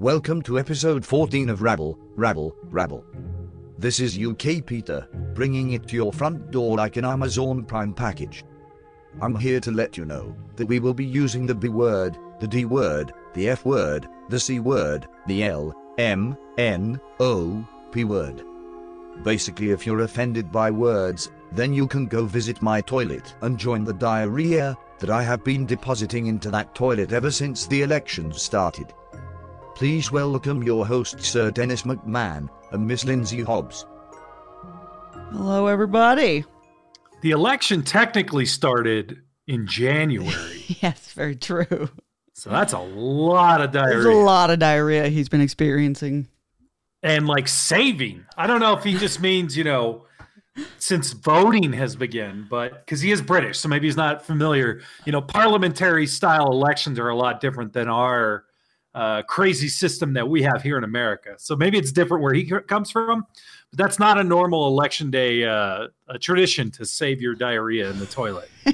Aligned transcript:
Welcome 0.00 0.42
to 0.42 0.60
episode 0.60 1.04
14 1.04 1.50
of 1.50 1.60
Rabble, 1.60 1.98
Rabble, 2.14 2.54
Rabble. 2.70 3.04
This 3.78 3.98
is 3.98 4.16
UK 4.16 4.64
Peter, 4.64 5.08
bringing 5.34 5.72
it 5.72 5.88
to 5.88 5.96
your 5.96 6.12
front 6.12 6.52
door 6.52 6.76
like 6.76 6.96
an 6.96 7.04
Amazon 7.04 7.64
Prime 7.64 7.92
package. 7.92 8.44
I'm 9.20 9.34
here 9.34 9.58
to 9.58 9.72
let 9.72 9.96
you 9.96 10.04
know 10.04 10.36
that 10.54 10.68
we 10.68 10.78
will 10.78 10.94
be 10.94 11.04
using 11.04 11.46
the 11.46 11.54
B 11.56 11.68
word, 11.68 12.16
the 12.38 12.46
D 12.46 12.64
word, 12.64 13.12
the 13.34 13.48
F 13.48 13.64
word, 13.64 14.08
the 14.28 14.38
C 14.38 14.60
word, 14.60 15.08
the 15.26 15.42
L, 15.42 15.74
M, 15.98 16.38
N, 16.58 17.00
O, 17.18 17.66
P 17.90 18.04
word. 18.04 18.44
Basically, 19.24 19.72
if 19.72 19.84
you're 19.84 20.02
offended 20.02 20.52
by 20.52 20.70
words, 20.70 21.32
then 21.50 21.74
you 21.74 21.88
can 21.88 22.06
go 22.06 22.24
visit 22.24 22.62
my 22.62 22.80
toilet 22.82 23.34
and 23.40 23.58
join 23.58 23.82
the 23.82 23.94
diarrhea 23.94 24.78
that 25.00 25.10
I 25.10 25.24
have 25.24 25.42
been 25.42 25.66
depositing 25.66 26.26
into 26.26 26.52
that 26.52 26.72
toilet 26.76 27.12
ever 27.12 27.32
since 27.32 27.66
the 27.66 27.82
elections 27.82 28.40
started. 28.40 28.94
Please 29.78 30.10
welcome 30.10 30.64
your 30.64 30.84
hosts, 30.84 31.28
Sir 31.28 31.52
Dennis 31.52 31.82
McMahon 31.82 32.48
and 32.72 32.84
Miss 32.84 33.04
Lindsay 33.04 33.42
Hobbs. 33.42 33.86
Hello, 35.30 35.68
everybody. 35.68 36.44
The 37.20 37.30
election 37.30 37.84
technically 37.84 38.44
started 38.44 39.22
in 39.46 39.68
January. 39.68 40.64
yes, 40.82 41.12
very 41.12 41.36
true. 41.36 41.90
So 42.34 42.50
that's 42.50 42.72
a 42.72 42.80
lot 42.80 43.60
of 43.60 43.70
diarrhea. 43.70 43.94
There's 43.94 44.16
a 44.16 44.18
lot 44.18 44.50
of 44.50 44.58
diarrhea 44.58 45.10
he's 45.10 45.28
been 45.28 45.40
experiencing. 45.40 46.26
And 47.04 47.28
like 47.28 47.46
saving. 47.46 48.24
I 48.36 48.48
don't 48.48 48.58
know 48.58 48.76
if 48.76 48.82
he 48.82 48.98
just 48.98 49.20
means, 49.20 49.56
you 49.56 49.62
know, 49.62 50.06
since 50.78 51.12
voting 51.12 51.72
has 51.74 51.94
begun, 51.94 52.48
but 52.50 52.84
because 52.84 53.00
he 53.00 53.12
is 53.12 53.22
British, 53.22 53.60
so 53.60 53.68
maybe 53.68 53.86
he's 53.86 53.96
not 53.96 54.26
familiar. 54.26 54.80
You 55.04 55.12
know, 55.12 55.22
parliamentary 55.22 56.08
style 56.08 56.50
elections 56.50 56.98
are 56.98 57.10
a 57.10 57.16
lot 57.16 57.40
different 57.40 57.72
than 57.72 57.86
our 57.86 58.44
uh, 58.98 59.22
crazy 59.22 59.68
system 59.68 60.12
that 60.14 60.28
we 60.28 60.42
have 60.42 60.60
here 60.60 60.76
in 60.76 60.82
America. 60.82 61.34
So 61.38 61.54
maybe 61.54 61.78
it's 61.78 61.92
different 61.92 62.20
where 62.20 62.34
he 62.34 62.44
comes 62.66 62.90
from, 62.90 63.24
but 63.70 63.78
that's 63.78 64.00
not 64.00 64.18
a 64.18 64.24
normal 64.24 64.66
election 64.66 65.08
day 65.12 65.44
uh, 65.44 65.86
a 66.08 66.18
tradition 66.18 66.72
to 66.72 66.84
save 66.84 67.20
your 67.20 67.36
diarrhea 67.36 67.88
in 67.90 68.00
the 68.00 68.06
toilet. 68.06 68.50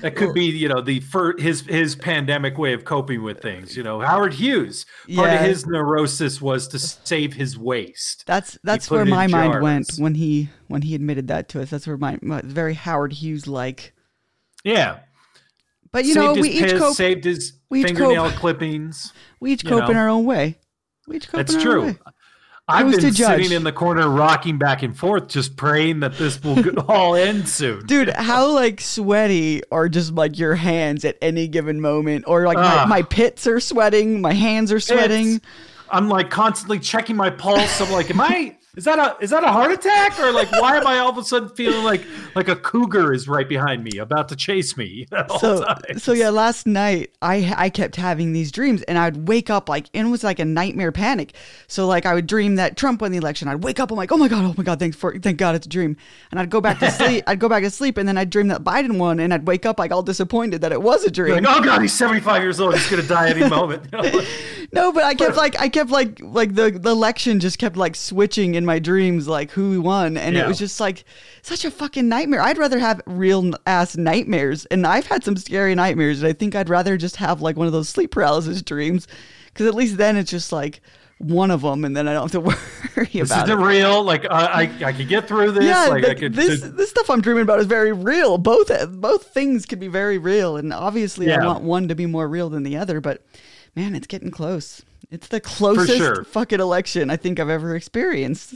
that 0.00 0.16
could 0.16 0.34
be, 0.34 0.46
you 0.46 0.68
know, 0.68 0.80
the 0.80 0.98
for 0.98 1.36
his 1.38 1.60
his 1.60 1.94
pandemic 1.94 2.58
way 2.58 2.72
of 2.72 2.84
coping 2.84 3.22
with 3.22 3.40
things. 3.40 3.76
You 3.76 3.84
know, 3.84 4.00
Howard 4.00 4.34
Hughes, 4.34 4.86
part 5.14 5.30
yeah. 5.30 5.34
of 5.42 5.46
his 5.46 5.64
neurosis 5.64 6.42
was 6.42 6.66
to 6.68 6.80
save 6.80 7.34
his 7.34 7.56
waste. 7.56 8.26
That's 8.26 8.58
that's 8.64 8.90
where 8.90 9.04
my 9.04 9.28
mind 9.28 9.62
went 9.62 9.92
when 9.98 10.16
he 10.16 10.48
when 10.66 10.82
he 10.82 10.96
admitted 10.96 11.28
that 11.28 11.48
to 11.50 11.62
us. 11.62 11.70
That's 11.70 11.86
where 11.86 11.96
my, 11.96 12.18
my 12.22 12.40
very 12.42 12.74
Howard 12.74 13.12
Hughes 13.12 13.46
like. 13.46 13.94
Yeah. 14.64 14.98
But 15.94 16.06
you 16.06 16.14
saved 16.14 16.34
know, 16.36 16.42
we 16.42 16.50
each 16.50 16.62
piss, 16.64 16.78
cope, 16.80 16.96
saved 16.96 17.22
his 17.22 17.52
fingernail 17.70 18.30
cope. 18.30 18.34
clippings. 18.40 19.12
We 19.38 19.52
each 19.52 19.64
cope 19.64 19.84
know. 19.84 19.90
in 19.90 19.96
our 19.96 20.08
own 20.08 20.24
way. 20.24 20.58
We 21.06 21.18
each 21.18 21.28
cope 21.28 21.48
in 21.48 21.54
our 21.54 21.78
own 21.78 21.86
way. 21.86 21.92
That's 21.92 21.96
true. 21.96 22.12
I've 22.66 22.90
been 22.90 23.12
sitting 23.12 23.52
in 23.52 23.62
the 23.62 23.70
corner, 23.70 24.08
rocking 24.08 24.58
back 24.58 24.82
and 24.82 24.98
forth, 24.98 25.28
just 25.28 25.56
praying 25.56 26.00
that 26.00 26.14
this 26.14 26.42
will 26.42 26.80
all 26.90 27.14
end 27.14 27.48
soon. 27.48 27.86
Dude, 27.86 28.08
how 28.08 28.50
like 28.50 28.80
sweaty 28.80 29.62
are 29.70 29.88
just 29.88 30.14
like 30.14 30.36
your 30.36 30.56
hands 30.56 31.04
at 31.04 31.16
any 31.22 31.46
given 31.46 31.80
moment, 31.80 32.24
or 32.26 32.44
like 32.44 32.58
uh, 32.58 32.86
my, 32.86 32.86
my, 32.86 33.02
pits 33.02 33.46
are 33.46 33.60
sweating, 33.60 34.20
my 34.20 34.32
hands 34.32 34.72
are 34.72 34.80
sweating. 34.80 35.40
I'm 35.90 36.08
like 36.08 36.28
constantly 36.28 36.80
checking 36.80 37.14
my 37.14 37.30
pulse. 37.30 37.80
I'm 37.80 37.92
like, 37.92 38.10
am 38.10 38.20
I? 38.20 38.56
Is 38.76 38.84
that 38.84 38.98
a 38.98 39.22
is 39.22 39.30
that 39.30 39.44
a 39.44 39.52
heart 39.52 39.70
attack 39.70 40.18
or 40.18 40.32
like 40.32 40.50
why 40.52 40.76
am 40.76 40.86
I 40.86 40.98
all 40.98 41.10
of 41.10 41.18
a 41.18 41.22
sudden 41.22 41.48
feeling 41.50 41.84
like 41.84 42.02
like 42.34 42.48
a 42.48 42.56
cougar 42.56 43.12
is 43.12 43.28
right 43.28 43.48
behind 43.48 43.84
me 43.84 43.98
about 43.98 44.28
to 44.30 44.36
chase 44.36 44.76
me? 44.76 45.06
so 45.38 45.64
so 45.96 46.12
yeah, 46.12 46.30
last 46.30 46.66
night 46.66 47.14
I 47.22 47.54
I 47.56 47.70
kept 47.70 47.94
having 47.94 48.32
these 48.32 48.50
dreams 48.50 48.82
and 48.82 48.98
I'd 48.98 49.28
wake 49.28 49.48
up 49.48 49.68
like 49.68 49.86
and 49.94 50.08
it 50.08 50.10
was 50.10 50.24
like 50.24 50.40
a 50.40 50.44
nightmare 50.44 50.90
panic. 50.90 51.34
So 51.68 51.86
like 51.86 52.04
I 52.04 52.14
would 52.14 52.26
dream 52.26 52.56
that 52.56 52.76
Trump 52.76 53.00
won 53.00 53.12
the 53.12 53.18
election. 53.18 53.46
I'd 53.46 53.62
wake 53.62 53.78
up 53.78 53.92
I'm 53.92 53.96
like 53.96 54.10
oh 54.10 54.16
my 54.16 54.26
god 54.26 54.44
oh 54.44 54.54
my 54.56 54.64
god 54.64 54.80
thanks 54.80 54.96
for 54.96 55.16
thank 55.20 55.38
God 55.38 55.54
it's 55.54 55.66
a 55.66 55.68
dream 55.68 55.96
and 56.32 56.40
I'd 56.40 56.50
go 56.50 56.60
back 56.60 56.80
to 56.80 56.90
sleep 56.90 57.22
I'd 57.28 57.38
go 57.38 57.48
back 57.48 57.62
to 57.62 57.70
sleep 57.70 57.96
and 57.96 58.08
then 58.08 58.18
I'd 58.18 58.30
dream 58.30 58.48
that 58.48 58.64
Biden 58.64 58.98
won 58.98 59.20
and 59.20 59.32
I'd 59.32 59.46
wake 59.46 59.66
up 59.66 59.78
like 59.78 59.92
all 59.92 60.02
disappointed 60.02 60.62
that 60.62 60.72
it 60.72 60.82
was 60.82 61.04
a 61.04 61.12
dream. 61.12 61.44
Like, 61.44 61.56
oh 61.56 61.62
god 61.62 61.80
he's 61.80 61.92
75 61.92 62.42
years 62.42 62.58
old 62.58 62.74
he's 62.74 62.90
gonna 62.90 63.04
die 63.04 63.30
any 63.30 63.48
moment. 63.48 63.92
no, 64.72 64.90
but 64.90 65.04
I 65.04 65.14
kept 65.14 65.36
like 65.36 65.60
I 65.60 65.68
kept 65.68 65.90
like 65.90 66.20
like 66.20 66.56
the 66.56 66.72
the 66.72 66.90
election 66.90 67.38
just 67.38 67.58
kept 67.58 67.76
like 67.76 67.94
switching 67.94 68.56
in 68.64 68.66
my 68.66 68.78
dreams 68.78 69.28
like 69.28 69.50
who 69.50 69.80
won 69.82 70.16
and 70.16 70.34
yeah. 70.34 70.44
it 70.44 70.48
was 70.48 70.58
just 70.58 70.80
like 70.80 71.04
such 71.42 71.64
a 71.64 71.70
fucking 71.70 72.08
nightmare. 72.08 72.40
I'd 72.40 72.58
rather 72.58 72.78
have 72.78 73.02
real 73.06 73.52
ass 73.66 73.96
nightmares 73.96 74.64
and 74.66 74.86
I've 74.86 75.06
had 75.06 75.22
some 75.22 75.36
scary 75.36 75.74
nightmares 75.74 76.20
and 76.20 76.28
I 76.28 76.32
think 76.32 76.54
I'd 76.54 76.70
rather 76.70 76.96
just 76.96 77.16
have 77.16 77.42
like 77.42 77.56
one 77.56 77.66
of 77.66 77.72
those 77.72 77.88
sleep 77.88 78.10
paralysis 78.10 78.62
dreams 78.62 79.06
cuz 79.52 79.66
at 79.66 79.74
least 79.74 79.98
then 79.98 80.16
it's 80.16 80.30
just 80.30 80.50
like 80.50 80.80
one 81.18 81.50
of 81.50 81.60
them 81.60 81.84
and 81.84 81.94
then 81.94 82.08
I 82.08 82.14
don't 82.14 82.32
have 82.32 82.32
to 82.32 82.40
worry 82.96 82.96
about 82.96 83.12
this 83.12 83.30
about 83.30 83.48
it. 83.50 83.56
real? 83.56 84.02
Like 84.02 84.24
uh, 84.24 84.28
I 84.30 84.62
I 84.82 84.92
could 84.92 85.08
get 85.08 85.28
through 85.28 85.52
this. 85.52 85.64
Yeah, 85.64 85.86
like 85.86 86.04
I 86.06 86.14
could. 86.14 86.34
This 86.34 86.62
this 86.62 86.90
stuff 86.90 87.10
I'm 87.10 87.20
dreaming 87.20 87.42
about 87.42 87.60
is 87.60 87.66
very 87.66 87.92
real. 87.92 88.38
Both 88.38 88.70
both 89.00 89.26
things 89.28 89.66
can 89.66 89.78
be 89.78 89.88
very 89.88 90.18
real, 90.18 90.56
and 90.56 90.72
obviously 90.72 91.26
yeah. 91.26 91.42
I 91.42 91.46
want 91.46 91.62
one 91.62 91.88
to 91.88 91.94
be 91.94 92.06
more 92.06 92.26
real 92.26 92.50
than 92.50 92.62
the 92.62 92.76
other. 92.76 93.00
But 93.00 93.22
man, 93.74 93.94
it's 93.94 94.06
getting 94.06 94.30
close. 94.30 94.82
It's 95.10 95.28
the 95.28 95.40
closest 95.40 95.96
sure. 95.96 96.24
fucking 96.24 96.60
election 96.60 97.10
I 97.10 97.16
think 97.16 97.38
I've 97.38 97.48
ever 97.48 97.76
experienced. 97.76 98.54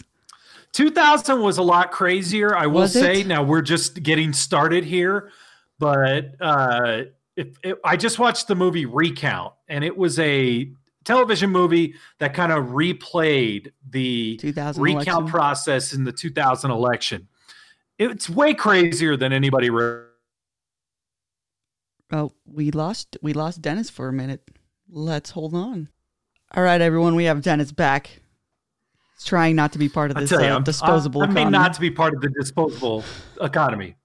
2000 0.73 1.41
was 1.41 1.59
a 1.59 1.63
lot 1.63 1.91
crazier, 1.91 2.57
I 2.57 2.67
will 2.67 2.89
say. 2.89 3.23
Now 3.25 3.43
we're 3.43 3.63
just 3.63 4.03
getting 4.03 4.33
started 4.33 4.85
here, 4.85 5.31
but 5.79 6.35
uh, 6.41 7.03
if, 7.37 7.59
if, 7.63 7.79
I 7.85 7.97
just 7.97 8.19
watched 8.19 8.49
the 8.49 8.55
movie 8.55 8.85
Recount, 8.85 9.55
and 9.69 9.83
it 9.85 9.97
was 9.97 10.19
a 10.19 10.71
television 11.05 11.51
movie 11.51 11.95
that 12.19 12.35
kind 12.35 12.53
of 12.53 12.67
replayed 12.67 13.73
the 13.89 14.39
recount 14.43 14.79
election. 14.79 15.27
process 15.27 15.93
in 15.95 16.05
the 16.05 16.13
2000 16.13 16.71
election. 16.71 17.29
It's 17.99 18.29
way 18.29 18.55
crazier 18.55 19.17
than 19.17 19.33
anybody. 19.33 19.71
Re- 19.71 20.03
oh, 22.13 22.33
we 22.47 22.71
lost 22.71 23.17
we 23.23 23.33
lost 23.33 23.63
Dennis 23.63 23.91
for 23.91 24.09
a 24.09 24.13
minute. 24.13 24.49
Let's 24.91 25.31
hold 25.31 25.55
on. 25.55 25.89
All 26.55 26.63
right, 26.63 26.81
everyone, 26.81 27.15
we 27.15 27.25
have 27.25 27.43
Dennis 27.43 27.73
back. 27.73 28.21
He's 29.17 29.25
trying 29.25 29.57
not 29.57 29.73
to 29.73 29.79
be 29.79 29.89
part 29.89 30.11
of 30.11 30.17
this 30.17 30.31
you, 30.31 30.39
uh, 30.39 30.61
disposable. 30.61 31.23
I, 31.23 31.27
I 31.27 31.31
mean, 31.31 31.51
not 31.51 31.75
to 31.75 31.81
be 31.81 31.91
part 31.91 32.15
of 32.15 32.21
the 32.21 32.31
disposable 32.31 33.05
economy. 33.41 33.97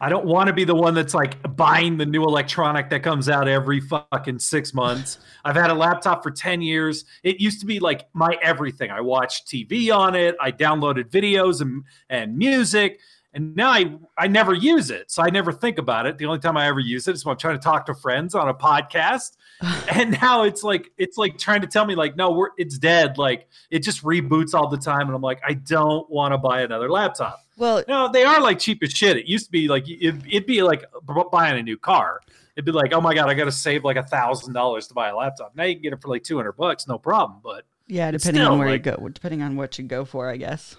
I 0.00 0.08
don't 0.08 0.26
want 0.26 0.46
to 0.46 0.52
be 0.52 0.64
the 0.64 0.74
one 0.74 0.94
that's 0.94 1.14
like 1.14 1.56
buying 1.56 1.96
the 1.96 2.06
new 2.06 2.22
electronic 2.22 2.88
that 2.90 3.02
comes 3.02 3.28
out 3.28 3.48
every 3.48 3.80
fucking 3.80 4.38
six 4.38 4.72
months. 4.72 5.18
I've 5.44 5.56
had 5.56 5.70
a 5.70 5.74
laptop 5.74 6.22
for 6.22 6.30
10 6.30 6.62
years. 6.62 7.04
It 7.24 7.40
used 7.40 7.60
to 7.60 7.66
be 7.66 7.80
like 7.80 8.06
my 8.12 8.36
everything. 8.40 8.90
I 8.90 9.00
watched 9.00 9.48
TV 9.48 9.92
on 9.94 10.14
it, 10.14 10.36
I 10.40 10.52
downloaded 10.52 11.10
videos 11.10 11.60
and, 11.60 11.82
and 12.08 12.36
music. 12.36 13.00
And 13.34 13.54
now 13.54 13.70
I, 13.70 13.94
I 14.16 14.26
never 14.26 14.54
use 14.54 14.90
it. 14.90 15.10
So 15.10 15.22
I 15.22 15.30
never 15.30 15.52
think 15.52 15.78
about 15.78 16.06
it. 16.06 16.18
The 16.18 16.26
only 16.26 16.38
time 16.38 16.56
I 16.56 16.66
ever 16.66 16.80
use 16.80 17.06
it 17.08 17.14
is 17.14 17.24
when 17.24 17.32
I'm 17.32 17.38
trying 17.38 17.58
to 17.58 17.62
talk 17.62 17.86
to 17.86 17.94
friends 17.94 18.34
on 18.34 18.48
a 18.48 18.54
podcast. 18.54 19.36
and 19.92 20.16
now 20.22 20.44
it's 20.44 20.62
like 20.62 20.92
it's 20.98 21.18
like 21.18 21.36
trying 21.36 21.60
to 21.60 21.66
tell 21.66 21.84
me 21.84 21.96
like 21.96 22.16
no 22.16 22.30
we're 22.30 22.50
it's 22.58 22.78
dead 22.78 23.18
like 23.18 23.48
it 23.70 23.80
just 23.80 24.04
reboots 24.04 24.54
all 24.54 24.68
the 24.68 24.76
time 24.76 25.08
and 25.08 25.14
i'm 25.16 25.22
like 25.22 25.40
i 25.44 25.52
don't 25.52 26.08
want 26.08 26.32
to 26.32 26.38
buy 26.38 26.62
another 26.62 26.88
laptop 26.88 27.44
well 27.56 27.82
no 27.88 28.08
they 28.12 28.22
are 28.22 28.40
like 28.40 28.60
cheap 28.60 28.80
as 28.84 28.92
shit 28.92 29.16
it 29.16 29.26
used 29.26 29.46
to 29.46 29.50
be 29.50 29.66
like 29.66 29.88
it'd, 29.88 30.24
it'd 30.28 30.46
be 30.46 30.62
like 30.62 30.84
buying 31.32 31.58
a 31.58 31.62
new 31.62 31.76
car 31.76 32.20
it'd 32.54 32.64
be 32.64 32.70
like 32.70 32.92
oh 32.92 33.00
my 33.00 33.12
god 33.12 33.28
i 33.28 33.34
gotta 33.34 33.50
save 33.50 33.82
like 33.82 33.96
a 33.96 34.02
thousand 34.04 34.52
dollars 34.52 34.86
to 34.86 34.94
buy 34.94 35.08
a 35.08 35.16
laptop 35.16 35.50
now 35.56 35.64
you 35.64 35.74
can 35.74 35.82
get 35.82 35.92
it 35.92 36.00
for 36.00 36.08
like 36.08 36.22
200 36.22 36.52
bucks 36.52 36.86
no 36.86 36.96
problem 36.96 37.40
but 37.42 37.64
yeah 37.88 38.12
depending 38.12 38.44
on 38.44 38.60
where 38.60 38.70
like, 38.70 38.86
you 38.86 38.92
go 38.92 39.08
depending 39.08 39.42
on 39.42 39.56
what 39.56 39.76
you 39.76 39.84
go 39.84 40.04
for 40.04 40.28
i 40.28 40.36
guess 40.36 40.76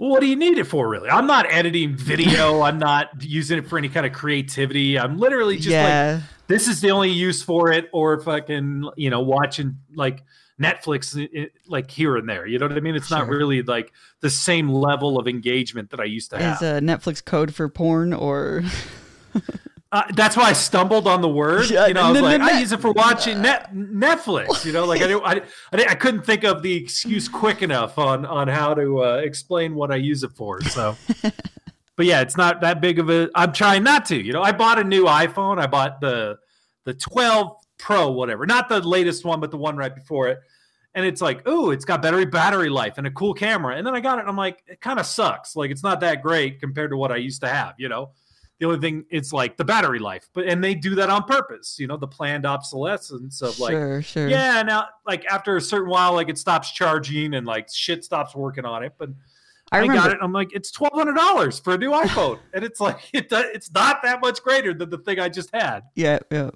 well, 0.00 0.10
what 0.10 0.20
do 0.20 0.26
you 0.26 0.36
need 0.36 0.58
it 0.58 0.64
for, 0.64 0.88
really? 0.88 1.10
I'm 1.10 1.26
not 1.26 1.46
editing 1.50 1.94
video. 1.94 2.60
I'm 2.62 2.78
not 2.78 3.10
using 3.20 3.58
it 3.58 3.68
for 3.68 3.76
any 3.76 3.88
kind 3.88 4.06
of 4.06 4.12
creativity. 4.12 4.98
I'm 4.98 5.18
literally 5.18 5.56
just 5.56 5.68
yeah. 5.68 6.14
like, 6.14 6.24
this 6.46 6.66
is 6.66 6.80
the 6.80 6.90
only 6.90 7.10
use 7.10 7.42
for 7.42 7.70
it, 7.70 7.90
or 7.92 8.18
fucking, 8.18 8.88
you 8.96 9.10
know, 9.10 9.20
watching 9.20 9.76
like 9.94 10.24
Netflix, 10.60 11.50
like 11.66 11.90
here 11.90 12.16
and 12.16 12.28
there. 12.28 12.46
You 12.46 12.58
know 12.58 12.66
what 12.66 12.76
I 12.76 12.80
mean? 12.80 12.96
It's 12.96 13.08
sure. 13.08 13.18
not 13.18 13.28
really 13.28 13.62
like 13.62 13.92
the 14.20 14.30
same 14.30 14.70
level 14.70 15.18
of 15.18 15.28
engagement 15.28 15.90
that 15.90 16.00
I 16.00 16.04
used 16.04 16.30
to 16.30 16.38
have. 16.38 16.56
Is 16.56 16.62
a 16.62 16.80
Netflix 16.80 17.24
code 17.24 17.54
for 17.54 17.68
porn 17.68 18.14
or? 18.14 18.62
Uh, 19.92 20.04
that's 20.14 20.36
why 20.36 20.44
I 20.44 20.52
stumbled 20.52 21.08
on 21.08 21.20
the 21.20 21.28
word. 21.28 21.68
Yeah, 21.68 21.88
you 21.88 21.94
know, 21.94 22.02
I 22.02 22.12
was 22.12 22.20
like, 22.20 22.40
I 22.40 22.60
use 22.60 22.70
it 22.70 22.80
for 22.80 22.92
watching 22.92 23.42
net, 23.42 23.74
Netflix. 23.74 24.64
You 24.64 24.72
know, 24.72 24.84
like 24.84 25.02
I, 25.02 25.12
I, 25.14 25.34
I, 25.72 25.84
I, 25.88 25.94
couldn't 25.96 26.22
think 26.22 26.44
of 26.44 26.62
the 26.62 26.72
excuse 26.72 27.28
quick 27.28 27.60
enough 27.60 27.98
on 27.98 28.24
on 28.24 28.46
how 28.46 28.72
to 28.74 29.02
uh, 29.02 29.14
explain 29.16 29.74
what 29.74 29.90
I 29.90 29.96
use 29.96 30.22
it 30.22 30.30
for. 30.30 30.60
So, 30.62 30.96
but 31.96 32.06
yeah, 32.06 32.20
it's 32.20 32.36
not 32.36 32.60
that 32.60 32.80
big 32.80 33.00
of 33.00 33.10
a. 33.10 33.30
I'm 33.34 33.52
trying 33.52 33.82
not 33.82 34.04
to. 34.06 34.16
You 34.16 34.32
know, 34.32 34.42
I 34.42 34.52
bought 34.52 34.78
a 34.78 34.84
new 34.84 35.06
iPhone. 35.06 35.58
I 35.58 35.66
bought 35.66 36.00
the 36.00 36.38
the 36.84 36.94
12 36.94 37.56
Pro, 37.78 38.12
whatever, 38.12 38.46
not 38.46 38.68
the 38.68 38.80
latest 38.80 39.24
one, 39.24 39.40
but 39.40 39.50
the 39.50 39.56
one 39.56 39.76
right 39.76 39.94
before 39.94 40.28
it. 40.28 40.38
And 40.94 41.04
it's 41.04 41.20
like, 41.20 41.42
oh, 41.46 41.70
it's 41.70 41.84
got 41.84 42.00
battery 42.00 42.26
battery 42.26 42.68
life 42.68 42.94
and 42.98 43.08
a 43.08 43.10
cool 43.10 43.34
camera. 43.34 43.76
And 43.76 43.84
then 43.84 43.96
I 43.96 44.00
got 44.00 44.18
it, 44.18 44.20
and 44.20 44.28
I'm 44.28 44.36
like, 44.36 44.62
it 44.68 44.80
kind 44.80 45.00
of 45.00 45.06
sucks. 45.06 45.56
Like 45.56 45.72
it's 45.72 45.82
not 45.82 45.98
that 46.00 46.22
great 46.22 46.60
compared 46.60 46.90
to 46.90 46.96
what 46.96 47.10
I 47.10 47.16
used 47.16 47.40
to 47.40 47.48
have. 47.48 47.74
You 47.76 47.88
know 47.88 48.10
The 48.60 48.66
only 48.66 48.78
thing 48.78 49.06
is 49.10 49.32
like 49.32 49.56
the 49.56 49.64
battery 49.64 49.98
life, 49.98 50.28
but 50.34 50.46
and 50.46 50.62
they 50.62 50.74
do 50.74 50.94
that 50.96 51.08
on 51.08 51.24
purpose. 51.24 51.78
You 51.78 51.86
know, 51.86 51.96
the 51.96 52.06
planned 52.06 52.44
obsolescence 52.44 53.40
of 53.40 53.58
like, 53.58 53.72
sure, 53.72 54.02
sure. 54.02 54.28
yeah, 54.28 54.62
now 54.62 54.86
like 55.06 55.24
after 55.24 55.56
a 55.56 55.60
certain 55.62 55.88
while, 55.88 56.12
like 56.12 56.28
it 56.28 56.36
stops 56.36 56.70
charging 56.70 57.34
and 57.34 57.46
like 57.46 57.68
shit 57.72 58.04
stops 58.04 58.34
working 58.34 58.66
on 58.66 58.84
it. 58.84 58.92
But 58.98 59.08
I 59.72 59.80
I, 59.80 59.86
got 59.86 60.10
it. 60.10 60.18
I'm 60.20 60.32
like, 60.32 60.52
it's 60.52 60.70
twelve 60.70 60.92
hundred 60.92 61.14
dollars 61.14 61.58
for 61.58 61.74
a 61.74 61.78
new 61.78 61.90
iPhone, 61.90 62.38
and 62.52 62.62
it's 62.62 62.80
like 62.80 62.98
it, 63.14 63.28
it's 63.30 63.70
not 63.72 64.02
that 64.02 64.20
much 64.20 64.42
greater 64.42 64.74
than 64.74 64.90
the 64.90 64.98
thing 64.98 65.18
I 65.18 65.30
just 65.30 65.50
had. 65.54 65.84
Yeah, 65.94 66.18
yeah. 66.30 66.50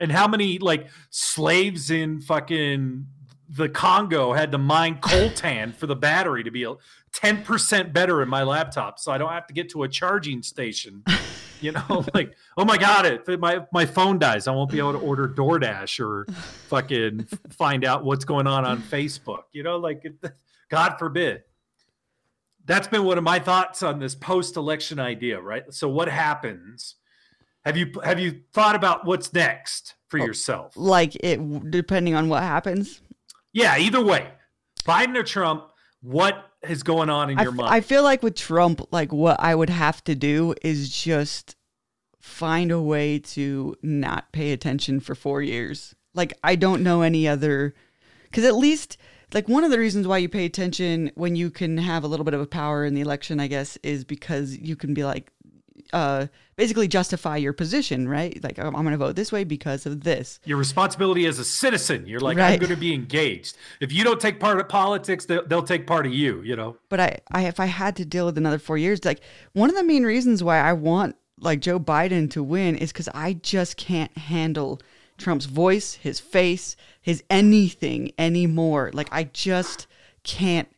And 0.00 0.12
how 0.12 0.28
many 0.28 0.58
like 0.58 0.88
slaves 1.08 1.90
in 1.90 2.20
fucking 2.20 3.06
the 3.48 3.68
Congo 3.68 4.32
had 4.32 4.52
to 4.52 4.58
mine 4.58 4.98
coltan 5.00 5.74
for 5.76 5.86
the 5.86 5.96
battery 5.96 6.42
to 6.44 6.50
be 6.50 6.66
ten 7.14 7.42
percent 7.42 7.92
better 7.94 8.20
in 8.22 8.28
my 8.28 8.42
laptop, 8.42 8.98
so 8.98 9.10
I 9.12 9.18
don't 9.18 9.30
have 9.30 9.46
to 9.46 9.54
get 9.54 9.70
to 9.70 9.84
a 9.84 9.88
charging 9.88 10.42
station. 10.42 11.02
You 11.60 11.72
know, 11.72 12.04
like 12.14 12.34
oh 12.58 12.64
my 12.66 12.76
god, 12.76 13.06
if 13.06 13.26
my 13.40 13.64
my 13.72 13.86
phone 13.86 14.18
dies, 14.18 14.46
I 14.48 14.52
won't 14.52 14.70
be 14.70 14.78
able 14.78 14.92
to 14.92 14.98
order 14.98 15.26
DoorDash 15.28 15.98
or 16.04 16.26
fucking 16.68 17.26
find 17.50 17.84
out 17.84 18.04
what's 18.04 18.24
going 18.26 18.46
on 18.46 18.64
on 18.66 18.82
Facebook. 18.82 19.44
You 19.52 19.62
know, 19.62 19.76
like 19.78 20.04
it, 20.04 20.14
God 20.68 20.96
forbid. 20.98 21.44
That's 22.66 22.88
been 22.88 23.04
one 23.04 23.18
of 23.18 23.24
my 23.24 23.38
thoughts 23.38 23.82
on 23.82 23.98
this 23.98 24.14
post-election 24.14 24.98
idea, 24.98 25.38
right? 25.38 25.64
So 25.72 25.86
what 25.88 26.08
happens? 26.08 26.96
Have 27.64 27.76
you 27.76 27.92
have 28.02 28.18
you 28.18 28.40
thought 28.52 28.74
about 28.74 29.04
what's 29.06 29.32
next 29.32 29.94
for 30.08 30.18
Oh. 30.20 30.24
yourself? 30.24 30.72
Like 30.76 31.14
it, 31.16 31.70
depending 31.70 32.14
on 32.14 32.28
what 32.28 32.42
happens. 32.42 33.00
Yeah, 33.52 33.78
either 33.78 34.02
way, 34.04 34.28
Biden 34.86 35.16
or 35.16 35.22
Trump, 35.22 35.64
what 36.04 36.50
is 36.68 36.82
going 36.82 37.08
on 37.08 37.30
in 37.30 37.38
I, 37.38 37.42
your 37.42 37.52
f- 37.52 37.56
mind? 37.56 37.74
I 37.74 37.80
feel 37.80 38.02
like 38.02 38.22
with 38.22 38.34
Trump, 38.34 38.82
like 38.92 39.12
what 39.12 39.40
I 39.40 39.54
would 39.54 39.70
have 39.70 40.04
to 40.04 40.14
do 40.14 40.54
is 40.62 40.90
just 40.90 41.56
find 42.20 42.70
a 42.70 42.80
way 42.80 43.18
to 43.18 43.74
not 43.82 44.30
pay 44.32 44.52
attention 44.52 45.00
for 45.00 45.14
four 45.14 45.42
years. 45.42 45.94
Like 46.14 46.34
I 46.44 46.56
don't 46.56 46.82
know 46.82 47.02
any 47.02 47.26
other, 47.26 47.74
because 48.24 48.44
at 48.44 48.54
least 48.54 48.98
like 49.32 49.48
one 49.48 49.64
of 49.64 49.70
the 49.70 49.78
reasons 49.78 50.06
why 50.06 50.18
you 50.18 50.28
pay 50.28 50.44
attention 50.44 51.10
when 51.14 51.36
you 51.36 51.50
can 51.50 51.78
have 51.78 52.04
a 52.04 52.06
little 52.06 52.24
bit 52.24 52.34
of 52.34 52.40
a 52.40 52.46
power 52.46 52.84
in 52.84 52.94
the 52.94 53.00
election, 53.00 53.40
I 53.40 53.46
guess, 53.46 53.76
is 53.82 54.04
because 54.04 54.56
you 54.56 54.76
can 54.76 54.94
be 54.94 55.04
like, 55.04 55.32
uh, 55.92 56.26
basically 56.56 56.88
justify 56.88 57.36
your 57.36 57.52
position, 57.52 58.08
right? 58.08 58.42
Like 58.42 58.58
I'm, 58.58 58.74
I'm 58.76 58.82
going 58.82 58.92
to 58.92 58.96
vote 58.96 59.16
this 59.16 59.32
way 59.32 59.44
because 59.44 59.86
of 59.86 60.02
this. 60.04 60.40
your 60.44 60.58
responsibility 60.58 61.26
as 61.26 61.38
a 61.38 61.44
citizen. 61.44 62.06
You're 62.06 62.20
like, 62.20 62.38
I'm 62.38 62.58
going 62.58 62.70
to 62.70 62.76
be 62.76 62.94
engaged. 62.94 63.56
If 63.80 63.92
you 63.92 64.04
don't 64.04 64.20
take 64.20 64.40
part 64.40 64.60
of 64.60 64.68
politics, 64.68 65.24
they'll, 65.26 65.46
they'll 65.46 65.62
take 65.62 65.86
part 65.86 66.06
of 66.06 66.12
you. 66.12 66.42
You 66.42 66.56
know, 66.56 66.76
but 66.88 67.00
I, 67.00 67.18
I 67.32 67.42
if 67.46 67.60
I 67.60 67.66
had 67.66 67.96
to 67.96 68.04
deal 68.04 68.26
with 68.26 68.38
another 68.38 68.58
four 68.58 68.78
years, 68.78 69.04
like 69.04 69.20
one 69.52 69.68
of 69.70 69.76
the 69.76 69.84
main 69.84 70.04
reasons 70.04 70.42
why 70.42 70.58
I 70.58 70.72
want 70.72 71.16
like 71.40 71.60
Joe 71.60 71.80
Biden 71.80 72.30
to 72.30 72.42
win 72.42 72.76
is 72.76 72.92
because 72.92 73.08
I 73.14 73.34
just 73.34 73.76
can't 73.76 74.16
handle 74.16 74.80
Trump's 75.18 75.46
voice, 75.46 75.94
his 75.94 76.20
face, 76.20 76.76
his 77.00 77.22
anything 77.30 78.12
anymore. 78.18 78.90
Like 78.94 79.08
I 79.12 79.24
just 79.24 79.86
can't 80.22 80.68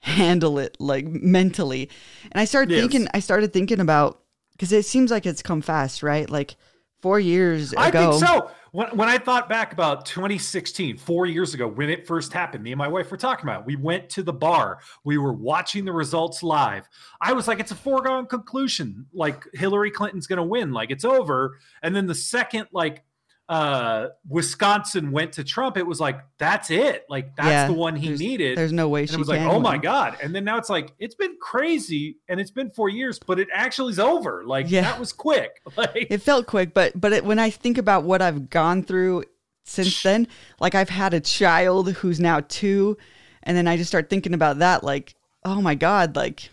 handle 0.00 0.58
it 0.58 0.76
like 0.78 1.06
mentally. 1.06 1.90
And 2.30 2.40
I 2.40 2.44
started 2.44 2.70
Yes. 2.72 2.80
thinking 2.80 3.08
I 3.12 3.20
started 3.20 3.52
thinking 3.52 3.80
about 3.80 4.20
because 4.56 4.72
it 4.72 4.86
seems 4.86 5.10
like 5.10 5.26
it's 5.26 5.42
come 5.42 5.60
fast, 5.60 6.02
right? 6.02 6.28
Like 6.28 6.56
four 7.02 7.20
years 7.20 7.74
I 7.74 7.88
ago. 7.88 8.12
think 8.12 8.26
so. 8.26 8.50
When, 8.72 8.88
when 8.96 9.08
I 9.08 9.18
thought 9.18 9.48
back 9.48 9.72
about 9.72 10.06
2016, 10.06 10.96
four 10.96 11.26
years 11.26 11.54
ago, 11.54 11.68
when 11.68 11.88
it 11.88 12.06
first 12.06 12.32
happened, 12.32 12.64
me 12.64 12.72
and 12.72 12.78
my 12.78 12.88
wife 12.88 13.10
were 13.10 13.16
talking 13.16 13.44
about. 13.44 13.60
It. 13.60 13.66
We 13.66 13.76
went 13.76 14.10
to 14.10 14.22
the 14.22 14.32
bar. 14.32 14.80
We 15.04 15.18
were 15.18 15.32
watching 15.32 15.84
the 15.84 15.92
results 15.92 16.42
live. 16.42 16.88
I 17.20 17.32
was 17.32 17.48
like, 17.48 17.60
it's 17.60 17.70
a 17.70 17.76
foregone 17.76 18.26
conclusion. 18.26 19.06
Like 19.12 19.44
Hillary 19.54 19.90
Clinton's 19.90 20.26
going 20.26 20.38
to 20.38 20.42
win. 20.42 20.72
Like 20.72 20.90
it's 20.90 21.04
over. 21.04 21.58
And 21.82 21.94
then 21.94 22.06
the 22.06 22.14
second, 22.14 22.68
like 22.72 23.04
uh 23.48 24.08
Wisconsin 24.28 25.12
went 25.12 25.32
to 25.34 25.44
Trump, 25.44 25.76
it 25.76 25.86
was 25.86 26.00
like 26.00 26.18
that's 26.38 26.70
it. 26.70 27.04
Like 27.08 27.36
that's 27.36 27.46
Yeah, 27.48 27.66
the 27.68 27.72
one 27.74 27.94
he 27.96 28.06
there's- 28.08 28.20
needed. 28.20 28.58
There's 28.58 28.72
no 28.72 28.88
way 28.88 29.02
And 29.02 29.08
she 29.10 29.14
it 29.14 29.18
was 29.18 29.28
like, 29.28 29.40
oh 29.42 29.60
my 29.60 29.78
god! 29.78 30.16
And 30.22 30.34
then 30.34 30.44
now 30.44 30.58
it's 30.58 30.68
like 30.68 30.92
it's 30.98 31.14
been 31.14 31.36
crazy, 31.40 32.16
and 32.28 32.40
it's 32.40 32.50
been 32.50 32.70
four 32.70 32.88
years, 32.88 33.18
but 33.24 33.38
it 33.38 33.48
actually 33.52 33.92
is 33.92 33.98
over. 34.00 34.42
Like 34.44 34.68
Yeah. 34.70 34.82
that 34.82 34.98
was 34.98 35.12
quick. 35.12 35.62
Like 35.76 36.06
it 36.10 36.22
felt 36.22 36.46
quick 36.46 36.72
but 36.74 36.98
but 37.00 37.12
it, 37.12 37.24
when 37.24 37.38
i 37.38 37.50
think 37.50 37.76
about 37.78 38.04
what 38.04 38.22
i've 38.22 38.48
gone 38.50 38.82
through 38.82 39.24
since 39.64 40.02
then 40.02 40.26
like 40.58 40.74
i've 40.74 40.88
had 40.88 41.12
a 41.12 41.20
child 41.20 41.92
who's 41.92 42.18
now 42.18 42.40
two 42.48 42.96
and 43.42 43.56
then 43.56 43.68
i 43.68 43.76
just 43.76 43.88
start 43.88 44.08
thinking 44.08 44.32
about 44.32 44.60
that 44.60 44.82
like 44.84 45.14
oh 45.44 45.60
my 45.60 45.74
god 45.74 46.16
like 46.16 46.48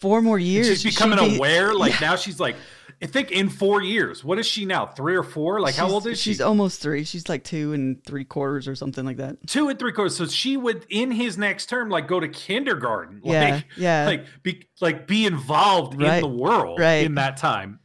four 0.00 0.20
more 0.22 0.38
years 0.38 0.80
she's 0.80 0.94
becoming 0.94 1.18
she'd 1.18 1.30
be- 1.32 1.36
aware. 1.36 1.72
Like 1.84 2.00
now 2.00 2.16
she's 2.16 2.40
like, 2.40 2.56
I 3.02 3.06
think 3.06 3.30
in 3.30 3.48
four 3.48 3.80
years. 3.82 4.22
What 4.22 4.38
is 4.38 4.46
she 4.46 4.66
now? 4.66 4.86
Three 4.86 5.16
or 5.16 5.22
four? 5.22 5.60
Like 5.60 5.74
how 5.74 5.88
old 5.90 6.06
is 6.06 6.20
she? 6.20 6.30
she's 6.30 6.40
almost 6.40 6.82
three 6.82 7.04
she's 7.04 7.28
like 7.28 7.44
two 7.44 7.72
and 7.72 8.04
three 8.04 8.24
quarters 8.24 8.68
or 8.68 8.74
something 8.74 9.04
like 9.06 9.16
that 9.16 9.36
Two 9.46 9.68
and 9.68 9.78
three 9.78 9.92
quarters. 9.92 10.16
So 10.16 10.26
she 10.26 10.56
would 10.58 10.84
in 10.90 11.10
his 11.10 11.38
next 11.38 11.66
term 11.70 11.88
like 11.88 12.06
go 12.08 12.20
to 12.20 12.28
kindergarten. 12.28 13.22
Yeah, 13.24 13.40
Like, 13.54 13.64
yeah. 13.76 14.04
Like 14.06 14.26
be 14.42 14.68
like 14.80 15.06
be 15.06 15.24
involved 15.26 16.00
Right, 16.00 16.16
in 16.16 16.20
the 16.22 16.28
world 16.36 16.78
right. 16.78 17.04
in 17.06 17.14
that 17.14 17.36
time. 17.38 17.80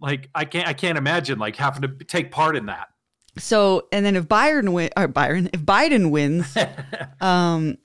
Like 0.00 0.30
I 0.34 0.46
can't 0.46 0.66
I 0.66 0.72
can't 0.72 0.96
imagine 0.96 1.38
like 1.38 1.56
having 1.56 1.82
to 1.82 1.88
take 2.04 2.30
part 2.30 2.56
in 2.56 2.66
that. 2.66 2.88
so 3.36 3.86
and 3.92 4.04
then 4.06 4.16
if 4.16 4.26
byron 4.26 4.72
win 4.72 4.88
or 4.96 5.06
byron 5.06 5.50
if 5.52 5.60
biden 5.60 6.10
wins 6.10 6.56
um 7.20 7.76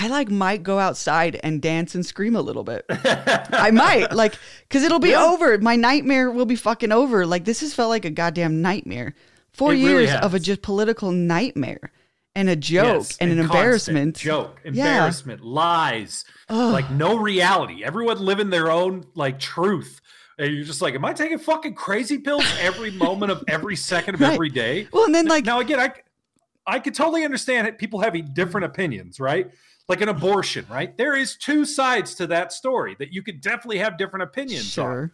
I 0.00 0.08
like 0.08 0.30
might 0.30 0.62
go 0.62 0.78
outside 0.78 1.38
and 1.42 1.60
dance 1.60 1.94
and 1.94 2.04
scream 2.04 2.34
a 2.34 2.40
little 2.40 2.64
bit. 2.64 2.84
I 2.88 3.70
might 3.72 4.12
like 4.12 4.34
because 4.68 4.82
it'll 4.84 4.98
be 4.98 5.10
Yeah. 5.10 5.24
over. 5.24 5.58
My 5.58 5.76
nightmare 5.76 6.30
will 6.30 6.46
be 6.46 6.56
fucking 6.56 6.90
over. 6.92 7.26
Like 7.26 7.44
this 7.44 7.60
has 7.60 7.74
felt 7.74 7.90
like 7.90 8.04
a 8.06 8.10
goddamn 8.10 8.62
nightmare. 8.62 9.14
Four 9.52 9.74
It 9.74 9.84
really 9.84 10.04
years 10.04 10.14
of 10.14 10.32
a 10.34 10.40
just 10.40 10.62
political 10.62 11.12
nightmare 11.12 11.92
and 12.34 12.48
a 12.48 12.56
joke 12.56 12.86
Yes, 12.86 13.18
and, 13.20 13.30
an 13.30 13.38
embarrassment. 13.38 14.16
joke, 14.16 14.60
Yeah. 14.64 14.70
embarrassment, 14.70 15.44
lies, 15.44 16.24
like 16.48 16.90
no 16.90 17.18
reality. 17.18 17.84
Everyone 17.84 18.18
living 18.18 18.48
their 18.48 18.70
own 18.70 19.04
like 19.14 19.38
truth. 19.38 20.00
And 20.38 20.54
you're 20.54 20.64
just 20.64 20.80
like, 20.80 20.94
am 20.94 21.04
I 21.04 21.12
taking 21.12 21.38
fucking 21.38 21.74
crazy 21.74 22.16
pills 22.16 22.44
every 22.58 22.90
moment 22.92 23.30
of 23.30 23.44
every 23.46 23.76
second 23.76 24.14
of 24.14 24.20
Right. 24.22 24.32
every 24.32 24.48
day? 24.48 24.88
Well, 24.90 25.04
and 25.04 25.14
then 25.14 25.26
like 25.26 25.44
now 25.44 25.60
again, 25.60 25.78
I 25.78 25.92
I 26.66 26.78
could 26.78 26.94
totally 26.94 27.24
understand 27.24 27.66
it. 27.66 27.76
People 27.76 28.00
having 28.00 28.30
different 28.32 28.64
opinions, 28.64 29.20
right? 29.20 29.50
Like 29.88 30.00
an 30.00 30.08
abortion, 30.08 30.64
right? 30.70 30.96
There 30.96 31.16
is 31.16 31.36
two 31.36 31.64
sides 31.64 32.14
to 32.16 32.26
that 32.28 32.52
story 32.52 32.96
that 32.98 33.12
you 33.12 33.22
could 33.22 33.40
definitely 33.40 33.78
have 33.78 33.98
different 33.98 34.22
opinions 34.22 34.76
on. 34.78 34.84
sure, 34.84 35.12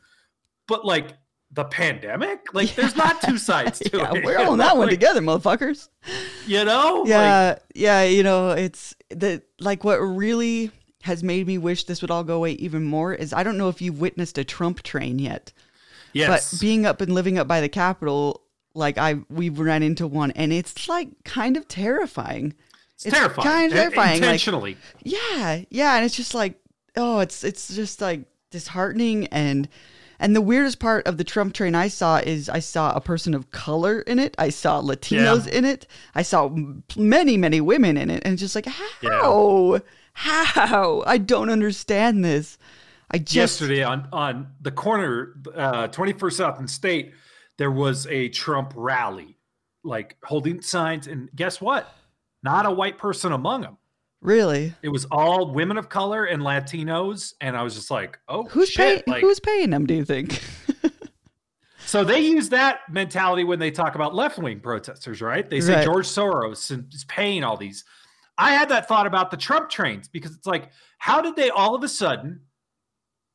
But 0.67 0.85
like 0.85 1.15
the 1.51 1.65
pandemic, 1.65 2.53
like 2.55 2.75
there's 2.77 2.95
not 2.95 3.21
two 3.23 3.39
sides 3.39 3.79
to 3.81 3.97
yeah, 3.97 4.13
it. 4.15 4.25
we're 4.25 4.39
on 4.39 4.59
that 4.59 4.77
one 4.77 4.89
Like, 4.89 4.99
together, 4.99 5.21
motherfuckers. 5.21 5.89
You 6.47 6.65
know? 6.65 6.99
Like, 7.01 7.09
Yeah, 7.09 7.59
yeah, 7.75 8.03
you 8.05 8.23
know, 8.23 8.51
it's 8.51 8.95
the 9.11 9.43
like 9.59 9.85
what 9.85 9.97
really 9.97 10.71
has 11.03 11.23
made 11.23 11.47
me 11.47 11.57
wish 11.59 11.85
this 11.85 12.03
would 12.03 12.11
all 12.11 12.25
go 12.25 12.37
away 12.37 12.53
even 12.53 12.85
more 12.85 13.15
is 13.15 13.33
I 13.33 13.43
don't 13.43 13.57
know 13.57 13.69
if 13.71 13.81
you've 13.81 14.01
witnessed 14.01 14.37
a 14.37 14.45
Trump 14.45 14.83
train 14.83 15.19
yet. 15.19 15.53
yes. 16.13 16.53
But 16.53 16.61
being 16.61 16.85
up 16.85 17.01
and 17.01 17.15
living 17.15 17.39
up 17.39 17.49
by 17.49 17.61
the 17.61 17.69
Capitol, 17.69 18.43
like 18.75 18.99
I 18.99 19.21
we've 19.31 19.59
run 19.59 19.83
into 19.83 20.07
one, 20.07 20.31
and 20.33 20.53
it's 20.53 20.89
like 20.89 21.09
kind 21.25 21.57
of 21.57 21.67
terrifying. 21.69 22.55
It's, 23.05 23.15
terrifying. 23.15 23.47
Kind 23.49 23.73
of 23.73 23.79
terrifying. 23.79 24.09
Like, 24.09 24.17
Intentionally. 24.23 24.77
yeah, 25.03 25.63
yeah, 25.71 25.97
and 25.97 26.05
it's 26.05 26.17
just 26.17 26.35
like, 26.35 26.59
oh, 26.97 27.21
it's 27.21 27.45
it's 27.45 27.75
just 27.75 28.01
like 28.01 28.23
disheartening 28.51 29.27
and. 29.29 29.69
And 30.21 30.35
the 30.35 30.41
weirdest 30.41 30.81
part 30.81 31.07
of 31.07 31.17
the 31.17 31.23
Trump 31.23 31.55
train 31.55 31.77
I 31.77 31.87
saw 31.87 32.17
is 32.19 32.49
I 32.49 32.59
saw 32.59 32.93
a 32.93 33.01
person 33.01 33.35
of 33.35 33.53
color 33.53 34.01
in 34.01 34.19
it. 34.19 34.35
I 34.37 34.49
saw 34.51 34.83
Latinos 34.83 35.47
Yeah. 35.47 35.59
in 35.59 35.65
it. 35.65 35.87
I 36.13 36.23
saw 36.23 36.53
many, 36.97 37.37
many 37.37 37.61
women 37.61 37.97
in 37.97 38.11
it. 38.11 38.23
And 38.25 38.33
it's 38.33 38.43
just 38.43 38.57
like, 38.57 38.67
how? 38.67 39.81
How? 40.15 41.05
I 41.07 41.19
don't 41.19 41.51
understand 41.51 42.25
this. 42.25 42.59
I 43.13 43.19
just. 43.19 43.61
yesterday 43.61 43.85
on 43.85 44.09
on 44.13 44.49
the 44.61 44.73
corner 44.73 45.35
uh 45.55 45.87
21st 45.87 46.33
south 46.33 46.59
and 46.59 46.69
state 46.69 47.13
there 47.57 47.71
was 47.71 48.07
a 48.09 48.29
trump 48.31 48.73
rally 48.77 49.39
like 49.85 50.17
holding 50.25 50.61
signs 50.61 51.07
and 51.07 51.31
guess 51.37 51.61
what 51.61 51.95
not 52.43 52.67
a 52.67 52.71
white 52.71 52.99
person 52.99 53.33
among 53.33 53.63
them 53.63 53.77
Really? 54.21 54.75
it 54.83 54.89
was 54.89 55.05
all 55.13 55.53
women 55.53 55.77
of 55.79 55.89
color 55.89 56.25
and 56.25 56.43
latinos 56.43 57.35
and 57.41 57.57
i 57.57 57.63
was 57.63 57.75
just 57.75 57.91
like 57.91 58.19
oh 58.29 58.45
Who's 58.45 58.69
shit. 58.69 58.79
paying? 58.79 59.03
like, 59.07 59.21
who's 59.23 59.41
paying 59.41 59.71
them? 59.71 59.87
Do 59.87 59.95
you 59.95 60.05
think? 60.05 60.43
so 61.87 62.05
they 62.05 62.21
use 62.21 62.49
that 62.51 62.81
mentality 62.91 63.45
when 63.45 63.59
they 63.59 63.71
talk 63.71 63.95
about 63.95 64.15
left-wing 64.15 64.61
protesters 64.61 65.23
right 65.23 65.49
they 65.49 65.61
say 65.61 65.77
Right. 65.77 65.85
george 65.85 66.07
soros 66.07 66.71
is 66.95 67.05
paying 67.05 67.45
all 67.45 67.57
these 67.57 67.85
i 68.37 68.53
had 68.53 68.69
that 68.71 68.89
thought 68.89 69.07
about 69.07 69.31
the 69.31 69.37
trump 69.37 69.71
trains 69.71 70.09
because 70.09 70.35
it's 70.35 70.47
like 70.47 70.71
how 70.99 71.21
did 71.21 71.37
they 71.37 71.51
all 71.51 71.75
of 71.75 71.83
a 71.85 71.89
sudden 71.89 72.41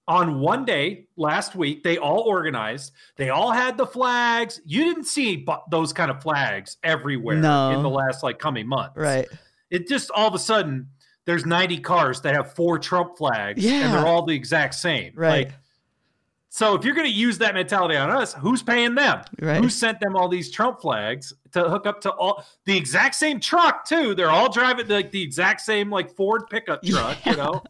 on 0.07 0.39
one 0.41 0.65
day 0.65 1.05
last 1.15 1.55
week 1.55 1.81
they 1.83 1.97
all 1.97 2.19
organized 2.21 2.91
they 3.15 3.29
all 3.29 3.51
had 3.51 3.77
the 3.77 3.87
flags 3.87 4.59
you 4.65 4.83
didn't 4.83 5.05
see 5.05 5.37
bu- 5.37 5.53
those 5.71 5.93
kind 5.93 6.11
of 6.11 6.21
flags 6.21 6.75
everywhere 6.83 7.37
No. 7.37 7.71
in 7.71 7.81
the 7.83 7.89
last 7.89 8.21
like 8.23 8.37
coming 8.37 8.67
months 8.67 8.97
right. 8.97 9.27
it 9.69 9.87
just 9.87 10.11
all 10.11 10.27
of 10.27 10.33
a 10.33 10.39
sudden 10.39 10.89
there's 11.25 11.45
90 11.45 11.77
cars 11.79 12.19
that 12.21 12.35
have 12.35 12.53
four 12.53 12.79
trump 12.79 13.17
flags 13.17 13.63
Yeah. 13.63 13.85
and 13.85 13.93
they're 13.93 14.05
all 14.05 14.25
the 14.25 14.35
exact 14.35 14.75
same 14.75 15.13
Right. 15.15 15.47
like 15.47 15.53
So 16.49 16.75
if 16.75 16.83
you're 16.85 16.93
going 16.93 17.07
to 17.09 17.13
use 17.27 17.39
that 17.39 17.55
mentality 17.55 17.95
on 17.95 18.11
us, 18.11 18.35
who's 18.35 18.61
paying 18.61 18.93
them? 18.93 19.21
Right. 19.41 19.59
Who 19.59 19.69
sent 19.69 19.99
them 19.99 20.15
all 20.15 20.29
these 20.29 20.51
Trump 20.51 20.81
flags 20.81 21.33
to 21.53 21.63
hook 21.67 21.87
up 21.87 21.99
to 22.01 22.11
all 22.11 22.45
the 22.65 22.77
exact 22.77 23.15
same 23.15 23.39
truck 23.39 23.85
too? 23.87 24.13
They're 24.13 24.29
all 24.29 24.51
driving 24.51 24.87
like 24.87 25.09
the 25.09 25.23
exact 25.23 25.61
same 25.61 25.89
like 25.89 26.15
Ford 26.15 26.43
pickup 26.51 26.83
truck. 26.83 27.17
Yeah. 27.25 27.31
You 27.31 27.37
know, 27.37 27.63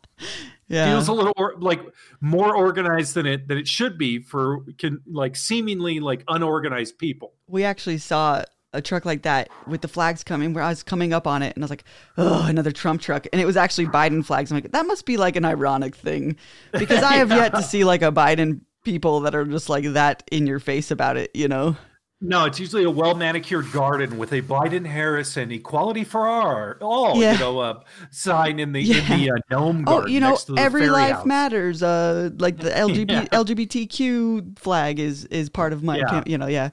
Yeah. 0.68 0.88
feels 0.88 1.08
a 1.08 1.14
little 1.14 1.34
or, 1.38 1.56
like 1.58 1.82
more 2.22 2.56
organized 2.56 3.16
than 3.16 3.26
it 3.26 3.48
than 3.48 3.58
it 3.58 3.68
should 3.68 3.98
be 3.98 4.20
for 4.20 4.62
can 4.78 5.02
like 5.06 5.36
seemingly 5.36 6.00
like 6.00 6.24
unorganized 6.28 6.98
people. 6.98 7.34
we 7.48 7.64
actually 7.64 7.98
saw 7.98 8.44
a 8.74 8.82
truck 8.82 9.06
like 9.06 9.22
that 9.22 9.50
with 9.68 9.82
the 9.82 9.88
flags 9.88 10.24
coming 10.24 10.54
where 10.54 10.64
I 10.64 10.70
was 10.70 10.84
coming 10.84 11.14
up 11.14 11.28
on 11.28 11.44
it 11.44 11.56
and 11.56 11.64
I 11.64 11.66
was 11.66 11.70
like, 11.70 11.84
oh, 12.18 12.46
another 12.48 12.72
Trump 12.72 13.02
truck. 13.02 13.28
And 13.32 13.40
it 13.40 13.46
was 13.46 13.56
actually 13.56 13.86
Biden 13.86 14.26
flags. 14.26 14.52
I'm 14.52 14.58
like, 14.58 14.72
that 14.72 14.88
must 14.88 15.06
be 15.06 15.16
like 15.16 15.36
an 15.36 15.46
ironic 15.46 15.96
thing 15.96 16.38
because 16.72 17.04
I 17.04 17.14
have 17.14 17.30
yet 17.30 17.54
to 17.54 17.62
see 17.62 17.84
like 17.84 18.02
a 18.02 18.12
Biden 18.12 18.62
people 18.84 19.22
that 19.22 19.36
are 19.36 19.46
just 19.46 19.70
like 19.70 19.86
that 19.94 20.24
in 20.32 20.48
your 20.48 20.60
face 20.60 20.92
about 20.92 21.18
it, 21.18 21.32
you 21.36 21.48
know? 21.48 21.78
No, 22.26 22.46
it's 22.46 22.58
usually 22.58 22.86
a 22.86 22.90
well 22.90 23.16
manicured 23.16 23.70
garden 23.74 24.18
with 24.18 24.32
a 24.32 24.42
Biden 24.42 24.86
Harris 24.86 25.36
and 25.36 25.52
equality 25.52 26.06
for 26.06 26.26
our 26.26 26.78
all, 26.82 27.18
Yeah. 27.22 27.34
you 27.34 27.40
know, 27.40 27.60
uh, 27.60 27.80
sign 28.12 28.60
in 28.62 28.72
the 28.72 28.82
Yeah. 28.82 29.14
in 29.14 29.20
the 29.20 29.32
uh, 29.32 29.36
gnome 29.52 29.84
Oh, 29.86 29.92
garden 29.96 30.12
you 30.14 30.20
know, 30.22 30.30
next 30.30 30.46
to 30.46 30.54
the 30.54 30.62
every 30.62 30.90
life 30.90 31.16
house. 31.18 31.26
matters. 31.26 31.84
Uh, 31.84 32.30
like 32.40 32.58
the 32.58 32.70
LGB, 32.72 33.12
Yeah. 33.12 33.26
LGBTQ 33.26 34.58
flag 34.58 35.00
is 35.00 35.26
is 35.26 35.50
part 35.50 35.74
of 35.74 35.84
my, 35.84 36.00
camp, 36.02 36.28
you 36.30 36.38
know, 36.38 36.48
yeah. 36.48 36.70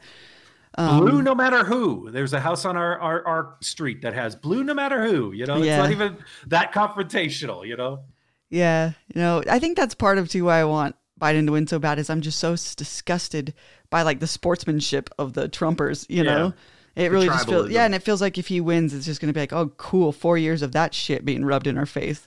Um, 0.78 1.00
blue 1.00 1.20
no 1.20 1.34
matter 1.34 1.64
who. 1.64 2.10
There's 2.12 2.32
a 2.32 2.38
house 2.40 2.64
on 2.64 2.76
our, 2.76 2.96
our 3.00 3.26
our 3.26 3.56
street 3.60 4.02
that 4.02 4.14
has 4.14 4.36
blue 4.36 4.62
no 4.62 4.72
matter 4.72 5.04
who. 5.04 5.32
You 5.32 5.46
know, 5.46 5.56
it's 5.60 5.66
not 5.76 5.90
even 5.90 6.16
that 6.46 6.72
confrontational. 6.72 7.66
You 7.66 7.76
know, 7.76 8.04
Yeah, 8.50 8.92
you 9.12 9.20
know, 9.20 9.42
I 9.50 9.58
think 9.58 9.76
that's 9.76 9.96
part 9.96 10.16
of 10.18 10.28
too 10.28 10.44
why 10.44 10.60
I 10.60 10.64
want 10.64 10.94
Biden 11.20 11.46
to 11.46 11.52
win 11.52 11.66
so 11.66 11.78
bad 11.80 11.98
is 11.98 12.08
I'm 12.08 12.20
just 12.20 12.38
so 12.38 12.52
disgusted 12.52 13.52
by 13.90 14.02
like 14.02 14.20
the 14.20 14.26
sportsmanship 14.26 15.10
of 15.18 15.32
the 15.34 15.48
Trumpers. 15.48 16.06
You 16.08 16.24
Yeah. 16.24 16.34
know, 16.34 16.54
it 16.96 17.10
really 17.10 17.26
just 17.26 17.48
feels 17.48 17.70
yeah, 17.70 17.84
and 17.84 17.94
it 17.94 18.02
feels 18.02 18.20
like 18.20 18.38
if 18.38 18.46
he 18.48 18.60
wins, 18.60 18.94
it's 18.94 19.04
just 19.06 19.20
gonna 19.20 19.32
be 19.32 19.40
like, 19.40 19.52
oh, 19.52 19.68
cool, 19.76 20.12
four 20.12 20.38
years 20.38 20.62
of 20.62 20.72
that 20.72 20.94
shit 20.94 21.24
being 21.24 21.44
rubbed 21.44 21.66
in 21.66 21.76
our 21.76 21.86
face. 21.86 22.26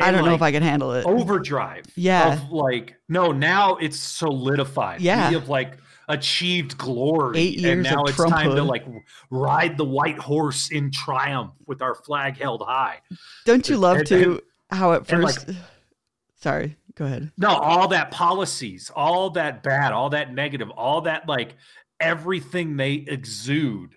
I 0.00 0.12
don't 0.12 0.24
know 0.24 0.34
if 0.34 0.42
I 0.42 0.52
can 0.52 0.62
handle 0.62 0.92
it. 0.92 1.04
overdrive. 1.06 1.84
Yeah. 1.96 2.34
Of 2.34 2.50
like 2.52 2.94
no, 3.08 3.32
now 3.32 3.76
it's 3.76 3.98
solidified. 3.98 5.00
Yeah. 5.00 5.28
We 5.28 5.34
have 5.34 5.48
like 5.48 5.78
achieved 6.08 6.78
glory. 6.78 7.38
Eight 7.38 7.58
years 7.58 7.72
and 7.72 7.82
now 7.82 8.04
it's 8.04 8.16
time 8.16 8.54
to 8.54 8.62
like 8.62 8.84
ride 9.30 9.76
the 9.76 9.84
white 9.84 10.18
horse 10.18 10.70
in 10.70 10.90
triumph 10.92 11.50
with 11.66 11.82
our 11.82 11.94
flag 11.96 12.38
held 12.38 12.62
high. 12.62 13.00
don't 13.44 13.68
you 13.68 13.76
love 13.76 13.98
and- 13.98 14.06
to 14.06 14.40
how 14.70 14.92
at 14.92 15.10
and, 15.10 15.22
first? 15.22 15.50
Sorry, 16.40 16.76
go 16.98 17.04
ahead. 17.06 17.30
No, 17.38 17.48
all 17.50 17.88
that 17.88 18.10
policies, 18.10 18.90
all 18.94 19.30
that 19.30 19.62
bad, 19.62 19.92
all 19.92 20.10
that 20.10 20.32
negative, 20.34 20.68
all 20.70 21.02
that 21.02 21.28
like 21.28 21.54
everything 22.00 22.76
they 22.76 22.92
exude, 22.94 23.94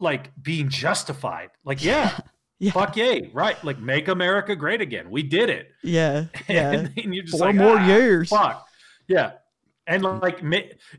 like 0.00 0.30
being 0.40 0.68
justified. 0.68 1.50
Like, 1.64 1.82
yeah, 1.84 2.18
Yeah. 2.60 2.72
fuck 2.72 2.96
yay, 2.96 3.30
right? 3.32 3.62
Like, 3.64 3.78
make 3.78 4.08
America 4.08 4.56
great 4.56 4.80
again. 4.80 5.10
We 5.10 5.22
did 5.22 5.48
it. 5.48 5.68
Yeah, 5.82 6.24
yeah. 6.48 6.72
and, 6.72 6.92
then 6.94 7.12
you're 7.12 7.24
just 7.24 7.38
Four 7.38 7.46
like, 7.48 7.56
more 7.56 7.78
"Ah, 7.78 7.86
years." 7.86 8.28
Fuck. 8.30 8.66
Yeah. 9.06 9.32
And 9.86 10.02
like, 10.02 10.40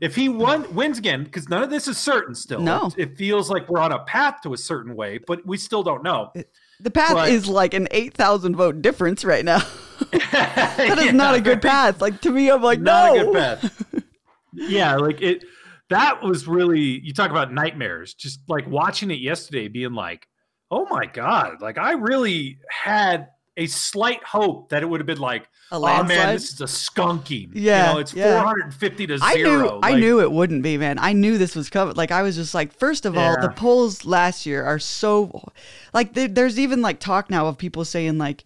if 0.00 0.16
he 0.16 0.28
won, 0.28 0.74
wins 0.74 0.98
again, 0.98 1.22
because 1.22 1.48
none 1.48 1.62
of 1.62 1.70
this 1.70 1.86
is 1.86 1.96
certain 1.96 2.34
still. 2.34 2.58
No. 2.60 2.86
It, 2.96 3.10
it 3.10 3.16
feels 3.16 3.48
like 3.48 3.68
we're 3.68 3.78
on 3.78 3.92
a 3.92 4.00
path 4.00 4.40
to 4.42 4.52
a 4.52 4.56
certain 4.58 4.96
way, 4.96 5.18
but 5.28 5.46
we 5.46 5.58
still 5.58 5.84
don't 5.84 6.02
know. 6.02 6.32
The 6.80 6.90
path 6.90 7.12
But- 7.14 7.28
is 7.28 7.46
like 7.46 7.72
an 7.72 7.86
eight 7.92 8.14
thousand 8.14 8.56
vote 8.56 8.82
difference 8.82 9.24
right 9.24 9.44
now. 9.44 9.60
that 10.32 10.98
is 10.98 11.12
not 11.12 11.34
a 11.34 11.40
good 11.40 11.62
path. 11.62 12.00
Like 12.00 12.20
to 12.22 12.30
me, 12.30 12.50
I'm 12.50 12.62
like, 12.62 12.80
not 12.80 13.14
no. 13.14 13.20
a 13.20 13.24
good 13.24 13.34
path. 13.34 13.84
yeah, 14.52 14.96
like 14.96 15.20
it. 15.20 15.44
That 15.88 16.22
was 16.22 16.46
really 16.46 16.80
you 16.80 17.12
talk 17.12 17.30
about 17.30 17.52
nightmares. 17.52 18.14
Just 18.14 18.40
like 18.48 18.68
watching 18.68 19.10
it 19.10 19.18
yesterday, 19.18 19.68
being 19.68 19.92
like, 19.92 20.26
"Oh 20.70 20.86
my 20.90 21.06
god!" 21.06 21.60
Like 21.60 21.78
I 21.78 21.92
really 21.92 22.58
had 22.68 23.28
a 23.56 23.66
slight 23.66 24.22
hope 24.24 24.70
that 24.70 24.82
it 24.82 24.86
would 24.86 25.00
have 25.00 25.06
been 25.06 25.18
like, 25.18 25.48
A 25.72 25.76
"Oh 25.76 26.02
man, 26.04 26.34
this 26.34 26.52
is 26.52 26.60
a 26.60 26.64
skunking." 26.64 27.50
Yeah, 27.54 27.88
you 27.88 27.94
know, 27.94 28.00
it's 28.00 28.14
yeah. 28.14 28.40
450 28.40 29.06
to 29.08 29.18
I 29.20 29.34
zero. 29.34 29.62
knew 29.62 29.80
I 29.82 29.94
knew 29.98 30.20
it 30.20 30.30
wouldn't 30.30 30.62
be, 30.62 30.78
man. 30.78 30.98
I 30.98 31.12
knew 31.12 31.38
this 31.38 31.56
was 31.56 31.68
coming. 31.68 31.94
Like 31.96 32.12
I 32.12 32.22
was 32.22 32.36
just 32.36 32.54
like, 32.54 32.72
first 32.72 33.04
of 33.04 33.18
all, 33.18 33.40
the 33.40 33.50
polls 33.50 34.04
last 34.04 34.46
year 34.46 34.64
are 34.64 34.78
so 34.78 35.50
like 35.92 36.14
there, 36.14 36.28
there's 36.28 36.58
even 36.58 36.82
like 36.82 37.00
talk 37.00 37.30
now 37.30 37.46
of 37.46 37.58
people 37.58 37.84
saying 37.84 38.18
like 38.18 38.44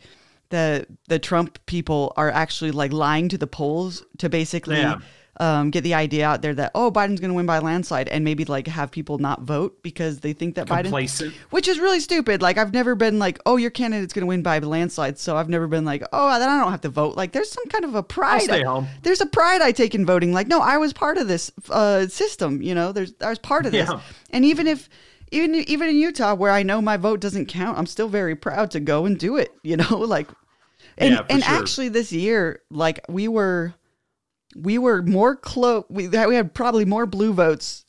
the 0.51 0.87
the 1.09 1.19
Trump 1.19 1.59
people 1.67 2.13
are 2.17 2.31
actually 2.31 2.71
like 2.71 2.93
lying 2.93 3.29
to 3.31 3.39
the 3.39 3.47
polls 3.47 4.05
to 4.19 4.29
basically 4.29 4.77
Yeah. 4.77 4.99
um, 5.41 5.71
get 5.71 5.83
the 5.83 5.95
idea 5.95 6.25
out 6.27 6.43
there 6.43 6.55
that 6.55 6.71
oh 6.77 6.93
Biden's 6.93 7.19
going 7.19 7.31
to 7.31 7.35
win 7.35 7.47
by 7.47 7.59
landslide 7.59 8.07
and 8.09 8.23
maybe 8.25 8.45
like 8.45 8.69
have 8.69 8.91
people 8.93 9.19
not 9.19 9.43
vote 9.43 9.83
because 9.83 10.21
they 10.21 10.33
think 10.33 10.55
that 10.55 10.69
Biden 10.69 10.93
which 11.51 11.67
is 11.67 11.81
really 11.81 11.99
stupid. 11.99 12.41
Like 12.41 12.57
I've 12.57 12.73
never 12.73 12.95
been 12.95 13.19
like, 13.19 13.41
oh, 13.47 13.57
your 13.57 13.71
candidate's 13.71 14.13
going 14.13 14.23
to 14.23 14.27
win 14.29 14.43
by 14.43 14.59
landslide, 14.61 15.19
so 15.19 15.37
I've 15.37 15.49
never 15.49 15.67
been 15.67 15.85
like, 15.85 16.05
oh, 16.13 16.39
then 16.39 16.49
I 16.49 16.61
don't 16.61 16.71
have 16.71 16.83
to 16.83 16.89
vote. 16.89 17.17
Like 17.17 17.33
there's 17.33 17.51
some 17.51 17.67
kind 17.67 17.85
of 17.85 17.95
a 17.97 18.03
pride. 18.03 18.43
stay 18.43 18.63
home. 18.63 18.87
There's 19.03 19.21
a 19.21 19.27
pride 19.27 19.61
I 19.61 19.73
take 19.73 19.95
in 19.95 20.07
voting. 20.07 20.33
Like 20.33 20.47
no, 20.47 20.61
I 20.61 20.77
was 20.77 20.93
part 20.93 21.19
of 21.19 21.27
this 21.27 21.51
uh, 21.71 22.07
system. 22.07 22.63
You 22.63 22.75
know, 22.77 22.93
there's 22.93 23.13
I 23.21 23.31
was 23.31 23.41
part 23.41 23.67
of 23.67 23.73
this. 23.73 23.89
Yeah. 23.91 24.01
And 24.31 24.45
even 24.45 24.67
if 24.69 24.89
even 25.35 25.55
even 25.57 25.89
in 25.89 25.97
Utah 25.97 26.35
where 26.35 26.51
I 26.51 26.63
know 26.63 26.81
my 26.81 26.97
vote 26.97 27.21
doesn't 27.21 27.47
count, 27.47 27.79
I'm 27.79 27.87
still 27.87 28.09
very 28.09 28.35
proud 28.37 28.71
to 28.73 28.81
go 28.81 29.05
and 29.07 29.19
do 29.19 29.37
it. 29.37 29.51
You 29.63 29.77
know, 29.79 29.99
like 29.99 30.29
and 30.99 31.15
Yeah, 31.15 31.25
and 31.29 31.43
sure. 31.43 31.55
actually 31.55 31.89
this 31.89 32.13
year, 32.13 32.61
like 32.71 33.01
we 33.09 33.29
were 33.29 33.75
we 34.57 34.79
were 34.79 35.03
more 35.03 35.35
close. 35.37 35.85
We 35.89 36.09
we 36.09 36.35
had 36.35 36.55
probably 36.55 36.85
more 36.85 37.07
blue 37.07 37.33
votes 37.33 37.85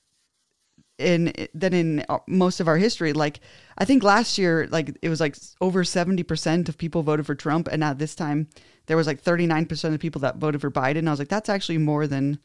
in 0.98 1.34
than 1.54 1.74
in 1.74 2.06
uh, 2.08 2.20
most 2.28 2.60
of 2.60 2.68
our 2.68 2.78
history. 2.78 3.14
Like 3.14 3.42
I 3.78 3.86
think 3.86 4.04
last 4.04 4.38
year, 4.38 4.68
like 4.72 4.98
it 5.02 5.10
was 5.10 5.20
like 5.20 5.36
over 5.62 5.84
seventy 5.84 6.24
percent 6.24 6.70
of 6.70 6.78
people 6.78 7.04
voted 7.04 7.25
for 7.25 7.36
Trump, 7.36 7.68
and 7.68 7.82
now 7.82 7.94
this 7.94 8.16
time 8.16 8.48
there 8.88 8.98
was 8.98 9.06
like 9.08 9.20
thirty 9.22 9.46
nine 9.46 9.66
percent 9.66 9.94
of 9.94 10.00
people 10.00 10.22
that 10.22 10.38
voted 10.38 10.62
for 10.62 10.72
Biden. 10.72 11.08
I 11.08 11.12
was 11.12 11.20
like, 11.20 11.28
that's 11.28 11.50
actually 11.50 11.78
more 11.78 12.08
than 12.08 12.40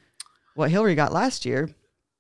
what 0.55 0.71
Hillary 0.71 0.95
got 0.97 1.13
last 1.13 1.47
year. 1.47 1.71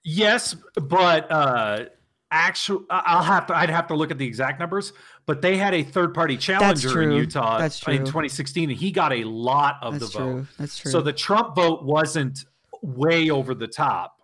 Yes, 0.04 0.54
but 0.76 1.30
uh 1.30 1.86
actual 2.30 2.84
I'll 2.90 3.22
have 3.22 3.46
to 3.46 3.56
I'd 3.56 3.70
have 3.70 3.86
to 3.88 3.94
look 3.94 4.10
at 4.10 4.18
the 4.18 4.26
exact 4.26 4.60
numbers, 4.60 4.92
but 5.26 5.42
they 5.42 5.56
had 5.56 5.74
a 5.74 5.82
third 5.82 6.14
party 6.14 6.36
challenger 6.36 7.02
in. 7.02 7.12
Utah 7.12 7.58
That's 7.58 7.86
in 7.88 8.04
2016 8.04 8.70
and 8.70 8.78
he 8.78 8.90
got 8.92 9.12
a 9.12 9.24
lot 9.24 9.76
of 9.82 9.98
That's 9.98 10.12
the 10.12 10.18
true. 10.18 10.34
vote. 10.34 10.46
That's 10.58 10.78
true. 10.78 10.90
So 10.90 11.00
the 11.00 11.12
Trump 11.12 11.56
vote 11.56 11.84
wasn't 11.84 12.44
way 12.82 13.30
over 13.30 13.54
the 13.54 13.66
top, 13.66 14.16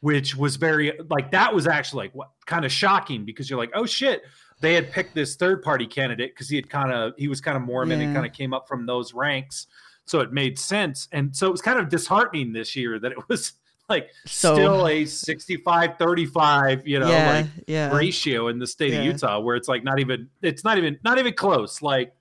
which 0.00 0.36
was 0.36 0.56
very 0.56 0.92
like 1.08 1.30
that 1.30 1.54
was 1.54 1.66
actually 1.66 2.06
like 2.06 2.14
what 2.14 2.30
kind 2.46 2.64
of 2.64 2.72
shocking 2.72 3.24
because 3.24 3.48
you're 3.48 3.58
like, 3.58 3.72
"Oh 3.74 3.86
shit, 3.86 4.22
they 4.60 4.74
had 4.74 4.90
picked 4.90 5.14
this 5.14 5.36
third 5.36 5.62
party 5.62 5.86
candidate 5.86 6.34
because 6.34 6.48
he 6.48 6.56
had 6.56 6.68
kind 6.68 6.92
of 6.92 7.12
he 7.16 7.28
was 7.28 7.40
kind 7.40 7.56
of 7.56 7.62
Mormon 7.62 8.00
and 8.00 8.14
kind 8.14 8.26
of 8.26 8.32
came 8.32 8.52
up 8.52 8.66
from 8.68 8.86
those 8.86 9.14
ranks." 9.14 9.66
So 10.04 10.20
it 10.20 10.32
made 10.32 10.58
sense. 10.58 11.08
And 11.12 11.34
so 11.34 11.46
it 11.46 11.52
was 11.52 11.62
kind 11.62 11.78
of 11.78 11.88
disheartening 11.88 12.52
this 12.52 12.74
year 12.74 12.98
that 12.98 13.12
it 13.12 13.28
was 13.28 13.52
like 13.92 14.10
So- 14.26 14.54
still 14.54 14.88
a 14.88 15.04
65 15.04 15.98
35 15.98 16.86
you 16.86 16.98
know 17.00 17.10
yeah, 17.10 17.32
like 17.32 17.46
yeah, 17.66 17.96
ratio 17.96 18.48
in 18.48 18.58
the 18.58 18.66
state 18.66 18.94
of 18.94 19.04
utah 19.04 19.38
where 19.40 19.56
it's 19.56 19.68
like 19.68 19.84
not 19.84 20.00
even 20.00 20.28
it's 20.40 20.64
not 20.64 20.78
even 20.78 20.98
not 21.04 21.18
even 21.18 21.34
close 21.34 21.82
like 21.82 22.12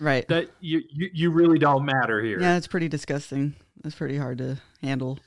right. 0.00 0.26
that 0.28 0.50
you 0.60 0.82
you, 0.90 1.10
you 1.12 1.30
really 1.30 1.58
don't 1.58 1.84
matter 1.84 2.22
here 2.22 2.40
Yeah, 2.40 2.56
it's 2.56 2.66
pretty 2.66 2.88
disgusting. 2.88 3.54
It's 3.84 3.94
pretty 3.94 4.18
hard 4.18 4.38
to 4.38 4.58
handle. 4.82 5.18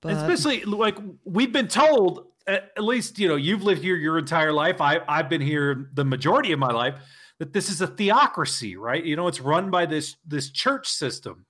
But 0.00 0.12
especially 0.12 0.62
like 0.64 0.96
we've 1.24 1.52
been 1.52 1.68
told 1.68 2.26
at, 2.46 2.70
at 2.76 2.84
least 2.84 3.18
you 3.18 3.28
know 3.28 3.36
you've 3.36 3.62
lived 3.62 3.82
here 3.82 3.96
your 3.96 4.18
entire 4.18 4.52
life 4.52 4.80
I, 4.80 5.00
i've 5.08 5.28
been 5.28 5.40
here 5.40 5.90
the 5.94 6.04
majority 6.04 6.52
of 6.52 6.58
my 6.58 6.72
life 6.72 6.94
that 7.38 7.52
this 7.52 7.70
is 7.70 7.80
a 7.80 7.86
theocracy 7.86 8.76
right 8.76 9.04
you 9.04 9.16
know 9.16 9.26
it's 9.28 9.40
run 9.40 9.70
by 9.70 9.86
this 9.86 10.16
this 10.26 10.50
church 10.50 10.88
system 10.88 11.45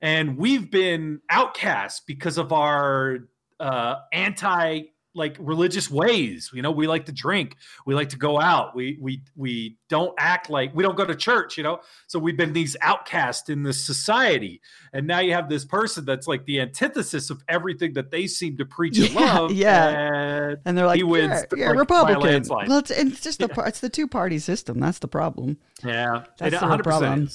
and 0.00 0.36
we've 0.36 0.70
been 0.70 1.20
outcast 1.30 2.06
because 2.06 2.38
of 2.38 2.52
our 2.52 3.18
uh 3.60 3.96
anti 4.12 4.82
like 5.14 5.36
religious 5.40 5.90
ways 5.90 6.50
you 6.54 6.62
know 6.62 6.70
we 6.70 6.86
like 6.86 7.06
to 7.06 7.12
drink 7.12 7.56
we 7.86 7.94
like 7.94 8.08
to 8.10 8.16
go 8.16 8.40
out 8.40 8.74
we 8.76 8.96
we 9.00 9.22
we 9.36 9.76
don't 9.88 10.14
act 10.18 10.48
like 10.48 10.70
we 10.74 10.82
don't 10.82 10.96
go 10.96 11.04
to 11.04 11.14
church 11.14 11.56
you 11.56 11.64
know 11.64 11.80
so 12.06 12.18
we've 12.18 12.36
been 12.36 12.52
these 12.52 12.76
outcasts 12.82 13.48
in 13.48 13.62
this 13.62 13.84
society 13.84 14.60
and 14.92 15.06
now 15.06 15.18
you 15.18 15.32
have 15.32 15.48
this 15.48 15.64
person 15.64 16.04
that's 16.04 16.28
like 16.28 16.44
the 16.44 16.60
antithesis 16.60 17.30
of 17.30 17.42
everything 17.48 17.92
that 17.94 18.10
they 18.10 18.26
seem 18.26 18.56
to 18.56 18.64
preach 18.64 18.98
and 18.98 19.14
love 19.14 19.50
yeah. 19.50 19.88
and 19.88 20.58
and 20.64 20.78
they're 20.78 20.86
like, 20.86 20.96
he 20.96 21.02
wins, 21.02 21.30
yeah, 21.30 21.36
like, 21.36 21.56
yeah 21.56 21.70
Republican. 21.70 22.42
Well, 22.48 22.78
it's, 22.78 22.90
it's 22.90 23.20
just 23.20 23.40
the 23.40 23.48
par- 23.48 23.66
it's 23.66 23.80
the 23.80 23.90
two 23.90 24.06
party 24.06 24.38
system. 24.38 24.78
That's 24.80 24.98
the 24.98 25.08
problem. 25.08 25.58
yeah 25.84 26.24
That's 26.38 26.58
the 26.58 26.66
real 26.66 26.78
100% 26.78 26.82
problem. 26.82 27.28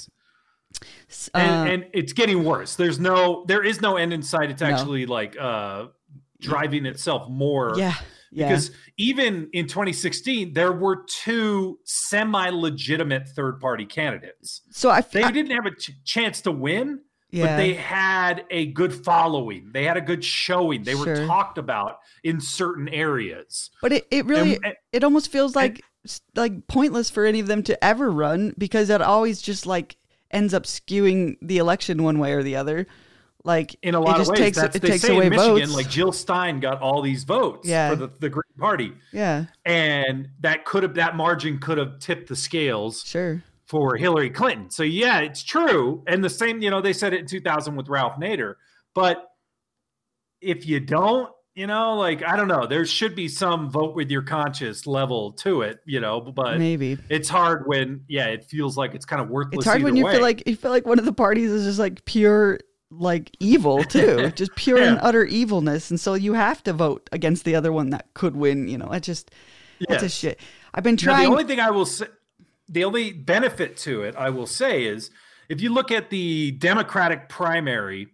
S- 1.08 1.30
and, 1.34 1.50
uh, 1.68 1.72
and 1.72 1.86
it's 1.92 2.12
getting 2.12 2.44
worse. 2.44 2.76
There's 2.76 2.98
no, 2.98 3.44
there 3.48 3.62
is 3.64 3.80
no 3.80 3.96
end 3.96 4.12
in 4.12 4.22
sight. 4.22 4.50
It's 4.50 4.60
No. 4.62 4.68
actually 4.68 5.06
like 5.06 5.36
uh, 5.38 5.86
driving 6.40 6.86
itself 6.86 7.28
more. 7.28 7.74
yeah, 7.76 7.94
yeah, 8.32 8.48
Because 8.48 8.70
even 8.96 9.48
in 9.52 9.66
2016, 9.66 10.52
there 10.54 10.72
were 10.72 11.04
two 11.08 11.78
semi-legitimate 11.84 13.28
third-party 13.28 13.86
candidates. 13.86 14.62
so 14.70 14.90
I, 14.90 15.00
They 15.00 15.22
I 15.22 15.30
didn't 15.30 15.52
have 15.52 15.66
a 15.66 15.70
ch- 15.74 15.92
chance 16.04 16.40
to 16.42 16.50
win, 16.52 17.00
yeah. 17.30 17.46
but 17.46 17.56
they 17.56 17.74
had 17.74 18.44
a 18.50 18.66
good 18.66 18.92
following. 19.04 19.70
They 19.72 19.84
had 19.84 19.96
a 19.96 20.00
good 20.00 20.24
showing. 20.24 20.82
They 20.82 20.92
sure. 20.94 21.06
were 21.06 21.26
talked 21.26 21.58
about 21.58 21.98
in 22.22 22.40
certain 22.40 22.88
areas. 22.88 23.70
But 23.80 23.92
it, 23.92 24.06
it 24.10 24.26
really 24.26 24.56
and, 24.64 24.74
it 24.92 25.04
almost 25.04 25.30
feels 25.30 25.54
like 25.54 25.80
and, 26.04 26.20
like 26.34 26.66
pointless 26.66 27.10
for 27.10 27.24
any 27.24 27.40
of 27.40 27.46
them 27.46 27.62
to 27.64 27.82
ever 27.84 28.10
run 28.10 28.54
because 28.58 28.90
it 28.90 29.00
always 29.00 29.40
just 29.40 29.66
like 29.66 29.96
ends 30.34 30.52
up 30.52 30.64
skewing 30.64 31.36
the 31.40 31.58
election 31.58 32.02
one 32.02 32.18
way 32.18 32.32
or 32.32 32.42
the 32.42 32.56
other. 32.56 32.86
Like 33.44 33.76
in 33.82 33.94
a 33.94 34.00
lot 34.00 34.20
of 34.20 34.28
ways, 34.28 34.38
takes, 34.38 34.56
that's, 34.56 34.74
it 34.74 34.80
they 34.80 34.88
takes 34.88 35.02
say 35.02 35.14
away 35.14 35.26
in 35.26 35.30
Michigan, 35.30 35.54
votes. 35.54 35.74
like 35.74 35.88
Jill 35.88 36.12
Stein 36.12 36.60
got 36.60 36.80
all 36.80 37.02
these 37.02 37.24
votes 37.24 37.68
yeah. 37.68 37.90
for 37.90 37.96
the, 37.96 38.10
the 38.18 38.30
Green 38.30 38.42
Party. 38.58 38.94
Yeah. 39.12 39.44
And 39.66 40.28
that 40.40 40.64
could 40.64 40.82
have 40.82 40.94
that 40.94 41.14
margin 41.14 41.58
could 41.58 41.76
have 41.76 41.98
tipped 41.98 42.28
the 42.28 42.36
scales. 42.36 43.04
Sure 43.04 43.42
for 43.66 43.96
Hillary 43.96 44.30
Clinton. 44.30 44.70
So 44.70 44.82
yeah, 44.82 45.20
it's 45.20 45.42
true. 45.42 46.04
And 46.06 46.22
the 46.22 46.30
same, 46.30 46.62
you 46.62 46.70
know, 46.70 46.80
they 46.80 46.92
said 46.92 47.12
it 47.12 47.20
in 47.20 47.26
2000 47.26 47.74
with 47.76 47.88
Ralph 47.88 48.16
Nader. 48.16 48.54
But 48.94 49.26
if 50.40 50.66
you 50.66 50.80
don't, 50.80 51.30
you 51.54 51.68
know, 51.68 51.94
like 51.94 52.24
I 52.24 52.36
don't 52.36 52.48
know, 52.48 52.66
there 52.66 52.84
should 52.84 53.14
be 53.14 53.28
some 53.28 53.70
vote 53.70 53.94
with 53.94 54.10
your 54.10 54.22
conscience 54.22 54.86
level 54.86 55.32
to 55.34 55.62
it, 55.62 55.80
you 55.84 56.00
know. 56.00 56.20
But 56.20 56.58
maybe 56.58 56.98
it's 57.08 57.28
hard 57.28 57.66
when, 57.66 58.04
yeah, 58.08 58.26
it 58.26 58.44
feels 58.44 58.76
like 58.76 58.94
it's 58.94 59.04
kind 59.04 59.22
of 59.22 59.28
worthless. 59.28 59.58
It's 59.58 59.66
hard 59.66 59.82
when 59.82 59.94
you 59.94 60.04
way. 60.04 60.14
feel 60.14 60.22
like 60.22 60.48
you 60.48 60.56
feel 60.56 60.72
like 60.72 60.86
one 60.86 60.98
of 60.98 61.04
the 61.04 61.12
parties 61.12 61.50
is 61.50 61.64
just 61.64 61.78
like 61.78 62.04
pure 62.06 62.58
like 62.90 63.30
evil 63.38 63.84
too, 63.84 64.32
just 64.34 64.54
pure 64.56 64.78
yeah. 64.78 64.88
and 64.88 64.98
utter 65.00 65.24
evilness, 65.24 65.90
and 65.90 66.00
so 66.00 66.14
you 66.14 66.32
have 66.32 66.62
to 66.64 66.72
vote 66.72 67.08
against 67.12 67.44
the 67.44 67.54
other 67.54 67.72
one 67.72 67.90
that 67.90 68.12
could 68.14 68.34
win. 68.34 68.66
You 68.66 68.78
know, 68.78 68.88
I 68.90 68.98
just 68.98 69.30
that's 69.88 70.02
yes. 70.02 70.02
a 70.02 70.08
shit. 70.08 70.40
I've 70.74 70.84
been 70.84 70.96
trying. 70.96 71.22
Now, 71.22 71.28
the 71.28 71.32
only 71.32 71.44
thing 71.44 71.60
I 71.60 71.70
will 71.70 71.86
say, 71.86 72.06
the 72.68 72.82
only 72.82 73.12
benefit 73.12 73.76
to 73.78 74.02
it, 74.02 74.16
I 74.16 74.30
will 74.30 74.48
say, 74.48 74.84
is 74.86 75.10
if 75.48 75.60
you 75.60 75.72
look 75.72 75.92
at 75.92 76.10
the 76.10 76.50
Democratic 76.50 77.28
primary 77.28 78.08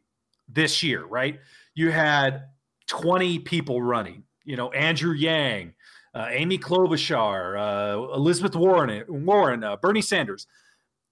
this 0.47 0.83
year, 0.83 1.05
right? 1.07 1.39
You 1.75 1.91
had 1.91 2.43
20 2.91 3.39
people 3.41 3.81
running. 3.81 4.25
You 4.45 4.57
know, 4.57 4.71
Andrew 4.73 5.13
Yang, 5.13 5.75
uh, 6.13 6.27
Amy 6.31 6.59
Klobuchar, 6.59 7.57
uh, 7.57 8.15
Elizabeth 8.15 8.57
Warren, 8.57 9.05
Warren, 9.09 9.63
uh, 9.63 9.77
Bernie 9.77 10.03
Sanders, 10.03 10.47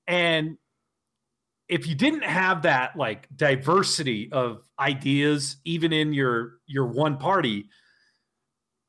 and 0.07 0.59
if 1.69 1.87
you 1.87 1.95
didn't 1.95 2.25
have 2.25 2.63
that 2.63 2.97
like 2.97 3.29
diversity 3.37 4.31
of 4.33 4.63
ideas, 4.79 5.59
even 5.65 5.93
in 5.93 6.13
your 6.13 6.55
your 6.67 6.87
one 6.87 7.19
party, 7.19 7.69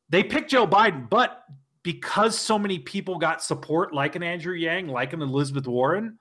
they 0.09 0.23
picked 0.23 0.49
Joe 0.49 0.65
Biden, 0.65 1.09
but 1.09 1.43
because 1.83 2.37
so 2.37 2.57
many 2.57 2.79
people 2.79 3.19
got 3.19 3.43
support, 3.43 3.93
like 3.93 4.15
an 4.15 4.23
Andrew 4.23 4.55
Yang, 4.55 4.87
like 4.87 5.13
an 5.13 5.21
Elizabeth 5.21 5.67
Warren, 5.67 6.17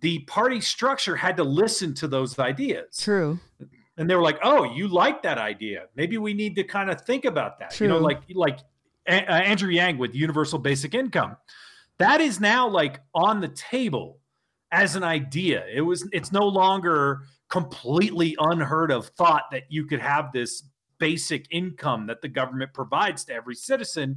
the 0.00 0.20
party 0.20 0.60
structure 0.60 1.16
had 1.16 1.36
to 1.38 1.44
listen 1.44 1.94
to 1.94 2.08
those 2.08 2.38
ideas. 2.38 2.98
True. 2.98 3.40
And 3.96 4.10
they 4.10 4.16
were 4.16 4.22
like, 4.22 4.38
"Oh, 4.42 4.64
you 4.64 4.88
like 4.88 5.22
that 5.22 5.38
idea? 5.38 5.84
Maybe 5.94 6.18
we 6.18 6.34
need 6.34 6.56
to 6.56 6.64
kind 6.64 6.90
of 6.90 7.00
think 7.02 7.24
about 7.24 7.58
that." 7.60 7.72
True. 7.72 7.86
You 7.86 7.92
know, 7.92 7.98
like 7.98 8.22
like 8.34 8.58
a- 9.06 9.24
uh, 9.26 9.40
Andrew 9.40 9.70
Yang 9.70 9.98
with 9.98 10.14
universal 10.14 10.58
basic 10.58 10.94
income. 10.94 11.36
That 11.98 12.20
is 12.20 12.40
now 12.40 12.68
like 12.68 13.00
on 13.14 13.40
the 13.40 13.48
table 13.48 14.18
as 14.72 14.96
an 14.96 15.04
idea. 15.04 15.64
It 15.72 15.82
was 15.82 16.08
it's 16.12 16.32
no 16.32 16.46
longer 16.46 17.22
completely 17.48 18.36
unheard 18.40 18.90
of 18.90 19.06
thought 19.08 19.44
that 19.52 19.64
you 19.68 19.86
could 19.86 20.00
have 20.00 20.32
this 20.32 20.64
basic 20.98 21.46
income 21.50 22.06
that 22.06 22.20
the 22.22 22.28
government 22.28 22.72
provides 22.72 23.24
to 23.26 23.34
every 23.34 23.54
citizen 23.54 24.16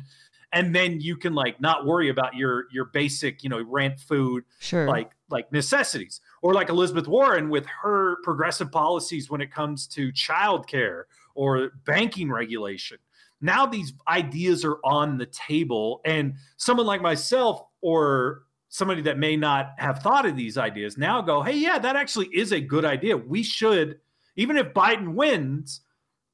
and 0.53 0.73
then 0.73 0.99
you 1.01 1.17
can 1.17 1.33
like 1.33 1.59
not 1.59 1.85
worry 1.85 2.09
about 2.09 2.35
your 2.35 2.65
your 2.71 2.85
basic 2.85 3.43
you 3.43 3.49
know 3.49 3.61
rent 3.61 3.99
food 3.99 4.43
sure 4.59 4.87
like 4.87 5.11
like 5.29 5.51
necessities 5.51 6.21
or 6.41 6.53
like 6.53 6.69
elizabeth 6.69 7.07
warren 7.07 7.49
with 7.49 7.65
her 7.65 8.17
progressive 8.23 8.71
policies 8.71 9.29
when 9.29 9.41
it 9.41 9.51
comes 9.51 9.87
to 9.87 10.11
childcare 10.11 11.03
or 11.35 11.71
banking 11.85 12.31
regulation 12.31 12.97
now 13.41 13.65
these 13.65 13.93
ideas 14.07 14.65
are 14.65 14.77
on 14.83 15.17
the 15.17 15.27
table 15.27 16.01
and 16.05 16.33
someone 16.57 16.85
like 16.85 17.01
myself 17.01 17.63
or 17.81 18.43
somebody 18.69 19.01
that 19.01 19.17
may 19.17 19.35
not 19.35 19.71
have 19.77 19.99
thought 19.99 20.25
of 20.25 20.35
these 20.35 20.57
ideas 20.57 20.97
now 20.97 21.21
go 21.21 21.41
hey 21.41 21.57
yeah 21.57 21.79
that 21.79 21.95
actually 21.95 22.27
is 22.27 22.51
a 22.51 22.59
good 22.59 22.85
idea 22.85 23.15
we 23.15 23.43
should 23.43 23.99
even 24.35 24.57
if 24.57 24.67
biden 24.73 25.13
wins 25.13 25.81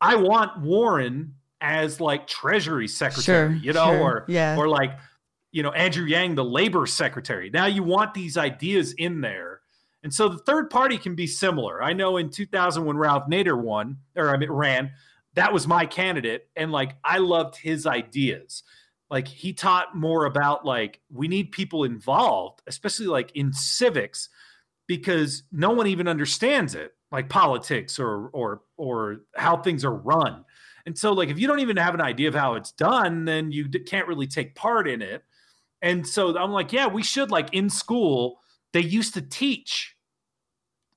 i 0.02 0.16
want 0.16 0.60
warren 0.62 1.34
as 1.64 2.02
like 2.02 2.28
Treasury 2.28 2.88
Secretary, 2.88 3.54
sure, 3.54 3.64
you 3.64 3.74
know, 3.74 3.86
sure, 3.86 4.00
or 4.00 4.26
yeah. 4.28 4.56
or 4.58 4.68
like 4.68 5.00
you 5.52 5.64
know 5.64 5.72
Andrew 5.72 6.06
Yang, 6.06 6.36
the 6.36 6.46
Labor 6.46 6.86
Secretary. 6.86 7.50
Now 7.50 7.66
you 7.66 7.82
want 7.82 8.14
these 8.14 8.38
ideas 8.38 8.94
in 8.94 9.22
there, 9.22 9.53
and 10.04 10.14
so 10.14 10.30
the 10.30 10.40
third 10.40 10.70
party 10.70 10.98
can 10.98 11.16
be 11.16 11.28
similar. 11.28 11.82
I 11.82 11.94
know 11.94 12.18
in 12.18 12.30
2000 12.30 12.86
when 12.86 12.98
Ralph 12.98 13.28
Nader 13.30 13.60
won 13.60 13.98
or 14.16 14.30
I 14.30 14.38
mean 14.38 14.52
ran, 14.52 14.92
that 15.36 15.54
was 15.54 15.68
my 15.68 15.86
candidate, 15.86 16.48
and 16.56 16.72
like 16.72 16.96
I 17.04 17.18
loved 17.18 17.56
his 17.56 17.86
ideas. 17.86 18.64
Like 19.10 19.28
he 19.28 19.54
taught 19.54 19.96
more 19.96 20.26
about 20.26 20.66
like 20.66 21.00
we 21.12 21.28
need 21.28 21.52
people 21.52 21.84
involved, 21.84 22.62
especially 22.68 23.08
like 23.08 23.32
in 23.36 23.54
civics, 23.54 24.30
because 24.88 25.44
no 25.52 25.72
one 25.72 25.88
even 25.88 26.08
understands 26.08 26.76
it, 26.76 26.94
like 27.12 27.30
politics 27.30 28.00
or 28.00 28.30
or 28.30 28.62
or 28.78 29.22
how 29.36 29.58
things 29.58 29.86
are 29.86 29.94
run 29.94 30.46
and 30.86 30.98
so, 30.98 31.14
like, 31.14 31.30
if 31.30 31.40
you 31.40 31.48
don't 31.48 31.60
even 31.60 31.78
have 31.78 31.94
an 31.94 32.02
idea 32.02 32.28
of 32.28 32.36
how 32.36 32.56
it's 32.56 32.72
done, 32.72 33.26
then 33.26 33.52
you 33.52 33.70
can't 33.70 34.08
really 34.08 34.28
take 34.28 34.56
part 34.56 34.88
in 34.88 35.02
it. 35.02 35.24
And 35.82 36.06
so 36.06 36.38
I'm 36.38 36.52
like, 36.52 36.74
yeah, 36.74 36.88
we 36.88 37.04
should, 37.04 37.32
like, 37.32 37.54
in 37.54 37.70
school, 37.70 38.40
they 38.74 38.82
used 38.82 39.14
to 39.14 39.22
teach, 39.22 39.93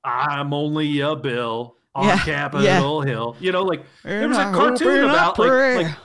I'm 0.06 0.54
only 0.54 1.00
a 1.00 1.16
bill 1.16 1.76
on 1.94 2.06
yeah, 2.06 2.24
Capitol 2.24 2.64
yeah. 2.64 3.04
Hill. 3.04 3.36
You 3.40 3.52
know, 3.52 3.62
like, 3.62 3.84
there 4.04 4.28
was 4.28 4.38
a 4.38 4.52
cartoon 4.52 5.04
about, 5.04 5.38
like, 5.38 5.96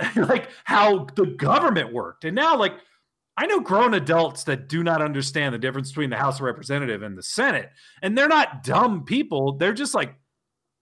like, 0.00 0.16
like 0.28 0.48
how 0.64 1.06
the 1.14 1.26
government 1.26 1.92
worked. 1.92 2.24
And 2.24 2.34
now, 2.34 2.56
like, 2.56 2.74
I 3.36 3.46
know 3.46 3.60
grown 3.60 3.94
adults 3.94 4.44
that 4.44 4.68
do 4.68 4.82
not 4.82 5.02
understand 5.02 5.54
the 5.54 5.58
difference 5.58 5.90
between 5.90 6.10
the 6.10 6.16
House 6.16 6.36
of 6.36 6.42
Representative 6.42 7.02
and 7.02 7.18
the 7.18 7.22
Senate, 7.22 7.70
and 8.00 8.16
they're 8.16 8.28
not 8.28 8.62
dumb 8.62 9.04
people. 9.04 9.56
They're 9.56 9.72
just 9.72 9.94
like 9.94 10.14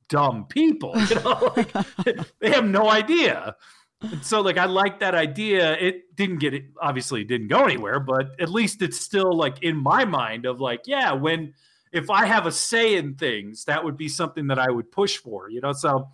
dumb 0.08 0.46
people. 0.48 0.94
You 1.08 1.16
know, 1.16 1.52
like, 1.56 1.72
they 2.40 2.50
have 2.50 2.64
no 2.64 2.90
idea. 2.90 3.56
And 4.02 4.24
so, 4.24 4.40
like, 4.42 4.58
I 4.58 4.66
like 4.66 5.00
that 5.00 5.14
idea. 5.14 5.78
It 5.78 6.14
didn't 6.14 6.38
get 6.38 6.52
it. 6.52 6.64
Obviously, 6.80 7.22
it 7.22 7.28
didn't 7.28 7.48
go 7.48 7.64
anywhere, 7.64 8.00
but 8.00 8.38
at 8.38 8.50
least 8.50 8.82
it's 8.82 9.00
still 9.00 9.32
like 9.32 9.62
in 9.62 9.76
my 9.76 10.04
mind 10.04 10.44
of 10.44 10.60
like, 10.60 10.82
yeah, 10.86 11.12
when 11.12 11.54
if 11.92 12.10
I 12.10 12.26
have 12.26 12.46
a 12.46 12.52
say 12.52 12.96
in 12.96 13.14
things, 13.14 13.64
that 13.66 13.84
would 13.84 13.96
be 13.96 14.08
something 14.08 14.46
that 14.48 14.58
I 14.58 14.70
would 14.70 14.90
push 14.90 15.18
for. 15.18 15.50
You 15.50 15.60
know, 15.60 15.72
so 15.72 16.08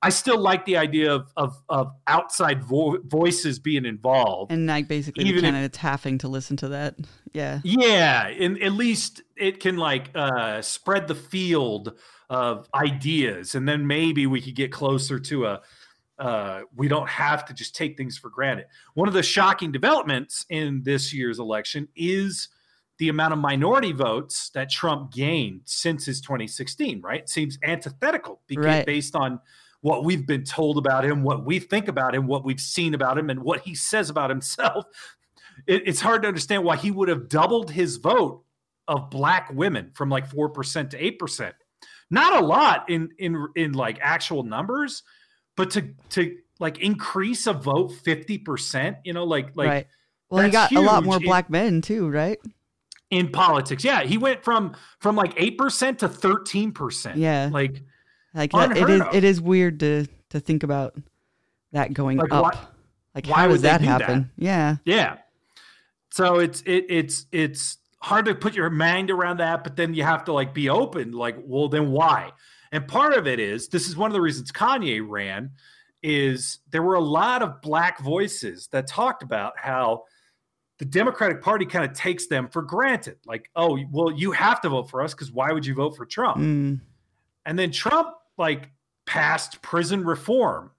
I 0.00 0.10
still 0.10 0.38
like 0.38 0.64
the 0.64 0.76
idea 0.76 1.12
of 1.12 1.32
of, 1.36 1.62
of 1.68 1.92
outside 2.06 2.62
vo- 2.62 2.98
voices 3.04 3.58
being 3.58 3.84
involved, 3.84 4.52
and 4.52 4.66
like 4.66 4.88
basically 4.88 5.24
even 5.24 5.36
the 5.36 5.42
candidates 5.42 5.76
if, 5.76 5.82
having 5.82 6.18
to 6.18 6.28
listen 6.28 6.56
to 6.58 6.68
that. 6.68 6.96
Yeah, 7.32 7.60
yeah, 7.64 8.28
and 8.28 8.62
at 8.62 8.72
least 8.72 9.22
it 9.36 9.60
can 9.60 9.76
like 9.76 10.10
uh, 10.14 10.62
spread 10.62 11.08
the 11.08 11.14
field 11.14 11.98
of 12.30 12.68
ideas, 12.74 13.54
and 13.54 13.68
then 13.68 13.86
maybe 13.86 14.26
we 14.26 14.40
could 14.40 14.54
get 14.54 14.72
closer 14.72 15.18
to 15.18 15.46
a. 15.46 15.60
Uh, 16.18 16.62
we 16.74 16.88
don't 16.88 17.08
have 17.08 17.44
to 17.44 17.54
just 17.54 17.76
take 17.76 17.96
things 17.96 18.18
for 18.18 18.28
granted. 18.28 18.66
One 18.94 19.06
of 19.06 19.14
the 19.14 19.22
shocking 19.22 19.70
developments 19.70 20.44
in 20.50 20.82
this 20.82 21.14
year's 21.14 21.38
election 21.38 21.86
is 21.94 22.48
the 22.98 23.08
amount 23.08 23.32
of 23.32 23.38
minority 23.38 23.92
votes 23.92 24.50
that 24.50 24.70
Trump 24.70 25.12
gained 25.12 25.62
since 25.64 26.04
his 26.04 26.20
2016. 26.20 27.00
Right, 27.00 27.28
seems 27.28 27.58
antithetical 27.62 28.40
because 28.46 28.66
right. 28.66 28.86
based 28.86 29.14
on 29.14 29.40
what 29.80 30.04
we've 30.04 30.26
been 30.26 30.44
told 30.44 30.76
about 30.78 31.04
him, 31.04 31.22
what 31.22 31.44
we 31.44 31.58
think 31.58 31.88
about 31.88 32.14
him, 32.14 32.26
what 32.26 32.44
we've 32.44 32.60
seen 32.60 32.94
about 32.94 33.16
him, 33.16 33.30
and 33.30 33.40
what 33.42 33.60
he 33.60 33.74
says 33.74 34.10
about 34.10 34.30
himself. 34.30 34.84
It, 35.66 35.88
it's 35.88 36.00
hard 36.00 36.22
to 36.22 36.28
understand 36.28 36.62
why 36.62 36.76
he 36.76 36.92
would 36.92 37.08
have 37.08 37.28
doubled 37.28 37.72
his 37.72 37.96
vote 37.96 38.44
of 38.86 39.10
black 39.10 39.50
women 39.52 39.90
from 39.92 40.08
like 40.08 40.30
4% 40.30 40.90
to 40.90 41.12
8% 41.12 41.52
not 42.10 42.42
a 42.42 42.44
lot 42.44 42.88
in 42.88 43.10
in 43.18 43.48
in 43.54 43.72
like 43.72 43.98
actual 44.00 44.42
numbers, 44.42 45.02
but 45.56 45.70
to 45.72 45.94
to 46.10 46.36
like 46.58 46.78
increase 46.78 47.46
a 47.46 47.52
vote 47.52 47.88
fifty 47.88 48.38
percent, 48.38 48.98
you 49.04 49.12
know, 49.12 49.24
like 49.24 49.56
like 49.56 49.68
right. 49.68 49.86
well, 50.30 50.44
he 50.44 50.50
got 50.50 50.72
a 50.72 50.80
lot 50.80 51.04
more 51.04 51.20
black 51.20 51.50
men 51.50 51.82
too, 51.82 52.08
right? 52.08 52.38
In 53.10 53.30
politics, 53.30 53.84
yeah, 53.84 54.02
he 54.02 54.18
went 54.18 54.44
from 54.44 54.76
from 54.98 55.16
like 55.16 55.32
eight 55.38 55.56
percent 55.56 56.00
to 56.00 56.08
thirteen 56.08 56.72
percent. 56.72 57.16
Yeah, 57.16 57.48
like 57.50 57.82
like 58.34 58.52
that, 58.52 58.76
it 58.76 58.90
is 58.90 59.00
of. 59.00 59.14
it 59.14 59.24
is 59.24 59.40
weird 59.40 59.80
to 59.80 60.06
to 60.28 60.40
think 60.40 60.62
about 60.62 60.94
that 61.72 61.94
going 61.94 62.18
like, 62.18 62.30
up. 62.30 62.42
Why, 62.42 62.58
like 63.14 63.26
how 63.26 63.48
does 63.48 63.62
that 63.62 63.80
happen? 63.80 64.30
That? 64.36 64.44
Yeah, 64.44 64.76
yeah. 64.84 65.16
So 66.10 66.38
it's 66.38 66.60
it 66.62 66.84
it's 66.90 67.26
it's 67.32 67.78
hard 68.00 68.26
to 68.26 68.34
put 68.34 68.54
your 68.54 68.70
mind 68.70 69.10
around 69.10 69.38
that, 69.38 69.64
but 69.64 69.76
then 69.76 69.94
you 69.94 70.02
have 70.02 70.24
to 70.24 70.32
like 70.32 70.54
be 70.54 70.68
open, 70.68 71.12
like, 71.12 71.36
well, 71.42 71.68
then 71.68 71.90
why? 71.90 72.32
And 72.72 72.86
part 72.86 73.14
of 73.14 73.26
it 73.26 73.40
is 73.40 73.68
this 73.68 73.88
is 73.88 73.96
one 73.96 74.10
of 74.10 74.14
the 74.14 74.20
reasons 74.20 74.52
Kanye 74.52 75.02
ran 75.06 75.52
is 76.02 76.58
there 76.70 76.82
were 76.82 76.94
a 76.94 77.00
lot 77.00 77.42
of 77.42 77.60
black 77.60 78.00
voices 78.00 78.68
that 78.68 78.86
talked 78.86 79.22
about 79.22 79.54
how 79.56 80.04
the 80.78 80.84
Democratic 80.84 81.42
Party 81.42 81.66
kind 81.66 81.84
of 81.84 81.92
takes 81.96 82.26
them 82.28 82.48
for 82.48 82.62
granted. 82.62 83.18
Like, 83.26 83.50
oh, 83.56 83.78
well, 83.90 84.12
you 84.12 84.30
have 84.32 84.60
to 84.62 84.68
vote 84.68 84.88
for 84.88 85.02
us 85.02 85.12
because 85.12 85.32
why 85.32 85.52
would 85.52 85.66
you 85.66 85.74
vote 85.74 85.96
for 85.96 86.06
Trump? 86.06 86.38
Mm. 86.38 86.80
And 87.46 87.58
then 87.58 87.70
Trump 87.72 88.14
like 88.36 88.70
passed 89.06 89.60
prison 89.62 90.04
reform, 90.04 90.70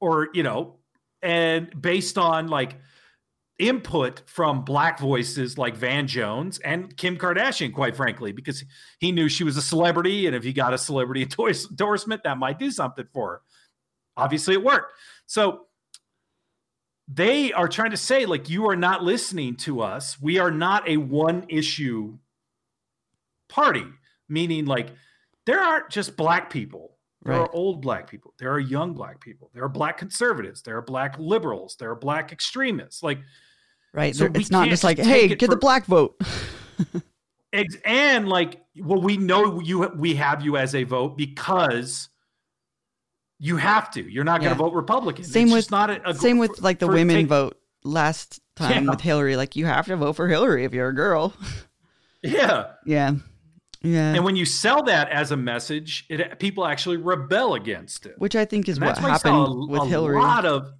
or 0.00 0.28
you 0.32 0.42
know, 0.42 0.76
and 1.22 1.70
based 1.80 2.16
on 2.16 2.48
like 2.48 2.76
input 3.58 4.22
from 4.26 4.64
black 4.64 4.98
voices 4.98 5.56
like 5.56 5.76
Van 5.76 6.06
Jones 6.06 6.58
and 6.60 6.94
Kim 6.96 7.16
Kardashian, 7.16 7.72
quite 7.72 7.96
frankly, 7.96 8.32
because 8.32 8.64
he 8.98 9.12
knew 9.12 9.28
she 9.28 9.44
was 9.44 9.56
a 9.56 9.62
celebrity. 9.62 10.26
And 10.26 10.36
if 10.36 10.44
he 10.44 10.52
got 10.52 10.74
a 10.74 10.78
celebrity 10.78 11.22
endorsement, 11.70 12.22
that 12.24 12.38
might 12.38 12.58
do 12.58 12.70
something 12.70 13.06
for 13.12 13.30
her. 13.30 13.42
Obviously, 14.16 14.54
it 14.54 14.62
worked. 14.62 14.92
So 15.26 15.65
they 17.08 17.52
are 17.52 17.68
trying 17.68 17.92
to 17.92 17.96
say, 17.96 18.26
like, 18.26 18.48
you 18.48 18.68
are 18.68 18.76
not 18.76 19.02
listening 19.02 19.56
to 19.56 19.80
us. 19.80 20.20
We 20.20 20.38
are 20.38 20.50
not 20.50 20.88
a 20.88 20.96
one 20.96 21.46
issue 21.48 22.18
party, 23.48 23.84
meaning, 24.28 24.66
like, 24.66 24.88
there 25.44 25.60
aren't 25.60 25.88
just 25.90 26.16
black 26.16 26.50
people. 26.50 26.96
There 27.22 27.34
right. 27.34 27.42
are 27.42 27.52
old 27.52 27.80
black 27.80 28.08
people. 28.08 28.34
There 28.38 28.52
are 28.52 28.60
young 28.60 28.92
black 28.92 29.20
people. 29.20 29.50
There 29.54 29.64
are 29.64 29.68
black 29.68 29.98
conservatives. 29.98 30.62
There 30.62 30.76
are 30.76 30.82
black 30.82 31.16
liberals. 31.18 31.76
There 31.78 31.90
are 31.90 31.96
black 31.96 32.32
extremists. 32.32 33.02
Like, 33.02 33.18
right? 33.92 34.14
So 34.14 34.28
it's 34.34 34.50
not 34.50 34.68
just 34.68 34.84
like, 34.84 34.98
hey, 34.98 35.28
get 35.28 35.40
for, 35.40 35.48
the 35.48 35.56
black 35.56 35.86
vote. 35.86 36.20
and 37.84 38.28
like, 38.28 38.62
well, 38.76 39.00
we 39.00 39.16
know 39.16 39.60
you. 39.60 39.88
We 39.96 40.14
have 40.16 40.44
you 40.44 40.56
as 40.56 40.74
a 40.74 40.84
vote 40.84 41.16
because 41.16 42.08
you 43.38 43.56
have 43.56 43.90
to. 43.92 44.02
You're 44.02 44.24
not 44.24 44.40
going 44.40 44.52
to 44.52 44.58
vote 44.58 44.72
Republican. 44.72 45.24
Same 45.24 45.48
it's 45.48 45.54
with 45.54 45.70
not 45.70 45.90
a, 45.90 46.10
a 46.10 46.14
same 46.14 46.38
with 46.38 46.60
like 46.60 46.78
the 46.78 46.86
women 46.86 47.16
take, 47.16 47.26
vote 47.26 47.58
last 47.84 48.40
time 48.54 48.84
yeah. 48.84 48.90
with 48.90 49.00
Hillary. 49.00 49.36
Like, 49.36 49.56
you 49.56 49.66
have 49.66 49.86
to 49.86 49.96
vote 49.96 50.14
for 50.14 50.28
Hillary 50.28 50.64
if 50.64 50.72
you're 50.72 50.88
a 50.88 50.94
girl. 50.94 51.34
Yeah. 52.22 52.72
Yeah. 52.84 53.12
Yeah. 53.82 54.14
And 54.14 54.24
when 54.24 54.34
you 54.34 54.44
sell 54.46 54.82
that 54.84 55.10
as 55.10 55.30
a 55.30 55.36
message, 55.36 56.06
it, 56.08 56.40
people 56.40 56.66
actually 56.66 56.96
rebel 56.96 57.54
against 57.54 58.04
it. 58.06 58.16
Which 58.18 58.34
I 58.34 58.44
think 58.44 58.68
is 58.68 58.80
what 58.80 58.98
happened 58.98 59.36
a, 59.36 59.66
with 59.66 59.82
a 59.82 59.86
Hillary. 59.86 60.16
A 60.16 60.20
lot 60.20 60.44
of 60.44 60.72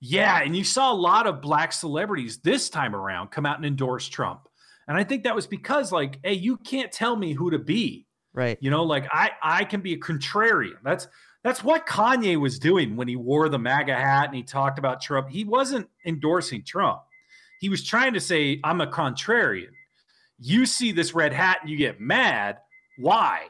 yeah, 0.00 0.40
and 0.42 0.56
you 0.56 0.62
saw 0.62 0.92
a 0.92 0.94
lot 0.94 1.26
of 1.26 1.40
black 1.42 1.72
celebrities 1.72 2.38
this 2.38 2.70
time 2.70 2.94
around 2.94 3.32
come 3.32 3.44
out 3.44 3.56
and 3.56 3.66
endorse 3.66 4.08
Trump. 4.08 4.42
And 4.86 4.96
I 4.96 5.02
think 5.02 5.24
that 5.24 5.34
was 5.34 5.46
because 5.46 5.90
like, 5.90 6.20
hey, 6.22 6.34
you 6.34 6.56
can't 6.58 6.92
tell 6.92 7.16
me 7.16 7.32
who 7.32 7.50
to 7.50 7.58
be. 7.58 8.06
Right. 8.32 8.56
You 8.60 8.70
know, 8.70 8.84
like 8.84 9.08
I 9.10 9.32
I 9.42 9.64
can 9.64 9.80
be 9.80 9.94
a 9.94 9.98
contrarian. 9.98 10.76
That's 10.84 11.08
that's 11.44 11.62
what 11.62 11.86
Kanye 11.86 12.36
was 12.38 12.58
doing 12.58 12.96
when 12.96 13.08
he 13.08 13.16
wore 13.16 13.48
the 13.48 13.58
MAGA 13.58 13.94
hat 13.94 14.26
and 14.26 14.34
he 14.34 14.42
talked 14.42 14.78
about 14.78 15.00
Trump. 15.00 15.28
He 15.28 15.44
wasn't 15.44 15.88
endorsing 16.04 16.64
Trump. 16.64 17.00
He 17.60 17.68
was 17.68 17.84
trying 17.84 18.14
to 18.14 18.20
say, 18.20 18.60
I'm 18.64 18.80
a 18.80 18.86
contrarian. 18.86 19.70
You 20.38 20.66
see 20.66 20.92
this 20.92 21.14
red 21.14 21.32
hat 21.32 21.58
and 21.62 21.70
you 21.70 21.76
get 21.76 22.00
mad. 22.00 22.58
Why? 22.98 23.48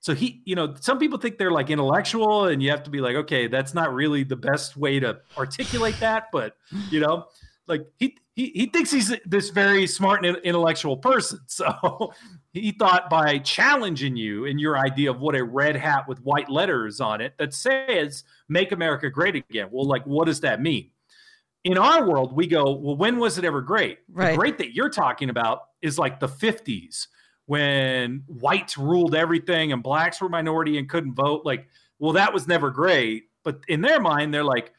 So 0.00 0.14
he, 0.14 0.42
you 0.44 0.54
know, 0.54 0.74
some 0.80 0.98
people 0.98 1.18
think 1.18 1.38
they're 1.38 1.50
like 1.50 1.70
intellectual, 1.70 2.46
and 2.46 2.62
you 2.62 2.70
have 2.70 2.82
to 2.84 2.90
be 2.90 3.00
like, 3.00 3.16
okay, 3.16 3.46
that's 3.46 3.74
not 3.74 3.92
really 3.92 4.22
the 4.22 4.36
best 4.36 4.76
way 4.76 5.00
to 5.00 5.18
articulate 5.36 5.96
that, 6.00 6.26
but 6.32 6.56
you 6.90 7.00
know, 7.00 7.26
like 7.66 7.86
he 7.98 8.16
he 8.34 8.46
he 8.54 8.66
thinks 8.66 8.90
he's 8.90 9.14
this 9.26 9.50
very 9.50 9.86
smart 9.86 10.24
and 10.24 10.36
intellectual 10.38 10.96
person. 10.96 11.40
So 11.48 12.12
he 12.58 12.72
thought 12.72 13.08
by 13.10 13.38
challenging 13.38 14.16
you 14.16 14.44
in 14.44 14.58
your 14.58 14.76
idea 14.78 15.10
of 15.10 15.20
what 15.20 15.34
a 15.34 15.44
red 15.44 15.76
hat 15.76 16.06
with 16.08 16.20
white 16.22 16.50
letters 16.50 17.00
on 17.00 17.20
it 17.20 17.34
that 17.38 17.54
says 17.54 18.24
"Make 18.48 18.72
America 18.72 19.10
Great 19.10 19.36
Again." 19.36 19.68
Well, 19.70 19.86
like, 19.86 20.04
what 20.04 20.26
does 20.26 20.40
that 20.40 20.60
mean? 20.60 20.90
In 21.64 21.76
our 21.76 22.08
world, 22.08 22.32
we 22.32 22.46
go, 22.46 22.72
well, 22.72 22.96
when 22.96 23.18
was 23.18 23.36
it 23.36 23.44
ever 23.44 23.60
great? 23.60 23.98
Right. 24.10 24.30
The 24.30 24.36
great 24.36 24.58
that 24.58 24.74
you're 24.74 24.88
talking 24.88 25.28
about 25.28 25.62
is 25.82 25.98
like 25.98 26.20
the 26.20 26.28
50s 26.28 27.08
when 27.48 28.22
whites 28.26 28.76
ruled 28.76 29.14
everything 29.14 29.72
and 29.72 29.82
blacks 29.82 30.20
were 30.20 30.28
minority 30.28 30.76
and 30.76 30.86
couldn't 30.86 31.14
vote 31.14 31.46
like 31.46 31.66
well 31.98 32.12
that 32.12 32.32
was 32.32 32.46
never 32.46 32.70
great 32.70 33.24
but 33.42 33.60
in 33.68 33.80
their 33.80 33.98
mind 33.98 34.34
they're 34.34 34.44
like 34.44 34.74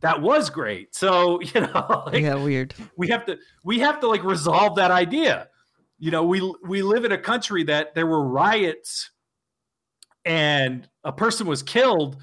that 0.00 0.22
was 0.22 0.48
great 0.48 0.94
so 0.94 1.38
you 1.54 1.60
know 1.60 2.02
like, 2.06 2.22
yeah 2.22 2.34
weird 2.34 2.74
we 2.96 3.08
have 3.08 3.26
to 3.26 3.38
we 3.62 3.78
have 3.78 4.00
to 4.00 4.08
like 4.08 4.24
resolve 4.24 4.74
that 4.74 4.90
idea 4.90 5.48
you 6.04 6.10
know 6.10 6.22
we 6.22 6.40
we 6.62 6.82
live 6.82 7.06
in 7.06 7.12
a 7.12 7.18
country 7.18 7.64
that 7.64 7.94
there 7.94 8.06
were 8.06 8.28
riots 8.28 9.10
and 10.26 10.86
a 11.02 11.12
person 11.12 11.46
was 11.46 11.62
killed 11.62 12.18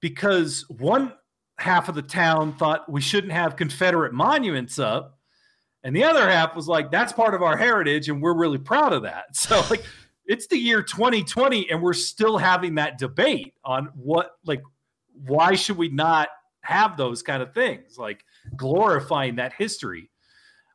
because 0.00 0.64
one 0.68 1.12
half 1.58 1.88
of 1.88 1.96
the 1.96 2.02
town 2.02 2.52
thought 2.52 2.90
we 2.90 3.00
shouldn't 3.00 3.32
have 3.32 3.56
confederate 3.56 4.12
monuments 4.12 4.78
up 4.78 5.18
and 5.82 5.96
the 5.96 6.04
other 6.04 6.28
half 6.28 6.54
was 6.54 6.68
like, 6.68 6.90
that's 6.90 7.12
part 7.12 7.34
of 7.34 7.42
our 7.42 7.56
heritage 7.56 8.08
and 8.08 8.22
we're 8.22 8.36
really 8.36 8.58
proud 8.58 8.92
of 8.92 9.02
that. 9.02 9.24
So, 9.34 9.62
like, 9.68 9.84
it's 10.26 10.46
the 10.46 10.56
year 10.56 10.82
2020 10.82 11.70
and 11.70 11.82
we're 11.82 11.92
still 11.92 12.38
having 12.38 12.76
that 12.76 12.98
debate 12.98 13.52
on 13.64 13.90
what, 13.94 14.30
like, 14.46 14.62
why 15.26 15.54
should 15.54 15.76
we 15.76 15.88
not 15.88 16.28
have 16.62 16.96
those 16.96 17.22
kind 17.22 17.42
of 17.42 17.52
things, 17.52 17.98
like 17.98 18.24
glorifying 18.56 19.36
that 19.36 19.52
history. 19.52 20.10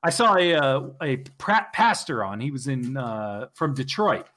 I 0.02 0.10
saw 0.10 0.36
a 0.36 0.54
uh, 0.54 0.90
a 1.02 1.18
pastor 1.18 2.24
on. 2.24 2.40
He 2.40 2.52
was 2.52 2.68
in 2.68 2.96
uh, 2.96 3.48
from 3.54 3.74
Detroit, 3.74 4.28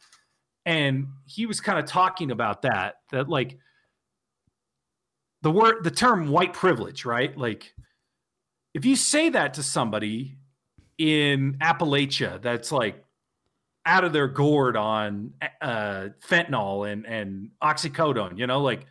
and 0.67 1.07
he 1.27 1.47
was 1.47 1.61
kind 1.61 1.79
of 1.79 1.87
talking 1.87 2.31
about 2.31 2.63
that. 2.63 2.97
That 3.11 3.29
like 3.29 3.59
the 5.43 5.51
word, 5.51 5.85
the 5.85 5.91
term 5.91 6.29
white 6.29 6.53
privilege, 6.53 7.05
right? 7.05 7.37
Like 7.37 7.75
if 8.75 8.85
you 8.85 8.97
say 8.97 9.29
that 9.31 9.55
to 9.55 9.63
somebody 9.63 10.39
in 10.99 11.57
Appalachia 11.61 12.41
that's 12.41 12.73
like 12.73 13.05
out 13.85 14.05
of 14.05 14.13
their 14.13 14.29
gourd 14.29 14.77
on 14.77 15.33
uh, 15.61 16.09
fentanyl 16.27 16.91
and 16.91 17.07
and 17.07 17.51
oxycodone. 17.63 18.39
You 18.39 18.47
know, 18.47 18.61
like 18.61 18.87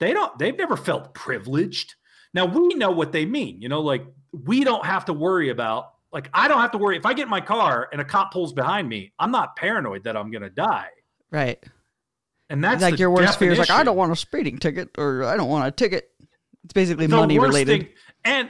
they 0.00 0.12
don't 0.12 0.36
they've 0.38 0.56
never 0.56 0.76
felt 0.76 1.14
privileged. 1.14 1.94
Now 2.32 2.46
we 2.46 2.74
know 2.74 2.90
what 2.90 3.12
they 3.12 3.26
mean. 3.26 3.62
You 3.62 3.68
know, 3.68 3.80
like 3.80 4.04
we 4.44 4.64
don't 4.64 4.84
have 4.84 5.04
to 5.06 5.12
worry 5.12 5.50
about 5.50 5.94
like 6.12 6.30
I 6.32 6.48
don't 6.48 6.60
have 6.60 6.70
to 6.70 6.78
worry 6.78 6.96
if 6.96 7.04
I 7.04 7.12
get 7.12 7.24
in 7.24 7.28
my 7.28 7.40
car 7.40 7.88
and 7.92 8.00
a 8.00 8.04
cop 8.04 8.32
pulls 8.32 8.52
behind 8.52 8.88
me. 8.88 9.12
I'm 9.18 9.32
not 9.32 9.56
paranoid 9.56 10.04
that 10.04 10.16
I'm 10.16 10.30
gonna 10.30 10.48
die. 10.48 10.88
Right. 11.30 11.62
And 12.48 12.62
that's 12.62 12.82
like 12.82 12.98
your 12.98 13.10
worst 13.10 13.32
definition. 13.32 13.56
fear 13.56 13.62
is 13.64 13.68
like 13.68 13.76
I 13.76 13.82
don't 13.82 13.96
want 13.96 14.12
a 14.12 14.16
speeding 14.16 14.58
ticket 14.58 14.90
or 14.96 15.24
I 15.24 15.36
don't 15.36 15.48
want 15.48 15.66
a 15.66 15.70
ticket. 15.72 16.10
It's 16.62 16.72
basically 16.72 17.06
the 17.06 17.16
money 17.16 17.38
related. 17.38 17.80
Thing, 17.82 17.88
and 18.24 18.48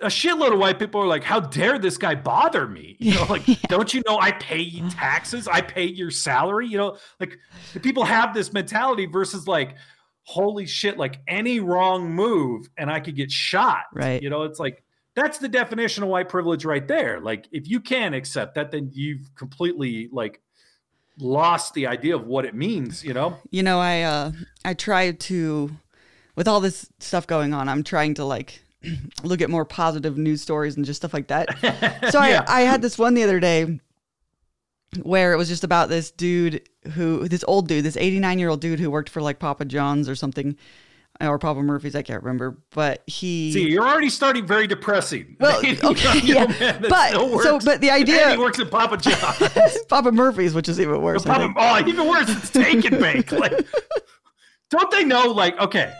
a 0.00 0.06
shitload 0.06 0.52
of 0.52 0.58
white 0.58 0.78
people 0.78 1.00
are 1.00 1.06
like, 1.06 1.22
"How 1.22 1.40
dare 1.40 1.78
this 1.78 1.98
guy 1.98 2.14
bother 2.14 2.66
me?" 2.66 2.96
You 2.98 3.14
know, 3.14 3.24
like, 3.24 3.46
yeah. 3.48 3.56
don't 3.68 3.92
you 3.92 4.02
know 4.06 4.18
I 4.18 4.32
pay 4.32 4.80
taxes? 4.90 5.46
I 5.46 5.60
pay 5.60 5.84
your 5.84 6.10
salary. 6.10 6.66
You 6.66 6.78
know, 6.78 6.98
like 7.20 7.36
people 7.82 8.04
have 8.04 8.34
this 8.34 8.52
mentality 8.52 9.06
versus 9.06 9.46
like, 9.46 9.76
"Holy 10.22 10.66
shit!" 10.66 10.96
Like 10.96 11.20
any 11.28 11.60
wrong 11.60 12.10
move 12.10 12.68
and 12.76 12.90
I 12.90 13.00
could 13.00 13.16
get 13.16 13.30
shot. 13.30 13.84
Right. 13.92 14.22
You 14.22 14.30
know, 14.30 14.42
it's 14.42 14.58
like 14.58 14.82
that's 15.16 15.38
the 15.38 15.48
definition 15.48 16.04
of 16.04 16.10
white 16.10 16.28
privilege 16.28 16.64
right 16.64 16.86
there. 16.86 17.20
Like, 17.20 17.48
if 17.50 17.68
you 17.68 17.80
can't 17.80 18.14
accept 18.14 18.54
that, 18.54 18.70
then 18.70 18.90
you've 18.92 19.34
completely 19.34 20.08
like 20.12 20.40
lost 21.18 21.72
the 21.74 21.86
idea 21.86 22.14
of 22.14 22.26
what 22.26 22.44
it 22.44 22.54
means. 22.54 23.02
You 23.02 23.14
know. 23.14 23.38
You 23.50 23.62
know, 23.64 23.80
I 23.80 24.02
uh 24.02 24.32
I 24.64 24.74
try 24.74 25.10
to, 25.10 25.70
with 26.36 26.46
all 26.46 26.60
this 26.60 26.88
stuff 27.00 27.26
going 27.26 27.54
on, 27.54 27.68
I'm 27.68 27.82
trying 27.82 28.14
to 28.14 28.24
like 28.24 28.62
look 29.24 29.40
at 29.40 29.50
more 29.50 29.64
positive 29.64 30.18
news 30.18 30.42
stories 30.42 30.76
and 30.76 30.84
just 30.84 31.00
stuff 31.00 31.14
like 31.14 31.28
that. 31.28 31.48
So 32.12 32.22
yeah. 32.22 32.44
I, 32.46 32.62
I 32.62 32.64
had 32.64 32.82
this 32.82 32.98
one 32.98 33.14
the 33.14 33.24
other 33.24 33.40
day 33.40 33.80
where 35.02 35.32
it 35.32 35.36
was 35.36 35.48
just 35.48 35.64
about 35.64 35.88
this 35.88 36.10
dude 36.10 36.68
who, 36.92 37.26
this 37.28 37.44
old 37.48 37.68
dude, 37.68 37.84
this 37.84 37.96
89 37.96 38.38
year 38.38 38.48
old 38.48 38.60
dude 38.60 38.80
who 38.80 38.90
worked 38.90 39.08
for 39.08 39.20
like 39.20 39.38
Papa 39.38 39.64
John's 39.64 40.08
or 40.08 40.14
something, 40.14 40.56
or 41.20 41.38
Papa 41.38 41.62
Murphy's, 41.62 41.94
I 41.94 42.02
can't 42.02 42.22
remember, 42.22 42.58
but 42.70 43.02
he. 43.06 43.52
See, 43.52 43.68
you're 43.68 43.86
already 43.86 44.10
starting 44.10 44.46
very 44.46 44.66
depressing. 44.66 45.36
Well, 45.40 45.58
okay, 45.84 46.20
yeah, 46.24 46.78
but 46.80 47.12
so, 47.12 47.58
but 47.60 47.80
the 47.80 47.90
idea 47.90 48.22
and 48.22 48.32
he 48.32 48.38
works 48.38 48.58
at 48.58 48.70
Papa 48.70 48.96
John's, 48.98 49.78
Papa 49.88 50.12
Murphy's, 50.12 50.54
which 50.54 50.68
is 50.68 50.80
even 50.80 51.00
worse. 51.00 51.24
Papa, 51.24 51.52
oh, 51.56 51.78
even 51.86 52.06
worse, 52.06 52.28
it's 52.28 52.50
take 52.50 52.84
and 52.84 52.98
bake. 53.00 53.32
Like, 53.32 53.66
don't 54.70 54.90
they 54.90 55.04
know? 55.04 55.32
Like, 55.32 55.58
okay, 55.58 55.94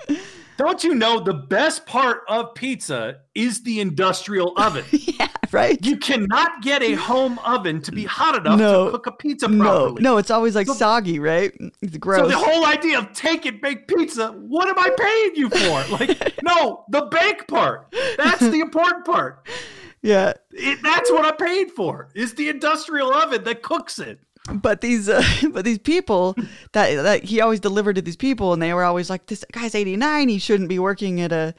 don't 0.57 0.83
you 0.83 0.95
know 0.95 1.21
the 1.21 1.35
best 1.35 1.87
part 1.87 2.23
of 2.29 2.55
pizza 2.55 3.21
is 3.35 3.63
the 3.63 3.81
industrial 3.81 4.53
oven? 4.57 4.85
yeah, 4.91 5.29
right. 5.53 5.85
You 5.85 5.97
cannot 5.97 6.63
get 6.63 6.83
a 6.83 6.95
home 6.95 7.39
oven 7.41 7.83
to 7.83 7.93
be 7.93 8.05
hot 8.05 8.37
enough 8.37 8.59
no, 8.59 8.87
to 8.87 8.91
cook 8.93 9.07
a 9.07 9.13
pizza 9.13 9.49
properly. 9.49 10.03
No, 10.03 10.13
no, 10.13 10.19
it's 10.19 10.31
always 10.31 10.55
like 10.55 10.67
so, 10.67 10.75
soggy, 10.75 11.19
right? 11.19 11.53
It's 11.83 11.97
gross. 11.99 12.21
So 12.21 12.29
the 12.29 12.39
whole 12.39 12.67
idea 12.67 12.99
of 12.99 13.13
take 13.13 13.47
and 13.47 13.61
bake 13.61 13.87
pizza, 13.87 14.33
what 14.33 14.69
am 14.69 14.79
I 14.79 14.91
paying 14.97 15.37
you 15.37 15.51
for? 15.51 15.85
Like, 15.97 16.43
no, 16.43 16.85
the 16.91 17.03
bake 17.03 17.47
part. 17.49 17.95
That's 18.19 18.41
the 18.41 18.61
important 18.61 19.05
part. 19.05 19.47
Yeah. 20.03 20.35
It, 20.53 20.79
that's 20.85 21.11
what 21.11 21.25
I'm 21.25 21.37
paid 21.37 21.73
for. 21.73 22.11
Is 22.15 22.35
the 22.35 22.49
industrial 22.49 23.13
oven 23.13 23.43
that 23.43 23.63
cooks 23.63 23.99
it 23.99 24.21
but 24.53 24.81
these 24.81 25.09
uh, 25.09 25.23
but 25.53 25.65
these 25.65 25.79
people 25.79 26.35
that 26.73 27.03
that 27.03 27.25
he 27.25 27.41
always 27.41 27.61
delivered 27.61 27.97
to 27.97 28.03
these 28.03 28.17
people 28.17 28.53
and 28.53 28.63
they 28.63 28.73
were 28.73 28.85
always 28.85 29.11
like 29.11 29.27
this 29.27 29.45
guy's 29.53 29.75
89 29.75 30.29
he 30.29 30.39
shouldn't 30.39 30.69
be 30.69 30.79
working 30.79 31.21
at 31.21 31.33
a 31.33 31.55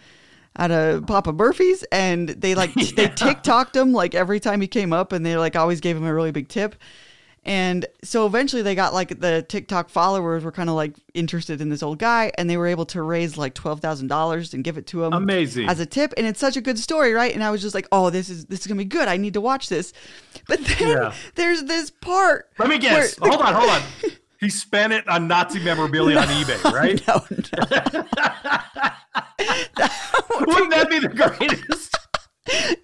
out 0.60 0.72
of 0.72 1.06
Papa 1.06 1.32
Murphy's, 1.34 1.84
and 1.92 2.30
they 2.30 2.56
like 2.56 2.72
Yeah. 2.76 2.92
they 2.96 3.08
TikToked 3.10 3.76
him 3.76 3.94
like 3.94 4.16
every 4.16 4.40
time 4.40 4.60
he 4.60 4.68
came 4.68 4.92
up, 4.92 5.12
and 5.12 5.26
they 5.26 5.38
like 5.38 5.56
always 5.56 5.82
gave 5.82 5.96
him 5.96 6.04
a 6.04 6.14
really 6.14 6.32
big 6.32 6.48
tip. 6.48 6.76
And 7.48 7.86
so 8.04 8.26
eventually 8.26 8.62
they 8.62 8.76
got 8.76 8.94
like 8.94 9.20
the 9.22 9.42
TikTok 9.48 9.90
followers 9.90 10.44
were 10.44 10.52
kind 10.52 10.70
of 10.70 10.76
like 10.76 10.94
interested 11.14 11.62
in 11.62 11.70
this 11.70 11.82
old 11.82 11.98
guy, 11.98 12.32
and 12.38 12.50
they 12.50 12.58
were 12.58 12.68
able 12.68 12.86
to 12.88 13.02
raise 13.02 13.38
like 13.38 13.54
twelve 13.54 13.80
thousand 13.80 14.08
dollars 14.08 14.54
and 14.54 14.66
give 14.66 14.78
it 14.78 14.86
to 14.88 15.06
him 15.06 15.14
Amazing. 15.14 15.70
as 15.70 15.80
a 15.80 15.86
tip. 15.86 16.14
And 16.18 16.28
it's 16.28 16.42
such 16.42 16.58
a 16.58 16.62
good 16.62 16.78
story, 16.78 17.14
right? 17.14 17.34
And 17.34 17.42
I 17.44 17.50
was 17.50 17.62
just 17.62 17.74
like, 17.74 17.88
oh, 17.92 18.10
this 18.10 18.30
is 18.30 18.46
this 18.48 18.60
is 18.60 18.68
gonna 18.68 18.78
be 18.78 18.84
good. 18.86 19.08
I 19.08 19.16
need 19.16 19.34
to 19.36 19.42
watch 19.42 19.70
this. 19.70 19.94
But 20.48 20.60
then 20.60 20.90
Yeah. 20.90 21.14
there's 21.36 21.64
this 21.64 21.90
part. 21.90 22.50
Let 22.60 22.68
me 22.68 22.78
guess. 22.80 23.18
Hold 23.18 23.42
on, 23.42 23.54
hold 23.54 23.70
on. 23.70 23.82
He 24.40 24.52
spent 24.52 24.94
it 24.94 25.08
on 25.08 25.28
Nazi 25.28 25.58
memorabilia 25.64 26.20
on 26.20 26.28
eBay, 26.28 26.64
right? 26.72 27.02
No, 27.08 27.26
no. 27.32 28.04
Wouldn't 30.46 30.70
that 30.72 30.88
be 30.92 31.00
the 31.00 31.08
greatest? 31.10 31.96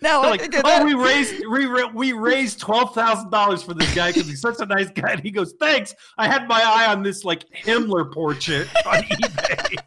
No, 0.01 0.21
like, 0.21 0.41
oh, 0.55 0.61
that- 0.61 0.83
we 0.85 0.93
raised 0.93 1.35
we, 1.49 1.67
we 1.93 2.13
raised 2.13 2.59
twelve 2.59 2.93
thousand 2.93 3.31
dollars 3.31 3.63
for 3.63 3.73
this 3.73 3.93
guy 3.95 4.11
because 4.11 4.27
he's 4.27 4.41
such 4.41 4.59
a 4.59 4.65
nice 4.65 4.89
guy. 4.89 5.11
And 5.13 5.21
he 5.21 5.31
goes, 5.31 5.53
"Thanks, 5.59 5.95
I 6.17 6.27
had 6.27 6.47
my 6.47 6.61
eye 6.61 6.87
on 6.91 7.03
this 7.03 7.23
like 7.23 7.45
Himmler 7.51 8.11
portrait 8.11 8.67
on 8.85 9.03
eBay." 9.03 9.77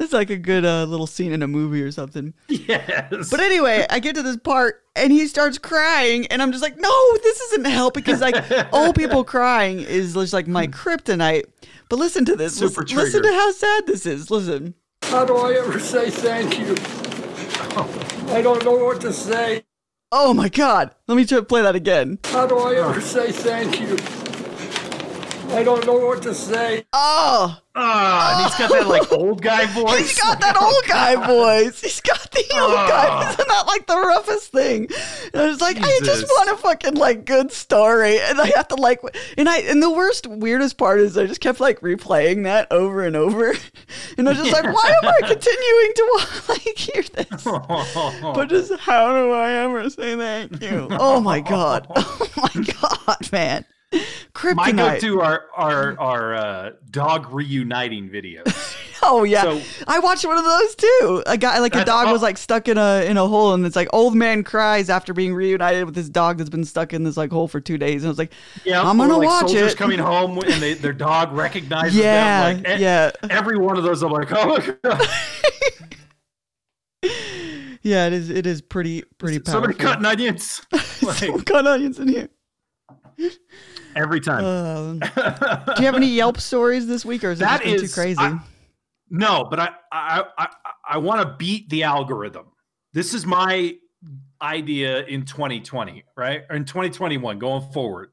it's 0.00 0.12
like 0.12 0.30
a 0.30 0.36
good 0.36 0.64
uh, 0.64 0.84
little 0.84 1.06
scene 1.06 1.32
in 1.32 1.42
a 1.42 1.46
movie 1.48 1.82
or 1.82 1.90
something. 1.90 2.34
yes, 2.48 3.30
But 3.30 3.40
anyway, 3.40 3.86
I 3.88 3.98
get 4.00 4.14
to 4.16 4.22
this 4.22 4.36
part 4.36 4.82
and 4.96 5.12
he 5.12 5.26
starts 5.26 5.58
crying, 5.58 6.26
and 6.26 6.42
I'm 6.42 6.50
just 6.52 6.62
like, 6.62 6.78
no, 6.78 7.16
this 7.18 7.40
isn't 7.40 7.66
help 7.66 7.94
because 7.94 8.20
like 8.20 8.34
old 8.72 8.94
people 8.96 9.22
crying 9.36 9.80
is 9.80 10.14
just 10.14 10.32
like 10.32 10.46
my 10.48 10.66
kryptonite. 10.66 11.44
But 11.88 11.98
listen 11.98 12.24
to 12.26 12.36
this. 12.36 12.56
Super 12.56 12.82
listen, 12.82 12.96
listen 12.96 13.22
to 13.22 13.32
how 13.32 13.52
sad 13.52 13.86
this 13.86 14.06
is. 14.06 14.30
Listen. 14.30 14.74
How 15.02 15.24
do 15.24 15.36
I 15.36 15.54
ever 15.54 15.78
say 15.80 16.10
thank 16.10 16.58
you? 16.58 16.76
I 18.32 18.42
don't 18.42 18.64
know 18.64 18.76
what 18.84 19.00
to 19.02 19.12
say. 19.12 19.64
Oh 20.12 20.32
my 20.34 20.48
god. 20.48 20.94
Let 21.08 21.16
me 21.16 21.24
try 21.24 21.38
to 21.38 21.44
play 21.44 21.62
that 21.62 21.74
again. 21.74 22.18
How 22.24 22.46
do 22.46 22.58
I 22.58 22.76
ever 22.76 23.00
say 23.00 23.32
thank 23.32 23.80
you? 23.80 23.96
I 25.52 25.62
don't 25.64 25.84
know 25.84 25.96
what 26.06 26.22
to 26.22 26.34
say. 26.34 26.84
Oh, 26.92 27.58
Ah, 27.76 28.34
and 28.34 28.44
he's 28.50 28.58
got 28.58 28.70
that 28.78 28.88
like 28.88 29.12
old 29.12 29.40
guy 29.42 29.64
voice. 29.72 29.98
he's 29.98 30.20
got 30.20 30.40
that 30.40 30.56
old 30.60 30.84
guy 30.88 31.14
voice. 31.26 31.80
He's 31.80 32.00
got 32.00 32.30
the 32.32 32.44
old 32.60 32.72
guy. 32.72 33.06
Oh. 33.08 33.30
Isn't 33.32 33.48
that 33.48 33.64
like 33.66 33.86
the 33.86 33.96
roughest 33.96 34.50
thing? 34.52 34.88
And 35.32 35.42
I 35.42 35.46
was 35.46 35.60
like, 35.60 35.76
I 35.80 36.00
just 36.02 36.24
want 36.26 36.50
a 36.50 36.56
fucking 36.56 36.94
like 36.94 37.24
good 37.24 37.52
story, 37.52 38.18
and 38.20 38.40
I 38.40 38.46
have 38.56 38.68
to 38.68 38.74
like, 38.74 39.00
and 39.38 39.48
I 39.48 39.58
and 39.58 39.80
the 39.82 39.90
worst, 39.90 40.26
weirdest 40.26 40.78
part 40.78 40.98
is 41.00 41.16
I 41.16 41.26
just 41.26 41.40
kept 41.40 41.60
like 41.60 41.80
replaying 41.80 42.42
that 42.44 42.70
over 42.72 43.04
and 43.04 43.14
over, 43.16 43.50
and 44.18 44.28
I 44.28 44.32
was 44.32 44.40
just 44.40 44.52
like, 44.52 44.64
why 44.74 44.94
am 45.02 45.08
I 45.08 45.20
continuing 45.28 45.92
to 45.94 46.26
like 46.48 46.78
hear 46.78 47.02
this? 47.02 47.44
But 47.44 48.46
just 48.48 48.72
how 48.80 49.12
do 49.12 49.30
I 49.32 49.52
ever 49.52 49.88
say 49.90 50.16
thank 50.16 50.60
you? 50.62 50.88
Oh 50.90 51.20
my 51.20 51.40
god! 51.40 51.86
Oh 51.94 52.28
my 52.36 52.64
god, 52.80 53.32
man! 53.32 53.64
Kryptonite. 53.92 54.54
My 54.56 54.72
go-to 54.72 55.20
are 55.20 55.44
are 55.56 55.98
are 55.98 56.34
uh, 56.34 56.70
dog 56.90 57.32
reuniting 57.32 58.08
videos. 58.08 58.76
Oh 59.02 59.22
yeah, 59.24 59.40
So- 59.44 59.62
I 59.88 59.98
watched 59.98 60.26
one 60.26 60.36
of 60.36 60.44
those 60.44 60.74
too. 60.74 61.22
A 61.24 61.38
guy, 61.38 61.58
like 61.60 61.74
a 61.74 61.86
dog, 61.86 62.12
was 62.12 62.20
like 62.20 62.36
stuck 62.36 62.68
in 62.68 62.76
a 62.76 63.02
in 63.06 63.16
a 63.16 63.26
hole, 63.26 63.54
and 63.54 63.64
it's 63.64 63.74
like 63.74 63.88
old 63.94 64.14
man 64.14 64.44
cries 64.44 64.90
after 64.90 65.14
being 65.14 65.32
reunited 65.32 65.86
with 65.86 65.96
his 65.96 66.10
dog 66.10 66.36
that's 66.36 66.50
been 66.50 66.66
stuck 66.66 66.92
in 66.92 67.02
this 67.02 67.16
like 67.16 67.30
hole 67.30 67.48
for 67.48 67.60
two 67.62 67.78
days. 67.78 68.02
And 68.02 68.08
I 68.08 68.10
was 68.10 68.18
like, 68.18 68.30
Yeah, 68.62 68.82
I'm 68.82 68.98
gonna 68.98 69.16
like, 69.16 69.26
watch 69.26 69.46
soldiers 69.46 69.72
it. 69.72 69.78
coming 69.78 69.98
home 69.98 70.36
and 70.40 70.62
they, 70.62 70.74
their 70.74 70.92
dog 70.92 71.32
recognizes 71.32 71.96
Yeah, 71.96 72.52
them. 72.52 72.62
Like, 72.62 72.78
yeah. 72.78 73.10
Every 73.30 73.56
one 73.56 73.78
of 73.78 73.84
those, 73.84 74.02
I'm 74.02 74.12
like, 74.12 74.30
oh 74.32 74.46
my 74.58 74.74
god, 74.84 75.08
yeah, 77.82 78.06
it 78.06 78.12
is. 78.12 78.28
It 78.28 78.46
is 78.46 78.60
pretty 78.60 79.02
pretty 79.16 79.38
powerful. 79.38 79.62
somebody 79.62 79.74
cutting 79.78 80.04
onions. 80.04 80.60
Like, 81.02 81.16
Someone 81.16 81.42
cut 81.44 81.66
onions 81.66 81.98
in 81.98 82.08
here. 82.08 82.28
Every 83.96 84.20
time. 84.20 84.44
Um, 84.44 84.98
do 85.14 85.82
you 85.82 85.86
have 85.86 85.94
any 85.96 86.08
Yelp 86.08 86.38
stories 86.40 86.86
this 86.86 87.04
week, 87.04 87.24
or 87.24 87.30
is 87.32 87.40
it 87.40 87.44
That 87.44 87.62
too 87.62 87.88
crazy? 87.88 88.18
I- 88.20 88.40
No, 89.10 89.44
but 89.50 89.58
I 89.60 89.70
I 89.92 90.24
I, 90.38 90.48
I 90.90 90.98
want 90.98 91.22
to 91.28 91.36
beat 91.36 91.68
the 91.70 91.82
algorithm. 91.82 92.46
This 92.92 93.14
is 93.14 93.26
my 93.26 93.74
idea 94.40 95.04
in 95.06 95.24
2020, 95.24 96.04
right? 96.16 96.42
Or 96.48 96.56
in 96.56 96.64
2021 96.64 97.38
going 97.38 97.70
forward. 97.72 98.10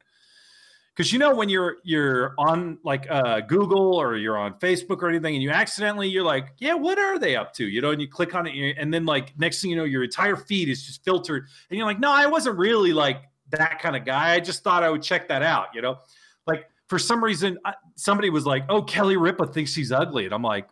Cuz 0.98 1.13
you 1.13 1.20
know 1.20 1.36
when 1.36 1.48
you're 1.48 1.78
you're 1.84 2.34
on 2.39 2.80
like 2.84 3.06
uh 3.10 3.39
Google 3.41 3.93
or 3.96 4.15
you're 4.15 4.38
on 4.38 4.56
Facebook 4.56 5.04
or 5.04 5.10
anything 5.10 5.36
and 5.36 5.43
you 5.43 5.52
accidentally 5.52 6.10
you're 6.10 6.24
like, 6.24 6.54
"Yeah, 6.58 6.74
what 6.74 6.98
are 6.98 7.20
they 7.20 7.36
up 7.36 7.54
to?" 7.54 7.67
You 7.67 7.82
know, 7.82 7.91
and 7.91 8.02
you 8.02 8.08
click 8.10 8.34
on 8.34 8.48
it 8.48 8.76
and 8.80 8.91
then 8.91 9.06
like 9.06 9.38
next 9.38 9.62
thing 9.62 9.70
you 9.70 9.78
know 9.78 9.84
your 9.84 10.04
entire 10.04 10.36
feed 10.36 10.70
is 10.70 10.84
just 10.84 11.04
filtered 11.06 11.46
and 11.70 11.78
you're 11.78 11.86
like, 11.86 12.00
"No, 12.00 12.12
I 12.12 12.26
wasn't 12.26 12.58
really 12.58 12.93
like 12.93 13.22
that 13.52 13.80
kind 13.80 13.96
of 13.96 14.06
guy. 14.06 14.34
I 14.34 14.40
just 14.40 14.64
thought 14.64 14.84
I 14.84 14.90
would 14.90 15.02
check 15.02 15.28
that 15.30 15.44
out," 15.44 15.68
you 15.74 15.82
know? 15.82 16.00
Like 16.46 16.70
for 16.88 17.00
some 17.00 17.24
reason 17.24 17.58
somebody 17.96 18.30
was 18.30 18.46
like, 18.46 18.66
"Oh, 18.70 18.82
Kelly 18.82 19.18
Ripa 19.18 19.48
thinks 19.48 19.72
she's 19.72 19.92
ugly." 19.92 20.26
And 20.26 20.34
I'm 20.34 20.44
like, 20.44 20.68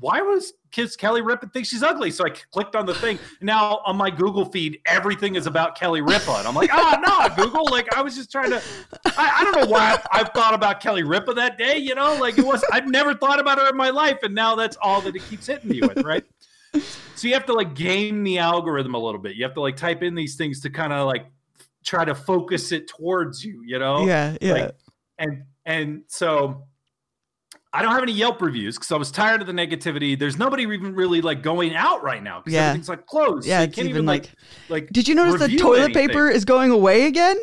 why 0.00 0.22
was 0.22 0.54
kids 0.70 0.96
Kelly 0.96 1.20
Ripa 1.20 1.46
think 1.48 1.66
she's 1.66 1.82
ugly? 1.82 2.10
So 2.10 2.24
I 2.24 2.30
clicked 2.30 2.74
on 2.74 2.86
the 2.86 2.94
thing. 2.94 3.18
Now 3.40 3.80
on 3.84 3.96
my 3.96 4.10
Google 4.10 4.44
feed, 4.44 4.80
everything 4.86 5.34
is 5.34 5.46
about 5.46 5.76
Kelly 5.76 6.00
Ripa, 6.00 6.32
and 6.32 6.48
I'm 6.48 6.54
like, 6.54 6.70
ah, 6.72 6.96
oh 6.96 7.28
no, 7.36 7.44
Google. 7.44 7.66
Like 7.70 7.94
I 7.94 8.02
was 8.02 8.16
just 8.16 8.32
trying 8.32 8.50
to. 8.50 8.62
I, 9.16 9.40
I 9.40 9.44
don't 9.44 9.60
know 9.60 9.70
why 9.70 9.98
I, 10.12 10.20
I 10.20 10.24
thought 10.24 10.54
about 10.54 10.80
Kelly 10.80 11.02
Ripa 11.02 11.34
that 11.34 11.58
day. 11.58 11.76
You 11.76 11.94
know, 11.94 12.16
like 12.18 12.38
it 12.38 12.44
was. 12.44 12.64
I've 12.72 12.88
never 12.88 13.14
thought 13.14 13.40
about 13.40 13.58
her 13.58 13.68
in 13.68 13.76
my 13.76 13.90
life, 13.90 14.18
and 14.22 14.34
now 14.34 14.54
that's 14.54 14.76
all 14.80 15.00
that 15.02 15.14
it 15.14 15.22
keeps 15.28 15.46
hitting 15.46 15.70
me 15.70 15.80
with, 15.82 16.02
right? 16.02 16.24
So 17.16 17.28
you 17.28 17.34
have 17.34 17.46
to 17.46 17.52
like 17.52 17.74
game 17.74 18.24
the 18.24 18.38
algorithm 18.38 18.94
a 18.94 18.98
little 18.98 19.20
bit. 19.20 19.36
You 19.36 19.44
have 19.44 19.54
to 19.54 19.60
like 19.60 19.76
type 19.76 20.02
in 20.02 20.14
these 20.14 20.36
things 20.36 20.60
to 20.60 20.70
kind 20.70 20.92
of 20.92 21.06
like 21.06 21.26
try 21.84 22.04
to 22.04 22.14
focus 22.14 22.72
it 22.72 22.88
towards 22.88 23.44
you. 23.44 23.62
You 23.64 23.78
know, 23.78 24.06
yeah, 24.06 24.36
yeah. 24.40 24.52
like, 24.52 24.70
and 25.18 25.42
and 25.66 26.02
so 26.08 26.64
I 27.72 27.80
don't 27.82 27.92
have 27.92 28.02
any 28.02 28.12
Yelp 28.12 28.42
reviews 28.42 28.76
because 28.76 28.92
I 28.92 28.96
was 28.96 29.10
tired 29.10 29.40
of 29.40 29.46
the 29.46 29.52
negativity. 29.52 30.18
There's 30.18 30.36
nobody 30.38 30.64
even 30.64 30.94
really 30.94 31.20
like 31.22 31.42
going 31.42 31.74
out 31.74 32.02
right 32.02 32.22
now 32.22 32.40
because 32.40 32.52
Yeah. 32.54 32.66
everything's 32.68 32.88
like 32.88 33.06
closed. 33.06 33.46
Yeah, 33.46 33.58
so 33.58 33.62
you 33.62 33.66
it's 33.68 33.74
can't 33.76 33.88
even, 33.88 34.04
like 34.06 34.22
like- 34.24 34.32
like. 34.84 34.90
Did 34.90 35.08
you 35.08 35.14
notice 35.14 35.34
the 35.40 35.46
review 35.46 35.58
toilet 35.58 35.82
anything. 35.84 36.08
paper 36.08 36.28
is 36.28 36.44
going 36.44 36.70
away 36.70 37.06
again? 37.06 37.36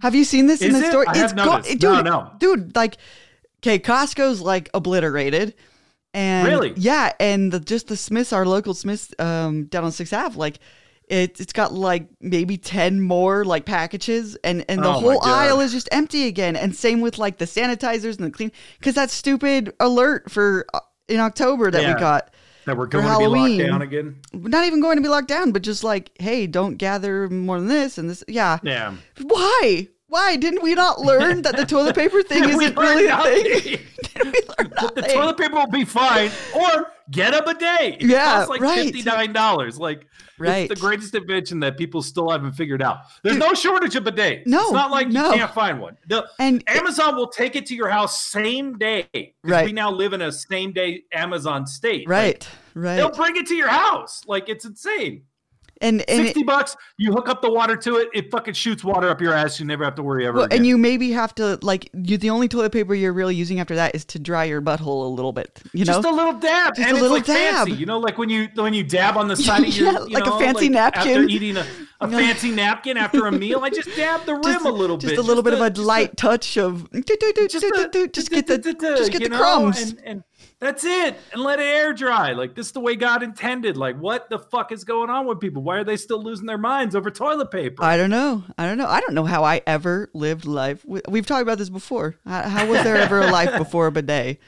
Have 0.00 0.14
you 0.14 0.24
seen 0.24 0.46
this 0.46 0.60
in 0.60 0.72
the 0.72 0.80
it? 0.80 0.90
store? 0.90 1.04
I 1.08 1.16
have 1.16 1.34
go- 1.34 1.60
dude, 1.62 1.82
No, 1.82 2.02
no. 2.02 2.30
dude. 2.38 2.76
Like, 2.76 2.98
okay, 3.60 3.78
Costco's 3.78 4.42
like 4.42 4.68
obliterated, 4.74 5.54
and 6.12 6.46
Really? 6.46 6.74
yeah, 6.76 7.12
and 7.18 7.50
the, 7.50 7.60
just 7.60 7.88
the 7.88 7.96
Smiths, 7.96 8.30
our 8.34 8.44
local 8.44 8.74
Smiths, 8.74 9.14
um, 9.18 9.64
down 9.66 9.84
on 9.84 9.92
Sixth 9.92 10.12
Ave, 10.12 10.36
like. 10.36 10.58
It, 11.08 11.40
it's 11.40 11.52
got 11.52 11.72
like 11.72 12.08
maybe 12.20 12.56
10 12.56 13.00
more 13.00 13.44
like 13.44 13.64
packages 13.64 14.36
and, 14.42 14.64
and 14.68 14.82
the 14.82 14.88
Oh 14.88 14.92
whole 14.92 15.24
aisle 15.24 15.60
is 15.60 15.70
just 15.72 15.88
empty 15.92 16.26
again 16.26 16.56
and 16.56 16.74
same 16.74 17.00
with 17.00 17.16
like 17.16 17.38
the 17.38 17.44
sanitizers 17.44 18.16
and 18.18 18.26
the 18.26 18.30
clean 18.32 18.50
because 18.80 18.96
that 18.96 19.10
stupid 19.10 19.72
alert 19.78 20.28
for 20.30 20.66
uh, 20.74 20.80
in 21.08 21.20
october 21.20 21.70
that 21.70 21.82
Yeah. 21.82 21.94
we 21.94 22.00
got 22.00 22.34
that 22.64 22.76
we're 22.76 22.86
going 22.86 23.04
to 23.04 23.08
be 23.08 23.22
Halloween. 23.22 23.58
locked 23.58 23.70
down 23.70 23.82
again. 23.82 24.16
not 24.32 24.64
even 24.64 24.80
going 24.80 24.96
to 24.96 25.02
be 25.02 25.08
locked 25.08 25.28
down 25.28 25.52
but 25.52 25.62
just 25.62 25.84
like 25.84 26.10
hey 26.18 26.48
don't 26.48 26.74
gather 26.74 27.28
more 27.28 27.60
than 27.60 27.68
this 27.68 27.98
and 27.98 28.10
this 28.10 28.24
yeah 28.26 28.58
Yeah. 28.64 28.94
why? 29.22 29.86
Why 30.08 30.36
didn't 30.36 30.62
we 30.62 30.74
not 30.74 31.00
learn 31.00 31.42
that 31.42 31.56
the 31.56 31.66
toilet 31.66 31.94
paper 31.96 32.22
thing 32.22 32.44
isn't 32.48 32.76
really 32.76 33.06
a 33.08 33.22
thing? 33.22 33.52
Didn't 34.14 34.32
we 34.32 34.40
learn 34.58 34.92
the 34.94 35.02
toilet 35.02 35.36
paper 35.36 35.54
will 35.56 35.66
be 35.66 35.84
fine, 35.84 36.30
or 36.54 36.92
get 37.10 37.34
a 37.34 37.42
bidet. 37.42 38.02
It 38.02 38.08
Yeah, 38.08 38.24
costs 38.34 38.50
like 38.50 38.60
right. 38.60 38.84
fifty 38.84 39.02
nine 39.02 39.32
dollars. 39.32 39.78
Like 39.78 40.06
Right. 40.38 40.70
it's 40.70 40.74
the 40.74 40.80
greatest 40.86 41.14
invention 41.14 41.60
that 41.60 41.78
people 41.78 42.02
still 42.02 42.30
haven't 42.30 42.52
figured 42.52 42.82
out. 42.82 42.98
There's 43.22 43.38
no 43.38 43.54
shortage 43.54 43.96
of 43.96 44.04
bidets. 44.04 44.46
No, 44.46 44.60
it's 44.64 44.72
not 44.72 44.90
like 44.90 45.08
no. 45.08 45.30
you 45.30 45.38
can't 45.38 45.54
find 45.54 45.80
one. 45.80 45.96
The- 46.08 46.28
And 46.38 46.62
Amazon 46.68 47.16
will 47.16 47.28
take 47.28 47.56
it 47.56 47.64
to 47.66 47.74
your 47.74 47.88
house 47.88 48.20
same 48.22 48.76
day. 48.76 49.34
Right. 49.42 49.64
We 49.64 49.72
now 49.72 49.90
live 49.90 50.12
in 50.12 50.20
a 50.22 50.30
same 50.32 50.72
day 50.72 51.04
Amazon 51.12 51.66
state. 51.66 52.06
Like, 52.08 52.08
right, 52.08 52.48
right, 52.74 52.96
they'll 52.96 53.10
bring 53.10 53.36
it 53.36 53.46
to 53.46 53.54
your 53.54 53.68
house. 53.68 54.22
Like 54.26 54.48
it's 54.48 54.64
insane. 54.66 55.22
And 55.80 56.02
and 56.08 56.24
Sixty 56.26 56.40
it, 56.40 56.46
bucks. 56.46 56.76
You 56.96 57.12
hook 57.12 57.28
up 57.28 57.42
the 57.42 57.50
water 57.50 57.76
to 57.76 57.96
it. 57.96 58.08
It 58.14 58.30
fucking 58.30 58.54
shoots 58.54 58.82
water 58.84 59.08
up 59.10 59.20
your 59.20 59.32
ass. 59.32 59.60
You 59.60 59.66
never 59.66 59.84
have 59.84 59.94
to 59.96 60.02
worry 60.02 60.26
ever 60.26 60.38
well, 60.38 60.48
and 60.50 60.66
you 60.66 60.78
maybe 60.78 61.10
have 61.12 61.34
to 61.36 61.58
like 61.62 61.90
you. 61.92 62.16
The 62.18 62.30
only 62.30 62.48
toilet 62.48 62.72
paper 62.72 62.94
you're 62.94 63.12
really 63.12 63.34
using 63.34 63.60
after 63.60 63.74
that 63.76 63.94
is 63.94 64.04
to 64.06 64.18
dry 64.18 64.44
your 64.44 64.62
butthole 64.62 65.04
a 65.04 65.08
little 65.08 65.32
bit. 65.32 65.60
You 65.72 65.84
know, 65.84 65.92
just 65.94 66.06
a 66.06 66.10
little 66.10 66.32
dab, 66.34 66.74
Just 66.76 66.88
and 66.88 66.96
a 66.96 67.00
little 67.00 67.16
like 67.16 67.26
dab. 67.26 67.66
fancy. 67.66 67.72
You 67.72 67.86
know, 67.86 67.98
like 67.98 68.18
when 68.18 68.28
you 68.28 68.48
when 68.54 68.74
you 68.74 68.82
dab 68.84 69.16
on 69.16 69.28
the 69.28 69.36
side 69.36 69.64
of 69.66 69.76
your, 69.76 69.92
Yeah, 69.92 69.98
you 70.00 70.08
like 70.08 70.26
a 70.26 70.30
know, 70.30 70.38
fancy 70.38 70.68
like 70.70 70.96
after 70.96 71.22
eating 71.22 71.56
a, 71.56 71.66
a 72.00 72.08
fancy 72.08 72.50
napkin 72.50 72.96
after 72.96 73.26
a 73.26 73.32
meal. 73.32 73.60
I 73.62 73.70
just 73.70 73.94
dab 73.96 74.24
the 74.24 74.34
rim 74.34 74.42
just, 74.42 74.64
a 74.64 74.70
little 74.70 74.96
bit. 74.96 75.02
just 75.02 75.12
bit, 75.16 75.18
a 75.24 75.26
little 75.26 75.42
bit 75.42 75.54
of 75.54 75.60
a 75.60 75.70
light 75.82 76.16
touch 76.16 76.56
of 76.56 76.90
just, 76.92 77.06
a- 77.06 77.10
get 77.10 77.92
the 77.92 78.08
just 78.12 78.30
get 78.30 78.48
you 78.48 79.28
the 79.28 79.28
know, 79.28 79.38
crumbs. 79.38 79.94
That's 80.60 80.84
it, 80.84 81.16
and 81.32 81.42
let 81.42 81.58
it 81.58 81.64
air 81.64 81.92
dry. 81.92 82.32
Like 82.32 82.54
this 82.54 82.66
is 82.66 82.72
the 82.72 82.80
way 82.80 82.96
God 82.96 83.22
intended. 83.22 83.76
Like 83.76 83.96
what 83.98 84.30
the 84.30 84.38
fuck 84.38 84.72
is 84.72 84.84
going 84.84 85.10
on 85.10 85.26
with 85.26 85.38
people? 85.40 85.62
Why 85.62 85.76
are 85.78 85.84
they 85.84 85.96
still 85.96 86.22
losing 86.22 86.46
their 86.46 86.58
minds 86.58 86.94
over 86.94 87.10
toilet 87.10 87.50
paper? 87.50 87.82
I 87.84 87.96
don't 87.96 88.10
know. 88.10 88.42
I 88.56 88.66
don't 88.66 88.78
know. 88.78 88.86
I 88.88 89.00
don't 89.00 89.14
know 89.14 89.24
how 89.24 89.44
I 89.44 89.60
ever 89.66 90.08
lived 90.14 90.46
life. 90.46 90.84
We- 90.86 91.02
We've 91.08 91.26
talked 91.26 91.42
about 91.42 91.58
this 91.58 91.68
before. 91.70 92.16
How 92.26 92.66
was 92.66 92.82
there 92.84 92.96
ever 92.96 93.20
a 93.20 93.30
life 93.30 93.56
before 93.58 93.86
a 93.86 93.92
bidet? 93.92 94.38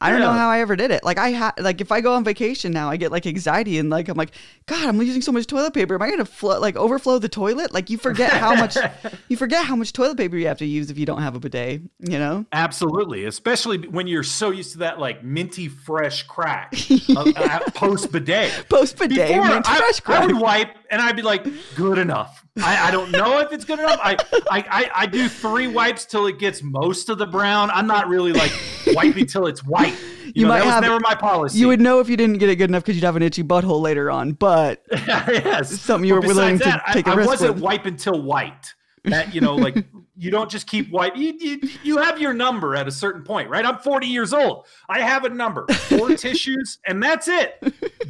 I 0.00 0.10
don't 0.10 0.20
know 0.20 0.32
how 0.32 0.48
I 0.48 0.60
ever 0.60 0.76
did 0.76 0.90
it. 0.90 1.02
Like 1.04 1.18
I 1.18 1.32
ha- 1.32 1.54
like 1.58 1.80
if 1.80 1.90
I 1.92 2.00
go 2.00 2.14
on 2.14 2.24
vacation 2.24 2.72
now, 2.72 2.90
I 2.90 2.96
get 2.96 3.10
like 3.10 3.26
anxiety 3.26 3.78
and 3.78 3.90
like 3.90 4.08
I'm 4.08 4.16
like, 4.16 4.32
God, 4.66 4.86
I'm 4.88 5.00
using 5.00 5.22
so 5.22 5.32
much 5.32 5.46
toilet 5.46 5.74
paper. 5.74 5.94
Am 5.94 6.02
I 6.02 6.10
gonna 6.10 6.24
flo- 6.24 6.60
like 6.60 6.76
overflow 6.76 7.18
the 7.18 7.28
toilet? 7.28 7.72
Like 7.72 7.90
you 7.90 7.98
forget 7.98 8.32
how 8.32 8.54
much 8.54 8.76
you 9.28 9.36
forget 9.36 9.64
how 9.64 9.76
much 9.76 9.92
toilet 9.92 10.16
paper 10.16 10.36
you 10.36 10.46
have 10.48 10.58
to 10.58 10.66
use 10.66 10.90
if 10.90 10.98
you 10.98 11.06
don't 11.06 11.22
have 11.22 11.34
a 11.34 11.40
bidet. 11.40 11.82
You 12.00 12.18
know? 12.18 12.44
Absolutely, 12.52 13.24
especially 13.24 13.78
when 13.88 14.06
you're 14.06 14.22
so 14.22 14.50
used 14.50 14.72
to 14.72 14.78
that 14.78 14.98
like 14.98 15.24
minty 15.24 15.68
fresh 15.68 16.22
crack 16.24 16.74
uh, 17.16 17.60
post 17.74 18.12
bidet. 18.12 18.66
Post 18.68 18.98
bidet, 18.98 19.28
Before, 19.28 19.44
mint 19.46 19.68
I, 19.68 19.78
fresh 19.78 19.98
I 19.98 20.00
crack. 20.00 20.26
would 20.26 20.36
wipe 20.40 20.76
and 20.90 21.00
I'd 21.00 21.16
be 21.16 21.22
like, 21.22 21.46
good 21.76 21.98
enough. 21.98 22.44
I, 22.62 22.88
I 22.88 22.90
don't 22.90 23.10
know 23.12 23.38
if 23.38 23.52
it's 23.52 23.64
good 23.64 23.78
enough. 23.78 23.98
I, 24.02 24.16
I, 24.50 24.64
I, 24.70 24.90
I 24.94 25.06
do 25.06 25.28
three 25.28 25.66
wipes 25.68 26.04
till 26.04 26.26
it 26.26 26.38
gets 26.38 26.62
most 26.62 27.08
of 27.08 27.18
the 27.18 27.26
brown. 27.26 27.70
I'm 27.70 27.86
not 27.86 28.08
really 28.08 28.32
like 28.32 28.52
wiping 28.88 29.26
till 29.26 29.46
it's 29.46 29.64
white. 29.64 29.96
You, 30.30 30.42
You 30.42 30.46
know, 30.46 30.48
might 30.50 30.58
that 30.60 30.64
was 30.66 30.74
have- 30.74 30.82
never 30.84 31.00
my 31.00 31.14
policy. 31.16 31.58
You 31.58 31.66
would 31.68 31.80
know 31.80 31.98
if 31.98 32.08
you 32.08 32.16
didn't 32.16 32.38
get 32.38 32.48
it 32.48 32.54
good 32.54 32.70
enough 32.70 32.84
because 32.84 32.94
you'd 32.94 33.04
have 33.04 33.16
an 33.16 33.22
itchy 33.24 33.42
butthole 33.42 33.80
later 33.80 34.12
on. 34.12 34.30
But 34.30 34.80
yes. 34.92 35.80
something 35.80 36.06
you 36.08 36.14
But 36.14 36.22
were 36.22 36.34
willing 36.34 36.58
besides 36.58 36.76
to 36.76 36.82
that, 36.86 36.92
take 36.94 37.08
I 37.08 37.10
a 37.10 37.14
I 37.14 37.16
risk 37.16 37.26
I 37.28 37.32
wasn't 37.32 37.54
with. 37.54 37.62
wipe 37.64 37.86
until 37.86 38.22
white. 38.22 38.74
That 39.04 39.34
you 39.34 39.40
know, 39.40 39.56
like 39.56 39.74
you 40.20 40.30
don't 40.30 40.50
just 40.50 40.66
keep 40.66 40.90
wipe. 40.90 41.16
You, 41.16 41.32
you 41.40 41.60
you 41.82 41.96
have 41.96 42.20
your 42.20 42.34
number 42.34 42.76
at 42.76 42.86
a 42.86 42.90
certain 42.90 43.22
point, 43.22 43.48
right? 43.48 43.64
I'm 43.64 43.78
40 43.78 44.06
years 44.06 44.34
old. 44.34 44.66
I 44.86 45.00
have 45.00 45.24
a 45.24 45.30
number, 45.30 45.66
four 45.66 46.10
tissues, 46.16 46.78
and 46.86 47.02
that's 47.02 47.26
it. 47.26 47.56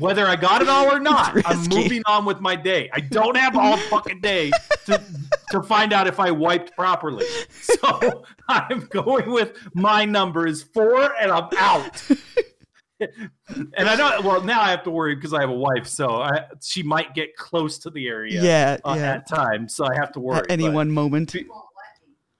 Whether 0.00 0.26
I 0.26 0.34
got 0.34 0.60
it 0.60 0.68
all 0.68 0.92
or 0.92 0.98
not, 0.98 1.40
I'm 1.46 1.62
moving 1.68 2.02
on 2.06 2.24
with 2.24 2.40
my 2.40 2.56
day. 2.56 2.90
I 2.92 2.98
don't 2.98 3.36
have 3.36 3.56
all 3.56 3.76
fucking 3.76 4.20
day 4.20 4.50
to 4.86 5.00
to 5.52 5.62
find 5.62 5.92
out 5.92 6.08
if 6.08 6.18
I 6.18 6.32
wiped 6.32 6.74
properly. 6.74 7.26
So 7.50 8.24
I'm 8.48 8.86
going 8.86 9.30
with 9.30 9.56
my 9.74 10.04
number 10.04 10.48
is 10.48 10.64
four, 10.64 11.14
and 11.14 11.30
I'm 11.30 11.48
out. 11.58 12.02
and 13.00 13.88
I 13.88 13.94
know. 13.94 14.20
Well, 14.28 14.42
now 14.42 14.60
I 14.60 14.70
have 14.70 14.82
to 14.82 14.90
worry 14.90 15.14
because 15.14 15.32
I 15.32 15.40
have 15.42 15.50
a 15.50 15.54
wife, 15.54 15.86
so 15.86 16.10
I, 16.10 16.46
she 16.60 16.82
might 16.82 17.14
get 17.14 17.36
close 17.36 17.78
to 17.78 17.90
the 17.90 18.08
area 18.08 18.42
yeah, 18.42 18.78
uh, 18.84 18.96
yeah. 18.98 19.14
at 19.14 19.28
times, 19.28 19.76
so 19.76 19.86
I 19.86 19.94
have 19.94 20.10
to 20.12 20.20
worry. 20.20 20.38
At 20.38 20.50
any 20.50 20.68
one 20.68 20.90
moment. 20.90 21.36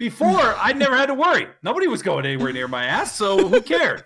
Before, 0.00 0.56
I 0.58 0.72
never 0.72 0.96
had 0.96 1.06
to 1.06 1.14
worry. 1.14 1.46
Nobody 1.62 1.86
was 1.86 2.02
going 2.02 2.26
anywhere 2.26 2.52
near 2.52 2.66
my 2.66 2.86
ass, 2.86 3.14
so 3.14 3.46
who 3.46 3.60
cared? 3.62 4.02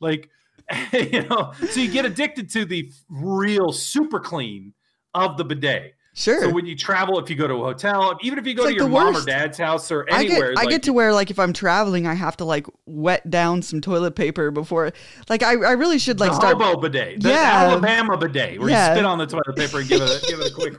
like, 0.00 0.30
you 0.92 1.22
know, 1.28 1.52
so 1.70 1.80
you 1.80 1.90
get 1.90 2.06
addicted 2.06 2.48
to 2.52 2.64
the 2.64 2.90
real 3.10 3.72
super 3.72 4.18
clean 4.20 4.72
of 5.12 5.36
the 5.36 5.44
bidet. 5.44 5.94
Sure. 6.14 6.42
So 6.42 6.50
when 6.50 6.66
you 6.66 6.76
travel, 6.76 7.18
if 7.18 7.30
you 7.30 7.36
go 7.36 7.46
to 7.48 7.54
a 7.54 7.58
hotel, 7.64 8.18
even 8.22 8.38
if 8.38 8.46
you 8.46 8.52
go 8.54 8.64
It's 8.66 8.76
to 8.76 8.84
like 8.84 8.92
your 8.94 9.04
mom 9.12 9.16
or 9.16 9.24
dad's 9.24 9.56
house 9.56 9.90
or 9.90 10.06
I 10.12 10.24
get 10.24 10.30
anywhere, 10.32 10.54
I 10.58 10.66
get 10.66 10.82
to 10.84 10.92
where 10.92 11.12
like 11.14 11.30
if 11.30 11.38
I'm 11.38 11.54
traveling, 11.54 12.06
I 12.06 12.12
have 12.12 12.36
to 12.36 12.44
like 12.44 12.66
wet 12.84 13.28
down 13.30 13.62
some 13.62 13.80
toilet 13.80 14.14
paper 14.14 14.50
before. 14.50 14.92
Like 15.30 15.42
I, 15.42 15.52
I 15.52 15.72
really 15.72 15.98
should 15.98 16.20
like 16.20 16.30
the 16.32 16.36
start. 16.36 16.60
hobo 16.60 16.80
bidet, 16.82 17.22
the 17.22 17.30
Yeah. 17.30 17.52
Alabama 17.70 18.18
bidet, 18.18 18.60
where 18.60 18.68
Yeah. 18.68 18.90
you 18.90 18.94
spit 18.96 19.04
on 19.06 19.16
the 19.18 19.26
toilet 19.26 19.56
paper 19.56 19.78
and 19.80 19.88
give 19.88 20.02
it 20.02 20.22
a, 20.22 20.26
give 20.26 20.38
it 20.40 20.50
a 20.52 20.54
quick 20.54 20.74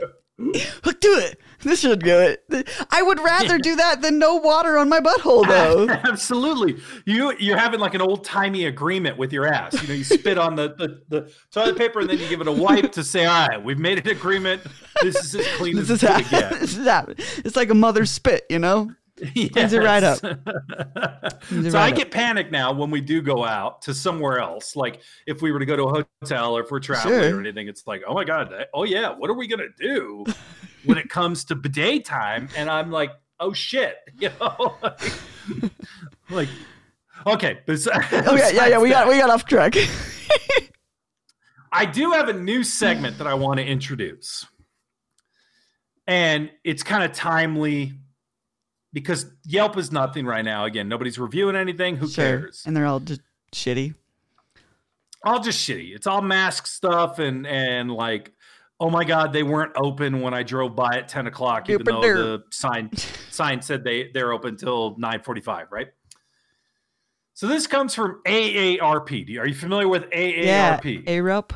Hook 0.84 1.00
to 1.00 1.08
it. 1.08 1.40
This 1.62 1.80
should 1.80 2.04
do 2.04 2.16
it. 2.16 2.68
I 2.92 3.02
would 3.02 3.18
rather 3.18 3.58
do 3.58 3.74
that 3.74 4.02
than 4.02 4.20
no 4.20 4.36
water 4.36 4.78
on 4.78 4.88
my 4.88 5.00
butthole 5.00 5.44
though. 5.48 5.88
Absolutely. 5.88 6.80
You 7.06 7.34
you're 7.40 7.56
having 7.56 7.80
like 7.80 7.94
an 7.94 8.00
old 8.00 8.24
timey 8.24 8.66
agreement 8.66 9.18
with 9.18 9.32
your 9.32 9.46
ass. 9.46 9.80
You 9.82 9.88
know, 9.88 9.94
you 9.94 10.04
spit 10.04 10.38
on 10.38 10.54
the, 10.54 10.74
the, 10.76 11.02
the 11.08 11.32
toilet 11.50 11.76
paper 11.76 12.00
and 12.00 12.08
then 12.08 12.18
you 12.18 12.28
give 12.28 12.40
it 12.40 12.46
a 12.46 12.52
wipe 12.52 12.92
to 12.92 13.02
say, 13.02 13.26
all 13.26 13.48
right, 13.48 13.62
we've 13.62 13.80
made 13.80 13.98
an 13.98 14.08
agreement. 14.08 14.62
This 15.02 15.16
is 15.16 15.34
as 15.34 15.46
clean 15.56 15.74
this 15.74 15.90
as 15.90 16.02
is 16.02 16.02
it's 16.04 16.12
gonna 16.12 16.50
get. 16.50 16.50
this 16.60 16.76
is 16.76 16.86
happening. 16.86 17.16
It's 17.38 17.56
like 17.56 17.70
a 17.70 17.74
mother's 17.74 18.12
spit, 18.12 18.46
you 18.48 18.60
know. 18.60 18.92
Cleans 19.18 19.72
it 19.72 19.78
right 19.82 20.02
up. 20.02 20.18
It 20.22 21.72
so 21.72 21.78
I 21.78 21.90
up. 21.90 21.96
get 21.96 22.10
panicked 22.10 22.52
now 22.52 22.72
when 22.72 22.90
we 22.90 23.00
do 23.00 23.20
go 23.22 23.44
out 23.44 23.82
to 23.82 23.94
somewhere 23.94 24.38
else. 24.38 24.76
Like 24.76 25.00
if 25.26 25.42
we 25.42 25.50
were 25.52 25.58
to 25.58 25.66
go 25.66 25.76
to 25.76 25.84
a 25.84 26.04
hotel 26.22 26.56
or 26.56 26.62
if 26.62 26.70
we're 26.70 26.80
traveling 26.80 27.20
Sure. 27.20 27.36
or 27.36 27.40
anything, 27.40 27.68
it's 27.68 27.86
like, 27.86 28.02
oh 28.06 28.14
my 28.14 28.24
god, 28.24 28.52
oh 28.74 28.84
yeah, 28.84 29.10
what 29.10 29.30
are 29.30 29.34
we 29.34 29.46
gonna 29.48 29.64
do 29.78 30.24
when 30.84 30.98
it 30.98 31.08
comes 31.08 31.44
to 31.46 31.54
bidet 31.54 32.04
time? 32.04 32.48
And 32.56 32.70
I'm 32.70 32.90
like, 32.90 33.10
oh 33.40 33.52
shit, 33.52 33.96
you 34.18 34.30
know, 34.40 34.76
like, 34.80 35.70
like 36.30 36.48
okay. 37.26 37.58
bes- 37.66 37.88
Oh 38.12 38.36
yeah, 38.36 38.50
yeah, 38.50 38.66
yeah. 38.66 38.78
We 38.78 38.90
got 38.90 39.08
we 39.08 39.18
got 39.18 39.30
off 39.30 39.44
track. 39.46 39.74
I 41.72 41.84
do 41.84 42.12
have 42.12 42.28
a 42.28 42.32
new 42.32 42.64
segment 42.64 43.18
that 43.18 43.26
I 43.26 43.34
want 43.34 43.58
to 43.58 43.64
introduce. 43.66 44.46
And 46.06 46.50
it's 46.64 46.82
kind 46.82 47.04
of 47.04 47.12
timely 47.12 47.92
because 49.00 49.26
Yelp 49.44 49.76
is 49.76 49.92
nothing 49.92 50.26
right 50.26 50.44
now. 50.44 50.64
Again, 50.64 50.88
nobody's 50.88 51.18
reviewing 51.18 51.56
anything. 51.56 51.96
Who 51.96 52.08
sure. 52.08 52.24
cares? 52.24 52.62
And 52.66 52.76
they're 52.76 52.86
all 52.86 53.00
just 53.00 53.20
shitty. 53.52 53.94
All 55.24 55.40
just 55.40 55.66
shitty. 55.66 55.94
It's 55.94 56.06
all 56.06 56.22
mask 56.22 56.66
stuff 56.66 57.18
and 57.18 57.46
and 57.46 57.90
like, 57.90 58.32
oh 58.80 58.90
my 58.90 59.04
god, 59.04 59.32
they 59.32 59.42
weren't 59.42 59.72
open 59.76 60.20
when 60.20 60.34
I 60.34 60.42
drove 60.42 60.76
by 60.76 60.96
at 60.96 61.08
10 61.08 61.26
o'clock, 61.26 61.68
even 61.70 61.84
though 61.84 62.00
the 62.00 62.44
sign 62.50 62.90
sign 63.30 63.62
said 63.62 63.84
they 63.84 64.10
they're 64.12 64.32
open 64.32 64.56
till 64.56 64.96
9:45, 64.96 65.66
right? 65.70 65.88
So 67.34 67.46
this 67.46 67.68
comes 67.68 67.94
from 67.94 68.20
AARP. 68.26 69.38
Are 69.38 69.46
you 69.46 69.54
familiar 69.54 69.86
with 69.86 70.10
AARP? 70.10 70.44
Yeah. 70.44 70.80
Arup. 70.80 71.52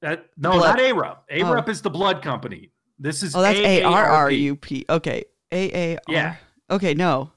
That, 0.00 0.26
no, 0.36 0.52
Blood- 0.52 0.78
not 0.78 0.78
ARUP. 0.78 1.18
ARUP 1.30 1.64
oh. 1.66 1.70
is 1.70 1.82
the 1.82 1.90
blood 1.90 2.22
company. 2.22 2.70
This 2.98 3.22
is 3.22 3.34
Oh, 3.34 3.42
that's 3.42 3.58
A 3.58 3.82
R 3.82 4.06
R. 4.06 4.30
U 4.30 4.56
P. 4.56 4.84
Okay. 4.88 5.24
A 5.52 5.92
A 5.92 5.96
R. 5.96 6.00
Yeah. 6.08 6.36
Okay. 6.70 6.94
No. 6.94 7.32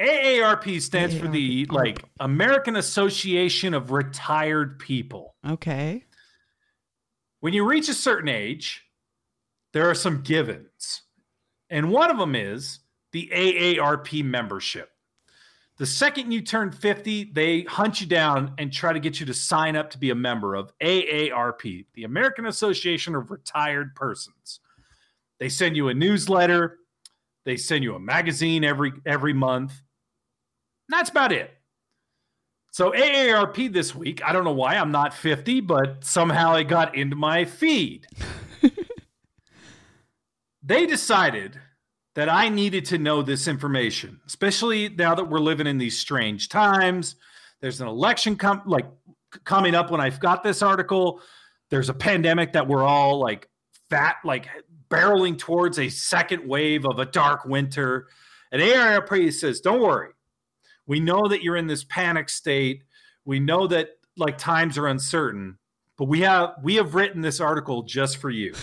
AARP 0.00 0.80
stands 0.80 1.16
for 1.16 1.28
the 1.28 1.66
like 1.70 2.02
American 2.18 2.76
Association 2.76 3.74
of 3.74 3.92
Retired 3.92 4.78
People. 4.80 5.36
Okay. 5.46 6.04
When 7.40 7.52
you 7.52 7.64
reach 7.64 7.88
a 7.88 7.94
certain 7.94 8.28
age, 8.28 8.84
there 9.72 9.88
are 9.88 9.94
some 9.94 10.22
givens. 10.22 11.02
And 11.70 11.90
one 11.90 12.10
of 12.10 12.18
them 12.18 12.34
is 12.34 12.80
the 13.12 13.30
AARP 13.32 14.24
membership. 14.24 14.90
The 15.76 15.86
second 15.86 16.30
you 16.30 16.40
turn 16.40 16.70
50, 16.70 17.32
they 17.32 17.62
hunt 17.62 18.00
you 18.00 18.06
down 18.06 18.54
and 18.58 18.72
try 18.72 18.92
to 18.92 19.00
get 19.00 19.18
you 19.18 19.26
to 19.26 19.34
sign 19.34 19.74
up 19.74 19.90
to 19.90 19.98
be 19.98 20.10
a 20.10 20.14
member 20.14 20.54
of 20.54 20.72
AARP, 20.78 21.86
the 21.94 22.04
American 22.04 22.46
Association 22.46 23.14
of 23.14 23.30
Retired 23.30 23.94
Persons. 23.96 24.60
They 25.40 25.48
send 25.48 25.76
you 25.76 25.88
a 25.88 25.94
newsletter, 25.94 26.78
they 27.44 27.56
send 27.56 27.84
you 27.84 27.94
a 27.94 28.00
magazine 28.00 28.64
every 28.64 28.92
every 29.06 29.32
month. 29.32 29.80
That's 30.88 31.10
about 31.10 31.32
it. 31.32 31.50
So 32.72 32.90
AARP 32.90 33.72
this 33.72 33.94
week, 33.94 34.20
I 34.24 34.32
don't 34.32 34.42
know 34.42 34.52
why 34.52 34.74
I'm 34.74 34.90
not 34.90 35.14
50, 35.14 35.60
but 35.60 36.04
somehow 36.04 36.56
it 36.56 36.64
got 36.64 36.96
into 36.96 37.14
my 37.14 37.44
feed. 37.44 38.08
they 40.62 40.84
decided 40.84 41.60
that 42.16 42.28
I 42.28 42.48
needed 42.48 42.86
to 42.86 42.98
know 42.98 43.22
this 43.22 43.46
information, 43.46 44.20
especially 44.26 44.88
now 44.88 45.14
that 45.14 45.30
we're 45.30 45.38
living 45.38 45.68
in 45.68 45.78
these 45.78 45.98
strange 45.98 46.48
times. 46.48 47.14
There's 47.60 47.80
an 47.80 47.86
election 47.86 48.34
com- 48.34 48.62
like 48.66 48.86
coming 49.44 49.74
up 49.74 49.92
when 49.92 50.00
I've 50.00 50.20
got 50.20 50.42
this 50.42 50.60
article. 50.60 51.20
There's 51.70 51.88
a 51.88 51.94
pandemic 51.94 52.54
that 52.54 52.66
we're 52.66 52.84
all 52.84 53.20
like 53.20 53.48
fat, 53.88 54.16
like 54.24 54.48
barreling 54.94 55.38
towards 55.38 55.78
a 55.78 55.88
second 55.88 56.46
wave 56.46 56.84
of 56.84 56.98
a 56.98 57.04
dark 57.06 57.44
winter. 57.44 58.08
And 58.52 58.62
AARP 58.62 59.32
says, 59.32 59.60
don't 59.60 59.80
worry. 59.80 60.10
We 60.86 61.00
know 61.00 61.22
that 61.28 61.42
you're 61.42 61.56
in 61.56 61.66
this 61.66 61.84
panic 61.84 62.28
state. 62.28 62.84
We 63.24 63.40
know 63.40 63.66
that 63.68 63.88
like 64.16 64.38
times 64.38 64.78
are 64.78 64.86
uncertain, 64.86 65.58
but 65.96 66.06
we 66.06 66.20
have 66.20 66.54
we 66.62 66.74
have 66.76 66.94
written 66.94 67.20
this 67.20 67.40
article 67.40 67.82
just 67.82 68.18
for 68.18 68.30
you. 68.30 68.54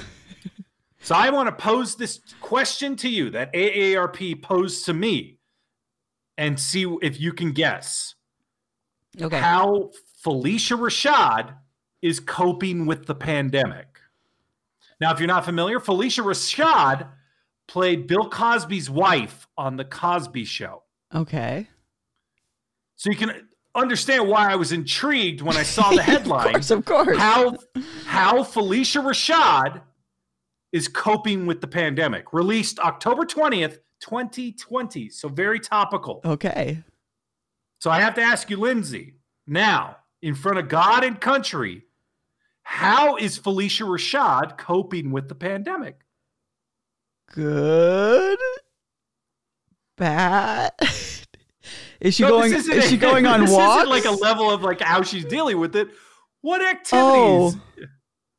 so 1.02 1.16
I 1.16 1.30
want 1.30 1.48
to 1.48 1.52
pose 1.52 1.96
this 1.96 2.20
question 2.40 2.96
to 2.98 3.10
you 3.10 3.32
that 3.32 3.52
AARP 3.54 4.42
posed 4.44 4.86
to 4.86 4.94
me 4.94 5.40
and 6.38 6.60
see 6.60 6.86
if 7.02 7.20
you 7.20 7.34
can 7.34 7.52
guess 7.52 8.16
Okay. 9.20 9.40
how 9.40 9.92
Phylicia 10.24 10.78
Rashad 10.78 11.56
is 12.02 12.20
coping 12.20 12.86
with 12.86 13.06
the 13.06 13.16
pandemic. 13.16 13.91
Now, 15.02 15.12
if 15.12 15.20
you're 15.20 15.28
not 15.28 15.44
familiar, 15.46 15.80
Phylicia 15.80 16.24
Rashad 16.24 17.08
played 17.68 18.06
Bill 18.06 18.30
Cosby's 18.30 18.88
wife 18.88 19.48
on 19.58 19.76
The 19.76 19.84
Cosby 19.84 20.46
Show. 20.46 20.84
Okay. 21.14 21.68
So 22.98 23.10
you 23.10 23.16
can 23.18 23.48
understand 23.74 24.28
why 24.28 24.52
I 24.52 24.56
was 24.56 24.72
intrigued 24.72 25.42
when 25.42 25.58
I 25.58 25.64
saw 25.64 25.90
the 25.92 26.00
Of 26.00 26.06
headline 26.06 26.52
course. 26.54 26.70
Of 26.70 26.86
course. 26.86 27.18
how 27.18 27.58
how 28.06 28.44
Phylicia 28.44 29.04
Rashad 29.04 29.82
is 30.72 30.88
coping 30.88 31.48
with 31.48 31.62
the 31.62 31.68
pandemic. 31.68 32.32
Released 32.32 32.80
October 32.80 33.26
20th, 33.26 33.80
2020. 34.02 35.10
So 35.10 35.28
very 35.28 35.60
topical. 35.60 36.22
Okay. 36.24 36.84
So 37.80 37.90
I 37.90 38.00
have 38.00 38.14
to 38.16 38.22
ask 38.22 38.50
you, 38.52 38.58
Lindsay, 38.58 39.16
now 39.48 39.98
in 40.22 40.36
front 40.36 40.60
of 40.60 40.70
God 40.70 41.04
and 41.04 41.20
country, 41.20 41.84
how 42.64 43.16
is 43.18 43.38
Phylicia 43.40 43.86
Rashad 43.88 44.58
coping 44.58 45.12
with 45.12 45.28
the 45.30 45.36
pandemic? 45.36 46.00
Good. 47.34 48.40
Bad. 49.98 50.72
Is 52.00 52.16
she 52.16 52.24
No, 52.24 52.30
going? 52.30 52.54
isn't 52.54 52.84
she 52.84 52.98
going 52.98 53.26
on 53.26 53.42
this 53.42 53.52
walks? 53.52 53.84
Isn't 53.84 53.90
like 53.90 54.06
a 54.06 54.12
level 54.22 54.50
of 54.50 54.64
like 54.64 54.82
how 54.82 55.04
she's 55.04 55.26
dealing 55.26 55.60
with 55.60 55.76
it. 55.76 55.90
What 56.42 56.62
activities 56.62 56.92
Oh. 56.94 57.54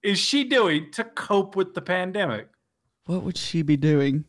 is 0.03 0.19
she 0.19 0.45
doing 0.45 0.91
to 0.93 1.05
cope 1.05 1.55
with 1.55 1.75
the 1.75 1.81
pandemic? 1.83 2.49
What 3.07 3.23
would 3.23 3.37
she 3.37 3.63
be 3.63 3.77
doing? 3.77 4.25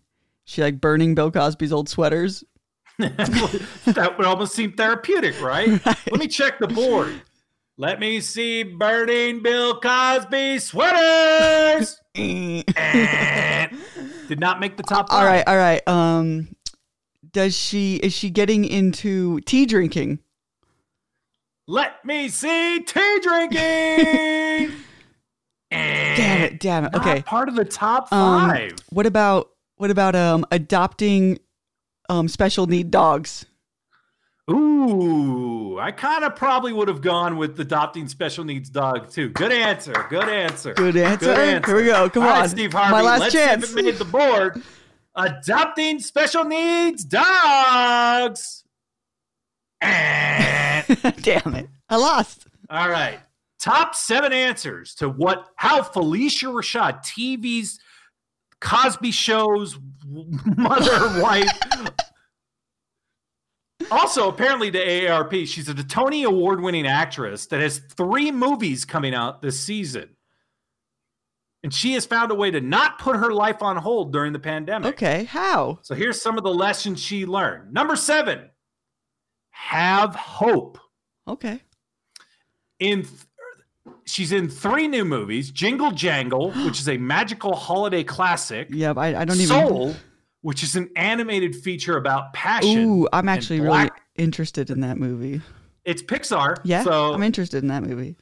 She 0.46 0.62
like 0.62 0.80
burning 0.80 1.16
Bill 1.16 1.32
Cosby's 1.32 1.74
old 1.74 1.90
sweaters. 1.90 2.44
that 3.00 4.14
would 4.18 4.28
almost 4.28 4.54
seem 4.54 4.74
therapeutic, 4.74 5.42
right? 5.42 5.84
Let 5.86 6.20
me 6.20 6.28
check 6.28 6.60
the 6.60 6.68
board. 6.68 7.22
Let 7.78 8.00
me 8.00 8.20
see 8.22 8.64
burning 8.64 9.42
Bill 9.42 9.80
Cosby 9.80 10.60
sweaters. 10.60 12.00
Eh. 12.16 13.68
Did 14.28 14.40
not 14.40 14.60
make 14.60 14.78
the 14.78 14.84
top. 14.84 15.08
all 15.12 15.26
right, 15.26 15.44
all 15.48 15.58
right. 15.58 15.82
Um, 15.88 16.56
does 17.32 17.58
she? 17.58 17.96
Is 17.96 18.14
she 18.14 18.30
getting 18.30 18.66
into 18.66 19.40
tea 19.42 19.66
drinking? 19.66 20.20
Let 21.68 22.06
me 22.06 22.30
see 22.30 22.82
tea 22.82 23.20
drinking. 23.20 23.58
Damn 25.72 26.42
it! 26.44 26.60
Damn 26.60 26.86
it! 26.86 26.94
Okay. 26.94 27.24
part 27.24 27.50
of 27.50 27.56
the 27.56 27.66
top 27.66 28.14
Um, 28.14 28.50
five. 28.50 28.74
What 28.92 29.08
about 29.08 29.50
what 29.78 29.90
about 29.90 30.14
um 30.14 30.46
adopting 30.52 31.40
um 32.10 32.28
special 32.28 32.68
need 32.68 32.92
dogs? 32.92 33.48
Ooh, 34.52 35.80
I 35.80 35.92
kind 35.92 36.26
of 36.26 36.36
probably 36.36 36.74
would 36.74 36.90
have 36.90 37.02
gone 37.02 37.38
with 37.38 37.58
adopting 37.60 38.10
special 38.10 38.44
needs 38.44 38.70
dog 38.70 39.10
too. 39.10 39.30
Good 39.30 39.54
answer. 39.54 39.94
Good 40.10 40.28
answer. 40.28 40.74
Good 40.74 40.98
answer. 40.98 41.62
Here 41.66 41.76
we 41.78 41.86
go. 41.86 42.10
Come 42.10 42.24
All 42.24 42.30
right, 42.30 42.44
on. 42.44 42.50
Steve 42.50 42.74
Harvey. 42.74 42.92
My 42.92 43.02
last 43.02 43.22
let's 43.22 43.34
chance. 43.34 43.68
See 43.68 43.74
if 43.74 43.80
it 43.80 43.86
made 43.86 43.96
the 43.96 44.06
board. 44.06 44.62
Adopting 45.16 46.00
special 46.00 46.44
needs 46.44 47.06
dogs. 47.06 48.66
Damn 49.82 51.56
it! 51.56 51.70
I 51.90 51.96
lost. 51.96 52.48
All 52.70 52.90
right. 52.90 53.20
Top 53.60 53.96
seven 53.96 54.34
answers 54.34 54.94
to 54.96 55.08
what 55.08 55.48
how 55.56 55.82
Phylicia 55.82 56.52
Rashad, 56.54 57.00
TV's 57.06 57.80
Cosby 58.60 59.12
Show's 59.12 59.80
mother, 60.58 61.22
wife. 61.22 61.48
Also, 63.94 64.28
apparently 64.28 64.72
to 64.72 64.80
AARP, 64.84 65.48
she's 65.48 65.70
a 65.70 65.74
Tony 65.76 66.24
Award 66.24 66.60
winning 66.62 66.88
actress 66.88 67.46
that 67.48 67.62
has 67.62 67.78
three 67.78 68.32
movies 68.32 68.86
coming 68.86 69.14
out 69.14 69.42
this 69.42 69.60
season. 69.60 70.10
And 71.64 71.74
she 71.74 71.94
has 71.94 72.06
found 72.06 72.32
a 72.32 72.36
way 72.36 72.50
to 72.52 72.60
not 72.60 72.98
put 73.00 73.16
her 73.16 73.32
life 73.32 73.62
on 73.62 73.78
hold 73.78 74.12
during 74.12 74.34
the 74.34 74.40
pandemic. 74.40 74.96
Okay, 74.96 75.26
how? 75.26 75.80
So 75.84 75.94
here's 75.96 76.20
some 76.22 76.38
of 76.38 76.44
the 76.44 76.54
lessons 76.54 77.02
she 77.02 77.26
learned. 77.26 77.72
Number 77.72 77.96
seven, 77.96 78.50
have 79.52 80.16
hope 80.16 80.80
Okay. 81.28 81.62
in 82.80 83.08
she's 84.06 84.32
in 84.34 84.50
three 84.50 84.88
new 84.90 85.06
movies 85.06 85.52
jingle 85.52 85.92
jangle 85.92 86.52
which 86.66 86.80
is 86.80 86.90
a 86.90 86.98
magical 86.98 87.56
holiday 87.56 88.04
classic 88.04 88.68
Yeah, 88.72 88.94
I, 88.98 89.22
I 89.22 89.26
don't 89.26 89.38
even. 89.38 89.48
soul 89.48 89.96
which 90.44 90.62
is 90.62 90.76
an 90.76 90.90
animated 90.96 91.56
feature 91.56 91.98
about 91.98 92.34
passion 92.34 92.86
Ooh, 92.88 93.08
I'm 93.12 93.28
actually 93.28 93.62
really 93.62 93.90
interested 94.16 94.70
in 94.70 94.82
that 94.82 94.98
movie. 94.98 95.42
it's 95.86 96.04
pixar 96.04 96.58
Yeah, 96.64 96.84
so 96.84 97.14
I'm 97.14 97.24
interested 97.24 97.64
in 97.64 97.70
that 97.70 97.82
movie. 97.84 98.16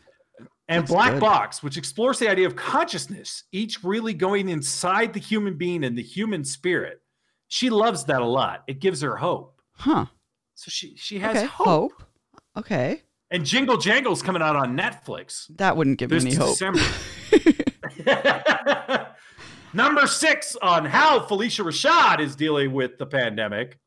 and 0.70 0.84
that's 0.84 0.92
black 0.92 1.14
good. 1.14 1.20
box 1.22 1.62
which 1.62 1.76
explores 1.78 2.20
the 2.20 2.30
idea 2.30 2.48
of 2.48 2.56
consciousness 2.56 3.44
each 3.52 3.84
really 3.84 4.14
going 4.14 4.48
inside 4.50 5.12
the 5.14 5.20
human 5.20 5.58
being 5.58 5.84
and 5.84 5.98
the 5.98 6.04
human 6.04 6.46
spirit 6.46 7.02
she 7.50 7.70
loves 7.70 8.06
that 8.06 8.22
a 8.22 8.26
lot 8.26 8.64
it 8.68 8.80
gives 8.80 9.02
her 9.02 9.18
hope 9.18 9.60
Huh. 9.74 10.06
so 10.56 10.70
she 10.70 10.96
she 10.96 11.20
has 11.20 11.36
Okay. 11.38 11.46
hope. 11.48 11.92
Hope. 11.92 12.04
Okay. 12.58 13.02
and 13.32 13.46
jingle 13.46 13.78
jangle's 13.78 14.22
coming 14.22 14.42
out 14.42 14.56
on 14.56 14.78
netflix 14.78 15.48
That 15.58 15.76
wouldn't 15.76 15.98
give 15.98 16.12
me 16.12 16.18
any 16.18 16.36
hope. 16.36 16.58
Number 19.74 20.06
six 20.06 20.56
on 20.62 20.86
how 20.86 21.20
Phylicia 21.20 21.64
Rashad 21.64 22.20
is 22.20 22.36
dealing 22.36 22.74
with 22.74 22.98
the 22.98 23.06
pandemic, 23.06 23.80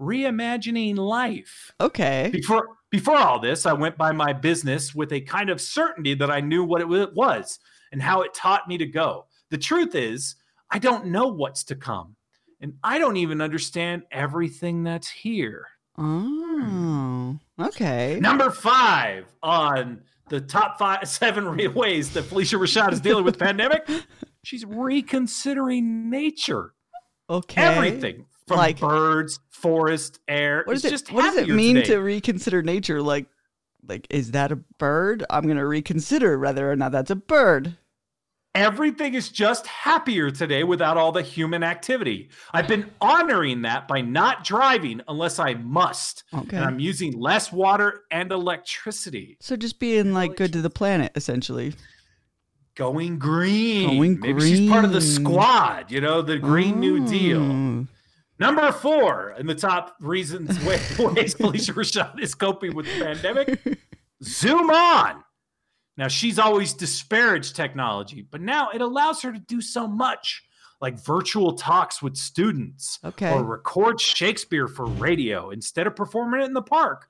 reimagining 0.00 0.96
life. 0.96 1.72
Okay. 1.80 2.30
Before 2.32 2.68
before 2.90 3.18
all 3.18 3.38
this, 3.38 3.66
I 3.66 3.72
went 3.72 3.96
by 3.96 4.12
my 4.12 4.32
business 4.32 4.94
with 4.94 5.12
a 5.12 5.20
kind 5.20 5.50
of 5.50 5.60
certainty 5.60 6.14
that 6.14 6.30
I 6.30 6.40
knew 6.40 6.64
what 6.64 6.80
it 6.80 6.88
was 6.88 7.58
and 7.92 8.02
how 8.02 8.22
it 8.22 8.34
taught 8.34 8.66
me 8.66 8.78
to 8.78 8.86
go. 8.86 9.26
The 9.50 9.58
truth 9.58 9.94
is, 9.94 10.36
I 10.70 10.78
don't 10.78 11.06
know 11.06 11.28
what's 11.28 11.64
to 11.64 11.76
come, 11.76 12.16
and 12.60 12.74
I 12.82 12.98
don't 12.98 13.16
even 13.16 13.40
understand 13.40 14.02
everything 14.10 14.82
that's 14.82 15.08
here. 15.08 15.66
Oh. 15.96 17.38
Okay. 17.60 18.18
Number 18.20 18.50
five 18.50 19.26
on 19.42 20.02
the 20.28 20.40
top 20.40 20.78
five 20.78 21.08
seven 21.08 21.56
ways 21.74 22.12
that 22.12 22.24
Phylicia 22.24 22.58
Rashad 22.58 22.92
is 22.92 23.00
dealing 23.00 23.24
with 23.24 23.38
pandemic. 23.38 23.88
She's 24.48 24.64
reconsidering 24.64 26.08
nature, 26.08 26.72
Okay. 27.28 27.60
everything 27.60 28.24
from 28.46 28.56
Like- 28.56 28.80
birds, 28.80 29.40
forest, 29.50 30.20
air. 30.26 30.62
What 30.64 30.72
does 30.72 30.86
It's 30.86 30.88
it? 30.88 30.94
just 30.94 31.12
What 31.12 31.24
does 31.24 31.36
it 31.36 31.50
mean 31.50 31.74
today. 31.74 31.88
to 31.88 31.98
reconsider 31.98 32.62
nature? 32.62 33.02
Like, 33.02 33.26
like 33.86 34.06
is 34.08 34.30
that 34.30 34.50
a 34.50 34.56
bird? 34.56 35.22
I'm 35.28 35.46
gonna 35.46 35.66
reconsider 35.66 36.38
whether 36.38 36.70
or 36.72 36.76
not 36.76 36.92
that's 36.92 37.10
a 37.10 37.14
bird. 37.16 37.76
Everything 38.54 39.12
is 39.12 39.28
just 39.28 39.66
happier 39.66 40.30
today 40.30 40.64
without 40.64 40.96
all 40.96 41.12
the 41.12 41.20
human 41.20 41.62
activity. 41.62 42.30
I've 42.54 42.66
been 42.68 42.90
honoring 43.02 43.60
that 43.62 43.86
by 43.86 44.00
not 44.00 44.44
driving 44.44 45.02
unless 45.08 45.38
I 45.38 45.52
must, 45.54 46.24
Okay. 46.32 46.56
and 46.56 46.64
I'm 46.64 46.80
using 46.80 47.12
less 47.20 47.52
water 47.52 48.04
and 48.10 48.32
electricity. 48.32 49.36
So 49.42 49.56
just 49.56 49.78
being 49.78 50.14
like 50.14 50.36
good 50.36 50.54
to 50.54 50.62
the 50.62 50.70
planet, 50.70 51.12
essentially. 51.14 51.74
Going 52.78 53.18
green. 53.18 53.88
Going 53.88 54.20
Maybe 54.20 54.40
she's 54.40 54.70
part 54.70 54.84
of 54.84 54.92
the 54.92 55.00
squad, 55.00 55.90
you 55.90 56.00
know, 56.00 56.22
the 56.22 56.38
Green 56.38 56.78
New 56.78 57.02
oh. 57.02 57.08
Deal. 57.08 57.42
Oh. 57.42 57.86
Number 58.38 58.70
four 58.70 59.34
in 59.36 59.48
the 59.48 59.54
top 59.56 59.96
reasons 59.98 60.50
ways 60.64 60.80
Phylicia 60.94 61.74
Rashad 61.74 62.20
is 62.22 62.36
coping 62.36 62.76
with 62.76 62.86
the 62.86 63.04
pandemic. 63.04 63.80
Zoom 64.22 64.70
on. 64.70 65.24
Now 65.96 66.06
she's 66.06 66.38
always 66.38 66.72
disparaged 66.72 67.56
technology, 67.56 68.22
but 68.30 68.40
now 68.40 68.70
it 68.70 68.80
allows 68.80 69.22
her 69.22 69.32
to 69.32 69.40
do 69.40 69.60
so 69.60 69.88
much, 69.88 70.44
like 70.80 71.04
virtual 71.04 71.54
talks 71.54 72.00
with 72.00 72.16
students, 72.16 73.00
Okay. 73.04 73.32
or 73.32 73.42
record 73.42 74.00
Shakespeare 74.00 74.68
for 74.68 74.86
radio 74.86 75.50
instead 75.50 75.88
of 75.88 75.96
performing 75.96 76.42
it 76.42 76.44
in 76.44 76.52
the 76.52 76.62
park. 76.62 77.08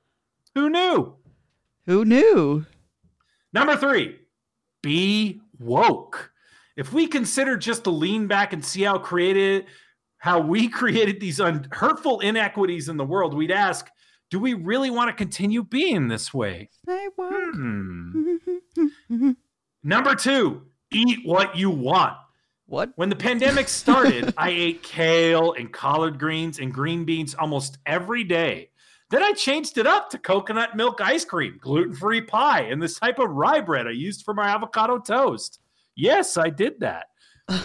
Who 0.55 0.71
knew? 0.71 1.17
Who 1.85 2.07
knew? 2.07 2.65
Number 3.53 3.77
three, 3.77 4.17
be 4.83 5.43
woke. 5.59 6.31
If 6.77 6.93
we 6.93 7.07
consider 7.07 7.57
just 7.57 7.85
to 7.85 7.91
lean 7.91 8.27
back 8.27 8.53
and 8.53 8.65
see 8.65 8.83
how 8.83 8.99
created, 8.99 9.67
how 10.19 10.41
we 10.41 10.69
created 10.81 11.21
these 11.21 11.41
un- 11.41 11.69
hurtful 11.73 12.21
inequities 12.21 12.89
in 12.89 12.97
the 12.97 13.05
world, 13.05 13.35
we'd 13.35 13.51
ask, 13.51 13.89
do 14.31 14.39
we 14.39 14.55
really 14.55 14.91
want 14.91 15.09
to 15.09 15.15
continue 15.15 15.65
being 15.65 16.07
this 16.09 16.33
way? 16.35 16.69
Hmm. 17.55 19.33
Number 19.83 20.15
two, 20.15 20.63
eat 20.93 21.21
what 21.25 21.57
you 21.57 21.71
want. 21.71 22.17
what? 22.67 22.91
When 22.97 23.09
the 23.09 23.17
pandemic 23.17 23.69
started, 23.69 24.35
I 24.37 24.51
ate 24.51 24.83
kale 24.83 25.55
and 25.55 25.73
collard 25.73 26.19
greens 26.19 26.59
and 26.59 26.73
green 26.73 27.05
beans 27.05 27.35
almost 27.35 27.79
every 27.87 28.23
day. 28.25 28.71
Then 29.11 29.23
I 29.23 29.33
changed 29.33 29.79
it 29.79 29.87
up 29.87 30.11
to 30.11 30.19
coconut 30.19 30.77
milk 30.77 31.01
ice 31.01 31.25
cream, 31.25 31.59
gluten 31.61 31.95
free 31.95 32.21
pie, 32.21 32.61
and 32.63 32.83
this 32.83 32.99
type 32.99 33.19
of 33.19 33.31
rye 33.31 33.61
bread 33.61 33.87
I 33.87 33.93
used 33.93 34.23
for 34.25 34.35
my 34.35 34.49
avocado 34.49 34.99
toast. 34.99 35.61
Yes, 35.97 36.37
I 36.37 36.51
did 36.51 36.81
that. 36.81 37.07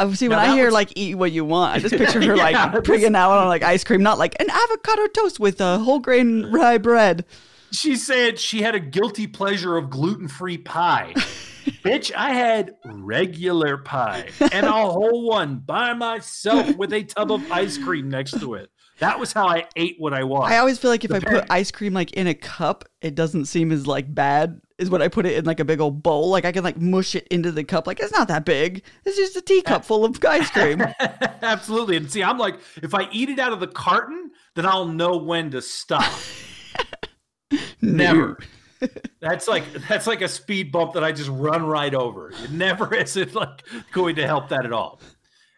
Oh, 0.00 0.08
I 0.10 0.12
see 0.14 0.28
when 0.28 0.38
Now 0.38 0.52
I 0.52 0.54
hear 0.54 0.66
was- 0.66 0.74
like 0.74 0.92
eat 0.94 1.16
what 1.16 1.32
you 1.32 1.44
want. 1.44 1.74
I 1.74 1.80
just 1.80 1.96
picture 1.96 2.22
her 2.22 2.36
like 2.36 2.54
Yeah, 2.54 2.78
bringing 2.84 3.16
out 3.16 3.32
on 3.32 3.48
like 3.48 3.64
ice 3.64 3.82
cream, 3.82 4.00
not 4.00 4.16
like 4.16 4.36
an 4.40 4.48
avocado 4.48 5.08
toast 5.08 5.40
with 5.40 5.60
a 5.60 5.78
whole 5.80 5.98
grain 5.98 6.46
rye 6.52 6.78
bread. 6.78 7.24
She 7.72 7.96
said 7.96 8.38
she 8.38 8.62
had 8.62 8.76
a 8.76 8.80
guilty 8.80 9.26
pleasure 9.26 9.76
of 9.76 9.90
gluten 9.90 10.28
free 10.28 10.56
pie. 10.58 11.14
Bitch, 11.84 12.12
I 12.16 12.32
had 12.32 12.74
regular 12.84 13.78
pie 13.78 14.28
and 14.52 14.66
a 14.66 14.70
whole 14.70 15.26
one 15.26 15.58
by 15.58 15.92
myself 15.94 16.76
with 16.76 16.92
a 16.92 17.02
tub 17.02 17.32
of 17.32 17.50
ice 17.50 17.76
cream 17.76 18.08
next 18.08 18.38
to 18.38 18.54
it. 18.54 18.70
That 18.98 19.18
was 19.18 19.32
how 19.32 19.46
I 19.46 19.66
ate 19.76 19.96
what 19.98 20.12
I 20.12 20.24
want. 20.24 20.52
I 20.52 20.58
always 20.58 20.78
feel 20.78 20.90
like 20.90 21.04
if 21.04 21.10
The 21.10 21.16
I 21.16 21.20
put 21.20 21.44
ice 21.50 21.70
cream 21.70 21.94
like 21.94 22.12
in 22.12 22.26
a 22.26 22.34
cup, 22.34 22.84
it 23.00 23.14
doesn't 23.14 23.44
seem 23.44 23.70
as 23.70 23.86
like 23.86 24.12
bad 24.12 24.60
as 24.80 24.90
when 24.90 25.02
I 25.02 25.08
put 25.08 25.26
it 25.26 25.36
in 25.36 25.44
like 25.44 25.60
a 25.60 25.64
big 25.64 25.80
old 25.80 26.02
bowl. 26.02 26.30
Like 26.30 26.44
I 26.44 26.52
can 26.52 26.64
like 26.64 26.80
mush 26.80 27.14
it 27.14 27.26
into 27.28 27.52
the 27.52 27.64
cup. 27.64 27.86
Like 27.86 28.00
it's 28.00 28.12
not 28.12 28.28
that 28.28 28.44
big. 28.44 28.82
It's 29.04 29.16
just 29.16 29.36
a 29.36 29.40
teacup 29.40 29.84
full 29.84 30.04
of 30.04 30.22
ice 30.28 30.50
cream. 30.50 30.82
Absolutely. 31.42 31.96
And 31.96 32.10
see, 32.10 32.22
I'm 32.22 32.38
like, 32.38 32.58
if 32.82 32.94
I 32.94 33.08
eat 33.12 33.28
it 33.28 33.38
out 33.38 33.52
of 33.52 33.60
the 33.60 33.68
carton, 33.68 34.30
then 34.56 34.66
I'll 34.66 34.86
know 34.86 35.16
when 35.16 35.50
to 35.52 35.62
stop. 35.62 36.12
Never. 37.80 38.38
That's 39.20 39.48
like 39.48 39.64
that's 39.88 40.06
like 40.06 40.22
a 40.22 40.28
speed 40.28 40.70
bump 40.70 40.92
that 40.94 41.02
I 41.02 41.12
just 41.12 41.30
run 41.30 41.66
right 41.66 41.94
over. 41.94 42.30
It 42.30 42.52
never 42.52 42.94
is 42.94 43.16
it 43.16 43.34
like 43.34 43.64
going 43.92 44.16
to 44.16 44.26
help 44.26 44.50
that 44.50 44.64
at 44.64 44.72
all. 44.72 45.00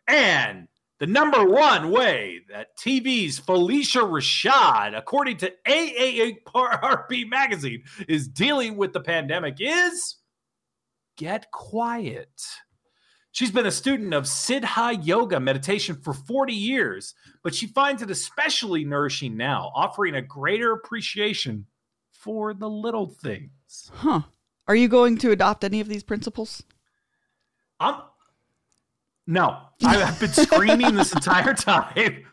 And 0.09 0.69
the 1.01 1.07
number 1.07 1.43
one 1.45 1.91
way 1.91 2.43
that 2.51 2.77
TV's 2.77 3.41
Phylicia 3.41 4.03
Rashad, 4.03 4.97
according 4.97 5.39
to 5.39 5.53
AARP 5.67 7.29
magazine, 7.29 7.83
is 8.07 8.29
dealing 8.29 8.77
with 8.77 8.93
the 8.93 9.01
pandemic 9.01 9.57
is 9.59 10.17
get 11.17 11.51
quiet. 11.51 12.29
She's 13.33 13.51
been 13.51 13.65
a 13.65 13.71
student 13.71 14.13
of 14.13 14.25
Siddha 14.25 15.05
yoga 15.07 15.41
meditation 15.41 15.97
for 16.03 16.13
40 16.13 16.53
years, 16.53 17.15
but 17.43 17.55
she 17.55 17.67
finds 17.67 18.03
it 18.03 18.11
especially 18.11 18.85
nourishing 18.85 19.37
now, 19.37 19.73
offering 19.75 20.17
a 20.17 20.23
greater 20.23 20.73
appreciation 20.73 21.67
for 22.11 22.53
the 22.53 22.69
little 22.69 23.07
things. 23.07 23.91
Huh. 23.95 24.23
Are 24.69 24.75
you 24.75 24.89
going 24.89 25.17
to 25.19 25.31
adopt 25.31 25.65
any 25.65 25.81
of 25.81 25.89
these 25.89 26.03
principles? 26.03 26.63
I'm 27.79 28.03
no. 29.31 29.59
I've 29.83 30.21
been 30.21 30.29
screaming 30.31 30.95
this 30.95 31.13
entire 31.13 31.55
time. 31.55 32.25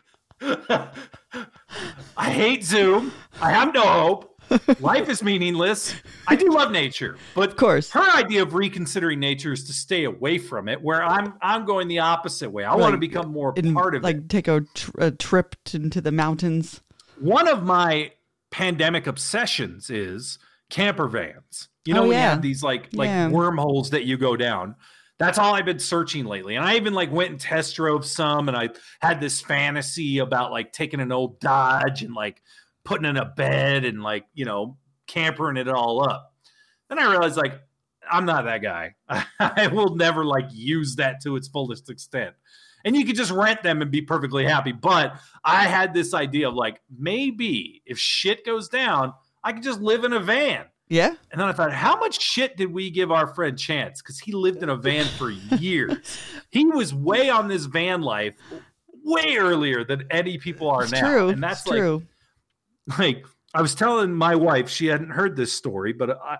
I 2.16 2.30
hate 2.30 2.64
Zoom. 2.64 3.12
I 3.40 3.52
have 3.52 3.72
no 3.72 3.82
hope. 3.82 4.34
Life 4.80 5.08
is 5.08 5.22
meaningless. 5.22 5.94
I 6.26 6.34
do 6.34 6.50
love 6.50 6.72
nature, 6.72 7.18
but 7.34 7.50
of 7.50 7.56
course, 7.56 7.90
her 7.90 8.16
idea 8.16 8.42
of 8.42 8.54
reconsidering 8.54 9.20
nature 9.20 9.52
is 9.52 9.64
to 9.64 9.74
stay 9.74 10.04
away 10.04 10.38
from 10.38 10.68
it. 10.68 10.80
Where 10.82 11.02
I'm, 11.02 11.34
I'm 11.42 11.66
going 11.66 11.86
the 11.86 11.98
opposite 11.98 12.50
way. 12.50 12.64
I 12.64 12.72
like, 12.72 12.80
want 12.80 12.92
to 12.94 12.98
become 12.98 13.30
more 13.30 13.52
in, 13.56 13.74
part 13.74 13.94
of 13.94 14.02
like 14.02 14.16
it. 14.16 14.18
Like 14.20 14.28
take 14.28 14.48
a, 14.48 14.62
tr- 14.74 14.90
a 14.98 15.10
trip 15.10 15.54
into 15.72 16.00
the 16.00 16.12
mountains. 16.12 16.80
One 17.20 17.46
of 17.46 17.62
my 17.62 18.12
pandemic 18.50 19.06
obsessions 19.06 19.90
is 19.90 20.38
camper 20.70 21.08
vans. 21.08 21.68
You 21.84 21.94
know, 21.94 22.04
oh, 22.04 22.08
we 22.08 22.14
yeah. 22.14 22.30
have 22.30 22.42
these 22.42 22.62
like 22.62 22.88
like 22.94 23.08
Yeah. 23.08 23.28
wormholes 23.28 23.90
that 23.90 24.04
you 24.04 24.16
go 24.16 24.36
down. 24.36 24.76
That's 25.18 25.38
all 25.38 25.54
I've 25.54 25.64
been 25.64 25.80
searching 25.80 26.26
lately. 26.26 26.54
And 26.54 26.64
I 26.64 26.76
even 26.76 26.94
like 26.94 27.10
went 27.10 27.30
and 27.30 27.40
test 27.40 27.74
drove 27.74 28.06
some 28.06 28.48
and 28.48 28.56
I 28.56 28.70
had 29.00 29.20
this 29.20 29.40
fantasy 29.40 30.18
about 30.18 30.52
like 30.52 30.72
taking 30.72 31.00
an 31.00 31.10
old 31.10 31.40
Dodge 31.40 32.02
and 32.02 32.14
like 32.14 32.40
putting 32.84 33.04
in 33.04 33.16
a 33.16 33.24
bed 33.24 33.84
and 33.84 34.02
like, 34.02 34.26
you 34.32 34.44
know, 34.44 34.76
campering 35.08 35.56
it 35.56 35.68
all 35.68 36.08
up. 36.08 36.34
Then 36.88 37.00
I 37.00 37.10
realized 37.10 37.36
like 37.36 37.60
I'm 38.10 38.24
not 38.24 38.44
that 38.44 38.62
guy. 38.62 38.94
I 39.40 39.66
will 39.66 39.96
never 39.96 40.24
like 40.24 40.46
use 40.52 40.96
that 40.96 41.20
to 41.22 41.36
its 41.36 41.48
fullest 41.48 41.90
extent. 41.90 42.34
And 42.84 42.96
you 42.96 43.04
could 43.04 43.16
just 43.16 43.32
rent 43.32 43.62
them 43.62 43.82
and 43.82 43.90
be 43.90 44.02
perfectly 44.02 44.44
happy. 44.44 44.72
But 44.72 45.18
I 45.44 45.64
had 45.64 45.92
this 45.92 46.14
idea 46.14 46.48
of 46.48 46.54
like 46.54 46.80
maybe 46.96 47.82
if 47.84 47.98
shit 47.98 48.46
goes 48.46 48.68
down, 48.68 49.14
I 49.42 49.52
could 49.52 49.64
just 49.64 49.80
live 49.80 50.04
in 50.04 50.12
a 50.12 50.20
van. 50.20 50.66
Yeah. 50.88 51.14
And 51.30 51.40
then 51.40 51.48
I 51.48 51.52
thought, 51.52 51.72
how 51.72 51.98
much 51.98 52.20
shit 52.20 52.56
did 52.56 52.72
we 52.72 52.90
give 52.90 53.10
our 53.10 53.26
friend 53.26 53.58
Chance? 53.58 54.00
Because 54.00 54.18
he 54.18 54.32
lived 54.32 54.62
in 54.62 54.68
a 54.70 54.76
van 54.76 55.06
for 55.06 55.30
years. 55.30 56.18
he 56.50 56.64
was 56.64 56.94
way 56.94 57.28
on 57.28 57.48
this 57.48 57.66
van 57.66 58.02
life 58.02 58.34
way 59.04 59.36
earlier 59.36 59.84
than 59.84 60.06
any 60.10 60.38
people 60.38 60.70
are 60.70 60.82
It's 60.82 60.92
now. 60.92 61.00
true. 61.00 61.28
And 61.28 61.42
that's 61.42 61.60
it's 61.60 61.70
like, 61.70 61.78
true. 61.78 62.02
like 62.98 63.24
I 63.54 63.62
was 63.62 63.74
telling 63.74 64.12
my 64.12 64.34
wife, 64.34 64.68
she 64.68 64.86
hadn't 64.86 65.10
heard 65.10 65.36
this 65.36 65.52
story, 65.52 65.92
but 65.92 66.18
I, 66.22 66.38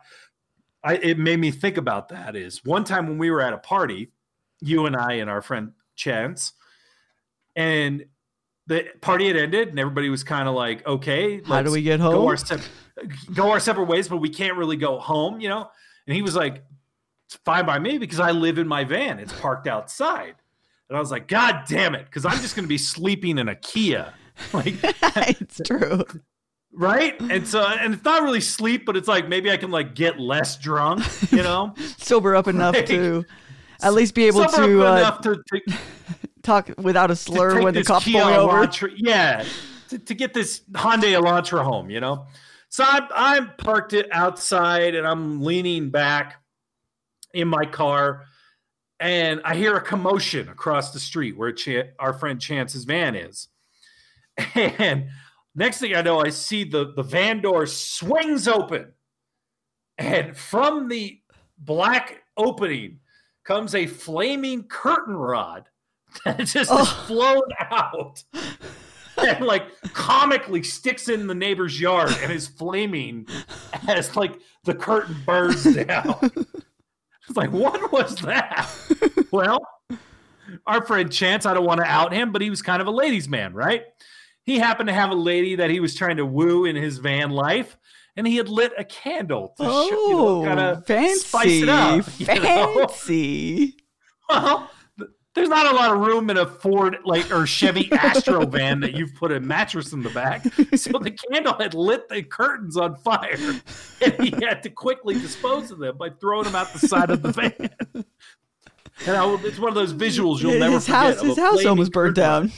I 0.84 0.94
it 0.96 1.18
made 1.18 1.38
me 1.38 1.51
think 1.51 1.76
about 1.76 2.09
that. 2.11 2.36
Is 2.36 2.64
one 2.64 2.84
time 2.84 3.07
when 3.07 3.18
we 3.18 3.30
were 3.30 3.40
at 3.40 3.53
a 3.53 3.59
party, 3.59 4.12
you 4.61 4.86
and 4.86 4.96
I 4.96 5.14
and 5.14 5.30
our 5.30 5.42
friend 5.42 5.72
Chance, 5.96 6.53
and 7.57 8.05
the 8.69 8.87
party 9.01 9.27
had 9.27 9.37
ended, 9.37 9.69
and 9.69 9.79
everybody 9.79 10.09
was 10.11 10.23
kind 10.23 10.49
of 10.49 10.55
like, 10.55 10.87
"Okay, 10.87 11.41
How 11.45 11.62
do 11.62 11.73
we 11.73 11.83
get 11.83 11.99
go 11.99 12.11
home? 12.12 12.27
our 12.29 12.37
sep- 12.37 12.61
go 13.35 13.51
our 13.51 13.61
separate 13.61 13.87
ways, 13.89 14.09
but 14.09 14.19
we 14.19 14.29
can't 14.29 14.57
really 14.57 14.77
go 14.77 14.99
home," 14.99 15.41
you 15.41 15.49
know. 15.49 15.69
And 16.07 16.14
he 16.14 16.23
was 16.23 16.37
like, 16.37 16.62
"It's 17.27 17.37
fine 17.45 17.66
by 17.66 17.79
me 17.79 17.99
because 17.99 18.21
I 18.21 18.31
live 18.31 18.59
in 18.59 18.69
my 18.69 18.85
van. 18.85 19.19
It's 19.19 19.33
parked 19.41 19.66
outside." 19.66 20.35
And 20.89 20.97
I 20.97 21.01
was 21.01 21.11
like, 21.11 21.29
"God 21.29 21.64
damn 21.69 21.95
it!" 21.95 22.05
Because 22.07 22.25
I'm 22.25 22.39
just 22.41 22.55
going 22.55 22.64
to 22.64 22.69
be 22.69 22.79
sleeping 22.79 23.39
in 23.39 23.49
a 23.49 23.55
Kia, 23.57 24.12
like 24.53 24.75
it's 24.83 25.61
true. 25.64 26.05
right 26.73 27.19
and 27.23 27.49
so 27.49 27.62
and 27.66 27.95
it's 27.95 28.05
not 28.05 28.23
really 28.23 28.43
sleep 28.43 28.85
but 28.85 28.95
it's 28.97 29.09
like 29.09 29.27
maybe 29.27 29.51
i 29.51 29.57
can 29.57 29.71
like 29.71 29.95
get 29.95 30.21
less 30.21 30.57
drunk 30.59 31.03
you 31.33 31.43
know 31.43 31.75
Sober 31.97 32.37
up 32.37 32.47
enough 32.47 32.75
Like, 32.77 32.87
to 32.87 33.25
at 33.83 33.95
least 33.95 34.14
be 34.14 34.25
able 34.27 34.47
Sober 34.49 34.66
to 34.66 34.83
up 34.85 34.95
uh, 34.95 34.99
enough 34.99 35.21
to, 35.23 35.43
to, 35.43 35.79
talk 36.49 36.70
without 36.78 37.11
a 37.11 37.16
slur 37.16 37.62
when 37.62 37.74
the 37.74 37.84
cop's 37.84 38.05
Kia 38.05 38.22
over. 38.22 38.66
Elantra, 38.66 38.92
yeah 38.96 39.44
to, 39.88 39.99
to 39.99 40.14
get 40.14 40.34
this 40.34 40.62
Hyundai 40.72 41.20
Elantra 41.20 41.62
home 41.62 41.90
you 41.90 42.01
know 42.01 42.26
so 42.70 42.84
I'm, 42.86 43.05
I'm 43.11 43.51
parked 43.59 43.92
it 43.92 44.09
outside 44.12 44.94
and 44.94 45.07
i'm 45.07 45.42
leaning 45.42 45.90
back 45.90 46.42
in 47.34 47.49
my 47.49 47.64
car 47.64 48.24
and 48.99 49.40
i 49.44 49.55
hear 49.55 49.76
a 49.76 49.80
commotion 49.80 50.49
across 50.49 50.92
the 50.92 51.01
street 51.01 51.36
where 51.36 51.53
Ch- 51.53 51.90
our 51.99 52.12
friend 52.12 52.40
chance's 52.40 52.84
van 52.84 53.14
is 53.14 53.49
and 54.55 55.09
next 55.55 55.78
thing 55.78 55.94
i 55.94 56.03
know 56.03 56.20
i 56.20 56.30
see 56.30 56.64
the 56.64 56.92
the 56.94 57.03
van 57.03 57.40
door 57.40 57.66
swings 57.66 58.49
open 58.49 58.92
and 59.99 60.36
from 60.36 60.88
the 60.88 61.20
black 61.59 62.22
opening 62.36 63.01
comes 63.44 63.74
a 63.74 63.86
flaming 63.86 64.62
curtain 64.62 65.16
rod 65.16 65.68
that 66.25 66.39
just 66.47 66.71
Oh. 66.73 66.85
flown 66.85 67.43
out 67.71 68.23
and 69.19 69.45
like 69.45 69.64
comically 69.93 70.62
sticks 70.62 71.09
in 71.09 71.27
the 71.27 71.35
neighbor's 71.35 71.81
yard 71.81 72.12
and 72.23 72.33
is 72.33 72.47
flaming 72.49 73.27
as 73.89 74.14
like 74.16 74.39
the 74.64 74.75
curtain 74.75 75.16
burns 75.27 75.64
down. 75.75 76.16
it's 77.29 77.37
like, 77.37 77.51
what 77.53 77.91
was 77.93 78.16
that? 78.16 78.69
well, 79.33 79.61
our 80.66 80.85
friend 80.87 81.11
Chance, 81.12 81.47
I 81.47 81.55
don't 81.55 81.64
want 81.64 81.81
to 81.81 81.87
out 81.87 82.12
him, 82.12 82.33
but 82.33 82.43
he 82.43 82.51
was 82.51 82.62
kind 82.62 82.81
of 82.81 82.87
a 82.89 82.91
ladies' 82.91 83.29
man, 83.29 83.53
right? 83.55 83.85
He 84.45 84.59
happened 84.59 84.87
to 84.89 84.95
have 84.95 85.11
a 85.11 85.14
lady 85.14 85.57
that 85.57 85.69
he 85.71 85.79
was 85.81 85.95
trying 85.95 86.16
to 86.16 86.25
woo 86.27 86.64
in 86.64 86.75
his 86.75 86.99
van 86.99 87.31
life, 87.31 87.77
and 88.16 88.27
he 88.27 88.37
had 88.37 88.49
lit 88.49 88.73
a 88.79 88.85
candle 88.85 89.49
to 89.59 89.62
Oh, 89.66 89.89
show, 89.91 90.09
you 90.09 90.16
know, 90.16 90.45
kind 90.49 90.61
of 90.61 90.79
oh, 90.79 90.81
fancy, 90.87 91.19
spice 91.21 91.62
it 91.62 91.69
up. 91.69 92.07
you 92.19 92.27
know? 92.27 92.87
fancy. 92.89 93.77
Well, 94.29 94.71
there's 95.39 95.49
not 95.49 95.72
a 95.72 95.76
lot 95.76 95.93
of 95.93 96.01
room 96.01 96.30
in 96.30 96.36
a 96.36 96.47
Ford 96.47 96.97
like 97.05 97.30
or 97.30 97.47
Chevy 97.47 97.91
Astro 97.93 98.45
van 98.45 98.80
that 98.80 98.95
you've 98.95 99.14
put 99.14 99.30
a 99.30 99.39
mattress 99.39 99.93
in 99.93 100.03
the 100.03 100.11
back. 100.11 100.43
So 100.76 100.99
the 100.99 101.16
candle 101.30 101.55
had 101.55 101.74
lit 101.74 102.09
the 102.09 102.22
curtains 102.24 102.76
on 102.76 102.97
fire, 102.97 103.39
and 104.01 104.14
he 104.20 104.30
had 104.45 104.62
to 104.64 104.70
quickly 104.70 105.14
dispose 105.14 105.70
of 105.70 105.78
them 105.78 105.97
by 105.97 106.11
throwing 106.11 106.45
them 106.45 106.57
out 106.57 106.72
the 106.72 106.80
side 106.80 107.11
of 107.11 107.22
the 107.22 107.32
van. 107.32 108.05
And 109.07 109.16
I, 109.16 109.34
it's 109.45 109.61
one 109.61 109.68
of 109.68 109.76
those 109.76 109.95
visuals 109.95 110.41
you'll 110.41 110.59
never 110.59 110.74
his 110.74 110.86
forget. 110.86 111.14
house, 111.14 111.20
of 111.20 111.26
his 111.28 111.39
house 111.39 111.64
almost 111.64 111.93
burned 111.93 112.16
down. 112.16 112.53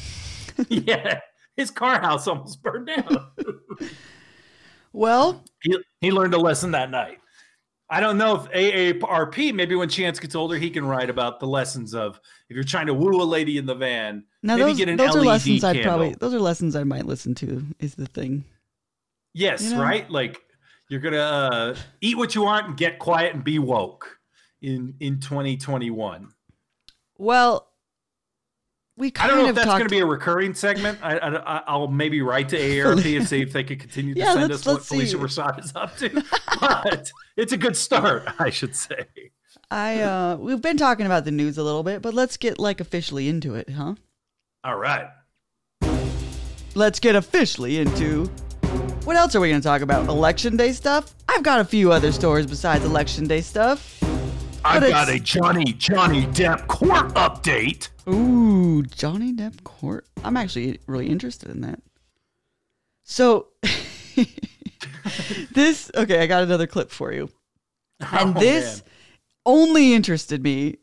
Yeah, 0.68 1.20
his 1.56 1.70
car 1.70 2.00
house 2.00 2.26
almost 2.26 2.62
burned 2.62 2.86
down. 2.86 3.30
Well, 4.92 5.44
he, 5.62 5.78
he 6.00 6.10
learned 6.10 6.34
a 6.34 6.38
lesson 6.38 6.72
that 6.72 6.90
night. 6.90 7.19
I 7.92 7.98
don't 7.98 8.16
know 8.16 8.36
if 8.36 8.42
AARP, 8.52 9.52
maybe 9.52 9.74
when 9.74 9.88
Chance 9.88 10.20
gets 10.20 10.36
older, 10.36 10.56
he 10.56 10.70
can 10.70 10.86
write 10.86 11.10
about 11.10 11.40
the 11.40 11.46
lessons 11.46 11.92
of 11.92 12.20
if 12.48 12.54
you're 12.54 12.62
trying 12.62 12.86
to 12.86 12.94
woo 12.94 13.20
a 13.20 13.24
lady 13.24 13.58
in 13.58 13.66
the 13.66 13.74
van, 13.74 14.24
now 14.44 14.54
maybe 14.56 14.70
those, 14.70 14.78
get 14.78 14.88
an 14.88 14.96
those 14.96 15.16
are 15.16 15.18
LED 15.18 15.26
lessons 15.26 15.64
I'd 15.64 15.82
probably 15.82 16.14
those 16.14 16.32
are 16.32 16.38
lessons 16.38 16.76
I 16.76 16.84
might 16.84 17.04
listen 17.06 17.34
to. 17.36 17.66
Is 17.80 17.96
the 17.96 18.06
thing. 18.06 18.44
Yes, 19.34 19.62
You 19.62 19.74
know? 19.74 19.82
right? 19.82 20.08
Like 20.08 20.40
you're 20.88 21.00
gonna 21.00 21.18
uh, 21.18 21.76
eat 22.00 22.16
what 22.16 22.34
you 22.36 22.42
want 22.42 22.68
and 22.68 22.76
get 22.76 23.00
quiet 23.00 23.34
and 23.34 23.42
be 23.42 23.58
woke 23.58 24.18
in 24.62 24.94
in 25.00 25.18
2021. 25.18 26.28
Well, 27.18 27.69
we 29.00 29.12
I 29.18 29.26
don't 29.26 29.38
know 29.38 29.48
if 29.48 29.54
that's 29.56 29.66
going 29.66 29.82
to 29.82 29.88
be 29.88 29.98
a 29.98 30.06
recurring 30.06 30.54
segment. 30.54 30.98
I, 31.02 31.16
I, 31.18 31.62
I'll 31.66 31.88
maybe 31.88 32.20
write 32.22 32.50
to 32.50 32.58
AARP 32.58 33.16
and 33.16 33.26
see 33.28 33.40
if 33.40 33.52
they 33.52 33.64
could 33.64 33.80
continue 33.80 34.14
to 34.14 34.20
Yeah, 34.20 34.34
send 34.34 34.52
us 34.52 34.64
what 34.66 34.82
Phylicia. 34.82 35.18
Rashad 35.18 35.64
is 35.64 35.72
up 35.74 35.96
to. 35.96 36.22
But 36.60 37.10
it's 37.36 37.52
a 37.52 37.56
good 37.56 37.76
start, 37.76 38.28
I 38.38 38.50
should 38.50 38.76
say. 38.76 39.06
I 39.70 40.00
uh, 40.02 40.36
we've 40.36 40.60
been 40.60 40.76
talking 40.76 41.06
about 41.06 41.24
the 41.24 41.30
news 41.30 41.56
a 41.58 41.62
little 41.62 41.82
bit, 41.82 42.02
but 42.02 42.12
let's 42.12 42.36
get 42.36 42.58
like 42.58 42.80
officially 42.80 43.28
into 43.28 43.54
it, 43.54 43.70
huh? 43.70 43.94
All 44.62 44.76
right. 44.76 45.08
Let's 46.74 47.00
get 47.00 47.16
officially 47.16 47.78
into. 47.78 48.26
What 49.04 49.16
else 49.16 49.34
are 49.34 49.40
we 49.40 49.48
going 49.48 49.60
to 49.60 49.66
talk 49.66 49.80
about? 49.80 50.08
Election 50.08 50.56
day 50.56 50.72
stuff? 50.72 51.14
I've 51.28 51.42
got 51.42 51.60
a 51.60 51.64
few 51.64 51.90
other 51.90 52.12
stories 52.12 52.46
besides 52.46 52.84
election 52.84 53.26
day 53.26 53.40
stuff. 53.40 53.99
I've 54.64 54.82
got 54.88 55.08
a 55.08 55.18
Johnny 55.18 55.72
Johnny 55.72 56.22
Depp 56.26 56.66
court 56.66 57.14
update. 57.14 57.88
Ooh, 58.08 58.82
Johnny 58.84 59.32
Depp 59.32 59.62
court. 59.64 60.06
I'm 60.24 60.36
actually 60.36 60.80
really 60.86 61.08
interested 61.08 61.48
in 61.50 61.62
that. 61.62 61.80
So, 63.04 63.48
this 65.52 65.90
okay. 65.94 66.20
I 66.20 66.26
got 66.26 66.42
another 66.42 66.66
clip 66.66 66.90
for 66.90 67.12
you, 67.12 67.30
and 68.12 68.36
Oh, 68.36 68.40
this 68.40 68.76
man. 68.76 68.84
only 69.46 69.94
interested 69.94 70.42
me. 70.42 70.76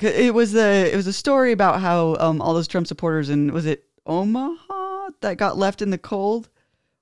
It 0.00 0.34
was 0.34 0.54
a 0.54 0.92
it 0.92 0.96
was 0.96 1.06
a 1.06 1.12
story 1.12 1.52
about 1.52 1.80
how 1.80 2.16
um 2.20 2.40
all 2.40 2.54
those 2.54 2.68
Trump 2.68 2.86
supporters 2.86 3.30
in 3.30 3.52
was 3.52 3.66
it 3.66 3.84
Omaha 4.06 5.10
that 5.20 5.36
got 5.36 5.56
left 5.56 5.82
in 5.82 5.90
the 5.90 5.98
cold, 5.98 6.48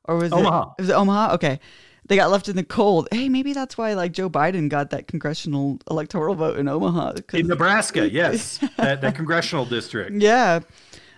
or 0.05 0.17
was 0.17 0.33
Omaha. 0.33 0.73
it 0.79 0.83
was 0.83 0.89
it 0.89 0.93
Omaha? 0.95 1.35
Okay, 1.35 1.61
they 2.07 2.17
got 2.17 2.31
left 2.31 2.49
in 2.49 2.57
the 2.57 2.65
cold. 2.65 3.09
Hey, 3.13 3.29
maybe 3.29 3.53
that's 3.53 3.79
why 3.79 3.95
like 3.95 4.13
Joe 4.13 4.29
Biden 4.29 4.69
got 4.69 4.91
that 4.91 5.07
congressional 5.07 5.79
electoral 5.91 6.35
vote 6.35 6.59
in 6.59 6.69
Omaha. 6.69 7.15
in 7.33 7.47
Nebraska, 7.47 8.11
yes, 8.13 8.59
that, 8.77 9.01
that 9.01 9.15
congressional 9.15 9.65
district. 9.65 10.13
yeah. 10.21 10.61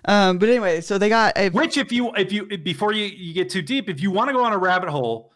Um, 0.07 0.39
but 0.39 0.49
anyway, 0.51 0.83
so 0.83 0.99
they 0.99 1.09
got 1.09 1.37
a, 1.37 1.49
which 1.51 1.79
if 1.79 1.91
you 1.91 2.13
if 2.15 2.33
you 2.33 2.59
before 2.59 2.93
you, 2.93 3.07
you 3.07 3.33
get 3.33 3.49
too 3.49 3.63
deep, 3.63 3.89
if 3.89 4.01
you 4.01 4.11
want 4.11 4.29
to 4.29 4.35
go 4.35 4.45
on 4.45 4.53
a 4.53 4.59
rabbit 4.59 4.91
hole, 4.91 5.33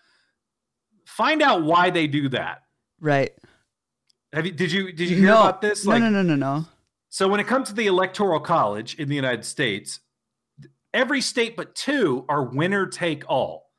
find 1.07 1.41
out 1.41 1.63
why 1.63 1.89
they 1.89 2.07
do 2.07 2.29
that. 2.31 2.63
Right. 3.01 3.31
Have 4.35 4.45
you 4.45 4.53
did 4.53 4.71
you 4.71 4.93
did 4.93 5.09
you 5.09 5.17
hear 5.17 5.27
no, 5.27 5.41
about 5.41 5.63
this? 5.63 5.87
Like, 5.87 6.03
no, 6.03 6.11
no, 6.11 6.23
no, 6.23 6.35
no, 6.35 6.59
no. 6.59 6.67
So 7.09 7.27
when 7.29 7.41
it 7.41 7.47
comes 7.47 7.69
to 7.69 7.75
the 7.75 7.87
electoral 7.87 8.41
college 8.41 8.97
in 8.97 9.09
the 9.09 9.15
United 9.15 9.47
States, 9.47 10.01
every 10.93 11.23
state 11.23 11.57
but 11.57 11.75
two 11.75 12.27
are 12.29 12.43
winner 12.43 12.87
take 12.87 13.25
all. 13.27 13.71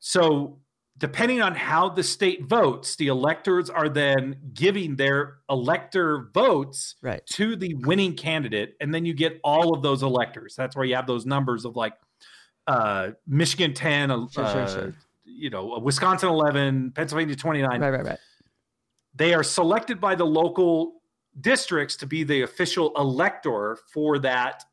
So 0.00 0.59
depending 1.00 1.40
on 1.40 1.54
how 1.54 1.88
the 1.88 2.02
state 2.02 2.44
votes, 2.44 2.94
the 2.96 3.08
electors 3.08 3.70
are 3.70 3.88
then 3.88 4.36
giving 4.52 4.96
their 4.96 5.38
elector 5.48 6.28
votes 6.34 6.94
right. 7.00 7.24
to 7.26 7.56
the 7.56 7.74
winning 7.74 8.14
candidate, 8.14 8.76
and 8.80 8.94
then 8.94 9.06
you 9.06 9.14
get 9.14 9.40
all 9.42 9.74
of 9.74 9.82
those 9.82 10.02
electors. 10.02 10.54
That's 10.54 10.76
where 10.76 10.84
you 10.84 10.94
have 10.94 11.06
those 11.06 11.24
numbers 11.24 11.64
of 11.64 11.74
like 11.74 11.94
uh, 12.66 13.12
Michigan 13.26 13.72
ten, 13.72 14.10
uh, 14.10 14.28
sure, 14.28 14.50
sure, 14.50 14.68
sure. 14.68 14.94
you 15.24 15.48
know, 15.48 15.80
Wisconsin 15.82 16.28
eleven, 16.28 16.92
Pennsylvania 16.92 17.34
twenty 17.34 17.62
nine. 17.62 17.80
Right, 17.80 17.90
right, 17.90 18.04
right. 18.04 18.18
They 19.14 19.32
are 19.32 19.42
selected 19.42 20.00
by 20.00 20.14
the 20.14 20.26
local 20.26 21.00
districts 21.40 21.96
to 21.96 22.06
be 22.06 22.24
the 22.24 22.42
official 22.42 22.92
elector 22.96 23.78
for 23.92 24.18
that 24.18 24.64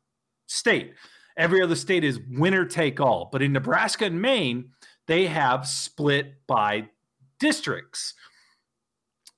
state. 0.46 0.92
Every 1.38 1.62
other 1.62 1.74
state 1.74 2.04
is 2.04 2.20
winner 2.30 2.66
take 2.66 3.00
all, 3.00 3.30
but 3.32 3.40
in 3.40 3.52
Nebraska 3.52 4.04
and 4.04 4.20
Maine 4.20 4.70
they 5.08 5.26
have 5.26 5.66
split 5.66 6.46
by 6.46 6.90
districts. 7.40 8.14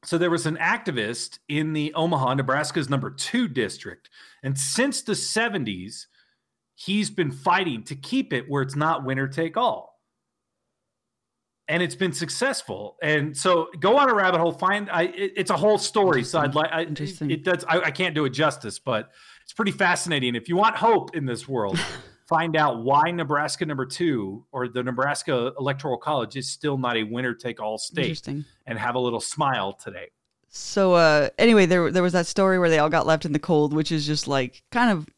So 0.05 0.19
there 0.19 0.31
was 0.31 0.45
an 0.45 0.57
activist 0.57 1.39
in 1.49 1.73
the 1.73 1.95
Omaha, 1.95 2.35
Nebraska's 2.35 2.91
number 2.91 3.11
two 3.11 3.49
district. 3.49 4.11
And 4.43 4.59
since 4.59 5.03
the 5.03 5.13
70s, 5.13 6.07
he's 6.75 7.11
been 7.11 7.31
fighting 7.31 7.85
to 7.85 7.95
keep 7.95 8.33
it 8.33 8.47
where 8.49 8.63
it's 8.63 8.77
not 8.77 9.05
winner 9.05 9.29
take 9.29 9.57
all. 9.57 10.01
And 11.69 11.83
it's 11.85 11.95
been 11.95 12.13
successful. 12.13 12.97
And 13.01 13.37
so 13.37 13.69
go 13.79 13.97
on 13.97 14.11
a 14.11 14.15
rabbit 14.15 14.41
hole, 14.41 14.51
find 14.51 14.91
I, 14.91 15.03
it, 15.03 15.35
it's 15.37 15.51
a 15.51 15.57
whole 15.57 15.79
story. 15.79 16.25
So 16.25 16.41
I'd 16.41 16.57
like, 16.57 16.71
I, 16.73 16.81
it 16.81 17.45
does, 17.45 17.65
I, 17.69 17.81
I 17.81 17.91
can't 17.93 18.15
do 18.15 18.25
it 18.25 18.31
justice, 18.31 18.81
but 18.81 19.11
it's 19.45 19.53
pretty 19.53 19.71
fascinating. 19.71 20.35
If 20.35 20.49
you 20.49 20.57
want 20.57 20.75
hope 20.75 21.15
in 21.15 21.27
this 21.27 21.47
world, 21.47 21.79
find 22.31 22.55
out 22.57 22.83
why 22.85 23.11
Nebraska 23.11 23.67
number 23.67 23.85
two 23.85 24.47
or 24.53 24.69
the 24.69 24.83
Nebraska 24.83 25.53
Electoral 25.59 25.99
College 25.99 26.37
is 26.37 26.49
still 26.49 26.79
not 26.79 26.97
a 26.97 27.03
winner 27.03 27.35
take 27.35 27.61
all 27.61 27.77
state 27.77 28.27
and 28.67 28.79
have 28.79 28.95
a 28.95 28.99
little 28.99 29.21
smile 29.21 29.73
today. 29.73 30.07
So 30.49 30.95
uh, 30.95 31.29
anyway, 31.39 31.67
there 31.67 31.91
there 31.91 32.03
was 32.03 32.13
that 32.13 32.27
story 32.27 32.59
where 32.59 32.71
they 32.71 32.79
all 32.79 32.89
got 32.89 33.07
left 33.07 33.25
in 33.25 33.33
the 33.33 33.39
cold, 33.39 33.75
which 33.75 33.93
is 33.93 34.07
just 34.07 34.29
like 34.29 34.63
kind 34.71 34.91
of 34.91 35.09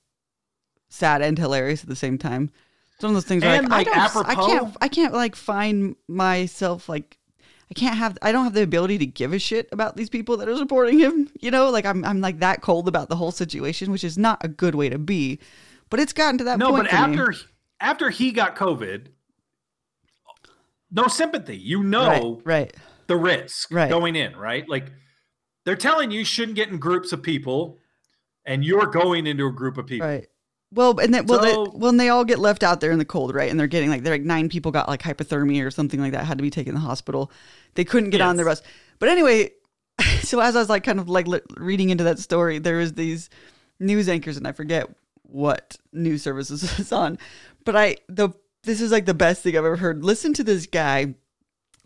sad 0.89 1.23
and 1.23 1.39
hilarious 1.39 1.83
at 1.83 1.89
the 1.89 1.97
same 1.97 2.19
time. 2.19 2.51
It's 2.95 3.03
one 3.03 3.11
of 3.11 3.17
those 3.17 3.25
things 3.25 3.45
where 3.45 3.59
and 3.59 3.69
like, 3.69 3.87
like 3.87 3.97
I, 3.97 4.07
apropos, 4.07 4.31
I 4.31 4.35
can't 4.35 4.77
I 4.83 4.89
can't 4.89 5.15
like 5.15 5.37
find 5.37 5.97
myself 6.09 6.89
like 6.89 7.19
I 7.71 7.75
can't 7.75 7.97
have 7.97 8.19
I 8.23 8.33
don't 8.33 8.45
have 8.45 8.55
the 8.55 8.63
ability 8.63 8.99
to 8.99 9.07
give 9.07 9.33
a 9.33 9.39
shit 9.39 9.69
about 9.73 9.97
these 9.97 10.11
people 10.11 10.39
that 10.39 10.49
are 10.49 10.57
supporting 10.57 10.99
him. 10.99 11.31
You 11.41 11.51
know, 11.51 11.71
like 11.71 11.85
I'm 11.85 12.05
I'm 12.05 12.21
like 12.21 12.41
that 12.41 12.63
cold 12.63 12.89
about 12.89 13.11
the 13.11 13.17
whole 13.17 13.33
situation, 13.33 13.91
which 13.91 14.05
is 14.05 14.17
not 14.17 14.43
a 14.43 14.49
good 14.49 14.75
way 14.75 14.89
to 14.89 14.99
be. 14.99 15.41
But 15.93 16.01
it's 16.01 16.15
gotten 16.15 16.39
to 16.39 16.45
that 16.45 16.59
no, 16.59 16.71
point. 16.71 16.85
No, 16.85 16.91
but 16.91 16.93
after 16.95 17.31
me. 17.33 17.37
after 17.79 18.09
he 18.09 18.33
got 18.33 18.57
COVID, 18.57 19.09
no 20.91 21.07
sympathy. 21.07 21.59
You 21.59 21.83
know, 21.83 22.41
right, 22.47 22.63
right. 22.63 22.77
the 23.09 23.17
risk 23.17 23.71
right. 23.71 23.91
going 23.91 24.17
in, 24.17 24.35
right? 24.35 24.67
Like 24.67 24.91
they're 25.67 25.77
telling 25.77 26.11
you, 26.11 26.21
you 26.21 26.25
shouldn't 26.25 26.57
get 26.57 26.71
in 26.71 26.79
groups 26.79 27.13
of 27.13 27.23
people, 27.23 27.79
and 28.47 28.65
you're 28.65 28.87
going 28.87 29.27
into 29.27 29.47
a 29.47 29.53
group 29.53 29.77
of 29.77 29.85
people, 29.85 30.09
right? 30.09 30.27
Well, 30.73 30.99
and 30.99 31.13
then 31.13 31.27
well, 31.27 31.43
so, 31.43 31.65
they, 31.67 31.79
when 31.79 31.99
they 31.99 32.09
all 32.09 32.25
get 32.25 32.39
left 32.39 32.63
out 32.63 32.81
there 32.81 32.91
in 32.91 32.99
the 32.99 33.05
cold, 33.05 33.35
right? 33.35 33.51
And 33.51 33.61
they're 33.61 33.67
getting 33.67 33.91
like 33.91 34.03
they're 34.03 34.15
like 34.15 34.23
nine 34.23 34.49
people 34.49 34.73
got 34.73 34.89
like 34.89 35.03
hypothermia 35.03 35.63
or 35.63 35.71
something 35.71 36.01
like 36.01 36.13
that, 36.13 36.25
had 36.25 36.39
to 36.39 36.43
be 36.43 36.49
taken 36.49 36.73
to 36.73 36.81
the 36.81 36.87
hospital. 36.87 37.31
They 37.75 37.85
couldn't 37.85 38.09
get 38.09 38.21
yes. 38.21 38.29
on 38.29 38.37
the 38.39 38.45
bus. 38.45 38.63
But 38.99 39.11
anyway, 39.11 39.51
so 40.23 40.41
as 40.41 40.57
I 40.57 40.61
was 40.61 40.71
like 40.71 40.85
kind 40.85 41.01
of 41.01 41.11
like 41.11 41.27
reading 41.59 41.91
into 41.91 42.05
that 42.05 42.19
story, 42.19 42.61
there 42.61 42.79
was 42.79 42.95
these 42.95 43.29
news 43.79 44.09
anchors, 44.09 44.39
and 44.39 44.49
I 44.49 44.53
forget 44.53 44.89
what 45.33 45.77
news 45.93 46.23
services 46.23 46.63
is 46.79 46.93
on. 46.93 47.19
But 47.65 47.77
I 47.77 47.97
the 48.09 48.31
this 48.65 48.81
is 48.81 48.93
like 48.93 49.07
the 49.07 49.15
best 49.15 49.43
thing 49.43 49.57
I've 49.57 49.65
ever 49.65 49.77
heard. 49.77 50.05
Listen 50.05 50.35
to 50.35 50.45
this 50.45 50.67
guy. 50.67 51.15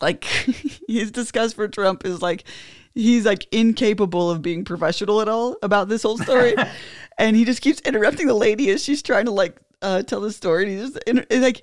Like 0.01 0.25
his 0.89 1.11
disgust 1.11 1.57
for 1.57 1.69
Trump 1.69 2.05
is 2.05 2.21
like 2.21 2.45
he's 2.95 3.25
like 3.25 3.47
incapable 3.53 4.31
of 4.31 4.43
being 4.43 4.65
professional 4.65 5.23
at 5.23 5.29
all 5.29 5.57
about 5.63 5.89
this 5.89 6.03
whole 6.03 6.19
story. 6.19 6.55
and 7.19 7.35
he 7.35 7.45
just 7.45 7.63
keeps 7.63 7.81
interrupting 7.81 8.27
the 8.27 8.35
lady 8.35 8.71
as 8.71 8.85
she's 8.85 9.03
trying 9.03 9.25
to 9.25 9.31
like 9.31 9.59
uh, 9.81 10.03
tell 10.03 10.21
the 10.21 10.33
story. 10.33 10.65
And 10.65 10.73
he 10.73 10.79
just 10.79 10.99
it's 11.07 11.43
like 11.43 11.63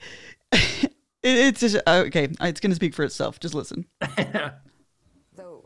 it, 0.52 0.92
it's 1.22 1.60
just 1.60 1.76
uh, 1.86 2.04
okay. 2.08 2.30
It's 2.42 2.60
going 2.60 2.72
to 2.72 2.76
speak 2.76 2.96
for 2.96 3.04
itself. 3.04 3.40
Just 3.40 3.54
listen. 3.54 3.86
Though 5.36 5.66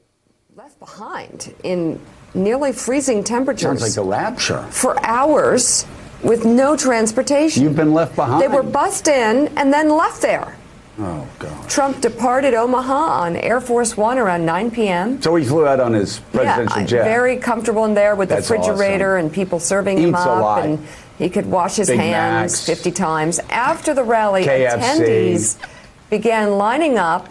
left 0.56 0.80
behind 0.80 1.54
in 1.64 2.02
nearly 2.34 2.74
freezing 2.74 3.24
temperatures. 3.24 3.80
Sounds 3.80 3.98
like 3.98 4.06
a 4.06 4.10
rapture. 4.10 4.64
For 4.72 5.00
hours 5.06 5.86
with 6.24 6.46
no 6.46 6.76
transportation. 6.76 7.64
You've 7.64 7.76
been 7.76 7.94
left 7.94 8.16
behind. 8.16 8.42
They 8.42 8.48
were 8.48 8.64
bussed 8.64 9.08
in 9.08 9.48
and 9.58 9.72
then 9.72 9.90
left 9.90 10.22
there. 10.22 10.56
Oh, 11.00 11.28
God. 11.38 11.70
Trump 11.70 12.02
departed 12.02 12.56
Omaha 12.56 13.22
on 13.22 13.36
Air 13.36 13.62
Force 13.62 13.96
One 13.96 14.18
around 14.18 14.46
9 14.46 14.72
p.m. 14.72 15.22
So 15.22 15.36
he 15.36 15.46
flew 15.46 15.68
out 15.68 15.80
on 15.80 15.94
his 15.94 16.20
presidential 16.32 16.80
yeah, 16.80 16.86
jet. 16.88 17.04
Very 17.04 17.38
comfortable 17.38 17.86
in 17.86 17.94
there 17.94 18.16
with 18.16 18.30
That's 18.30 18.48
the 18.48 18.56
refrigerator 18.56 19.16
awesome. 19.18 19.28
and 19.28 19.34
people 19.34 19.60
serving 19.60 20.00
Eats 20.00 20.08
him 20.08 20.16
up. 20.16 20.28
a 20.28 20.42
lot. 20.42 20.66
And 20.66 20.88
he 21.20 21.30
could 21.30 21.46
wash 21.46 21.76
his 21.76 21.88
Big 21.88 22.00
hands 22.00 22.54
Macs. 22.54 22.66
50 22.66 22.92
times. 22.92 23.40
After 23.50 23.94
the 23.94 24.04
rally, 24.04 24.46
KFC. 24.46 24.78
attendees 24.80 25.70
began 26.10 26.58
lining 26.58 26.98
up 26.98 27.30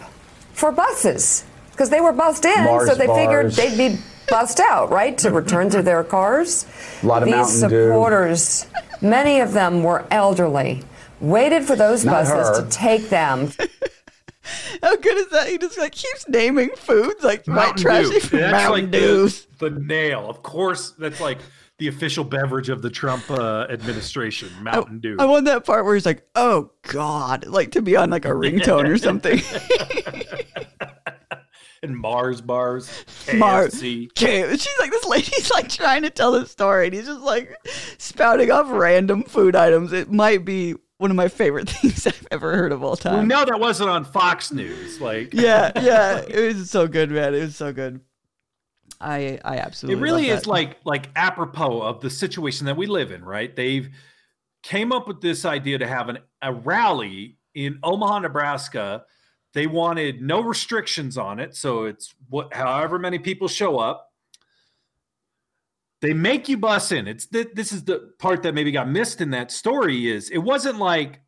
for 0.53 0.71
buses 0.71 1.43
because 1.71 1.89
they 1.89 1.99
were 1.99 2.13
bussed 2.13 2.45
in, 2.45 2.63
Mars 2.63 2.87
so 2.87 2.95
they 2.95 3.07
figured 3.07 3.51
they'd 3.51 3.77
be 3.77 3.99
bussed 4.27 4.59
out, 4.59 4.89
right, 4.91 5.17
to 5.19 5.31
return 5.31 5.69
to 5.71 5.81
their 5.81 6.03
cars. 6.03 6.65
A 7.03 7.05
lot 7.05 7.21
of 7.23 7.27
These 7.27 7.35
Mountain 7.35 7.69
Dew. 7.69 7.87
supporters, 7.87 8.67
many 9.01 9.39
of 9.39 9.53
them 9.53 9.83
were 9.83 10.05
elderly, 10.11 10.83
waited 11.19 11.63
for 11.63 11.75
those 11.75 12.05
Not 12.05 12.11
buses 12.11 12.57
her. 12.57 12.63
to 12.63 12.69
take 12.69 13.09
them. 13.09 13.51
How 14.81 14.95
good 14.95 15.17
is 15.17 15.29
that? 15.31 15.49
He 15.49 15.57
just 15.57 15.77
like 15.77 15.91
keeps 15.91 16.27
naming 16.29 16.69
foods 16.77 17.21
like 17.23 17.45
white 17.47 17.55
Mountain 17.55 17.83
trashy 17.83 18.09
Dew. 18.11 18.19
food. 18.21 18.39
That's 18.41 18.51
Mountain 18.53 18.71
like 18.83 18.91
Dews. 18.91 19.47
the, 19.59 19.69
the 19.69 19.79
nail. 19.79 20.29
Of 20.29 20.41
course, 20.41 20.91
that's 20.97 21.19
like 21.19 21.39
the 21.79 21.89
official 21.89 22.23
beverage 22.23 22.69
of 22.69 22.81
the 22.81 22.89
Trump 22.89 23.29
uh, 23.29 23.67
administration, 23.69 24.49
Mountain 24.61 24.99
Dew. 24.99 25.17
I 25.19 25.25
want 25.25 25.45
that 25.45 25.65
part 25.65 25.83
where 25.83 25.95
he's 25.95 26.05
like, 26.05 26.25
"Oh 26.33 26.71
God," 26.83 27.45
like 27.45 27.71
to 27.71 27.81
be 27.81 27.97
on 27.97 28.09
like 28.09 28.23
a 28.25 28.29
ringtone 28.29 28.87
or 28.87 28.97
something. 28.97 29.41
and 31.83 31.95
Mars 31.97 32.41
bars, 32.41 32.89
Mars. 33.35 33.79
She's 33.81 34.09
like 34.79 34.91
this 34.91 35.05
lady's 35.05 35.51
like 35.51 35.69
trying 35.69 36.03
to 36.03 36.09
tell 36.09 36.31
the 36.31 36.45
story, 36.45 36.85
and 36.87 36.93
he's 36.95 37.05
just 37.07 37.21
like 37.21 37.55
spouting 37.97 38.51
off 38.51 38.67
random 38.69 39.23
food 39.23 39.55
items. 39.55 39.93
It 39.93 40.11
might 40.11 40.45
be 40.45 40.75
one 40.97 41.11
of 41.11 41.17
my 41.17 41.27
favorite 41.27 41.69
things 41.69 42.07
I've 42.07 42.27
ever 42.31 42.55
heard 42.55 42.71
of 42.71 42.83
all 42.83 42.91
We 42.91 42.97
time. 42.97 43.27
know 43.27 43.45
that 43.45 43.59
wasn't 43.59 43.89
on 43.89 44.03
Fox 44.05 44.51
News. 44.51 44.99
Like, 44.99 45.33
yeah, 45.33 45.71
yeah, 45.79 46.17
it 46.27 46.55
was 46.55 46.69
so 46.71 46.87
good, 46.87 47.11
man. 47.11 47.33
It 47.35 47.41
was 47.41 47.55
so 47.55 47.71
good. 47.71 48.01
I 48.99 49.39
I 49.45 49.57
absolutely. 49.57 49.99
it 49.99 50.03
really 50.03 50.29
is 50.29 50.47
like 50.47 50.77
like 50.83 51.09
apropos 51.15 51.81
of 51.81 52.01
the 52.01 52.09
situation 52.09 52.65
that 52.65 52.77
we 52.77 52.87
live 52.87 53.11
in, 53.11 53.23
right? 53.23 53.55
They've 53.55 53.89
came 54.63 54.91
up 54.91 55.07
with 55.07 55.21
this 55.21 55.45
idea 55.45 55.77
to 55.77 55.87
have 55.87 56.09
an, 56.09 56.17
a 56.41 56.51
rally 56.51 57.37
in 57.53 57.79
Omaha, 57.83 58.19
Nebraska. 58.19 59.05
They 59.53 59.67
wanted 59.67 60.21
no 60.21 60.41
restrictions 60.41 61.17
on 61.17 61.39
it, 61.39 61.55
so 61.55 61.85
it's 61.85 62.13
what 62.29 62.53
however 62.53 62.99
many 62.99 63.19
people 63.19 63.47
show 63.47 63.79
up. 63.79 64.11
They 66.01 66.13
make 66.13 66.47
you 66.47 66.57
bus 66.57 66.91
in. 66.91 67.07
It's 67.07 67.25
th- 67.25 67.49
this 67.55 67.71
is 67.71 67.83
the 67.83 68.11
part 68.19 68.43
that 68.43 68.53
maybe 68.53 68.71
got 68.71 68.87
missed 68.87 69.19
in 69.19 69.31
that 69.31 69.51
story 69.51 70.11
is 70.11 70.29
it 70.29 70.37
wasn't 70.37 70.77
like 70.77 71.21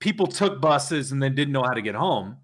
people 0.00 0.26
took 0.26 0.60
buses 0.60 1.12
and 1.12 1.22
then 1.22 1.34
didn't 1.34 1.52
know 1.52 1.62
how 1.62 1.74
to 1.74 1.82
get 1.82 1.94
home. 1.94 2.38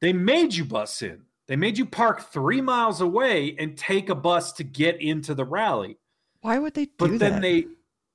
They 0.00 0.12
made 0.12 0.52
you 0.54 0.64
bus 0.64 1.02
in. 1.02 1.22
They 1.46 1.54
made 1.54 1.78
you 1.78 1.86
park 1.86 2.32
three 2.32 2.60
miles 2.60 3.00
away 3.00 3.54
and 3.56 3.78
take 3.78 4.08
a 4.08 4.16
bus 4.16 4.52
to 4.54 4.64
get 4.64 5.00
into 5.00 5.32
the 5.34 5.44
rally. 5.44 5.96
Why 6.40 6.58
would 6.58 6.74
they 6.74 6.86
do 6.86 6.92
But 6.98 7.18
then 7.20 7.34
that? 7.34 7.42
they 7.42 7.66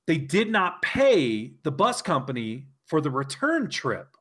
they 0.07 0.17
did 0.17 0.49
not 0.51 0.81
pay 0.81 1.53
the 1.63 1.71
bus 1.71 2.01
company 2.01 2.67
for 2.87 2.99
the 2.99 3.09
return 3.09 3.69
trip. 3.69 4.17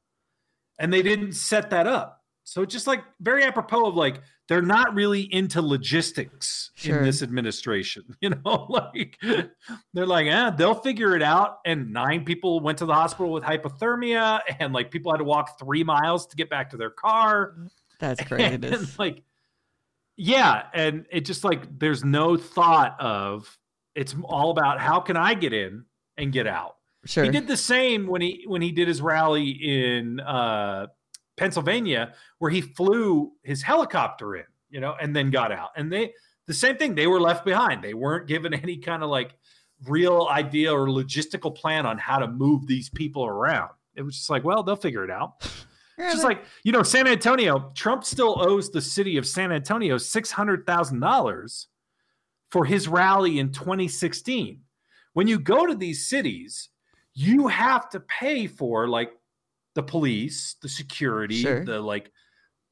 And 0.80 0.92
they 0.92 1.02
didn't 1.02 1.34
set 1.34 1.70
that 1.70 1.86
up. 1.86 2.16
So 2.42 2.62
it's 2.62 2.72
just 2.72 2.88
like 2.88 3.04
very 3.20 3.44
apropos 3.44 3.86
of 3.86 3.94
like 3.94 4.22
they're 4.48 4.62
not 4.62 4.92
really 4.94 5.32
into 5.32 5.62
logistics 5.62 6.72
Sure. 6.74 6.98
in 6.98 7.04
this 7.04 7.22
administration. 7.22 8.02
You 8.20 8.30
know, 8.30 8.66
like 8.68 9.16
they're 9.94 10.06
like, 10.06 10.26
eh, 10.26 10.50
they'll 10.56 10.74
figure 10.74 11.14
it 11.14 11.22
out. 11.22 11.58
And 11.64 11.92
nine 11.92 12.24
people 12.24 12.58
went 12.58 12.78
to 12.78 12.86
the 12.86 12.94
hospital 12.94 13.30
with 13.30 13.44
hypothermia, 13.44 14.40
and 14.58 14.72
like 14.72 14.90
people 14.90 15.12
had 15.12 15.18
to 15.18 15.24
walk 15.24 15.60
three 15.60 15.84
miles 15.84 16.26
to 16.28 16.36
get 16.36 16.50
back 16.50 16.70
to 16.70 16.76
their 16.76 16.90
car. 16.90 17.54
That's 18.00 18.18
And, 18.20 18.28
craziness. 18.28 18.98
like, 18.98 19.22
yeah, 20.16 20.64
and 20.74 21.06
it 21.10 21.20
just 21.26 21.44
like 21.44 21.78
there's 21.78 22.04
no 22.04 22.36
thought 22.36 22.96
of 23.00 23.56
it's 23.94 24.14
all 24.24 24.50
about 24.50 24.80
how 24.80 24.98
can 25.00 25.16
I 25.16 25.34
get 25.34 25.52
in 25.52 25.84
and 26.16 26.32
get 26.32 26.46
out. 26.46 26.76
Sure. 27.06 27.24
He 27.24 27.30
did 27.30 27.46
the 27.46 27.56
same 27.56 28.06
when 28.06 28.20
he 28.20 28.44
when 28.46 28.60
he 28.60 28.72
did 28.72 28.86
his 28.86 29.00
rally 29.00 29.50
in 29.50 30.20
uh, 30.20 30.88
Pennsylvania, 31.36 32.14
where 32.38 32.50
he 32.50 32.60
flew 32.60 33.32
his 33.42 33.62
helicopter 33.62 34.36
in, 34.36 34.44
you 34.68 34.80
know, 34.80 34.94
and 35.00 35.16
then 35.16 35.30
got 35.30 35.50
out. 35.50 35.70
And 35.76 35.90
they 35.90 36.12
the 36.46 36.54
same 36.54 36.76
thing. 36.76 36.94
They 36.94 37.06
were 37.06 37.20
left 37.20 37.44
behind. 37.44 37.82
They 37.82 37.94
weren't 37.94 38.26
given 38.26 38.52
any 38.62 38.76
kind 38.76 39.02
of 39.02 39.08
like 39.08 39.34
real 39.88 40.28
idea 40.30 40.72
or 40.72 40.88
logistical 40.88 41.54
plan 41.54 41.86
on 41.86 41.96
how 41.96 42.18
to 42.18 42.28
move 42.28 42.66
these 42.66 42.90
people 42.90 43.24
around. 43.24 43.70
It 43.94 44.02
was 44.02 44.16
just 44.16 44.30
like, 44.30 44.44
well, 44.44 44.62
they'll 44.62 44.76
figure 44.76 45.04
it 45.04 45.10
out. 45.10 45.46
It's 46.02 46.14
just 46.14 46.24
like 46.24 46.44
you 46.64 46.72
know, 46.72 46.82
San 46.82 47.06
Antonio. 47.06 47.70
Trump 47.74 48.04
still 48.04 48.40
owes 48.40 48.70
the 48.70 48.80
city 48.80 49.18
of 49.18 49.26
San 49.26 49.52
Antonio 49.52 49.98
six 49.98 50.30
hundred 50.30 50.64
thousand 50.64 51.00
dollars 51.00 51.68
for 52.50 52.64
his 52.64 52.88
rally 52.88 53.38
in 53.38 53.52
2016. 53.52 54.62
When 55.12 55.28
you 55.28 55.38
go 55.38 55.66
to 55.66 55.74
these 55.74 56.08
cities, 56.08 56.69
you 57.14 57.48
have 57.48 57.88
to 57.90 58.00
pay 58.00 58.46
for 58.46 58.88
like 58.88 59.12
the 59.74 59.82
police, 59.82 60.56
the 60.62 60.68
security, 60.68 61.42
Sure. 61.42 61.64
the 61.64 61.80
like 61.80 62.10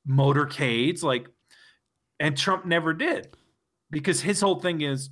motorcades, 0.08 1.02
like, 1.02 1.28
and 2.20 2.36
Trump 2.36 2.64
never 2.66 2.92
did 2.92 3.28
because 3.90 4.20
his 4.20 4.40
whole 4.40 4.58
thing 4.60 4.80
is 4.80 5.10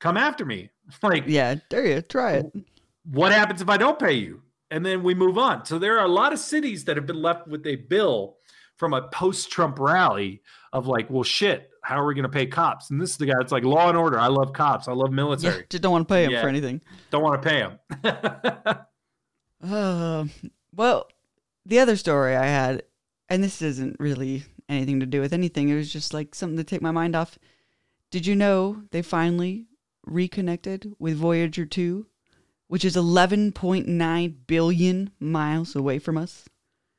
come 0.00 0.16
after 0.16 0.44
me. 0.44 0.70
Like, 1.02 1.24
yeah, 1.26 1.54
there 1.70 1.86
you 1.86 2.02
try 2.02 2.32
it. 2.34 2.46
what 3.10 3.32
happens 3.32 3.62
if 3.62 3.70
I 3.70 3.78
don't 3.78 3.98
pay 3.98 4.12
you? 4.12 4.42
And 4.70 4.84
then 4.84 5.02
we 5.02 5.14
move 5.14 5.38
on. 5.38 5.64
So 5.64 5.78
there 5.78 5.98
are 5.98 6.04
a 6.04 6.08
lot 6.08 6.32
of 6.34 6.38
cities 6.38 6.84
that 6.84 6.96
have 6.96 7.06
been 7.06 7.22
left 7.22 7.46
with 7.48 7.66
a 7.66 7.76
bill 7.76 8.36
from 8.76 8.92
a 8.94 9.02
post 9.08 9.50
Trump 9.50 9.78
rally 9.78 10.42
of 10.72 10.86
like, 10.86 11.08
well, 11.10 11.22
shit, 11.22 11.70
how 11.82 12.00
are 12.00 12.06
we 12.06 12.14
going 12.14 12.24
to 12.24 12.28
pay 12.28 12.46
cops? 12.46 12.90
And 12.90 13.00
this 13.00 13.10
is 13.10 13.16
the 13.16 13.26
guy 13.26 13.34
that's 13.38 13.52
like, 13.52 13.64
law 13.64 13.88
and 13.88 13.96
order. 13.96 14.18
I 14.18 14.26
love 14.28 14.52
cops. 14.52 14.88
I 14.88 14.92
love 14.92 15.10
Yeah, 15.10 15.16
military. 15.16 15.66
just 15.68 15.82
don't 15.82 15.92
want 15.92 16.08
to 16.08 16.12
pay 16.12 16.24
him 16.24 16.30
Yeah. 16.32 16.42
for 16.42 16.48
anything. 16.48 16.80
Don't 17.10 17.22
want 17.22 17.40
to 17.42 17.48
pay 17.48 17.60
them. 17.60 18.78
Uh, 19.62 20.24
well, 20.74 21.08
the 21.64 21.78
other 21.78 21.96
story 21.96 22.34
I 22.36 22.46
had, 22.46 22.82
and 23.28 23.42
this 23.42 23.62
isn't 23.62 23.96
really 23.98 24.44
anything 24.68 25.00
to 25.00 25.06
do 25.06 25.20
with 25.20 25.32
anything. 25.32 25.68
It 25.68 25.76
was 25.76 25.92
just 25.92 26.12
like 26.12 26.34
something 26.34 26.56
to 26.56 26.64
take 26.64 26.82
my 26.82 26.90
mind 26.90 27.14
off. 27.16 27.38
Did 28.10 28.26
you 28.26 28.34
know 28.36 28.82
they 28.90 29.02
finally 29.02 29.66
reconnected 30.04 30.92
with 30.98 31.16
Voyager 31.16 31.64
2, 31.66 32.06
which 32.68 32.84
is 32.84 32.96
11.9 32.96 34.34
billion 34.46 35.10
miles 35.20 35.74
away 35.76 35.98
from 35.98 36.18
us? 36.18 36.48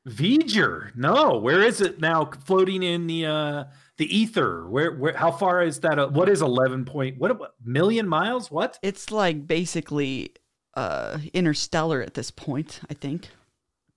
Voyager. 0.06 0.92
No, 0.94 1.36
where 1.38 1.62
is 1.62 1.80
it 1.80 2.00
now? 2.00 2.30
Floating 2.44 2.82
in 2.82 3.06
the 3.06 3.26
uh 3.26 3.64
the 3.98 4.16
ether. 4.16 4.68
Where 4.68 4.92
where 4.92 5.16
how 5.16 5.32
far 5.32 5.62
is 5.62 5.80
that? 5.80 5.98
Uh, 5.98 6.08
what 6.08 6.28
is 6.28 6.42
11 6.42 6.84
point 6.84 7.18
what 7.18 7.38
what- 7.38 7.54
million 7.64 8.08
miles? 8.08 8.50
What? 8.50 8.78
It's 8.82 9.10
like 9.10 9.46
basically 9.46 10.30
uh 10.74 11.18
interstellar 11.34 12.02
at 12.02 12.14
this 12.14 12.30
point, 12.30 12.80
I 12.88 12.94
think. 12.94 13.28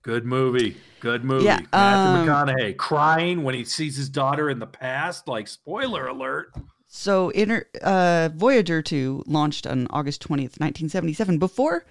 Good 0.02 0.24
movie. 0.24 0.76
Good 1.00 1.24
movie. 1.24 1.44
Yeah, 1.44 1.60
Matthew 1.72 2.22
um, 2.22 2.26
McConaughey 2.28 2.76
crying 2.76 3.42
when 3.42 3.54
he 3.54 3.64
sees 3.64 3.96
his 3.96 4.08
daughter 4.08 4.48
in 4.50 4.58
the 4.58 4.66
past. 4.66 5.28
Like 5.28 5.46
spoiler 5.46 6.06
alert. 6.08 6.52
So, 6.92 7.28
inter, 7.28 7.66
uh, 7.82 8.30
Voyager 8.34 8.82
2 8.82 9.22
launched 9.28 9.64
on 9.64 9.86
August 9.90 10.22
20th, 10.22 10.58
1977, 10.58 11.38
before 11.38 11.84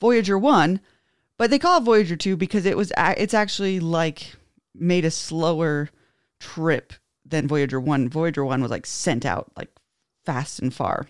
Voyager 0.00 0.38
1, 0.38 0.80
but 1.40 1.48
they 1.48 1.58
call 1.58 1.78
it 1.78 1.84
Voyager 1.84 2.16
2 2.16 2.36
because 2.36 2.66
it 2.66 2.76
was 2.76 2.92
a- 2.98 3.20
it's 3.20 3.32
actually 3.32 3.80
like 3.80 4.36
made 4.74 5.06
a 5.06 5.10
slower 5.10 5.88
trip 6.38 6.92
than 7.24 7.48
Voyager 7.48 7.80
1. 7.80 8.10
Voyager 8.10 8.44
1 8.44 8.60
was 8.60 8.70
like 8.70 8.84
sent 8.84 9.24
out 9.24 9.50
like 9.56 9.70
fast 10.26 10.58
and 10.58 10.74
far. 10.74 11.08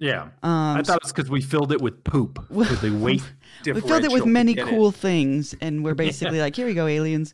Yeah. 0.00 0.22
Um, 0.42 0.76
I 0.76 0.82
thought 0.82 0.96
it 0.96 1.04
was 1.04 1.12
because 1.12 1.30
we 1.30 1.40
filled 1.40 1.70
it 1.70 1.80
with 1.80 2.02
poop. 2.02 2.50
With 2.50 2.80
the 2.80 2.90
weight 2.90 3.22
we 3.64 3.80
filled 3.80 4.02
it 4.02 4.10
with 4.10 4.26
many 4.26 4.54
get 4.54 4.66
it. 4.66 4.70
cool 4.70 4.90
things 4.90 5.54
and 5.60 5.84
we're 5.84 5.94
basically 6.06 6.40
like 6.40 6.56
here 6.56 6.66
we 6.66 6.74
go 6.74 6.88
aliens 6.88 7.32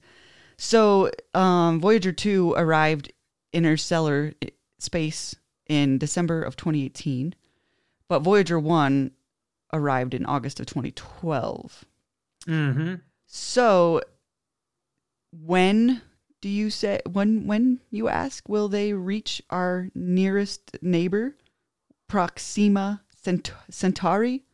so 0.58 1.10
um, 1.32 1.80
voyager 1.80 2.12
2 2.12 2.52
arrived 2.54 3.12
interstellar 3.52 4.32
space 4.78 5.34
in 5.68 5.98
december 5.98 6.42
of 6.42 6.56
2018 6.56 7.34
but 8.08 8.20
voyager 8.20 8.58
1 8.58 9.10
arrived 9.72 10.14
in 10.14 10.26
august 10.26 10.58
of 10.58 10.66
2012 10.66 11.84
Mm-hmm. 12.48 12.94
so 13.26 14.00
when 15.32 16.00
do 16.40 16.48
you 16.48 16.70
say 16.70 17.00
when 17.10 17.46
when 17.46 17.80
you 17.90 18.08
ask 18.08 18.48
will 18.48 18.68
they 18.68 18.92
reach 18.92 19.42
our 19.50 19.88
nearest 19.94 20.76
neighbor 20.82 21.36
proxima 22.08 23.02
Cent- 23.22 23.52
centauri 23.70 24.44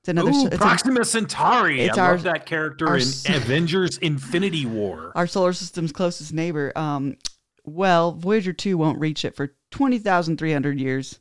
it's 0.00 0.08
another 0.08 0.30
Ooh, 0.30 0.46
it's 0.46 0.54
a- 0.54 0.58
Proxima 0.58 1.04
Centauri. 1.04 1.80
it's 1.82 1.98
I 1.98 2.02
our- 2.04 2.12
love 2.12 2.22
that 2.24 2.46
character 2.46 2.86
our 2.88 2.96
in 2.98 3.02
Avengers 3.28 3.98
Infinity 3.98 4.64
War. 4.66 5.10
our 5.16 5.26
solar 5.26 5.52
system's 5.52 5.90
closest 5.90 6.32
neighbor. 6.32 6.72
Um, 6.76 7.16
well, 7.64 8.12
Voyager 8.12 8.52
2 8.52 8.78
won't 8.78 9.00
reach 9.00 9.24
it 9.24 9.34
for 9.34 9.56
20,300 9.72 10.78
years. 10.78 11.18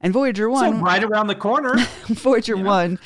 And 0.00 0.12
Voyager 0.12 0.50
1, 0.50 0.72
So 0.72 0.80
right 0.82 1.04
around 1.04 1.28
the 1.28 1.36
corner. 1.36 1.76
Voyager 2.08 2.56
1 2.56 2.98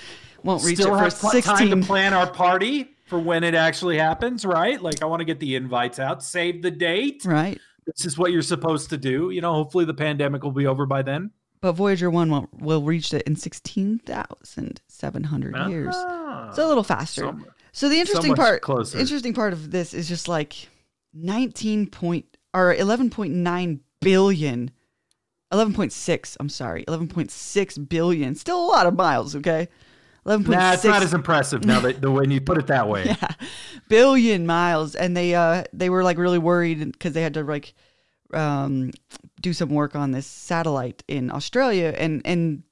won't 0.45 0.65
reach 0.65 0.77
Still 0.79 0.95
it 0.95 0.99
for 0.99 1.05
have 1.05 1.19
pl- 1.19 1.41
time 1.43 1.71
to 1.71 1.77
plan 1.87 2.13
our 2.15 2.31
party 2.31 2.91
for 3.07 3.19
when 3.19 3.43
it 3.45 3.55
actually 3.55 3.99
happens, 3.99 4.45
right? 4.45 4.81
Like 4.81 5.03
I 5.03 5.07
want 5.07 5.21
to 5.21 5.25
get 5.25 5.41
the 5.41 5.57
invites 5.57 5.99
out, 5.99 6.23
save 6.23 6.63
the 6.63 6.71
date. 6.71 7.23
right? 7.25 7.59
This 7.87 8.05
is 8.07 8.17
what 8.19 8.31
you're 8.33 8.43
supposed 8.43 8.91
to 8.91 8.97
do. 8.99 9.31
You 9.31 9.41
know, 9.41 9.53
hopefully 9.55 9.85
the 9.85 9.95
pandemic 9.95 10.43
will 10.45 10.53
be 10.53 10.67
over 10.67 10.87
by 10.87 11.03
then. 11.03 11.31
But 11.61 11.73
Voyager 11.73 12.09
1 12.11 12.31
won't, 12.31 12.61
will 12.63 12.83
reach 12.83 13.13
it 13.13 13.23
in 13.23 13.35
16,700 13.37 15.69
years. 15.69 15.95
Ah. 15.97 16.51
So 16.55 16.67
a 16.67 16.69
little 16.69 16.85
faster. 16.85 17.23
So- 17.23 17.39
So 17.73 17.89
the 17.89 17.99
interesting 18.01 18.31
much 18.31 18.39
part, 18.39 18.63
closer. 18.63 18.99
interesting 18.99 19.33
part 19.35 19.53
of 19.53 19.71
this 19.71 19.93
is 19.95 20.09
just 20.09 20.27
like 20.29 20.69
19 21.15 21.87
point 21.89 22.37
or 22.55 22.75
11.9 22.75 23.81
billion, 24.01 24.71
11.6. 25.53 26.37
I'm 26.41 26.49
sorry, 26.49 26.85
11.6 26.89 27.89
billion. 27.89 28.35
Still 28.35 28.65
a 28.65 28.67
lot 28.67 28.87
of 28.87 28.95
miles. 28.97 29.37
Okay, 29.37 29.69
11.6 30.39 30.49
Nah, 30.49 30.73
it's 30.73 30.85
not 30.85 31.03
as 31.03 31.15
impressive 31.15 31.65
now 31.65 31.81
that 31.81 32.01
the 32.01 32.11
when 32.11 32.31
you 32.31 32.41
put 32.41 32.59
it 32.59 32.67
that 32.69 32.89
way. 32.89 33.05
yeah, 33.07 33.35
billion 33.89 34.47
miles, 34.47 34.95
and 34.95 35.17
they 35.17 35.35
uh 35.35 35.65
they 35.73 35.91
were 35.91 36.03
like 36.05 36.19
really 36.19 36.39
worried 36.39 36.93
because 36.93 37.13
they 37.13 37.23
had 37.23 37.35
to 37.35 37.43
like 37.43 37.75
um 38.33 38.91
do 39.41 39.53
some 39.53 39.71
work 39.71 39.97
on 39.97 40.13
this 40.13 40.27
satellite 40.27 41.03
in 41.09 41.31
Australia, 41.31 41.95
and 41.97 42.23
and 42.25 42.63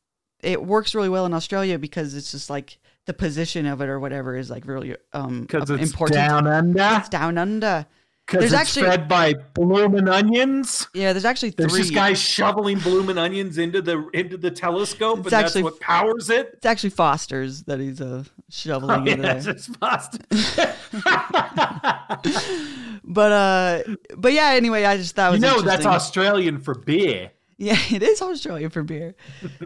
it 0.40 0.64
works 0.64 0.94
really 0.94 1.08
well 1.08 1.26
in 1.26 1.34
Australia 1.34 1.78
because 1.78 2.14
it's 2.14 2.30
just 2.32 2.48
like 2.48 2.78
the 3.06 3.14
position 3.14 3.66
of 3.66 3.80
it 3.80 3.88
or 3.88 3.98
whatever 3.98 4.36
is 4.36 4.50
like 4.50 4.66
really 4.66 4.96
um 5.12 5.42
Because 5.42 5.70
it's 5.70 5.82
important. 5.90 6.14
down 6.14 6.46
under. 6.46 6.98
It's 6.98 7.08
down 7.08 7.38
under. 7.38 7.86
Because 8.28 8.50
There's 8.50 8.52
it's 8.52 8.60
actually- 8.76 8.90
fed 8.90 9.08
by 9.08 9.34
bloomin' 9.54 10.06
onions. 10.06 10.86
Yeah, 10.92 11.14
there's 11.14 11.24
actually 11.24 11.48
There's 11.50 11.72
this 11.72 11.90
guy 11.90 12.12
shoveling 12.12 12.78
bloomin' 12.78 13.16
onions 13.16 13.56
into 13.56 13.80
the 13.80 14.06
into 14.12 14.36
the 14.36 14.50
telescope, 14.50 15.20
It's 15.20 15.28
and 15.28 15.34
actually- 15.46 15.62
that's 15.62 15.72
what 15.72 15.80
powers 15.80 16.28
it. 16.28 16.50
It's 16.58 16.66
actually 16.66 16.90
Foster's 16.90 17.62
that 17.62 17.80
he's 17.80 18.02
uh, 18.02 18.24
shoveling 18.50 19.00
Oh, 19.00 19.04
yes, 19.22 19.44
there. 19.46 19.54
it's 19.54 19.66
fast. 19.78 20.20
But 23.10 23.32
uh, 23.32 23.94
but 24.18 24.34
yeah. 24.34 24.50
Anyway, 24.50 24.84
I 24.84 24.98
just 24.98 25.16
thought 25.16 25.32
it 25.32 25.40
you 25.40 25.46
was 25.46 25.56
know 25.56 25.62
that's. 25.62 25.86
Australian 25.86 26.58
for 26.60 26.74
beer. 26.74 27.30
Yeah, 27.56 27.78
it 27.90 28.02
is 28.02 28.20
Australian 28.20 28.68
for 28.70 28.82
beer. 28.82 29.14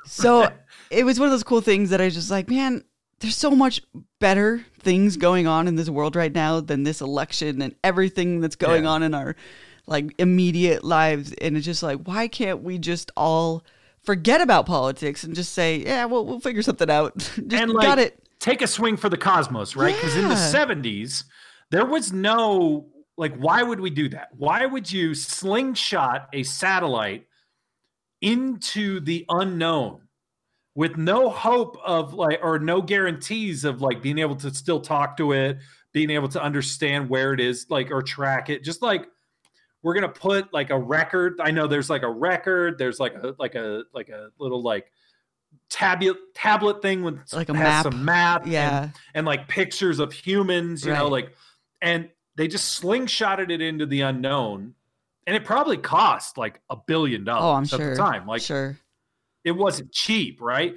So 0.07 0.49
it 0.91 1.05
was 1.05 1.19
one 1.19 1.27
of 1.27 1.33
those 1.33 1.43
cool 1.43 1.61
things 1.61 1.91
that 1.91 2.01
I 2.01 2.05
was 2.05 2.15
just 2.15 2.31
like, 2.31 2.49
man, 2.49 2.85
there's 3.23 3.37
so 3.37 3.53
much 3.53 3.81
better 4.21 4.65
things 4.81 5.17
going 5.17 5.47
on 5.47 5.69
in 5.69 5.77
this 5.77 5.89
world 5.89 6.17
right 6.17 6.33
now 6.33 6.61
than 6.61 6.83
this 6.83 7.01
election 7.01 7.63
and 7.63 7.75
everything 7.83 8.41
that's 8.41 8.57
going 8.57 8.85
Yeah. 8.85 8.91
on 8.91 9.03
in 9.03 9.15
our 9.15 9.35
like 9.87 10.15
immediate 10.19 10.85
lives. 10.85 11.33
And 11.41 11.57
it's 11.57 11.65
just 11.67 11.83
like, 11.83 12.01
why 12.07 12.29
can't 12.29 12.63
we 12.63 12.79
just 12.79 13.11
all 13.17 13.65
forget 14.05 14.41
about 14.41 14.67
politics 14.67 15.25
and 15.25 15.35
just 15.35 15.53
say, 15.53 15.77
yeah, 15.79 16.05
we'll 16.05 16.27
we'll 16.27 16.41
figure 16.41 16.63
something 16.63 16.91
out. 16.91 17.17
just 17.19 17.39
and 17.53 17.73
like 17.73 17.87
got 17.87 17.99
it. 17.99 18.19
take 18.41 18.61
a 18.63 18.67
swing 18.67 18.97
for 18.97 19.09
the 19.09 19.17
cosmos, 19.17 19.75
right? 19.77 19.95
Because 19.95 20.17
in 20.17 20.29
the 20.29 20.37
seventies, 20.37 21.25
there 21.71 21.87
was 21.87 22.13
no 22.13 22.87
like, 23.17 23.37
why 23.37 23.63
would 23.63 23.79
we 23.81 23.91
do 23.91 24.09
that? 24.09 24.29
Why 24.37 24.67
would 24.67 24.91
you 24.91 25.15
slingshot 25.15 26.29
a 26.33 26.43
satellite 26.43 27.27
into 28.21 29.01
the 29.01 29.25
unknown 29.29 30.02
with 30.75 30.97
no 30.97 31.29
hope 31.29 31.77
of 31.85 32.15
like, 32.15 32.41
or 32.43 32.59
no 32.59 32.81
guarantees 32.83 33.65
of 33.65 33.83
like 33.83 34.01
being 34.03 34.19
able 34.19 34.37
to 34.37 34.53
still 34.55 34.81
talk 34.81 35.17
to 35.19 35.33
it, 35.33 35.59
being 35.93 36.11
able 36.11 36.29
to 36.29 36.43
understand 36.43 37.09
where 37.11 37.33
it 37.35 37.41
is, 37.41 37.67
like, 37.69 37.91
or 37.91 38.03
track 38.03 38.49
it? 38.51 38.65
Just 38.65 38.81
like 38.83 39.07
we're 39.83 39.95
gonna 39.95 40.09
put 40.09 40.53
like 40.55 40.71
a 40.71 40.79
record. 40.79 41.41
I 41.43 41.51
know 41.51 41.67
there's 41.67 41.91
like 41.91 42.03
a 42.03 42.11
record. 42.11 42.79
There's 42.79 42.99
like 43.01 43.15
a 43.15 43.35
like 43.39 43.55
a 43.55 43.83
like 43.93 44.09
a 44.09 44.29
little 44.39 44.63
like 44.63 44.91
tablet 45.69 46.17
tablet 46.35 46.81
thing 46.83 47.03
with 47.03 47.19
Like 47.33 47.49
a 47.49 47.55
map. 47.55 47.83
some 47.83 48.05
map 48.05 48.47
Yeah. 48.47 48.91
and, 49.15 49.27
like 49.27 49.49
pictures 49.49 49.99
of 49.99 50.13
humans 50.13 50.85
you 50.85 50.93
know 50.93 51.09
like 51.09 51.33
and 51.83 52.09
they 52.37 52.49
just 52.49 52.83
slingshotted 52.83 53.51
it 53.51 53.61
into 53.61 53.85
the 53.87 54.01
unknown 54.03 54.75
and 55.27 55.37
it 55.37 55.45
probably 55.45 55.77
cost 55.77 56.37
like 56.39 56.61
a 56.71 56.77
billion 56.77 57.25
dollars 57.25 57.43
Oh, 57.45 57.53
I'm 57.53 57.63
at 57.65 57.69
sure. 57.69 57.91
the 57.91 57.97
time 57.97 58.27
like 58.27 58.41
sure. 58.43 58.79
It 59.45 59.53
wasn't 59.53 59.91
cheap 59.93 60.41
right 60.41 60.75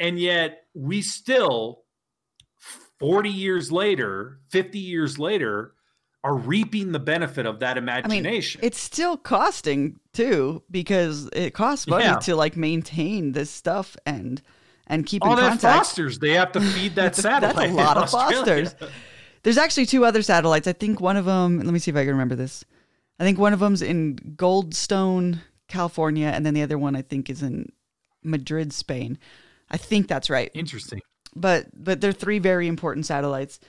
and 0.00 0.18
yet 0.18 0.64
we 0.74 1.00
still 1.02 1.82
40 2.98 3.28
years 3.28 3.70
later, 3.70 4.38
50 4.48 4.78
years 4.78 5.18
later, 5.18 5.72
are 6.24 6.34
reaping 6.34 6.92
the 6.92 6.98
benefit 6.98 7.44
of 7.46 7.60
that 7.60 7.76
I 7.76 7.80
mean, 7.80 7.88
imagination. 8.20 8.60
it's 8.64 8.80
still 8.80 9.16
costing 9.18 10.00
too 10.14 10.62
because 10.70 11.28
it 11.34 11.52
costs 11.52 11.86
money 11.86 12.04
Yeah. 12.04 12.16
to 12.20 12.34
like 12.34 12.56
maintain 12.56 13.32
this 13.32 13.50
stuff 13.50 13.96
and 14.06 14.40
and 14.88 15.04
keep 15.04 15.22
all 15.24 15.32
in 15.32 15.36
that 15.36 15.48
contact. 15.50 15.78
fosters, 15.86 16.18
they 16.18 16.32
have 16.32 16.52
to 16.52 16.60
feed 16.60 16.94
that 16.94 17.14
satellite. 17.16 17.54
That's 17.56 17.70
a 17.70 17.74
lot 17.74 17.96
of 17.98 18.10
fosters. 18.10 18.74
There's 19.42 19.58
actually 19.58 19.86
two 19.86 20.04
other 20.04 20.22
satellites. 20.22 20.66
I 20.66 20.72
think 20.72 21.00
one 21.00 21.16
of 21.16 21.26
them. 21.26 21.58
Let 21.58 21.72
me 21.72 21.78
see 21.78 21.90
if 21.90 21.96
I 21.96 22.02
can 22.04 22.12
remember 22.12 22.34
this. 22.34 22.64
I 23.20 23.24
think 23.24 23.38
one 23.38 23.52
of 23.52 23.60
them's 23.60 23.82
in 23.82 24.16
Goldstone, 24.36 25.40
California, 25.68 26.28
and 26.28 26.46
then 26.46 26.54
the 26.54 26.62
other 26.62 26.78
one 26.78 26.96
I 26.96 27.02
think 27.02 27.28
is 27.30 27.42
in 27.42 27.70
Madrid, 28.26 28.72
Spain. 28.72 29.18
I 29.70 29.76
think 29.76 30.08
that's 30.08 30.30
right. 30.30 30.50
Interesting. 30.54 31.00
But 31.34 31.66
but 31.74 32.00
they're 32.00 32.12
three 32.12 32.38
very 32.38 32.66
important 32.68 33.06
satellites. 33.06 33.60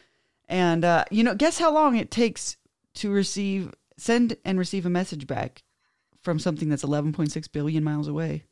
And 0.47 0.85
uh, 0.85 1.05
you 1.11 1.23
know, 1.23 1.35
guess 1.35 1.59
how 1.59 1.73
long 1.73 1.95
it 1.97 2.11
takes 2.11 2.57
to 2.95 3.11
receive, 3.11 3.73
send, 3.97 4.37
and 4.45 4.57
receive 4.57 4.85
a 4.85 4.89
message 4.89 5.27
back 5.27 5.63
from 6.23 6.39
something 6.39 6.69
that's 6.69 6.83
11.6 6.83 7.51
billion 7.51 7.83
miles 7.83 8.07
away. 8.07 8.43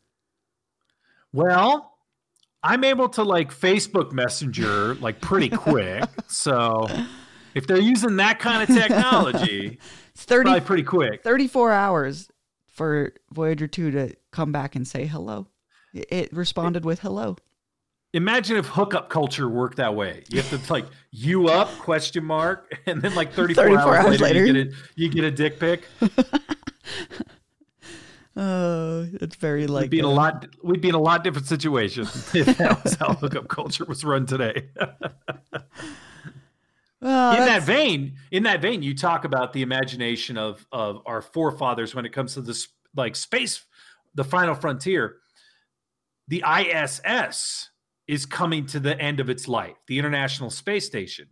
Well, 1.34 1.98
I'm 2.64 2.84
able 2.84 3.10
to 3.10 3.24
like 3.24 3.54
Facebook 3.54 4.12
Messenger 4.12 4.96
like 4.96 5.22
pretty 5.22 5.50
quick. 5.56 6.04
so 6.28 6.88
if 7.54 7.68
they're 7.68 7.80
using 7.82 8.18
that 8.18 8.40
kind 8.40 8.64
of 8.70 8.76
technology, 8.76 9.80
It's 10.14 10.26
30, 10.26 10.44
probably 10.44 10.62
pretty 10.62 10.84
quick. 10.84 11.24
34 11.24 11.72
hours 11.72 12.30
for 12.68 13.14
Voyager 13.32 13.68
2 13.68 13.92
to 13.92 14.14
come 14.32 14.52
back 14.52 14.76
and 14.76 14.88
say 14.88 15.06
hello. 15.06 15.48
It- 15.96 16.34
responded 16.34 16.86
with 16.86 17.00
hello. 17.00 17.38
Imagine 18.14 18.56
if 18.58 18.68
hookup 18.68 19.10
culture 19.10 19.50
worked 19.50 19.76
that 19.78 19.94
way. 19.94 20.24
You 20.30 20.42
have 20.42 20.50
to 20.50 20.72
like 20.72 20.86
you 21.12 21.48
up 21.50 21.70
question 21.80 22.24
mark, 22.24 22.72
and 22.86 23.02
then 23.02 23.14
like 23.14 23.34
34, 23.34 23.66
34 23.66 23.96
hours, 23.98 24.06
hours 24.06 24.22
later, 24.22 24.46
You, 24.46 24.54
get 24.54 24.68
a, 24.68 24.72
you 24.96 25.10
get 25.10 25.24
a 25.26 25.32
dick 25.32 25.60
pic. 25.60 25.84
Oh, 28.38 29.08
it's 29.22 29.36
very 29.36 29.68
like 29.68 29.84
We'd 29.84 29.90
be 29.92 30.00
in 30.00 30.06
a 30.06 30.12
lot. 30.12 30.48
We'd 30.64 30.80
be 30.80 30.90
in 30.90 30.96
a 30.96 31.02
lot 31.02 31.26
different 31.26 31.48
situation 31.48 32.04
if 32.34 32.58
that 32.58 32.84
was 32.84 32.96
how 32.96 33.16
hookup 33.16 33.50
culture 33.50 33.84
was 33.84 34.06
run 34.06 34.26
today. 34.26 34.70
well, 37.02 37.38
in 37.38 37.46
that 37.46 37.64
vein, 37.64 38.16
in 38.32 38.44
that 38.44 38.62
vein, 38.62 38.82
you 38.82 38.96
talk 38.96 39.26
about 39.26 39.52
the 39.52 39.62
imagination 39.62 40.38
of 40.38 40.66
of 40.72 41.02
our 41.06 41.22
forefathers 41.22 41.94
when 41.94 42.06
it 42.06 42.14
comes 42.14 42.34
to 42.36 42.42
this 42.42 42.70
like 42.96 43.18
space, 43.18 43.66
the 44.16 44.24
final 44.24 44.56
frontier. 44.56 45.18
The 46.28 46.44
ISS 46.48 47.70
is 48.08 48.26
coming 48.26 48.66
to 48.68 48.80
the 48.80 49.00
end 49.00 49.20
of 49.20 49.30
its 49.30 49.48
life, 49.48 49.76
the 49.88 49.98
International 49.98 50.50
Space 50.50 50.86
Station. 50.86 51.28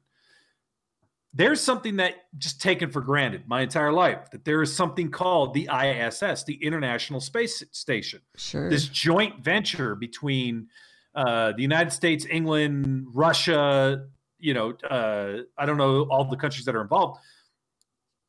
There's 1.35 1.61
something 1.61 1.95
that 1.95 2.15
just 2.37 2.61
taken 2.61 2.91
for 2.91 3.01
granted 3.01 3.47
my 3.47 3.61
entire 3.61 3.91
life 3.91 4.29
that 4.31 4.45
there 4.45 4.61
is 4.61 4.75
something 4.75 5.09
called 5.09 5.55
the 5.55 5.67
ISS, 5.67 6.43
the 6.43 6.63
International 6.63 7.19
Space 7.19 7.63
Station 7.71 8.21
sure. 8.37 8.69
this 8.69 8.87
joint 8.87 9.43
venture 9.43 9.95
between 9.95 10.67
uh, 11.15 11.53
the 11.53 11.61
United 11.61 11.91
States, 11.91 12.25
England, 12.29 13.07
Russia, 13.13 14.05
you 14.39 14.53
know, 14.53 14.73
uh, 14.89 15.43
I 15.57 15.65
don't 15.65 15.77
know 15.77 16.03
all 16.03 16.25
the 16.25 16.37
countries 16.37 16.65
that 16.65 16.75
are 16.75 16.81
involved. 16.81 17.19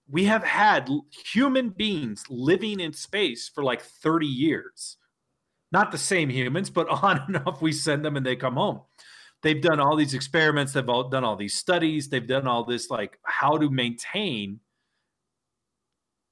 We 0.09 0.25
have 0.25 0.45
had 0.45 0.89
human 1.33 1.71
beings 1.71 2.25
living 2.29 2.81
in 2.81 2.93
space 2.93 3.51
for 3.53 3.65
like 3.65 3.83
30 3.83 4.27
years. 4.27 4.97
Not 5.75 5.91
the 5.91 5.99
same 5.99 6.31
humans, 6.31 6.70
but 6.70 6.89
on 7.03 7.20
and 7.27 7.37
off, 7.39 7.61
we 7.61 7.72
send 7.72 8.05
them 8.05 8.16
and 8.16 8.25
they 8.25 8.37
come 8.37 8.55
home. 8.55 8.83
They've 9.43 9.61
done 9.61 9.81
all 9.81 9.97
these 9.97 10.14
experiments, 10.14 10.72
they've 10.72 10.89
all 10.89 11.09
done 11.09 11.25
all 11.25 11.35
these 11.35 11.55
studies, 11.55 12.09
they've 12.09 12.27
done 12.27 12.47
all 12.47 12.64
this 12.64 12.89
like 12.89 13.18
how 13.25 13.59
to 13.59 13.68
maintain 13.68 14.61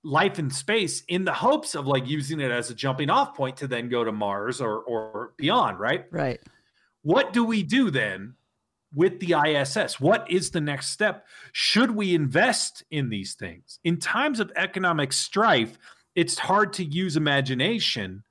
life 0.04 0.38
in 0.38 0.48
space 0.48 1.02
in 1.08 1.24
the 1.24 1.32
hopes 1.32 1.74
of 1.74 1.86
like 1.86 2.08
using 2.08 2.40
it 2.40 2.50
as 2.52 2.70
a 2.70 2.74
jumping 2.74 3.10
off 3.10 3.36
point 3.36 3.56
to 3.56 3.66
then 3.66 3.88
go 3.88 4.04
to 4.04 4.12
Mars 4.12 4.60
or 4.60 4.78
or 4.78 5.32
beyond, 5.36 5.80
right? 5.80 6.06
right. 6.12 6.40
What 7.02 7.32
do 7.32 7.44
we 7.44 7.64
do 7.64 7.90
then 7.90 8.34
with 8.94 9.18
the 9.18 9.34
ISS? 9.34 9.98
What 10.00 10.30
is 10.30 10.52
the 10.52 10.60
next 10.60 10.90
step? 10.90 11.26
Should 11.50 11.90
we 11.90 12.14
invest 12.14 12.84
in 12.92 13.10
these 13.10 13.34
things? 13.34 13.80
In 13.82 13.98
times 13.98 14.38
of 14.38 14.52
economic 14.54 15.12
strife, 15.12 15.76
it's 16.14 16.38
hard 16.38 16.72
to 16.74 16.84
use 16.84 17.16
imagination 17.16 18.22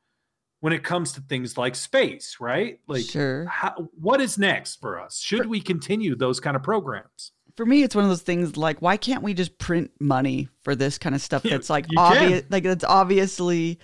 when 0.62 0.74
it 0.74 0.84
comes 0.84 1.12
to 1.14 1.22
things 1.22 1.58
like 1.58 1.76
space, 1.76 2.38
right? 2.40 2.80
Like 2.88 3.04
Sure. 3.04 3.46
how, 3.46 3.90
what 4.00 4.22
is 4.22 4.38
next 4.38 4.80
for 4.80 5.00
us? 5.00 5.20
Should 5.20 5.48
we 5.48 5.60
continue 5.60 6.16
those 6.16 6.40
kind 6.40 6.56
of 6.56 6.64
programs? 6.64 7.34
For 7.58 7.66
me, 7.66 7.84
it's 7.84 7.96
one 7.96 8.06
of 8.06 8.10
those 8.10 8.22
things 8.22 8.56
like, 8.56 8.82
why 8.82 8.96
can't 8.96 9.24
we 9.24 9.34
just 9.34 9.58
print 9.58 9.92
money 10.00 10.48
for 10.64 10.76
this 10.76 10.98
kind 10.98 11.14
of 11.16 11.22
stuff 11.22 11.44
that's 11.50 11.70
like 11.70 11.88
obvious, 11.98 12.44
like 12.50 12.64
that's 12.64 12.84
obviously 12.84 13.80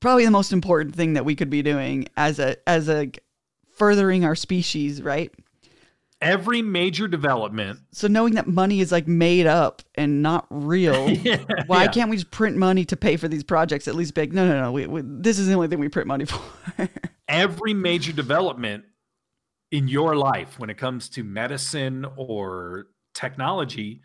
probably 0.00 0.24
the 0.24 0.30
most 0.30 0.52
important 0.52 0.94
thing 0.96 1.12
that 1.12 1.24
we 1.24 1.36
could 1.36 1.50
be 1.50 1.62
doing 1.62 2.08
as 2.16 2.38
a 2.38 2.56
as 2.68 2.88
a 2.88 3.12
furthering 3.74 4.24
our 4.24 4.34
species, 4.34 5.02
right? 5.02 5.32
Every 6.20 6.60
major 6.60 7.08
development 7.08 7.80
So 7.92 8.06
knowing 8.06 8.34
that 8.34 8.46
money 8.46 8.80
is 8.80 8.92
like 8.92 9.08
made 9.08 9.46
up 9.46 9.82
and 9.94 10.22
not 10.22 10.46
real, 10.50 11.08
Yeah, 11.22 11.42
why 11.66 11.84
yeah. 11.84 11.90
can't 11.90 12.10
we 12.10 12.16
just 12.16 12.30
print 12.30 12.56
money 12.56 12.84
to 12.86 12.96
pay 12.96 13.16
for 13.16 13.26
these 13.26 13.42
projects? 13.44 13.88
At 13.88 13.94
least 13.94 14.16
like, 14.16 14.32
no, 14.32 14.46
no, 14.46 14.60
no, 14.60 14.72
we, 14.72 14.86
we, 14.86 15.02
this 15.04 15.38
is 15.38 15.46
the 15.46 15.54
only 15.54 15.68
thing 15.68 15.78
we 15.78 15.88
print 15.88 16.08
money 16.08 16.26
for. 16.26 16.40
every 17.28 17.72
major 17.72 18.12
development 18.12 18.84
in 19.70 19.88
your 19.88 20.16
life 20.16 20.58
when 20.58 20.68
it 20.68 20.76
comes 20.76 21.08
to 21.08 21.22
medicine 21.22 22.04
or 22.16 22.86
technology 23.14 24.02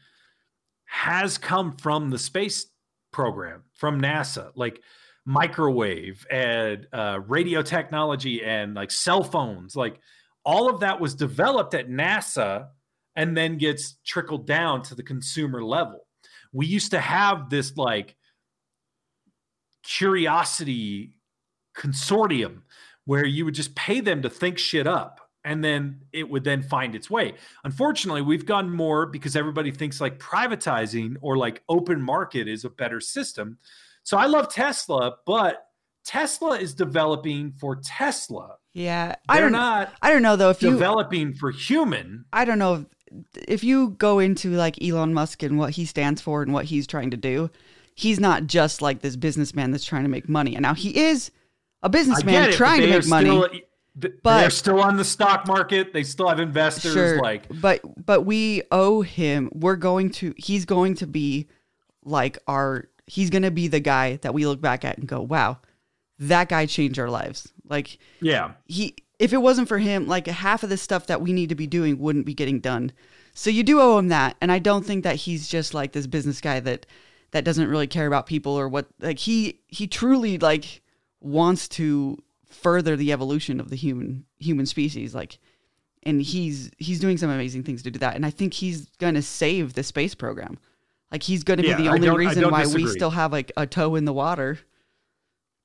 has 0.86 1.38
come 1.38 1.76
from 1.76 2.12
the 2.12 2.20
space 2.20 2.68
program 3.12 3.64
from 3.74 4.00
NASA, 4.00 4.52
like 4.56 4.82
microwave 5.26 6.26
and 6.30 6.88
uh, 6.94 7.20
radio 7.28 7.62
technology 7.64 8.44
and 8.44 8.76
like 8.76 8.92
cell 8.92 9.24
phones. 9.24 9.76
Like 9.76 10.00
all 10.46 10.70
of 10.70 10.80
that 10.82 11.00
was 11.00 11.16
developed 11.16 11.74
at 11.74 11.90
NASA 11.90 12.68
and 13.16 13.36
then 13.36 13.58
gets 13.58 13.98
trickled 14.06 14.46
down 14.46 14.82
to 14.84 14.96
the 14.96 15.04
consumer 15.04 15.64
level. 15.64 16.08
We 16.54 16.66
used 16.66 16.92
to 16.92 17.00
have 17.00 17.50
this 17.50 17.76
like 17.76 18.16
curiosity 19.84 21.18
consortium 21.78 22.62
where 23.06 23.26
you 23.26 23.46
would 23.46 23.54
just 23.54 23.76
pay 23.76 24.00
them 24.00 24.22
to 24.22 24.30
think 24.30 24.58
shit 24.58 24.88
up 24.88 25.20
and 25.44 25.64
then 25.64 26.02
it 26.12 26.28
would 26.28 26.44
then 26.44 26.64
find 26.64 26.96
its 26.96 27.10
way. 27.10 27.34
Unfortunately, 27.64 28.22
we've 28.22 28.46
gone 28.46 28.70
more 28.70 29.06
because 29.06 29.36
everybody 29.36 29.72
thinks 29.72 30.02
like 30.02 30.18
privatizing 30.18 31.16
or 31.22 31.38
like 31.38 31.62
open 31.70 32.02
market 32.02 32.48
is 32.48 32.66
a 32.66 32.70
better 32.70 33.00
system. 33.00 33.58
So 34.04 34.18
I 34.18 34.26
love 34.26 34.52
Tesla, 34.52 35.18
but 35.26 35.68
Tesla 36.04 36.58
is 36.60 36.74
developing 36.74 37.54
for 37.54 37.76
Tesla. 37.76 38.56
Yeah, 38.76 39.16
I 39.30 39.36
They're 39.36 39.44
don't 39.46 39.54
not 39.54 39.94
I 40.02 40.12
don't 40.12 40.22
know 40.22 40.36
though 40.36 40.50
if 40.50 40.62
you 40.62 40.72
developing 40.72 41.34
for 41.34 41.50
human. 41.50 42.26
I 42.34 42.44
don't 42.44 42.60
know 42.60 42.86
if, 43.08 43.44
if 43.48 43.64
you 43.64 43.92
go 43.92 44.20
into 44.20 44.52
like 44.52 44.82
Elon 44.84 45.14
Musk 45.14 45.42
and 45.44 45.58
what 45.58 45.72
he 45.72 45.86
stands 45.86 46.22
for 46.22 46.44
and 46.44 46.52
what 46.52 46.66
he's 46.66 46.86
trying 46.86 47.12
to 47.12 47.18
do. 47.18 47.50
He's 47.96 48.20
not 48.20 48.48
just 48.48 48.82
like 48.82 49.00
this 49.00 49.16
businessman 49.16 49.72
that's 49.72 49.86
trying 49.86 50.04
to 50.04 50.10
make 50.10 50.28
money. 50.28 50.56
And 50.56 50.64
now 50.64 50.74
he 50.74 50.98
is 50.98 51.32
a 51.82 51.88
businessman 51.88 52.52
trying 52.52 52.82
to 52.82 52.88
make 52.88 53.08
money. 53.08 53.30
still- 53.30 53.48
th- 54.02 54.14
they're 54.24 54.50
still 54.50 54.82
on 54.82 54.98
the 54.98 55.06
stock 55.06 55.48
market. 55.48 55.94
They 55.94 56.04
still 56.04 56.28
have 56.28 56.42
investors. 56.42 56.92
sure, 56.92 57.22
Like 57.22 57.46
but 57.62 57.80
but 58.06 58.24
we 58.24 58.64
owe 58.72 59.02
him. 59.02 59.50
We're 59.54 59.78
going 59.78 60.10
to. 60.20 60.34
He's 60.36 60.66
going 60.66 60.96
to 60.96 61.08
be 61.08 61.48
like 62.04 62.38
our. 62.46 62.90
He's 63.08 63.30
going 63.30 63.44
to 63.44 63.52
be 63.52 63.70
the 63.70 63.80
guy 63.80 64.18
that 64.18 64.34
we 64.34 64.46
look 64.46 64.60
back 64.60 64.84
at 64.84 64.98
and 64.98 65.08
go, 65.08 65.22
"Wow, 65.22 65.60
that 66.20 66.50
guy 66.50 66.66
changed 66.66 67.00
our 67.00 67.10
lives." 67.10 67.54
Like 67.70 67.98
yeah, 68.22 68.54
he 68.66 68.96
if 69.20 69.34
it 69.34 69.38
wasn't 69.38 69.68
for 69.68 69.78
him 69.78 70.08
like 70.08 70.28
half 70.28 70.64
of 70.64 70.70
the 70.70 70.78
stuff 70.78 71.08
that 71.08 71.22
we 71.22 71.34
need 71.34 71.50
to 71.50 71.56
be 71.56 71.68
doing 71.68 72.00
wouldn't 72.00 72.26
be 72.26 72.34
getting 72.34 72.60
done. 72.60 72.92
So 73.34 73.50
you 73.50 73.64
do 73.64 73.82
owe 73.82 73.98
him 73.98 74.08
that 74.10 74.38
and 74.40 74.50
i 74.50 74.60
don't 74.60 74.86
think 74.86 75.04
that 75.04 75.18
he's 75.18 75.48
just 75.50 75.74
like 75.74 75.92
this 75.92 76.08
business 76.08 76.40
guy 76.40 76.62
that 76.62 76.86
that 77.32 77.44
doesn't 77.44 77.68
really 77.70 77.88
care 77.88 78.08
about 78.08 78.28
people 78.28 78.54
or 78.54 78.70
what 78.70 78.88
like 79.02 79.20
he 79.20 79.60
he 79.68 79.88
truly 79.88 80.38
like 80.38 80.82
wants 81.20 81.68
to 81.68 82.18
further 82.48 82.96
the 82.96 83.12
evolution 83.12 83.60
of 83.60 83.70
the 83.70 83.76
human 83.76 84.24
human 84.40 84.66
species 84.66 85.14
like 85.14 85.38
and 86.04 86.22
he's 86.22 86.72
he's 86.78 87.00
doing 87.00 87.18
some 87.18 87.30
amazing 87.30 87.64
things 87.64 87.84
to 87.84 87.92
do 87.92 88.00
that 88.00 88.16
and 88.16 88.26
i 88.26 88.30
think 88.30 88.54
he's 88.54 88.86
gonna 89.00 89.22
save 89.22 89.74
the 89.74 89.84
space 89.84 90.16
program. 90.16 90.58
Like 91.12 91.24
he's 91.24 91.44
gonna 91.44 91.64
Yeah, 91.64 91.78
be 91.78 91.84
the 91.84 91.90
only 91.90 92.10
reason 92.10 92.50
why 92.50 92.66
we 92.66 92.88
still 92.88 93.12
have 93.12 93.32
like 93.32 93.52
a 93.58 93.68
toe 93.68 93.96
in 93.96 94.06
the 94.06 94.14
water 94.14 94.60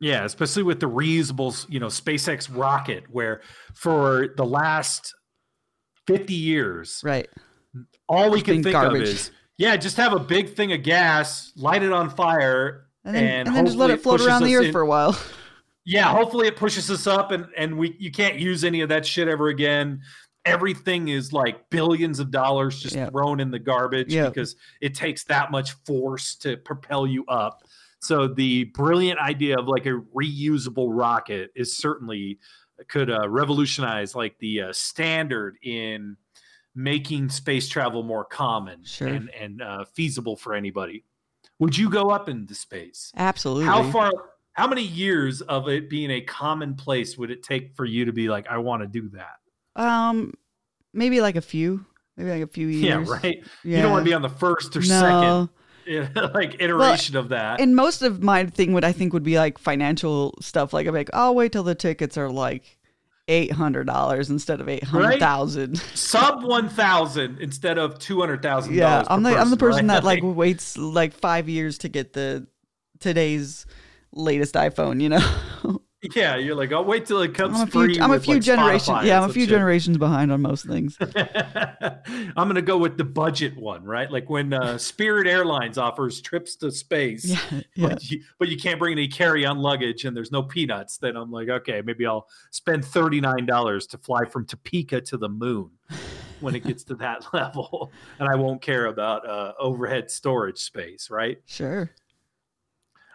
Yeah, 0.01 0.25
especially 0.25 0.63
with 0.63 0.81
the 0.81 0.89
reusable, 0.89 1.67
you 1.69 1.79
know, 1.79 1.87
SpaceX 1.89 2.49
rocket, 2.55 3.05
where 3.11 3.43
for 3.75 4.29
the 4.37 4.45
last 4.47 5.15
50 6.07 6.33
years, 6.35 7.01
right 7.05 7.29
all 8.09 8.31
we 8.31 8.41
can 8.43 8.63
think 8.63 8.73
garbage. 8.73 9.03
of 9.03 9.09
is, 9.09 9.31
yeah, 9.59 9.77
just 9.77 9.97
have 9.99 10.13
a 10.13 10.19
big 10.19 10.55
thing 10.57 10.73
of 10.73 10.83
gas, 10.83 11.53
light 11.57 11.83
it 11.83 11.93
on 11.93 12.11
fire, 12.11 12.87
and 13.05 13.15
then 13.15 13.25
and, 13.25 13.49
and, 13.49 13.57
then 13.57 13.67
just 13.67 13.77
let 13.79 13.91
it 13.91 14.03
float 14.03 14.15
pushes 14.19 14.27
around 14.27 14.43
the 14.45 14.57
earth 14.57 14.67
in- 14.67 14.73
for 14.73 14.81
a 14.81 14.87
while 14.87 15.19
Yeah, 15.87 16.09
hopefully 16.13 16.47
it 16.47 16.57
pushes 16.57 16.91
us 16.91 17.07
up, 17.07 17.31
and 17.33 17.47
and 17.57 17.77
we 17.79 17.97
you 17.99 18.11
can't 18.11 18.37
use 18.39 18.65
any 18.65 18.81
of 18.83 18.89
that 18.91 19.05
shit 19.07 19.29
ever 19.29 19.49
again. 19.49 20.01
everything 20.47 21.09
is 21.09 21.33
like 21.35 21.69
billions 21.71 22.19
of 22.21 22.31
dollars 22.31 22.81
just 22.81 22.97
Yep. 22.97 23.11
thrown 23.13 23.41
in 23.41 23.51
the 23.51 23.59
garbage 23.59 24.13
Yep. 24.13 24.33
because 24.33 24.57
it 24.81 24.95
takes 24.95 25.25
that 25.25 25.51
much 25.51 25.73
force 25.87 26.35
to 26.37 26.57
propel 26.57 27.07
you 27.07 27.25
up. 27.27 27.63
So 28.01 28.27
the 28.27 28.65
brilliant 28.65 29.19
idea 29.21 29.59
of 29.59 29.69
like 29.69 29.87
a 29.87 30.01
reusable 30.15 30.89
rocket 30.91 31.51
is 31.55 31.77
certainly 31.77 32.39
could 32.89 33.11
uh, 33.11 33.29
revolutionize 33.29 34.15
like 34.15 34.39
the 34.39 34.63
uh, 34.63 34.73
standard 34.73 35.57
in 35.63 36.17
making 36.75 37.29
space 37.29 37.69
travel 37.69 38.03
more 38.03 38.25
common 38.25 38.85
Sure. 38.85 39.09
and 39.09 39.31
and 39.39 39.61
uh, 39.63 39.85
feasible 39.85 40.37
for 40.37 40.55
anybody. 40.55 41.05
Would 41.59 41.77
you 41.77 41.91
go 41.91 42.09
up 42.11 42.29
into 42.29 42.55
space? 42.55 43.13
Absolutely. 43.17 43.67
How 43.67 43.83
far? 43.91 44.11
How 44.53 44.67
many 44.67 44.83
years 44.83 45.43
of 45.43 45.69
it 45.69 45.89
being 45.91 46.11
a 46.11 46.21
commonplace 46.23 47.19
would 47.19 47.31
it 47.31 47.43
take 47.43 47.75
for 47.77 47.85
you 47.85 48.07
to 48.07 48.13
be 48.13 48.29
like, 48.29 48.47
I 48.49 48.59
want 48.59 48.83
to 48.83 48.87
do 48.89 49.11
that? 49.11 49.37
Um, 49.81 50.35
maybe 50.93 51.21
like 51.21 51.37
a 51.37 51.41
few, 51.41 51.85
maybe 52.17 52.31
like 52.31 52.43
a 52.43 52.47
few 52.47 52.67
years. 52.67 53.09
Yeah, 53.09 53.15
right. 53.15 53.45
You 53.63 53.77
don't 53.83 53.91
want 53.93 54.05
to 54.05 54.09
be 54.11 54.15
on 54.15 54.23
the 54.23 54.29
first 54.29 54.75
or 54.77 54.81
No. 54.81 54.87
second 54.87 55.49
like 56.35 56.61
iteration 56.61 57.17
of 57.17 57.31
that. 57.31 57.61
And 57.61 57.75
most 57.75 58.03
of 58.03 58.23
my 58.23 58.47
thing 58.47 58.73
would 58.73 58.85
I 58.85 58.93
think 58.93 59.13
would 59.13 59.23
be 59.23 59.37
like 59.39 59.59
financial 59.59 60.37
stuff. 60.41 60.73
Like 60.73 60.87
I'm 60.87 60.95
like, 60.95 61.11
I'll 61.13 61.35
wait 61.35 61.53
till 61.53 61.63
the 61.63 61.75
tickets 61.75 62.17
are 62.17 62.31
like 62.31 62.79
eight 63.29 63.53
hundred 63.53 63.87
dollars 63.87 64.31
instead 64.31 64.61
of 64.61 64.69
eight 64.69 64.85
hundred 64.85 65.19
thousand. 65.19 65.79
Sub 65.95 66.45
one 66.45 66.69
thousand 66.69 67.39
instead 67.39 67.79
of 67.79 67.99
two 67.99 68.21
hundred 68.21 68.43
thousand. 68.43 68.75
Yeah, 68.75 69.05
I'm 69.09 69.23
the 69.23 69.37
I'm 69.37 69.51
the 69.51 69.57
person 69.57 69.87
that 69.89 70.05
like 70.05 70.23
Like, 70.23 70.37
waits 70.37 70.77
like 70.79 71.13
five 71.13 71.49
years 71.49 71.79
to 71.79 71.89
get 71.89 72.13
the 72.13 72.47
today's 72.99 73.67
latest 74.13 74.55
iPhone. 74.55 75.01
You 75.01 75.11
know, 75.11 75.81
yeah, 76.15 76.37
you're 76.37 76.55
like, 76.55 76.73
I'll 76.73 76.85
wait 76.85 77.07
till 77.07 77.21
it 77.21 77.35
comes 77.35 77.57
I'm 77.61 77.69
a 77.69 77.71
few 77.71 78.03
I'm 78.03 78.13
a 78.13 78.21
few 78.21 78.35
like, 78.35 78.43
generations. 78.43 79.05
Yeah, 79.05 79.23
I'm 79.23 79.29
a 79.29 79.33
few 79.33 79.43
shit. 79.43 79.51
generations 79.51 79.99
behind 79.99 80.33
on 80.33 80.41
most 80.41 80.67
things. 80.67 80.97
I'm 81.15 82.49
gonna 82.49 82.63
go 82.63 82.79
with 82.79 82.97
the 82.97 83.05
budget 83.05 83.57
one, 83.57 83.85
right? 83.85 84.11
Like 84.11 84.31
when 84.31 84.53
uh, 84.53 84.79
Spirit 84.79 85.27
Airlines 85.27 85.79
offers 85.79 86.21
trips 86.21 86.57
to 86.57 86.71
space, 86.71 87.25
Yeah, 87.27 87.41
yeah. 87.75 87.89
but, 87.89 88.11
you, 88.11 88.23
but 88.39 88.49
you 88.49 88.57
can't 88.57 88.79
bring 88.79 88.93
any 88.93 89.09
carry-on 89.09 89.59
luggage 89.59 90.05
and 90.05 90.17
there's 90.17 90.33
no 90.33 90.43
peanuts. 90.43 90.97
Then 90.99 91.17
I'm 91.17 91.31
like, 91.31 91.49
okay, 91.49 91.83
maybe 91.85 92.07
I'll 92.07 92.29
spend 92.51 92.85
thirty 92.85 93.21
nine 93.21 93.47
dollars 93.47 93.87
to 93.89 93.99
fly 93.99 94.25
from 94.25 94.47
Topeka 94.47 95.03
to 95.03 95.17
the 95.19 95.29
moon 95.29 95.71
when 96.41 96.55
it 96.55 96.65
gets 96.65 96.85
to 96.85 96.95
that 96.95 97.27
level, 97.35 97.93
and 98.19 98.29
I 98.29 98.35
won't 98.37 98.63
care 98.63 98.87
about 98.87 99.29
uh, 99.29 99.53
overhead 99.59 100.11
storage 100.11 100.59
space, 100.59 101.11
right? 101.11 101.39
Sure. 101.47 101.91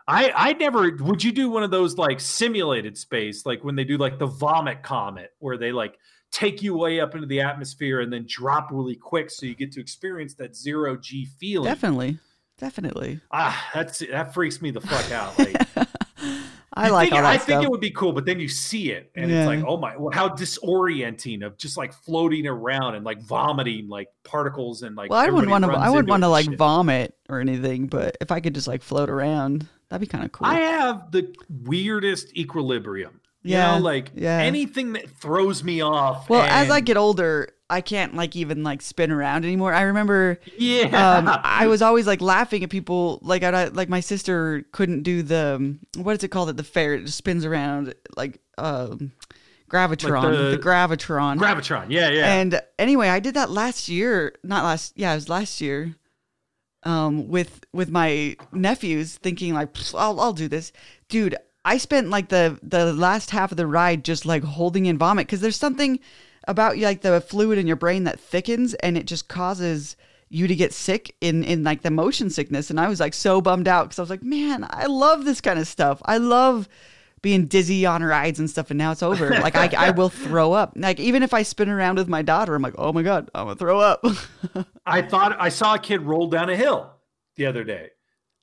I 0.08 0.32
I 0.36 0.54
never 0.54 0.96
would 1.02 1.24
you 1.24 1.32
do 1.32 1.50
one 1.50 1.64
of 1.64 1.72
those 1.72 1.98
like 1.98 2.20
simulated 2.20 2.98
space 2.98 3.46
like 3.46 3.64
when 3.64 3.76
they 3.76 3.84
do 3.84 3.98
like 3.98 4.20
the 4.20 4.28
vomit 4.28 4.84
comet 4.84 5.32
where 5.40 5.58
they 5.58 5.72
like 5.72 5.98
take 6.32 6.62
you 6.62 6.76
way 6.78 7.00
up 7.00 7.16
into 7.16 7.28
the 7.28 7.42
atmosphere 7.42 8.02
and 8.02 8.12
then 8.14 8.26
drop 8.28 8.70
really 8.72 8.96
quick 8.96 9.30
so 9.32 9.46
you 9.46 9.56
get 9.56 9.72
to 9.72 9.80
experience 9.80 10.36
that 10.36 10.56
zero 10.56 10.96
g 10.98 11.26
feeling. 11.40 11.66
Definitely, 11.68 12.20
definitely. 12.60 13.20
Ah, 13.32 13.70
that's 13.74 14.00
that 14.00 14.34
freaks 14.34 14.62
me 14.62 14.72
the 14.72 14.82
fuck 14.82 15.12
out. 15.12 15.38
Like 15.40 15.56
I 16.78 16.90
like 16.90 17.10
think, 17.10 17.24
I 17.24 17.36
stuff. 17.38 17.48
think 17.48 17.64
it 17.64 17.70
would 17.72 17.80
be 17.80 17.92
cool, 17.92 18.12
but 18.12 18.26
then 18.26 18.38
you 18.40 18.50
see 18.50 18.92
it 18.92 19.10
and 19.16 19.32
Yeah. 19.32 19.40
it's 19.40 19.48
like, 19.48 19.64
oh 19.66 19.78
my, 19.78 19.94
how 20.14 20.28
disorienting 20.28 21.46
of 21.46 21.58
just 21.58 21.78
like 21.78 21.94
floating 21.94 22.48
around 22.48 22.96
and 22.96 23.06
like 23.06 23.22
vomiting 23.22 23.88
like 23.88 24.10
particles 24.26 24.82
and 24.84 24.96
like. 24.96 25.10
well, 25.10 25.20
I 25.20 25.30
wouldn't 25.30 25.50
want 25.50 25.64
to. 25.64 25.72
I 25.72 25.90
wouldn't 25.90 26.10
want 26.10 26.24
to 26.24 26.28
like 26.28 26.46
shit. 26.46 26.58
vomit 26.58 27.16
or 27.30 27.40
anything, 27.40 27.88
but 27.88 28.18
if 28.20 28.30
I 28.32 28.42
could 28.42 28.54
just 28.54 28.68
like 28.68 28.82
float 28.82 29.10
around, 29.10 29.70
that'd 29.90 30.02
be 30.02 30.10
kind 30.12 30.24
of 30.26 30.32
cool. 30.32 30.48
I 30.48 30.60
have 30.60 31.12
the 31.12 31.34
weirdest 31.50 32.36
equilibrium. 32.38 33.20
You 33.44 33.54
Yeah, 33.58 33.76
know, 33.78 33.84
like 33.84 34.12
yeah. 34.16 34.40
anything 34.40 34.94
that 34.94 35.10
throws 35.10 35.64
me 35.64 35.82
off. 35.82 36.30
well, 36.30 36.42
as 36.42 36.70
I 36.72 36.80
get 36.80 36.98
older, 36.98 37.50
I 37.70 37.82
can't 37.82 38.16
like 38.16 38.36
even 38.36 38.64
like 38.64 38.82
spin 38.82 39.12
around 39.12 39.46
anymore. 39.46 39.74
I 39.74 39.82
remember 39.84 40.40
yeah, 40.58 41.18
um, 41.18 41.28
I 41.44 41.68
was 41.68 41.82
always 41.84 42.08
like 42.08 42.22
laughing 42.22 42.64
at 42.64 42.70
people. 42.72 43.20
Like 43.22 43.44
I 43.44 43.66
like 43.68 43.88
my 43.90 44.00
sister 44.00 44.66
couldn't 44.72 45.04
do 45.04 45.22
the 45.22 45.78
what 45.98 46.16
is 46.18 46.24
it 46.24 46.30
called? 46.30 46.50
At 46.50 46.58
the 46.58 46.64
fair, 46.64 46.96
it 46.96 47.08
spins 47.10 47.46
around 47.46 47.94
like 48.18 48.40
um, 48.58 49.12
gravitron, 49.70 50.24
Like 50.24 50.32
the- 50.38 50.50
the, 50.52 50.58
gravitron. 50.58 51.38
Gravitron. 51.40 51.88
Yeah, 51.90 52.10
yeah. 52.10 52.34
And 52.36 52.62
anyway, 52.80 53.10
I 53.10 53.20
did 53.20 53.36
that 53.36 53.50
last 53.52 53.90
year. 53.90 54.34
Not 54.44 54.64
last. 54.64 54.94
Yeah, 54.96 55.12
it 55.12 55.16
was 55.16 55.30
last 55.30 55.62
year. 55.62 55.96
Um, 56.86 57.28
with 57.28 57.66
with 57.74 57.90
my 57.90 58.36
nephews, 58.52 59.18
thinking 59.18 59.54
like, 59.54 59.70
I'll 59.96 60.20
I'll 60.20 60.34
do 60.34 60.48
this, 60.48 60.72
dude. 61.10 61.36
I 61.66 61.80
spent 61.80 62.10
like 62.10 62.30
the 62.30 62.60
the 62.62 62.94
last 62.94 63.32
half 63.32 63.52
of 63.52 63.58
the 63.58 63.66
ride 63.66 64.06
just 64.06 64.26
like 64.26 64.44
holding 64.44 64.86
in 64.86 65.00
vomit 65.00 65.26
because 65.26 65.42
there's 65.42 65.58
something 65.58 66.00
about 66.48 66.78
like 66.78 67.02
the 67.02 67.22
fluid 67.22 67.58
in 67.58 67.68
your 67.68 67.76
brain 67.76 68.04
that 68.04 68.20
thickens 68.20 68.76
and 68.76 68.98
it 68.98 69.08
just 69.08 69.28
causes 69.28 69.96
you 70.30 70.48
to 70.48 70.56
get 70.56 70.74
sick 70.74 71.16
in 71.22 71.44
in 71.44 71.64
like 71.64 71.82
the 71.82 71.92
motion 71.92 72.30
sickness. 72.30 72.70
And 72.70 72.80
I 72.80 72.88
was 72.88 73.00
like 73.00 73.14
so 73.14 73.42
bummed 73.42 73.68
out 73.68 73.86
because 73.86 74.00
I 74.00 74.04
was 74.04 74.10
like, 74.10 74.24
man, 74.24 74.66
I 74.70 74.86
love 74.86 75.26
this 75.26 75.42
kind 75.42 75.60
of 75.60 75.68
stuff. 75.68 76.02
I 76.06 76.18
love 76.18 76.68
being 77.26 77.48
dizzy 77.48 77.88
on 77.88 78.04
rides 78.04 78.38
and 78.40 78.48
stuff 78.48 78.70
and 78.70 78.78
now 78.78 78.92
it's 78.92 79.02
over 79.02 79.30
like 79.30 79.56
I, 79.56 79.88
I 79.88 79.90
will 79.90 80.10
throw 80.10 80.54
up 80.54 80.74
like 80.76 81.00
even 81.00 81.24
if 81.24 81.34
i 81.34 81.42
spin 81.42 81.70
around 81.70 81.96
with 81.98 82.08
my 82.08 82.22
daughter 82.22 82.54
i'm 82.54 82.62
like 82.62 82.76
oh 82.78 82.94
my 82.94 83.02
god 83.02 83.32
i'm 83.34 83.46
gonna 83.46 83.56
throw 83.56 83.80
up 83.80 84.06
I 84.86 85.02
thought 85.02 85.36
I 85.40 85.50
saw 85.50 85.74
a 85.74 85.80
kid 85.80 86.02
roll 86.04 86.28
down 86.28 86.50
a 86.52 86.56
hill 86.56 86.92
the 87.38 87.48
other 87.48 87.64
day. 87.64 87.90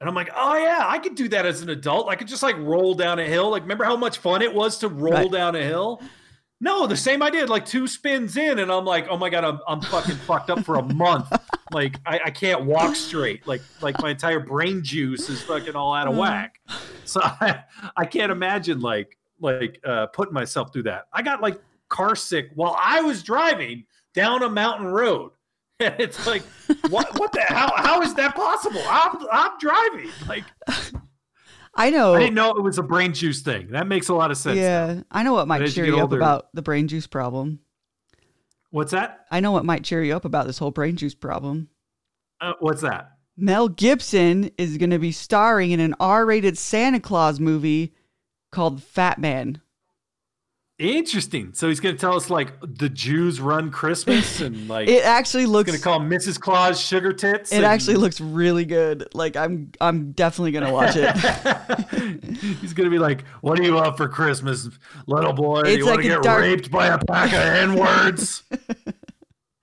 And 0.00 0.08
I'm 0.08 0.16
like, 0.16 0.30
oh 0.34 0.56
yeah, 0.56 0.80
I 0.84 0.98
could 0.98 1.14
do 1.14 1.28
that 1.28 1.46
as 1.46 1.62
an 1.62 1.68
adult. 1.70 2.08
I 2.08 2.16
could 2.16 2.26
just 2.26 2.42
like 2.42 2.56
roll 2.58 2.94
down 2.94 3.20
a 3.20 3.24
hill. 3.24 3.50
Like, 3.52 3.62
remember 3.62 3.84
how 3.84 3.96
much 3.96 4.18
fun 4.18 4.42
it 4.42 4.52
was 4.52 4.78
to 4.78 4.88
roll 4.88 5.12
Right. 5.12 5.30
down 5.30 5.54
a 5.54 5.62
hill? 5.62 6.02
No, 6.62 6.86
the 6.86 6.96
same 6.96 7.24
idea. 7.24 7.44
Like 7.44 7.66
two 7.66 7.88
spins 7.88 8.36
in, 8.36 8.60
and 8.60 8.70
I'm 8.70 8.84
like, 8.84 9.08
oh 9.08 9.18
my 9.18 9.28
god, 9.28 9.42
I'm 9.44 9.58
I'm 9.66 9.80
fucking 9.80 10.14
fucked 10.14 10.48
up 10.48 10.64
for 10.64 10.76
a 10.76 10.82
month. 10.94 11.30
Like 11.72 11.98
I, 12.04 12.20
I 12.26 12.30
can't 12.30 12.66
walk 12.66 12.94
straight. 12.94 13.46
Like 13.46 13.62
like 13.80 13.98
my 14.02 14.10
entire 14.10 14.40
brain 14.40 14.84
juice 14.84 15.30
is 15.30 15.40
fucking 15.40 15.74
all 15.74 15.94
out 15.94 16.06
of 16.06 16.14
whack. 16.14 16.60
So 17.06 17.22
I, 17.22 17.64
I 17.96 18.04
can't 18.04 18.30
imagine 18.30 18.80
like 18.80 19.16
like 19.40 19.80
uh, 19.82 20.08
putting 20.08 20.34
myself 20.34 20.70
through 20.70 20.82
that. 20.82 21.06
I 21.14 21.22
got 21.22 21.40
like 21.40 21.58
car 21.88 22.14
sick 22.14 22.50
while 22.56 22.76
I 22.78 23.00
was 23.00 23.22
driving 23.22 23.86
down 24.12 24.42
a 24.42 24.50
mountain 24.50 24.86
road. 24.86 25.32
And 25.80 25.94
it's 25.98 26.26
like, 26.26 26.42
what 26.90 27.18
what 27.18 27.32
the 27.32 27.40
how 27.48 27.72
how 27.74 28.02
is 28.02 28.12
that 28.16 28.34
possible? 28.34 28.82
I'm 28.86 29.16
I'm 29.32 29.58
driving. 29.58 30.10
Like 30.28 30.44
i 31.74 31.90
know 31.90 32.14
I 32.14 32.18
didn't 32.20 32.34
know 32.34 32.50
it 32.50 32.62
was 32.62 32.78
a 32.78 32.82
brain 32.82 33.12
juice 33.14 33.40
thing. 33.42 33.68
That 33.70 33.86
makes 33.86 34.08
a 34.08 34.14
lot 34.14 34.30
of 34.30 34.36
sense. 34.36 34.56
now. 34.56 34.62
yeah 34.62 35.00
i 35.10 35.22
know 35.22 35.32
what 35.32 35.48
might 35.48 35.66
cheer 35.70 35.84
you 35.86 35.96
up 35.96 36.02
older- 36.02 36.16
about 36.16 36.48
the 36.54 36.62
brain 36.62 36.88
juice 36.88 37.06
problem 37.06 37.60
What's 38.70 38.92
that? 38.92 39.26
i 39.30 39.40
know 39.40 39.52
what 39.52 39.64
might 39.64 39.84
cheer 39.84 40.02
you 40.02 40.14
up 40.16 40.24
about 40.24 40.46
this 40.46 40.58
whole 40.58 40.70
brain 40.70 40.96
juice 40.96 41.14
problem 41.14 41.68
Uh, 42.40 42.52
what's 42.60 42.82
that? 42.82 43.12
mel 43.36 43.68
gibson 43.68 44.50
is 44.58 44.76
going 44.78 44.90
to 44.90 44.98
be 44.98 45.12
starring 45.12 45.70
in 45.70 45.80
an 45.80 45.94
r-rated 46.00 46.56
santa 46.58 47.00
claus 47.00 47.40
movie 47.40 47.94
called 48.50 48.82
fat 48.82 49.18
man 49.18 49.60
Interesting. 50.82 51.52
So 51.54 51.68
he's 51.68 51.78
going 51.80 51.94
to 51.94 52.00
tell 52.00 52.16
us 52.16 52.28
like 52.28 52.52
the 52.60 52.88
Jews 52.88 53.40
run 53.40 53.70
Christmas 53.70 54.40
and 54.42 54.68
like 54.68 54.88
it 54.88 55.04
actually 55.04 55.46
looks 55.46 55.68
going 55.70 55.78
to 55.78 55.82
call 55.84 56.00
Mrs. 56.00 56.40
Claus 56.40 56.80
sugar 56.80 57.12
tits. 57.12 57.52
it 57.52 57.56
and- 57.56 57.64
actually 57.64 57.96
looks 57.96 58.20
really 58.20 58.64
good 58.64 59.06
like 59.14 59.36
i'm 59.36 59.70
i'm 59.80 60.10
definitely 60.12 60.50
going 60.52 60.64
to 60.66 60.72
watch 60.72 60.94
it 60.96 61.14
He's 62.60 62.72
gonna 62.72 62.90
be 62.90 62.98
like, 62.98 63.24
"What 63.42 63.56
do 63.56 63.62
you 63.64 63.74
want 63.74 63.96
for 63.96 64.08
Christmas, 64.08 64.68
little 65.06 65.32
boy? 65.32 65.60
It's 65.60 65.78
you 65.78 65.86
want 65.86 65.98
like 65.98 66.06
to 66.06 66.12
a 66.12 66.14
get 66.16 66.22
dark- 66.22 66.40
raped 66.42 66.70
by 66.70 66.88
a 66.88 66.98
pack 66.98 67.28
of 67.32 67.38
n 67.40 67.74
words? 67.76 68.42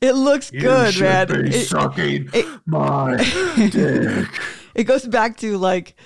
it 0.00 0.12
looks 0.14 0.52
You 0.52 0.60
good 0.60 0.94
should 0.94 1.02
man 1.02 1.26
be 1.44 1.50
It- 1.56 1.66
sucking 1.66 2.30
it- 2.32 2.46
my 2.66 3.16
dick." 3.70 4.28
it 4.74 4.84
goes 4.84 5.06
back 5.06 5.36
to 5.38 5.56
like 5.58 5.96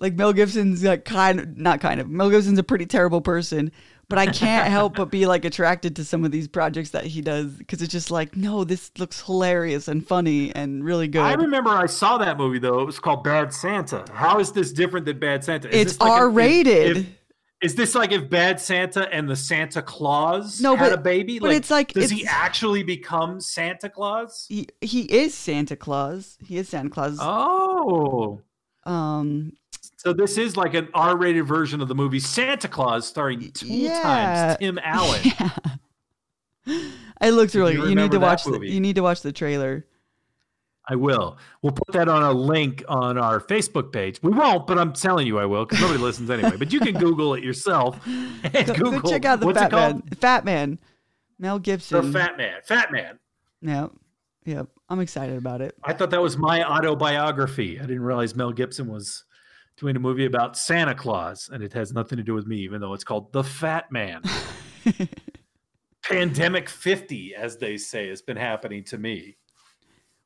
like 0.00 0.14
Mel 0.14 0.32
Gibson's 0.32 0.82
like 0.82 1.04
kind 1.04 1.38
of 1.40 1.56
not 1.56 1.80
kind 1.80 2.00
of 2.00 2.08
Mel 2.08 2.30
Gibson's 2.30 2.58
a 2.58 2.62
pretty 2.62 2.86
terrible 2.86 3.20
person, 3.20 3.70
but 4.08 4.18
I 4.18 4.26
can't 4.26 4.66
help 4.68 4.96
but 4.96 5.10
be 5.10 5.26
like 5.26 5.44
attracted 5.44 5.94
to 5.96 6.04
some 6.04 6.24
of 6.24 6.32
these 6.32 6.48
projects 6.48 6.90
that 6.90 7.04
he 7.04 7.20
does 7.20 7.52
because 7.52 7.80
it's 7.82 7.92
just 7.92 8.10
like 8.10 8.36
no, 8.36 8.64
this 8.64 8.90
looks 8.98 9.20
hilarious 9.24 9.86
and 9.88 10.06
funny 10.06 10.52
and 10.54 10.82
really 10.84 11.06
good. 11.06 11.22
I 11.22 11.34
remember 11.34 11.70
I 11.70 11.86
saw 11.86 12.18
that 12.18 12.36
movie 12.38 12.58
though. 12.58 12.80
It 12.80 12.86
was 12.86 12.98
called 12.98 13.22
Bad 13.22 13.52
Santa. 13.52 14.04
How 14.12 14.40
is 14.40 14.52
this 14.52 14.72
different 14.72 15.06
than 15.06 15.18
Bad 15.18 15.44
Santa? 15.44 15.68
Is 15.68 15.92
it's 15.92 16.00
like 16.00 16.10
R-rated. 16.10 16.96
if- 16.96 17.06
Is 17.62 17.74
this 17.74 17.94
like 17.94 18.10
if 18.10 18.30
Bad 18.30 18.58
Santa 18.58 19.06
and 19.12 19.28
the 19.28 19.36
Santa 19.36 19.82
Claus 19.82 20.62
No, 20.62 20.76
had 20.76 20.90
but- 20.90 20.98
a 20.98 21.02
baby? 21.02 21.38
but 21.38 21.50
it's 21.52 21.70
like- 21.70 21.92
does 21.92 22.08
he 22.10 22.24
actually 22.26 22.82
become 22.82 23.38
Santa 23.38 23.90
Claus? 23.90 24.46
he, 24.48 24.66
he 24.80 25.02
is 25.02 25.34
Santa 25.34 25.76
Claus. 25.76 26.38
He 26.42 26.56
is 26.56 26.70
Santa 26.70 26.88
Claus. 26.88 27.18
Oh, 27.20 28.40
Um, 28.86 29.52
so 30.02 30.12
this 30.12 30.38
is 30.38 30.56
like 30.56 30.74
an 30.74 30.88
R-rated 30.94 31.46
version 31.46 31.80
of 31.80 31.88
the 31.88 31.94
movie 31.94 32.20
Santa 32.20 32.68
Claus, 32.68 33.06
starring 33.06 33.50
two 33.52 33.66
Yeah. 33.66 34.02
times 34.02 34.58
Tim 34.58 34.78
Allen. 34.84 35.20
it 37.20 37.30
looks 37.32 37.54
really. 37.54 37.74
you 37.74 37.86
You, 37.88 37.94
need 37.94 38.10
to 38.12 38.18
watch. 38.20 38.44
The, 38.44 38.58
you 38.60 38.80
need 38.80 38.96
to 38.96 39.02
watch 39.02 39.22
the 39.22 39.32
trailer. 39.32 39.86
I 40.88 40.96
will. 40.96 41.38
We'll 41.62 41.72
put 41.72 41.92
that 41.92 42.08
on 42.08 42.22
a 42.22 42.32
link 42.32 42.82
on 42.88 43.16
our 43.16 43.38
Facebook 43.40 43.92
page. 43.92 44.20
We 44.22 44.30
won't, 44.32 44.66
but 44.66 44.76
I'm 44.78 44.92
telling 44.92 45.26
you 45.26 45.38
I 45.38 45.44
will 45.46 45.64
because 45.64 45.80
nobody 45.80 46.00
listens 46.00 46.30
anyway. 46.30 46.56
But 46.56 46.72
you 46.72 46.80
can 46.80 46.94
Google 46.98 47.34
it 47.34 47.44
yourself 47.44 48.00
and 48.06 48.52
Go, 48.66 48.74
Google. 48.74 49.00
go 49.00 49.10
check 49.10 49.24
out 49.24 49.38
the 49.40 49.46
what's 49.46 49.58
Fat 49.58 49.66
it 49.68 49.70
called? 49.70 49.94
Man. 49.96 50.02
Fat 50.20 50.44
Man. 50.44 50.78
Mel 51.38 51.58
Gibson. 51.60 52.10
The. 52.10 52.18
Fat 52.18 52.36
Man. 52.36 52.60
Fat 52.64 52.90
Man. 52.90 53.18
Yep. 53.62 53.92
Yep. 54.46 54.66
I'm 54.88 55.00
excited 55.00 55.36
about 55.36 55.60
it. 55.60 55.76
I 55.84 55.92
thought 55.92 56.10
that 56.10 56.20
was 56.22 56.36
my 56.36 56.64
autobiography. 56.64 57.78
I 57.78 57.82
didn't 57.82 58.02
realize 58.02 58.34
Mel 58.34 58.50
Gibson 58.50 58.88
was 58.88 59.24
doing 59.80 59.96
a 59.96 60.00
movie 60.00 60.26
about 60.26 60.56
Santa 60.58 60.94
Claus, 60.94 61.48
and 61.50 61.62
it 61.64 61.72
has 61.72 61.92
nothing 61.92 62.18
to 62.18 62.22
do 62.22 62.34
with 62.34 62.46
me, 62.46 62.58
even 62.58 62.80
though 62.82 62.92
it's 62.92 63.02
called 63.02 63.32
The 63.32 63.42
Fat 63.42 63.90
Man. 63.90 64.22
Pandemic 66.04 66.68
50, 66.68 67.34
as 67.34 67.56
they 67.56 67.76
say, 67.78 68.08
has 68.08 68.20
been 68.22 68.36
happening 68.36 68.84
to 68.84 68.98
me. 68.98 69.36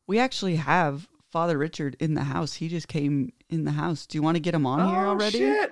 We 0.07 0.19
actually 0.19 0.57
have 0.57 1.09
Father 1.31 1.57
Richard 1.57 1.97
in 2.01 2.15
the 2.15 2.25
house. 2.25 2.55
He 2.55 2.69
just 2.69 2.89
came 2.89 3.33
in 3.49 3.65
the 3.65 3.71
house. 3.73 4.07
Do 4.07 4.19
you 4.19 4.23
want 4.23 4.37
to 4.37 4.41
get 4.41 4.55
him 4.55 4.67
on 4.67 4.89
here 4.89 5.05
Oh, 5.05 5.11
already? 5.11 5.39
shit. 5.39 5.71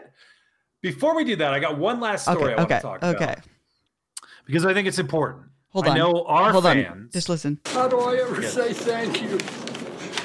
Before 0.80 1.14
we 1.16 1.24
do 1.24 1.36
that, 1.36 1.52
I 1.52 1.58
got 1.60 1.78
one 1.78 2.00
last 2.00 2.24
story 2.24 2.36
Okay. 2.36 2.52
I 2.54 2.56
want 2.56 2.70
Okay. 2.70 2.76
to 2.76 2.82
talk 2.82 3.02
Okay. 3.02 3.24
about 3.24 3.38
because 4.46 4.64
I 4.66 4.74
think 4.74 4.88
it's 4.88 4.98
important. 4.98 5.44
Hold 5.70 5.86
on. 5.86 5.96
I 5.96 6.00
on. 6.00 6.12
know 6.12 6.24
our 6.24 6.52
Hold 6.52 6.64
fans. 6.64 6.86
on. 6.90 7.10
Just 7.12 7.28
listen. 7.28 7.60
How 7.66 7.88
do 7.88 7.98
I 8.00 8.16
ever 8.16 8.42
say 8.42 8.72
thank 8.72 9.22
you? 9.22 9.38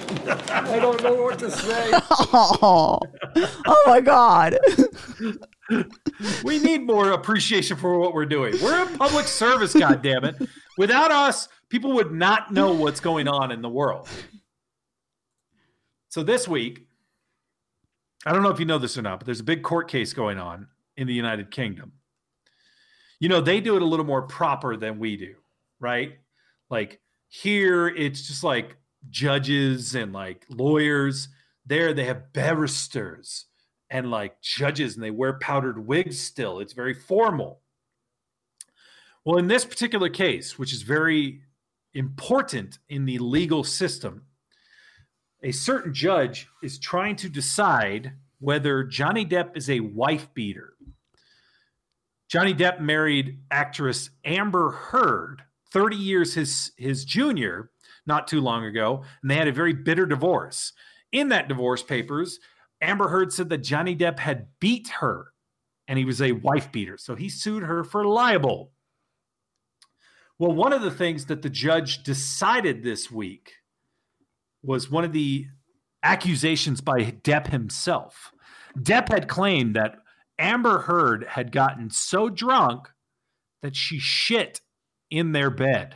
I 0.50 0.80
don't 0.80 1.02
know 1.04 1.16
what 1.16 1.40
to 1.40 1.52
say. 1.52 1.92
Oh, 2.30 3.00
oh 3.66 3.84
my 3.88 4.02
God. 4.02 4.58
we 6.44 6.60
need 6.60 6.86
more 6.86 7.12
appreciation 7.12 7.78
for 7.78 8.00
what 8.00 8.14
we're 8.14 8.26
doing. 8.26 8.56
We're 8.62 8.84
a 8.84 8.98
public 8.98 9.28
service, 9.28 9.74
God 9.74 10.02
damn 10.02 10.22
goddammit. 10.22 10.50
Without 10.78 11.12
us, 11.12 11.50
people 11.70 11.94
would 11.94 12.12
not 12.12 12.52
know 12.52 12.74
what's 12.74 13.00
going 13.00 13.28
on 13.28 13.52
in 13.52 13.62
the 13.62 13.70
world. 13.70 14.08
So 16.10 16.24
this 16.24 16.48
week, 16.48 16.88
I 18.26 18.34
don't 18.34 18.44
know 18.44 18.50
if 18.50 18.60
you 18.60 18.66
know 18.66 18.78
this 18.78 18.98
or 18.98 19.02
not, 19.02 19.20
but 19.20 19.26
there's 19.26 19.40
a 19.40 19.46
big 19.46 19.64
court 19.64 19.90
case 19.90 20.14
going 20.14 20.38
on 20.38 20.68
in 20.96 21.08
the 21.08 21.14
United 21.14 21.52
Kingdom. 21.52 21.94
You 23.20 23.30
know, 23.30 23.42
they 23.42 23.62
do 23.62 23.76
it 23.76 23.82
a 23.82 23.86
little 23.86 24.06
more 24.06 24.24
proper 24.24 24.78
than 24.78 25.00
we 25.00 25.18
do, 25.18 25.36
right? 25.80 26.18
Like 26.70 27.00
here, 27.30 27.88
it's 27.88 28.28
just 28.28 28.44
like 28.44 28.78
judges 29.10 29.96
and 29.96 30.14
like 30.14 30.46
lawyers. 30.50 31.30
There, 31.66 31.94
they 31.94 32.06
have 32.06 32.34
barristers 32.34 33.46
and 33.90 34.12
like 34.12 34.42
judges, 34.42 34.96
and 34.96 35.04
they 35.04 35.12
wear 35.12 35.40
powdered 35.40 35.86
wigs 35.86 36.20
still. 36.20 36.60
It's 36.60 36.74
very 36.74 36.94
formal. 36.94 37.62
Well, 39.26 39.38
in 39.38 39.48
this 39.48 39.66
particular 39.66 40.10
case, 40.10 40.58
which 40.58 40.74
is 40.74 40.82
very 40.82 41.42
important 41.94 42.80
in 42.90 43.06
the 43.06 43.18
legal 43.18 43.64
system, 43.64 44.24
a 45.44 45.52
certain 45.52 45.94
judge 45.94 46.48
is 46.64 46.80
trying 46.80 47.16
to 47.18 47.30
decide 47.30 48.14
whether 48.40 48.84
Johnny 48.84 49.26
Depp 49.26 49.56
is 49.56 49.70
a 49.70 49.80
wife 49.80 50.34
beater. 50.34 50.74
Johnny 52.30 52.54
Depp 52.54 52.82
married 52.82 53.40
actress 53.52 54.10
Amber 54.26 54.72
Heard, 54.72 55.44
30 55.72 55.96
years 55.96 56.34
his 56.34 56.72
his 56.78 57.06
junior, 57.06 57.72
not 58.08 58.28
too 58.28 58.42
long 58.42 58.66
ago, 58.66 59.04
and 59.22 59.30
they 59.30 59.36
had 59.36 59.48
a 59.48 59.54
very 59.54 59.74
bitter 59.74 60.06
divorce. 60.06 60.74
In 61.12 61.30
that 61.30 61.48
divorce 61.48 61.84
papers, 61.84 62.40
Amber 62.82 63.08
Heard 63.08 63.32
said 63.34 63.50
that 63.50 63.60
Johnny 63.60 63.96
Depp 63.96 64.20
had 64.20 64.48
beat 64.60 64.88
her 65.00 65.34
and 65.88 65.98
he 65.98 66.06
was 66.06 66.22
a 66.22 66.34
wife 66.34 66.72
beater. 66.72 66.98
So 66.98 67.16
he 67.16 67.30
sued 67.30 67.64
her 67.64 67.84
for 67.84 68.06
libel. 68.06 68.72
Well, 70.38 70.52
one 70.52 70.74
of 70.74 70.82
the 70.82 70.92
things 70.92 71.26
that 71.28 71.42
the 71.42 71.50
judge 71.50 72.04
decided 72.04 72.84
this 72.84 73.10
week 73.10 73.54
was 74.62 74.92
one 74.92 75.04
of 75.04 75.14
the 75.14 75.48
accusations 76.04 76.82
by 76.82 77.00
Depp 77.24 77.48
himself. 77.48 78.32
Depp 78.78 79.10
had 79.10 79.28
claimed 79.28 79.76
that 79.76 79.96
Amber 80.38 80.80
Heard 80.80 81.24
had 81.24 81.52
gotten 81.52 81.90
so 81.90 82.30
drunk 82.30 82.90
that 83.64 83.76
she 83.76 83.98
shit 83.98 84.62
in 85.10 85.32
their 85.32 85.50
bed. 85.50 85.96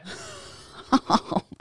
Oh. 0.91 1.43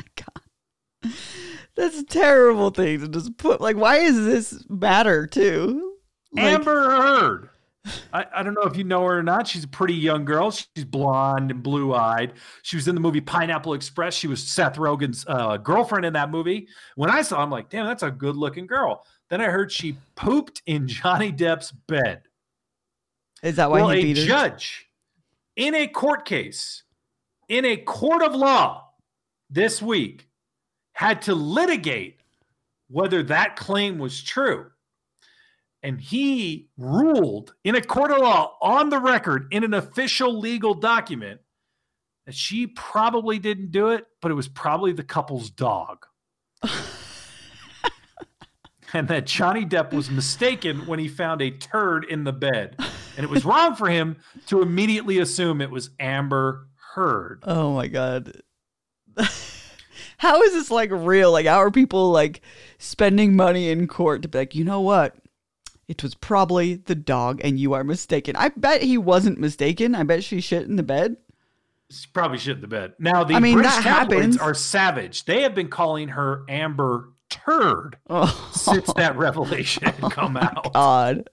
That's 1.80 1.98
a 1.98 2.04
terrible 2.04 2.68
thing 2.68 3.00
to 3.00 3.08
just 3.08 3.38
put. 3.38 3.62
Like, 3.62 3.76
why 3.76 4.00
does 4.00 4.22
this 4.22 4.64
matter 4.68 5.26
too? 5.26 5.94
Like, 6.32 6.44
Amber 6.44 6.90
Heard. 6.90 7.48
I, 8.12 8.26
I 8.34 8.42
don't 8.42 8.52
know 8.52 8.64
if 8.64 8.76
you 8.76 8.84
know 8.84 9.02
her 9.04 9.20
or 9.20 9.22
not. 9.22 9.48
She's 9.48 9.64
a 9.64 9.68
pretty 9.68 9.94
young 9.94 10.26
girl. 10.26 10.50
She's 10.50 10.84
blonde 10.84 11.50
and 11.50 11.62
blue 11.62 11.94
eyed. 11.94 12.34
She 12.62 12.76
was 12.76 12.86
in 12.86 12.94
the 12.94 13.00
movie 13.00 13.22
Pineapple 13.22 13.72
Express. 13.72 14.12
She 14.12 14.26
was 14.26 14.46
Seth 14.46 14.76
Rogen's 14.76 15.24
uh, 15.26 15.56
girlfriend 15.56 16.04
in 16.04 16.12
that 16.12 16.30
movie. 16.30 16.68
When 16.96 17.08
I 17.08 17.22
saw, 17.22 17.36
her, 17.36 17.42
I'm 17.42 17.50
like, 17.50 17.70
damn, 17.70 17.86
that's 17.86 18.02
a 18.02 18.10
good 18.10 18.36
looking 18.36 18.66
girl. 18.66 19.06
Then 19.30 19.40
I 19.40 19.46
heard 19.46 19.72
she 19.72 19.96
pooped 20.16 20.60
in 20.66 20.86
Johnny 20.86 21.32
Depp's 21.32 21.72
bed. 21.72 22.22
Is 23.42 23.56
that 23.56 23.70
why 23.70 23.80
well, 23.80 23.88
he 23.88 24.00
a 24.00 24.02
beat 24.02 24.18
her? 24.18 24.26
judge 24.26 24.90
in 25.56 25.74
a 25.74 25.86
court 25.86 26.26
case, 26.26 26.82
in 27.48 27.64
a 27.64 27.78
court 27.78 28.22
of 28.22 28.34
law 28.34 28.90
this 29.48 29.80
week, 29.80 30.29
had 31.00 31.22
to 31.22 31.34
litigate 31.34 32.20
whether 32.90 33.22
that 33.22 33.56
claim 33.56 33.96
was 33.96 34.22
true. 34.22 34.66
And 35.82 35.98
he 35.98 36.68
ruled 36.76 37.54
in 37.64 37.74
a 37.74 37.80
court 37.80 38.10
of 38.10 38.18
law 38.18 38.58
on 38.60 38.90
the 38.90 38.98
record 38.98 39.48
in 39.50 39.64
an 39.64 39.72
official 39.72 40.38
legal 40.38 40.74
document 40.74 41.40
that 42.26 42.34
she 42.34 42.66
probably 42.66 43.38
didn't 43.38 43.70
do 43.70 43.88
it, 43.88 44.04
but 44.20 44.30
it 44.30 44.34
was 44.34 44.46
probably 44.46 44.92
the 44.92 45.02
couple's 45.02 45.48
dog. 45.48 46.04
and 48.92 49.08
that 49.08 49.24
Johnny 49.24 49.64
Depp 49.64 49.94
was 49.94 50.10
mistaken 50.10 50.84
when 50.84 50.98
he 50.98 51.08
found 51.08 51.40
a 51.40 51.50
turd 51.50 52.04
in 52.10 52.24
the 52.24 52.32
bed. 52.34 52.76
And 53.16 53.24
it 53.24 53.30
was 53.30 53.46
wrong 53.46 53.74
for 53.74 53.88
him 53.88 54.18
to 54.48 54.60
immediately 54.60 55.16
assume 55.16 55.62
it 55.62 55.70
was 55.70 55.88
Amber 55.98 56.68
Heard. 56.92 57.42
Oh 57.46 57.72
my 57.72 57.88
god. 57.88 58.42
how 60.20 60.42
is 60.42 60.52
this 60.52 60.70
like 60.70 60.90
real? 60.92 61.32
Like 61.32 61.46
how 61.46 61.56
are 61.56 61.70
people 61.70 62.10
like 62.10 62.42
spending 62.76 63.34
money 63.36 63.70
in 63.70 63.88
court 63.88 64.20
to 64.20 64.28
be 64.28 64.36
like, 64.36 64.54
you 64.54 64.64
know 64.64 64.82
what? 64.82 65.16
It 65.88 66.02
was 66.02 66.14
probably 66.14 66.74
the 66.74 66.94
dog 66.94 67.40
and 67.42 67.58
you 67.58 67.72
are 67.72 67.82
mistaken. 67.82 68.36
I 68.36 68.50
bet 68.50 68.82
he 68.82 68.98
wasn't 68.98 69.38
mistaken. 69.38 69.94
I 69.94 70.02
bet 70.02 70.22
she 70.22 70.42
shit 70.42 70.68
in 70.68 70.76
the 70.76 70.82
bed. 70.82 71.16
She 71.90 72.06
probably 72.12 72.36
shit 72.36 72.56
in 72.56 72.60
the 72.60 72.68
bed. 72.68 72.92
Now 72.98 73.24
the 73.24 73.34
I 73.34 73.40
mean, 73.40 73.54
British 73.54 73.76
tabloids 73.76 73.86
happens. 74.36 74.38
are 74.38 74.52
savage. 74.52 75.24
They 75.24 75.40
have 75.40 75.54
been 75.54 75.68
calling 75.68 76.08
her 76.08 76.44
Amber 76.50 77.08
Turd 77.30 77.96
Oh 78.10 78.50
since 78.54 78.92
that 78.92 79.16
revelation 79.16 79.84
had 79.84 80.12
come 80.12 80.36
oh 80.40 80.40
out. 80.40 80.72
god. 80.74 81.30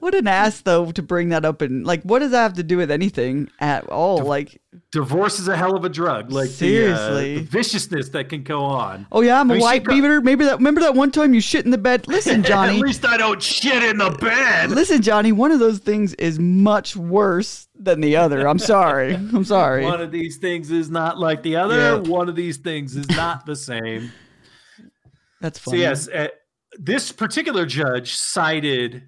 What 0.00 0.14
an 0.14 0.26
ass 0.26 0.60
though 0.60 0.90
to 0.92 1.02
bring 1.02 1.30
that 1.30 1.44
up 1.44 1.62
and 1.62 1.86
like 1.86 2.02
what 2.02 2.20
does 2.20 2.30
that 2.32 2.42
have 2.42 2.54
to 2.54 2.62
do 2.62 2.76
with 2.76 2.90
anything 2.90 3.50
at 3.60 3.86
all? 3.88 4.18
Like 4.18 4.60
Divorce 4.90 5.38
is 5.38 5.48
a 5.48 5.56
hell 5.56 5.76
of 5.76 5.84
a 5.84 5.88
drug. 5.88 6.32
Like 6.32 6.50
the, 6.50 6.86
uh, 6.92 6.96
Seriously. 6.96 7.34
the 7.38 7.42
viciousness 7.44 8.08
that 8.10 8.28
can 8.28 8.42
go 8.42 8.60
on. 8.62 9.06
Oh 9.12 9.20
yeah, 9.20 9.40
I'm 9.40 9.50
I 9.50 9.54
a 9.54 9.56
mean, 9.56 9.62
white 9.62 9.84
beaver. 9.84 10.20
Maybe 10.20 10.44
that 10.44 10.58
remember 10.58 10.80
that 10.82 10.94
one 10.94 11.10
time 11.10 11.34
you 11.34 11.40
shit 11.40 11.64
in 11.64 11.70
the 11.70 11.78
bed? 11.78 12.08
Listen, 12.08 12.42
Johnny. 12.44 12.76
At 12.76 12.80
least 12.80 13.04
I 13.06 13.16
don't 13.16 13.42
shit 13.42 13.82
in 13.82 13.98
the 13.98 14.10
bed. 14.10 14.70
Listen, 14.70 15.02
Johnny, 15.02 15.32
one 15.32 15.50
of 15.50 15.58
those 15.58 15.78
things 15.78 16.14
is 16.14 16.38
much 16.38 16.96
worse 16.96 17.68
than 17.74 18.00
the 18.00 18.16
other. 18.16 18.46
I'm 18.46 18.58
sorry. 18.58 19.14
I'm 19.14 19.44
sorry. 19.44 19.84
One 19.84 20.00
of 20.00 20.10
these 20.10 20.38
things 20.38 20.70
is 20.70 20.90
not 20.90 21.18
like 21.18 21.42
the 21.42 21.56
other. 21.56 21.76
Yeah. 21.76 21.94
One 21.96 22.28
of 22.28 22.36
these 22.36 22.58
things 22.58 22.96
is 22.96 23.08
not 23.10 23.46
the 23.46 23.56
same. 23.56 24.12
That's 25.40 25.58
funny 25.58 25.78
So 25.78 25.80
yes, 25.80 26.08
uh, 26.08 26.28
this 26.78 27.12
particular 27.12 27.66
judge 27.66 28.14
cited 28.14 29.02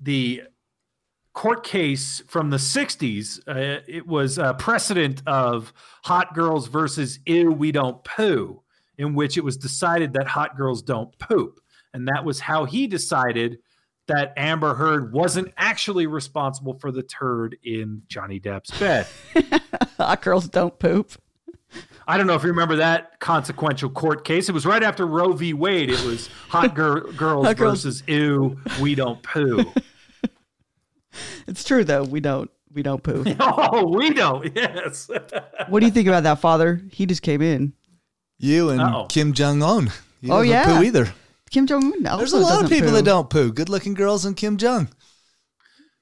the 0.00 0.42
court 1.32 1.64
case 1.64 2.22
from 2.26 2.50
the 2.50 2.56
60s. 2.56 3.38
Uh, 3.46 3.80
it 3.86 4.06
was 4.06 4.38
a 4.38 4.54
precedent 4.54 5.22
of 5.26 5.72
hot 6.04 6.34
girls 6.34 6.66
versus 6.68 7.20
ew, 7.26 7.52
we 7.52 7.70
don't 7.72 8.02
poo, 8.04 8.62
in 8.96 9.14
which 9.14 9.36
it 9.36 9.44
was 9.44 9.56
decided 9.56 10.12
that 10.14 10.26
hot 10.26 10.56
girls 10.56 10.82
don't 10.82 11.16
poop. 11.18 11.60
And 11.94 12.08
that 12.08 12.24
was 12.24 12.40
how 12.40 12.64
he 12.64 12.86
decided 12.86 13.58
that 14.08 14.32
Amber 14.36 14.74
Heard 14.74 15.12
wasn't 15.12 15.52
actually 15.56 16.06
responsible 16.06 16.74
for 16.78 16.90
the 16.90 17.02
turd 17.02 17.56
in 17.62 18.02
Johnny 18.08 18.40
Depp's 18.40 18.76
bed. 18.78 19.06
Hot 19.98 20.22
girls 20.22 20.48
don't 20.48 20.78
poop. 20.78 21.12
I 22.06 22.16
don't 22.16 22.26
know 22.26 22.34
if 22.34 22.42
you 22.42 22.48
remember 22.48 22.76
that 22.76 23.20
consequential 23.20 23.90
court 23.90 24.24
case. 24.24 24.48
It 24.48 24.52
was 24.52 24.64
right 24.64 24.82
after 24.82 25.06
Roe 25.06 25.32
v. 25.34 25.52
Wade. 25.52 25.90
It 25.90 26.02
was 26.04 26.28
hot 26.48 26.74
gir- 26.74 27.00
girls 27.16 27.46
Hot 27.46 27.56
girls- 27.58 27.84
versus 27.84 28.02
ew, 28.06 28.58
we 28.80 28.94
don't 28.94 29.22
poo. 29.22 29.62
It's 31.46 31.64
true 31.64 31.84
though. 31.84 32.04
We 32.04 32.20
don't. 32.20 32.50
We 32.72 32.82
don't 32.82 33.02
poop. 33.02 33.26
oh, 33.40 33.86
we 33.86 34.10
don't. 34.10 34.54
Yes. 34.54 35.08
what 35.68 35.80
do 35.80 35.86
you 35.86 35.92
think 35.92 36.06
about 36.06 36.24
that, 36.24 36.38
Father? 36.40 36.82
He 36.92 37.06
just 37.06 37.22
came 37.22 37.40
in. 37.40 37.72
You 38.38 38.68
and 38.70 38.80
Uh-oh. 38.80 39.06
Kim 39.06 39.32
Jong 39.32 39.62
Un. 39.62 39.90
Oh, 40.28 40.42
yeah. 40.42 40.64
poo 40.64 40.82
either. 40.84 41.12
Kim 41.50 41.66
Jong 41.66 41.92
Un. 42.06 42.18
There's 42.18 42.34
a 42.34 42.38
lot 42.38 42.62
of 42.62 42.68
people 42.70 42.92
that 42.92 43.06
don't 43.06 43.30
poo. 43.30 43.52
Good 43.52 43.70
looking 43.70 43.94
girls 43.94 44.26
and 44.26 44.36
Kim 44.36 44.58
Jong. 44.58 44.88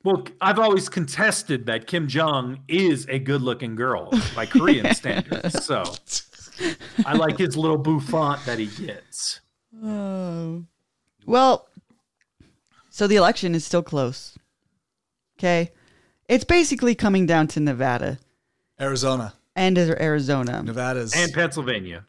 well, 0.03 0.25
I've 0.41 0.59
always 0.59 0.89
contested 0.89 1.67
that 1.67 1.87
Kim 1.87 2.09
Jong 2.09 2.59
is 2.69 3.07
a 3.09 3.21
good-looking 3.21 3.77
girl 3.77 4.11
by 4.35 4.45
Korean 4.55 4.93
standards. 4.93 5.65
So 5.65 5.85
I 7.07 7.15
like 7.15 7.39
his 7.39 7.57
little 7.57 7.79
bouffant 7.79 8.45
that 8.45 8.59
he 8.59 8.67
gets. 8.67 9.41
Oh. 9.85 10.65
Well, 11.27 11.69
so 12.91 13.07
the 13.07 13.17
election 13.17 13.55
is 13.55 13.65
still 13.65 13.83
close. 13.85 14.37
Okay. 15.39 15.71
It's 16.29 16.45
basically 16.45 16.95
coming 16.95 17.27
down 17.27 17.47
to 17.49 17.61
Nevada. 17.61 18.19
Arizona, 18.81 19.35
and 19.55 19.79
Arizona. 19.79 20.63
Nevada's, 20.63 21.15
and 21.17 21.33
Pennsylvania. 21.33 22.05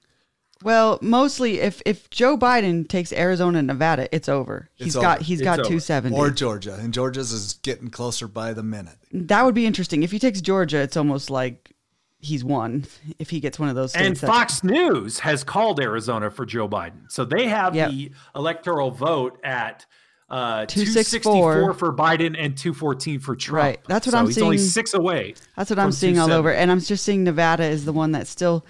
Well, 0.63 0.97
mostly 1.01 1.59
if 1.59 1.81
if 1.85 2.09
Joe 2.09 2.35
Biden 2.37 2.87
takes 2.89 3.13
Arizona 3.13 3.59
and 3.59 3.67
Nevada, 3.67 4.13
it's 4.13 4.27
over. 4.27 4.69
It's 4.77 4.85
He's 4.85 4.95
over. 4.97 5.03
got 5.05 5.21
he's 5.21 5.39
It's 5.39 5.45
got 5.45 5.59
over. 5.59 5.67
270. 5.69 6.15
or 6.17 6.29
Georgia, 6.31 6.75
and 6.81 6.93
Georgia's 6.93 7.31
is 7.31 7.53
getting 7.61 7.89
closer 7.89 8.27
by 8.27 8.53
the 8.53 8.63
minute. 8.63 8.97
that 9.13 9.45
would 9.45 9.55
be 9.55 9.65
interesting. 9.65 10.03
If 10.03 10.11
he 10.11 10.19
takes 10.19 10.41
Georgia, 10.41 10.79
it's 10.79 10.97
almost 10.97 11.29
like 11.29 11.73
he's 12.19 12.43
won. 12.43 12.85
If 13.19 13.29
he 13.29 13.39
gets 13.39 13.59
one 13.59 13.69
of 13.69 13.75
those 13.75 13.91
states. 13.91 14.05
And 14.07 14.15
that's- 14.17 14.37
Fox 14.37 14.63
News 14.63 15.19
has 15.19 15.43
called 15.43 15.79
Arizona 15.79 16.31
for 16.31 16.45
Joe 16.45 16.67
Biden. 16.67 17.09
So 17.09 17.23
they 17.23 17.47
have 17.47 17.75
Yep. 17.75 17.91
the 17.91 18.11
electoral 18.35 18.89
vote 18.91 19.39
at 19.43 19.85
uh, 20.29 20.65
264 20.65 21.53
264 21.53 21.73
for 21.75 21.93
Biden 21.93 22.35
and 22.37 22.57
214 22.57 23.19
for 23.19 23.35
Trump. 23.35 23.63
Right. 23.63 23.79
That's 23.87 24.05
what 24.07 24.11
so 24.11 24.17
I'm 24.19 24.25
seeing. 24.25 24.35
he's 24.35 24.43
only 24.43 24.57
six 24.57 24.93
away. 24.93 25.35
That's 25.55 25.69
what 25.69 25.79
I'm 25.79 25.91
seeing 25.91 26.19
all 26.19 26.31
over. 26.31 26.51
And 26.51 26.69
I'm 26.71 26.79
just 26.81 27.03
seeing 27.05 27.23
Nevada 27.23 27.63
is 27.63 27.85
the 27.85 27.93
one 27.93 28.11
that 28.11 28.27
still 28.27 28.65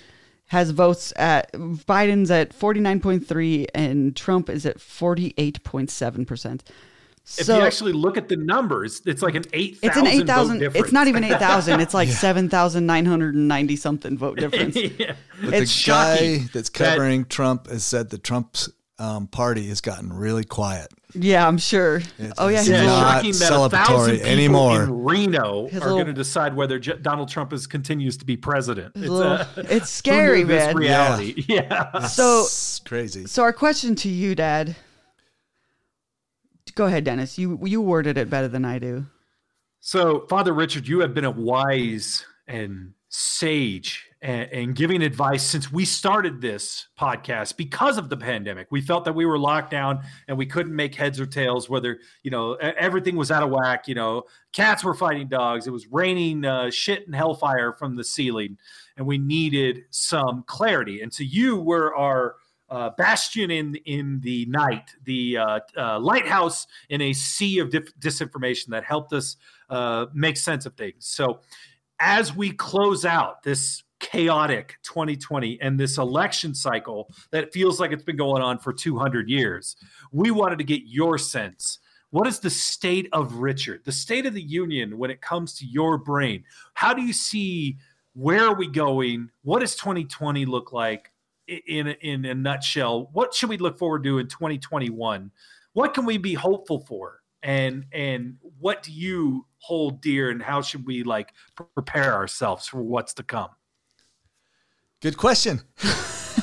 has 0.49 0.69
votes 0.71 1.11
at 1.17 1.51
Biden's 1.53 2.31
at 2.31 2.57
49.3 2.57 3.65
and 3.75 4.15
Trump 4.15 4.49
is 4.49 4.65
at 4.65 4.77
48.7%. 4.77 6.61
If 7.39 7.45
So 7.45 7.57
you 7.57 7.65
actually 7.65 7.91
look 7.91 8.15
at 8.17 8.29
the 8.29 8.37
numbers, 8.37 9.01
it's 9.05 9.21
like 9.21 9.35
an 9.35 9.43
8,000 9.51 9.79
it's 9.89 9.97
an 9.97 10.07
8,000 10.07 10.61
it's 10.75 10.91
not 10.93 11.07
even 11.09 11.25
8,000, 11.25 11.81
it's 11.81 11.93
like 11.93 12.07
7,990 12.07 13.75
something 13.75 14.17
vote 14.17 14.37
difference. 14.39 14.75
yeah. 14.77 15.15
But 15.43 15.53
It's 15.55 15.83
the 15.83 15.91
guy 15.91 16.15
shocking 16.15 16.49
that's 16.53 16.69
that- 16.69 16.73
covering 16.91 17.25
Trump 17.25 17.67
has 17.69 17.83
said 17.83 18.09
the 18.11 18.17
Trump's 18.17 18.69
um, 18.99 19.27
party 19.27 19.67
has 19.67 19.81
gotten 19.81 20.13
really 20.13 20.45
quiet. 20.45 20.87
Yeah, 21.13 21.47
I'm 21.47 21.57
sure. 21.57 22.01
oh 22.37 22.49
yeah, 22.49 22.57
it's 22.59 22.67
he's 22.67 22.69
Yeah, 22.69 22.81
a 22.81 22.83
it's 22.83 22.87
little- 22.87 22.87
not 22.87 23.13
shocking 23.13 23.31
that 23.31 23.51
a 23.53 23.69
thousand 23.69 24.13
people 24.15 24.27
anymore. 24.29 24.83
in 24.83 25.03
Reno 25.05 25.67
His 25.67 25.75
are 25.81 25.85
little- 25.85 25.95
going 25.97 26.07
to 26.07 26.13
decide 26.13 26.53
whether 26.55 26.77
J- 26.79 26.97
Donald 27.01 27.29
Trump 27.29 27.53
is 27.53 27.65
continues 27.65 28.17
to 28.17 28.25
be 28.25 28.35
president. 28.35 28.91
It's, 28.95 29.07
little- 29.07 29.31
uh, 29.33 29.45
it's 29.55 29.89
scary, 30.01 30.41
who 30.41 30.47
this 30.47 30.65
man. 30.65 30.75
Reality, 30.75 31.43
yeah. 31.47 31.99
So 32.07 32.41
It's 32.41 32.79
crazy. 32.79 33.25
So 33.25 33.43
our 33.43 33.53
question 33.53 33.95
to 33.95 34.09
you, 34.09 34.35
Dad. 34.35 34.75
Go 36.75 36.85
ahead, 36.85 37.05
Dennis. 37.05 37.37
You 37.39 37.57
you 37.65 37.81
worded 37.81 38.17
it 38.17 38.29
better 38.29 38.47
than 38.47 38.63
I 38.65 38.77
do. 38.77 39.05
So, 39.79 40.25
Father 40.27 40.53
Richard, 40.53 40.87
you 40.87 40.99
have 40.99 41.13
been 41.13 41.23
a 41.25 41.31
wise 41.31 42.25
and 42.47 42.93
sage 43.09 44.06
and, 44.21 44.51
and 44.51 44.75
giving 44.75 45.01
advice 45.01 45.43
since 45.43 45.71
we 45.71 45.85
started 45.85 46.41
this 46.41 46.87
podcast 46.99 47.57
because 47.57 47.97
of 47.97 48.09
the 48.09 48.17
pandemic. 48.17 48.67
We 48.71 48.81
felt 48.81 49.05
that 49.05 49.13
we 49.13 49.25
were 49.25 49.37
locked 49.37 49.71
down 49.71 50.01
and 50.27 50.37
we 50.37 50.45
couldn't 50.45 50.75
make 50.75 50.95
heads 50.95 51.19
or 51.19 51.25
tails. 51.25 51.69
Whether 51.69 51.99
you 52.23 52.31
know 52.31 52.53
everything 52.55 53.15
was 53.15 53.31
out 53.31 53.43
of 53.43 53.49
whack. 53.49 53.87
You 53.87 53.95
know, 53.95 54.23
cats 54.53 54.83
were 54.83 54.95
fighting 54.95 55.27
dogs. 55.27 55.67
It 55.67 55.71
was 55.71 55.87
raining 55.87 56.45
uh, 56.45 56.71
shit 56.71 57.05
and 57.05 57.15
hellfire 57.15 57.73
from 57.73 57.95
the 57.95 58.03
ceiling, 58.03 58.57
and 58.97 59.05
we 59.05 59.17
needed 59.17 59.83
some 59.91 60.43
clarity. 60.47 61.01
And 61.01 61.13
so, 61.13 61.23
you 61.23 61.59
were 61.59 61.95
our 61.95 62.35
uh, 62.69 62.89
bastion 62.97 63.51
in 63.51 63.75
in 63.85 64.19
the 64.21 64.45
night, 64.47 64.91
the 65.05 65.37
uh, 65.37 65.59
uh, 65.77 65.99
lighthouse 65.99 66.67
in 66.89 67.01
a 67.01 67.13
sea 67.13 67.59
of 67.59 67.69
dif- 67.69 67.97
disinformation 67.99 68.67
that 68.67 68.83
helped 68.83 69.13
us 69.13 69.37
uh, 69.69 70.07
make 70.13 70.37
sense 70.37 70.65
of 70.65 70.73
things. 70.75 71.05
So, 71.07 71.39
as 71.99 72.35
we 72.35 72.51
close 72.51 73.05
out 73.05 73.43
this 73.43 73.83
chaotic 73.99 74.77
2020 74.83 75.59
and 75.61 75.79
this 75.79 75.97
election 75.97 76.53
cycle 76.53 77.09
that 77.31 77.53
feels 77.53 77.79
like 77.79 77.91
it's 77.91 78.03
been 78.03 78.17
going 78.17 78.41
on 78.41 78.59
for 78.59 78.73
200 78.73 79.29
years, 79.29 79.75
we 80.11 80.31
wanted 80.31 80.57
to 80.57 80.63
get 80.63 80.83
your 80.85 81.17
sense. 81.17 81.79
What 82.11 82.27
is 82.27 82.39
the 82.39 82.49
state 82.49 83.09
of 83.11 83.35
Richard, 83.35 83.81
the 83.83 83.91
state 83.91 84.25
of 84.25 84.33
the 84.33 84.41
union 84.41 84.97
when 84.97 85.11
it 85.11 85.21
comes 85.21 85.57
to 85.59 85.65
your 85.65 85.97
brain? 85.97 86.43
How 86.73 86.93
do 86.93 87.01
you 87.01 87.13
see 87.13 87.77
where 88.13 88.47
are 88.47 88.55
we 88.55 88.67
going? 88.67 89.29
What 89.43 89.59
does 89.59 89.75
2020 89.75 90.45
look 90.45 90.71
like 90.71 91.11
in 91.47 91.87
in 91.87 92.25
a 92.25 92.33
nutshell? 92.33 93.09
What 93.13 93.33
should 93.33 93.49
we 93.49 93.57
look 93.57 93.77
forward 93.77 94.03
to 94.05 94.19
in 94.19 94.27
2021? 94.27 95.31
What 95.73 95.93
can 95.93 96.05
we 96.05 96.17
be 96.17 96.33
hopeful 96.33 96.79
for? 96.79 97.21
And 97.43 97.85
and 97.91 98.37
what 98.59 98.83
do 98.83 98.91
you 98.91 99.45
hold 99.59 100.01
dear 100.01 100.31
and 100.31 100.41
how 100.41 100.61
should 100.61 100.85
we 100.85 101.03
like 101.03 101.33
prepare 101.75 102.13
ourselves 102.13 102.67
for 102.67 102.81
what's 102.81 103.13
to 103.15 103.23
come? 103.23 103.49
Good 105.01 105.17
question. 105.17 105.61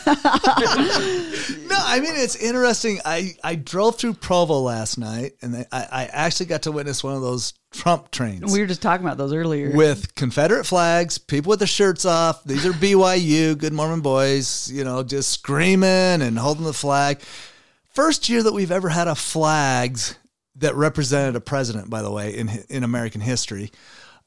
no, 0.07 0.13
I 0.17 2.01
mean 2.01 2.15
it's 2.15 2.37
interesting. 2.37 3.01
I, 3.05 3.35
I 3.43 3.55
drove 3.55 3.97
through 3.97 4.15
Provo 4.15 4.61
last 4.61 4.99
night, 4.99 5.33
and 5.43 5.67
I, 5.73 5.87
I 5.91 6.05
actually 6.13 6.47
got 6.47 6.63
to 6.63 6.73
witness 6.73 7.03
one 7.03 7.15
of 7.15 7.23
those 7.23 7.55
Trump 7.73 8.11
trains 8.11 8.53
We 8.53 8.61
were 8.61 8.67
just 8.67 8.83
talking 8.83 9.05
about 9.05 9.19
those 9.19 9.33
earlier. 9.33 9.75
with 9.75 10.15
Confederate 10.15 10.65
flags, 10.65 11.19
people 11.19 11.51
with 11.51 11.59
their 11.59 11.67
shirts 11.67 12.05
off. 12.05 12.45
These 12.45 12.65
are 12.67 12.73
BYU, 12.73 13.57
Good 13.59 13.73
Mormon 13.73 14.01
boys, 14.01 14.71
you 14.71 14.85
know, 14.85 15.03
just 15.03 15.31
screaming 15.31 16.23
and 16.23 16.39
holding 16.39 16.65
the 16.65 16.73
flag. 16.73 17.21
First 17.93 18.29
year 18.29 18.43
that 18.43 18.53
we've 18.53 18.73
ever 18.73 18.89
had 18.89 19.09
a 19.09 19.15
flags 19.15 20.17
that 20.57 20.75
represented 20.77 21.35
a 21.35 21.41
president, 21.41 21.91
by 21.91 22.03
the 22.03 22.11
way, 22.11 22.37
in 22.37 22.51
in 22.69 22.85
American 22.85 23.21
history. 23.21 23.73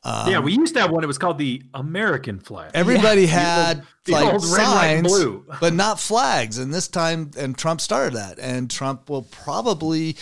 Yeah, 0.05 0.39
we 0.39 0.53
used 0.53 0.73
to 0.75 0.81
have 0.81 0.91
one. 0.91 1.03
It 1.03 1.07
was 1.07 1.17
called 1.17 1.37
the 1.37 1.61
American 1.73 2.39
flag. 2.39 2.71
Everybody 2.73 3.25
had 3.25 3.83
the 4.05 4.13
like 4.13 4.33
old 4.33 4.43
red, 4.45 4.51
white, 4.51 4.65
signs, 4.65 5.07
blue. 5.07 5.45
but 5.59 5.73
not 5.73 5.99
flags. 5.99 6.57
And 6.57 6.73
this 6.73 6.87
time, 6.87 7.31
and 7.37 7.57
Trump 7.57 7.81
started 7.81 8.13
that. 8.13 8.39
And 8.39 8.69
Trump 8.71 9.09
will 9.09 9.23
probably, 9.23 10.15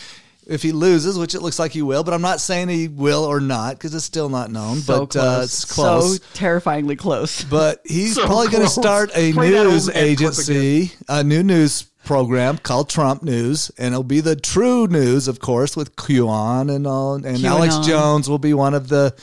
if 0.48 0.64
he 0.64 0.72
loses, 0.72 1.20
which 1.20 1.36
it 1.36 1.42
looks 1.42 1.60
like 1.60 1.72
he 1.72 1.82
will, 1.84 2.04
but 2.04 2.14
I'm 2.14 2.22
not 2.22 2.42
saying 2.42 2.70
he 2.70 2.88
will 2.88 3.24
or 3.26 3.40
not 3.40 3.76
because 3.76 3.94
it's 3.94 4.06
still 4.06 4.30
not 4.30 4.50
known. 4.50 4.78
so 4.78 5.02
but 5.02 5.10
close. 5.12 5.24
Uh, 5.24 5.42
it's 5.44 5.66
close. 5.66 6.18
So 6.18 6.24
terrifyingly 6.34 6.96
close. 6.96 7.44
but 7.50 7.82
he's 7.86 8.16
So 8.16 8.26
probably 8.26 8.48
going 8.48 8.64
to 8.64 8.70
start 8.70 9.12
a 9.14 9.34
Play 9.34 9.52
news 9.52 9.88
old 9.88 9.98
ad 9.98 10.18
clip 10.18 10.30
agency, 10.30 10.92
a 11.08 11.24
new 11.24 11.44
news 11.44 11.84
program 12.06 12.58
called 12.58 12.90
Trump 12.90 13.24
News, 13.24 13.72
and 13.78 13.94
it'll 13.94 14.04
be 14.04 14.22
the 14.22 14.36
true 14.36 14.88
news, 14.88 15.28
of 15.28 15.40
course, 15.40 15.76
with 15.76 15.96
QAnon 15.96 16.74
and 16.74 16.88
all. 16.88 17.16
And 17.16 17.44
Alex 17.46 17.78
Jones 17.80 18.30
will 18.30 18.40
be 18.40 18.54
one 18.54 18.74
of 18.74 18.88
the 18.90 19.16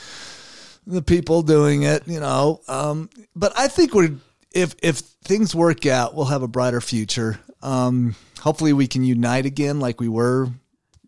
the 0.85 1.01
people 1.01 1.41
doing 1.43 1.83
it, 1.83 2.07
you 2.07 2.19
know. 2.19 2.61
Um, 2.67 3.09
but 3.35 3.53
I 3.57 3.67
think 3.67 3.93
we're 3.93 4.11
if 4.51 4.75
if 4.81 4.97
things 4.97 5.55
work 5.55 5.85
out, 5.85 6.15
we'll 6.15 6.25
have 6.25 6.43
a 6.43 6.47
brighter 6.47 6.81
future. 6.81 7.39
Um, 7.61 8.15
hopefully, 8.41 8.73
we 8.73 8.87
can 8.87 9.03
unite 9.03 9.45
again 9.45 9.79
like 9.79 9.99
we 9.99 10.07
were 10.09 10.49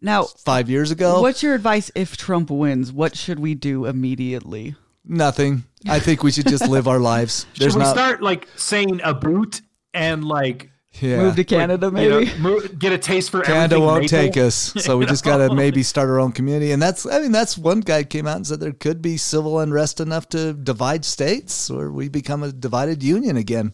Now, 0.01 0.23
five 0.23 0.69
years 0.69 0.91
ago. 0.91 1.21
what's 1.21 1.43
your 1.43 1.53
advice 1.53 1.91
if 1.95 2.15
Trump 2.17 2.49
wins? 2.49 2.91
What 2.91 3.15
should 3.17 3.39
we 3.39 3.55
do 3.55 3.85
immediately? 3.85 4.75
Nothing. 5.07 5.65
I 5.87 5.99
think 5.99 6.23
we 6.23 6.31
should 6.31 6.47
just 6.47 6.67
live 6.67 6.87
our 6.87 6.99
lives. 6.99 7.45
Should 7.53 7.61
There's 7.61 7.75
we 7.75 7.83
not. 7.83 7.93
start 7.93 8.23
like 8.23 8.47
saying 8.55 9.01
a 9.03 9.13
boot 9.13 9.61
and 9.93 10.23
like 10.25 10.71
yeah. 11.01 11.17
Move 11.17 11.35
to 11.35 11.43
Canada, 11.43 11.87
you 11.87 11.91
maybe. 11.91 12.25
know, 12.25 12.37
mo- 12.37 12.61
get 12.79 12.93
a 12.93 12.97
taste 12.97 13.29
for 13.29 13.41
Canada 13.41 13.75
everything 13.75 13.85
won't 13.85 14.11
maple? 14.11 14.17
take 14.17 14.37
us, 14.37 14.73
so 14.77 14.97
we 14.97 15.05
just 15.05 15.23
got 15.29 15.37
to 15.37 15.53
maybe 15.53 15.83
start 15.83 16.09
our 16.09 16.19
own 16.19 16.31
community. 16.31 16.71
And 16.71 16.81
that's, 16.81 17.05
I 17.05 17.19
mean, 17.19 17.31
that's 17.31 17.57
one 17.57 17.81
guy 17.81 18.03
came 18.03 18.27
out 18.27 18.37
and 18.37 18.47
said 18.47 18.59
there 18.59 18.71
could 18.71 19.01
be 19.01 19.17
civil 19.17 19.59
unrest 19.59 19.99
enough 19.99 20.29
to 20.29 20.53
divide 20.53 21.05
states, 21.05 21.69
or 21.69 21.91
we 21.91 22.09
become 22.09 22.43
a 22.43 22.51
divided 22.51 23.03
union 23.03 23.37
again. 23.37 23.73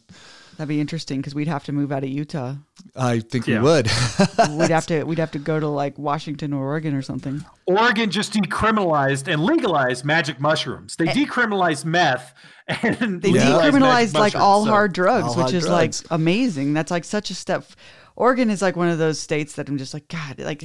That'd 0.58 0.68
be 0.68 0.80
interesting 0.82 1.20
because 1.22 1.34
we'd 1.34 1.48
have 1.48 1.64
to 1.66 1.72
move 1.72 1.92
out 1.92 2.04
of 2.04 2.10
Utah. 2.10 2.56
I 2.96 3.20
think 3.20 3.48
Yeah. 3.48 3.60
we 3.60 3.64
would. 3.64 3.88
We'd 4.52 4.70
have 4.70 4.86
to 4.88 5.04
we'd 5.04 5.18
have 5.20 5.32
to 5.32 5.40
go 5.40 5.60
to 5.60 5.68
like 5.68 5.98
Washington 5.98 6.52
or 6.54 6.64
Oregon 6.66 6.94
or 6.94 7.02
something. 7.02 7.44
Oregon 7.66 8.10
just 8.12 8.34
decriminalized 8.34 9.32
and 9.32 9.44
legalized 9.44 10.04
magic 10.06 10.40
mushrooms. 10.40 10.96
They 10.98 11.06
decriminalized 11.08 11.86
meth 11.86 12.34
and 12.68 12.96
Eh. 13.02 13.06
They 13.22 13.32
legalized 13.32 13.76
decriminalized 13.76 14.14
like 14.16 14.36
all 14.36 14.66
So- 14.66 14.72
hard 14.72 14.94
drugs, 14.94 15.24
All 15.28 15.36
which 15.36 15.42
hard 15.44 15.54
is 15.54 15.66
drugs. 15.66 16.04
like 16.04 16.12
amazing. 16.12 16.74
That's 16.74 16.92
like 16.92 17.04
such 17.06 17.30
a 17.30 17.36
step. 17.36 17.66
Oregon 18.16 18.50
is 18.50 18.62
like 18.62 18.76
one 18.76 18.90
of 18.90 18.98
those 18.98 19.20
states 19.20 19.54
that 19.54 19.70
I'm 19.70 19.78
just 19.78 19.94
like 19.94 20.08
God, 20.10 20.38
like 20.40 20.62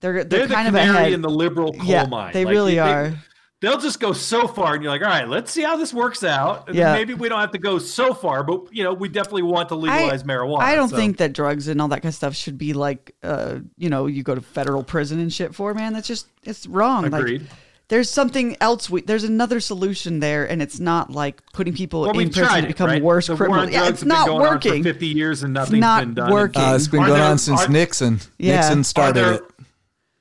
they're 0.00 0.12
they're, 0.12 0.24
They're 0.24 0.46
the 0.48 0.54
kind 0.54 0.66
of 0.68 0.74
ahead. 0.74 1.12
in 1.12 1.22
the 1.22 1.30
liberal 1.30 1.72
coal 1.72 1.86
yeah, 1.86 2.06
mine. 2.06 2.32
they 2.32 2.44
Like, 2.44 2.52
really 2.52 2.74
they- 2.74 2.80
are. 2.80 3.14
They'll 3.60 3.78
just 3.78 4.00
go 4.00 4.14
so 4.14 4.48
far, 4.48 4.72
and 4.74 4.82
you're 4.82 4.90
like, 4.90 5.02
all 5.02 5.08
right, 5.08 5.28
let's 5.28 5.50
see 5.52 5.62
how 5.62 5.76
this 5.76 5.92
works 5.92 6.24
out. 6.24 6.68
And 6.68 6.76
Yeah. 6.76 6.94
maybe 6.94 7.12
we 7.12 7.28
don't 7.28 7.40
have 7.40 7.52
to 7.52 7.58
go 7.58 7.78
so 7.78 8.14
far, 8.14 8.42
but 8.42 8.74
you 8.74 8.82
know, 8.82 8.94
we 8.94 9.08
definitely 9.10 9.42
want 9.42 9.68
to 9.68 9.74
legalize 9.74 10.22
marijuana. 10.24 10.60
I 10.62 10.74
don't 10.74 10.88
so. 10.88 10.96
think 10.96 11.18
that 11.18 11.34
drugs 11.34 11.68
and 11.68 11.80
all 11.80 11.88
that 11.88 12.00
kind 12.00 12.10
of 12.10 12.14
stuff 12.14 12.34
should 12.34 12.56
be 12.56 12.72
like, 12.72 13.14
uh, 13.22 13.56
you 13.76 13.90
know, 13.90 14.06
you 14.06 14.22
go 14.22 14.34
to 14.34 14.40
federal 14.40 14.82
prison 14.82 15.20
and 15.20 15.30
shit 15.30 15.54
for, 15.54 15.74
man. 15.74 15.92
That's 15.92 16.08
just, 16.08 16.26
it's 16.42 16.66
wrong. 16.66 17.04
Agreed. 17.12 17.42
Like, 17.42 17.50
there's 17.88 18.08
something 18.08 18.56
else. 18.60 18.88
We, 18.88 19.00
there's 19.02 19.24
another 19.24 19.58
solution 19.58 20.20
there, 20.20 20.48
and 20.48 20.62
it's 20.62 20.78
not 20.78 21.10
like 21.10 21.42
putting 21.52 21.74
people 21.74 22.02
Well, 22.02 22.10
in 22.12 22.28
prison 22.30 22.44
tried 22.44 22.60
to 22.60 22.66
it, 22.66 22.68
become 22.68 22.86
right? 22.88 23.02
worse 23.02 23.26
the 23.26 23.34
criminals. 23.36 23.70
Yeah, 23.72 23.88
it's 23.88 24.04
not 24.04 24.32
working. 24.32 24.84
for 24.84 24.90
50 24.90 25.06
years 25.08 25.42
and 25.42 25.52
nothing's 25.52 25.80
not 25.80 26.04
been 26.04 26.14
done. 26.14 26.32
working. 26.32 26.62
Uh, 26.62 26.76
it's 26.76 26.86
been 26.86 27.00
Are 27.02 27.08
going 27.08 27.18
there- 27.20 27.28
on 27.28 27.36
since 27.38 27.62
are- 27.62 27.68
Nixon. 27.68 28.20
Yeah. 28.38 28.56
Nixon 28.60 28.78
Are 28.78 28.84
started 28.84 29.14
there, 29.16 29.32
it. 29.34 29.42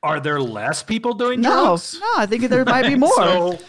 Are 0.03 0.19
there 0.19 0.39
less 0.39 0.81
people 0.83 1.13
doing 1.13 1.41
no, 1.41 1.49
drugs? 1.65 1.99
no, 1.99 2.07
I 2.17 2.25
think 2.25 2.43
there 2.49 2.65
might 2.65 2.87
be 2.87 2.95
more. 3.07 3.09
So, 3.15 3.59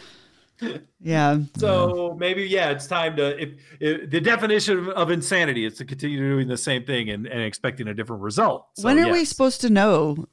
yeah, 1.00 1.38
so 1.56 2.14
maybe 2.18 2.42
yeah, 2.42 2.70
it's 2.70 2.86
time 2.86 3.16
to. 3.16 3.40
If, 3.42 3.48
if 3.80 4.10
the 4.10 4.20
definition 4.20 4.78
of, 4.78 4.88
of 4.90 5.10
insanity 5.10 5.64
is 5.64 5.78
to 5.78 5.84
continue 5.86 6.18
doing 6.18 6.48
the 6.48 6.56
same 6.58 6.84
thing 6.84 7.08
and, 7.10 7.26
and 7.26 7.40
expecting 7.42 7.88
a 7.88 7.94
different 7.94 8.22
result. 8.22 8.66
So, 8.76 8.84
when 8.84 8.98
are 8.98 9.10
we 9.10 9.24
supposed 9.24 9.62
to 9.62 9.70
know 9.70 10.26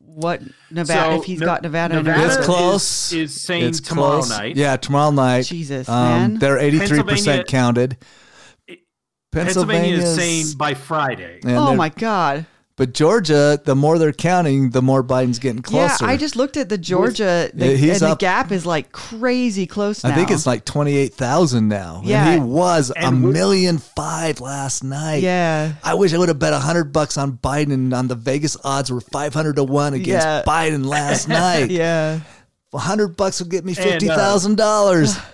What 0.00 0.42
Nevada? 0.70 1.12
So, 1.14 1.20
if 1.20 1.24
he's 1.24 1.40
Ne- 1.40 1.46
got 1.46 1.62
Nevada, 1.62 1.96
and 1.96 2.06
Nevada 2.06 2.26
It's 2.26 2.36
Arizona. 2.36 2.58
close. 2.58 3.12
Is, 3.12 3.34
is 3.36 3.40
saying 3.40 3.64
It's 3.64 3.80
tomorrow 3.80 4.18
close. 4.18 4.28
night. 4.30 4.54
Yeah, 4.56 4.76
tomorrow 4.76 5.10
night. 5.10 5.46
Jesus, 5.46 5.88
um, 5.88 6.04
man. 6.04 6.38
They're 6.38 6.58
83% 6.58 7.46
counted. 7.46 7.96
Pennsylvania 9.32 9.96
is 9.96 10.14
saying 10.14 10.46
by 10.58 10.74
Friday. 10.74 11.40
and 11.42 11.56
oh 11.56 11.74
my 11.74 11.88
god. 11.88 12.46
But 12.76 12.92
Georgia, 12.92 13.60
the 13.64 13.76
more 13.76 13.98
they're 14.00 14.12
counting, 14.12 14.70
the 14.70 14.82
more 14.82 15.04
Biden's 15.04 15.38
getting 15.38 15.62
closer. 15.62 16.04
Yeah, 16.04 16.10
I 16.10 16.16
just 16.16 16.34
looked 16.34 16.56
at 16.56 16.68
the 16.68 16.76
Georgia, 16.76 17.48
the, 17.54 17.68
Yeah, 17.68 17.76
he's 17.76 18.02
and 18.02 18.10
up- 18.10 18.18
the 18.18 18.24
gap 18.24 18.50
is 18.50 18.66
like 18.66 18.90
crazy 18.90 19.64
close 19.68 20.02
now. 20.02 20.10
I 20.10 20.14
think 20.14 20.32
it's 20.32 20.44
like 20.44 20.64
28,000 20.64 21.68
now. 21.68 22.02
Yeah. 22.04 22.26
And 22.28 22.42
he 22.42 22.48
was 22.48 22.90
a 22.90 22.98
And 22.98 23.22
with- 23.22 23.32
million 23.32 23.78
five 23.78 24.40
last 24.40 24.82
night. 24.82 25.22
Yeah. 25.22 25.74
I 25.84 25.94
wish 25.94 26.12
I 26.14 26.18
would 26.18 26.26
have 26.28 26.40
bet 26.40 26.52
100 26.52 26.92
bucks 26.92 27.16
on 27.16 27.34
Biden 27.38 27.72
and 27.72 27.94
on 27.94 28.08
the 28.08 28.16
Vegas 28.16 28.56
odds 28.64 28.90
were 28.90 29.00
500 29.00 29.54
to 29.54 29.62
1 29.62 29.94
against 29.94 30.26
Yeah. 30.26 30.42
Biden 30.44 30.84
last 30.84 31.28
night. 31.28 31.70
yeah, 31.70 32.18
100 32.72 33.16
bucks 33.16 33.38
will 33.40 33.46
get 33.50 33.64
me 33.64 33.72
uh, 33.74 33.76
$50,000 33.76 35.24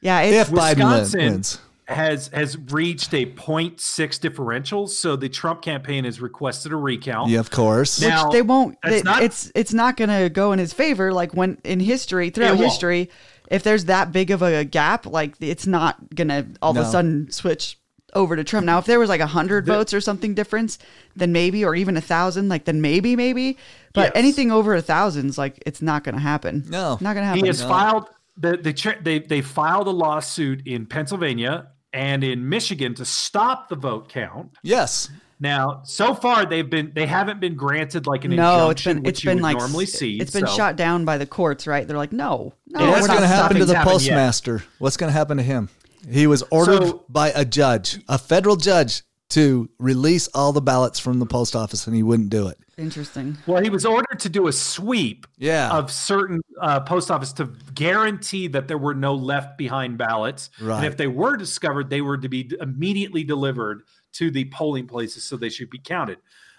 yeah. 0.00 0.20
It's, 0.22 0.50
if 0.50 0.54
Biden 0.56 0.78
win- 0.78 0.88
Wisconsin 0.88 1.20
wins. 1.20 1.58
Has 1.88 2.28
has 2.28 2.58
reached 2.70 3.14
a 3.14 3.26
0.6 3.26 4.20
differential, 4.20 4.86
so 4.88 5.14
the 5.16 5.28
Trump 5.28 5.62
campaign 5.62 6.04
has 6.04 6.20
requested 6.20 6.72
a 6.72 6.76
recount. 6.76 7.30
Yeah, 7.30 7.40
of 7.40 7.50
course. 7.50 8.00
Now- 8.00 8.24
which 8.26 8.32
they 8.32 8.42
won't. 8.42 8.76
It's 8.84 8.96
They, 8.96 9.02
not- 9.02 9.22
it's 9.22 9.52
it's 9.54 9.72
not 9.72 9.96
going 9.96 10.10
to 10.10 10.28
go 10.28 10.52
in 10.52 10.58
his 10.58 10.72
favor. 10.72 11.12
Like 11.12 11.32
when 11.34 11.58
in 11.64 11.80
history, 11.80 12.30
throughout 12.30 12.54
It 12.54 12.58
won't. 12.58 12.70
history, 12.70 13.10
if 13.50 13.62
there's 13.62 13.84
that 13.86 14.10
big 14.12 14.30
of 14.30 14.42
a 14.42 14.64
gap, 14.64 15.06
like 15.06 15.34
it's 15.40 15.66
not 15.66 15.96
going 16.14 16.28
to 16.28 16.46
all 16.60 16.72
of 16.72 16.76
a 16.76 16.84
sudden 16.90 17.30
switch 17.30 17.78
over 18.14 18.34
to 18.34 18.42
Trump. 18.44 18.64
Now, 18.66 18.78
if 18.78 18.86
there 18.86 18.98
was 18.98 19.08
like 19.08 19.20
a 19.20 19.26
hundred 19.26 19.66
votes 19.66 19.92
or 19.94 20.00
something 20.00 20.34
difference, 20.34 20.78
then 21.14 21.32
maybe, 21.32 21.64
or 21.64 21.74
even 21.76 21.96
a 21.96 22.00
thousand, 22.00 22.48
like 22.48 22.64
then 22.64 22.80
maybe, 22.80 23.14
maybe. 23.14 23.58
But 23.92 24.06
Yes. 24.06 24.12
anything 24.16 24.50
over 24.50 24.74
a 24.74 24.82
thousand's 24.82 25.38
like 25.38 25.62
it's 25.66 25.80
not 25.82 26.02
going 26.02 26.14
to 26.16 26.20
happen. 26.20 26.64
No. 26.68 26.92
not 27.00 27.14
going 27.14 27.16
to 27.18 27.24
happen. 27.24 27.40
he 27.42 27.46
has 27.46 27.62
filed 27.62 28.08
the, 28.38 28.56
the 28.56 28.96
they 29.02 29.18
they 29.20 29.40
filed 29.40 29.86
a 29.86 29.90
lawsuit 29.90 30.66
in 30.66 30.84
Pennsylvania 30.86 31.68
and 31.96 32.22
in 32.22 32.48
Michigan 32.48 32.94
to 32.94 33.04
stop 33.04 33.68
the 33.68 33.76
vote 33.76 34.08
count. 34.08 34.52
yes. 34.62 35.08
Now, 35.38 35.82
so 35.84 36.14
far 36.14 36.46
they've 36.46 36.68
been 36.68 36.92
they 36.94 37.04
haven't 37.04 37.40
been 37.40 37.56
granted 37.56 38.06
like 38.06 38.24
an 38.24 38.34
no, 38.36 38.70
it's 38.70 38.84
been 38.84 39.04
it's 39.04 39.22
you 39.22 39.30
been 39.32 39.42
like 39.42 39.58
normally 39.58 39.84
see. 39.84 40.18
It's 40.18 40.30
been 40.30 40.46
so- 40.46 40.56
shot 40.56 40.76
down 40.76 41.04
by 41.04 41.18
the 41.18 41.26
courts, 41.26 41.66
right? 41.66 41.86
They're 41.86 41.96
like, 41.98 42.12
no, 42.12 42.54
no, 42.68 42.80
Yeah, 42.80 42.90
What's 42.92 43.06
going 43.06 43.20
to 43.20 43.26
happen 43.26 43.58
to 43.58 43.66
the 43.66 43.74
happened 43.74 44.00
yet. 44.02 44.12
postmaster? 44.14 44.62
What's 44.78 44.96
going 44.96 45.08
to 45.08 45.12
happen 45.12 45.36
to 45.36 45.42
him? 45.42 45.68
He 46.10 46.26
was 46.26 46.42
ordered 46.50 46.86
So- 46.86 47.04
by 47.10 47.32
a 47.34 47.44
judge, 47.44 47.98
a 48.08 48.16
federal 48.16 48.56
judge, 48.56 49.02
to 49.30 49.68
release 49.78 50.28
all 50.28 50.52
the 50.52 50.60
ballots 50.60 50.98
from 50.98 51.18
the 51.18 51.26
post 51.26 51.56
office, 51.56 51.86
and 51.86 51.96
he 51.96 52.02
wouldn't 52.02 52.30
do 52.30 52.46
it. 52.48 52.58
Interesting. 52.78 53.36
Well, 53.46 53.62
he 53.62 53.70
was 53.70 53.84
ordered 53.86 54.20
to 54.20 54.28
do 54.28 54.48
a 54.48 54.52
sweep 54.52 55.26
Yeah. 55.38 55.70
of 55.70 55.90
certain 55.90 56.42
uh, 56.60 56.80
post 56.80 57.10
office 57.10 57.32
to 57.34 57.46
guarantee 57.74 58.48
that 58.48 58.68
there 58.68 58.78
were 58.78 58.94
no 58.94 59.14
left 59.14 59.58
behind 59.58 59.98
ballots. 59.98 60.50
Right. 60.60 60.76
And 60.78 60.86
if 60.86 60.96
they 60.96 61.06
were 61.08 61.36
discovered, 61.36 61.90
they 61.90 62.02
were 62.02 62.18
to 62.18 62.28
be 62.28 62.50
immediately 62.60 63.24
delivered 63.24 63.82
to 64.12 64.30
the 64.30 64.44
polling 64.50 64.86
places 64.86 65.24
so 65.24 65.36
they 65.36 65.48
should 65.48 65.70
be 65.70 65.78
counted. 65.78 66.18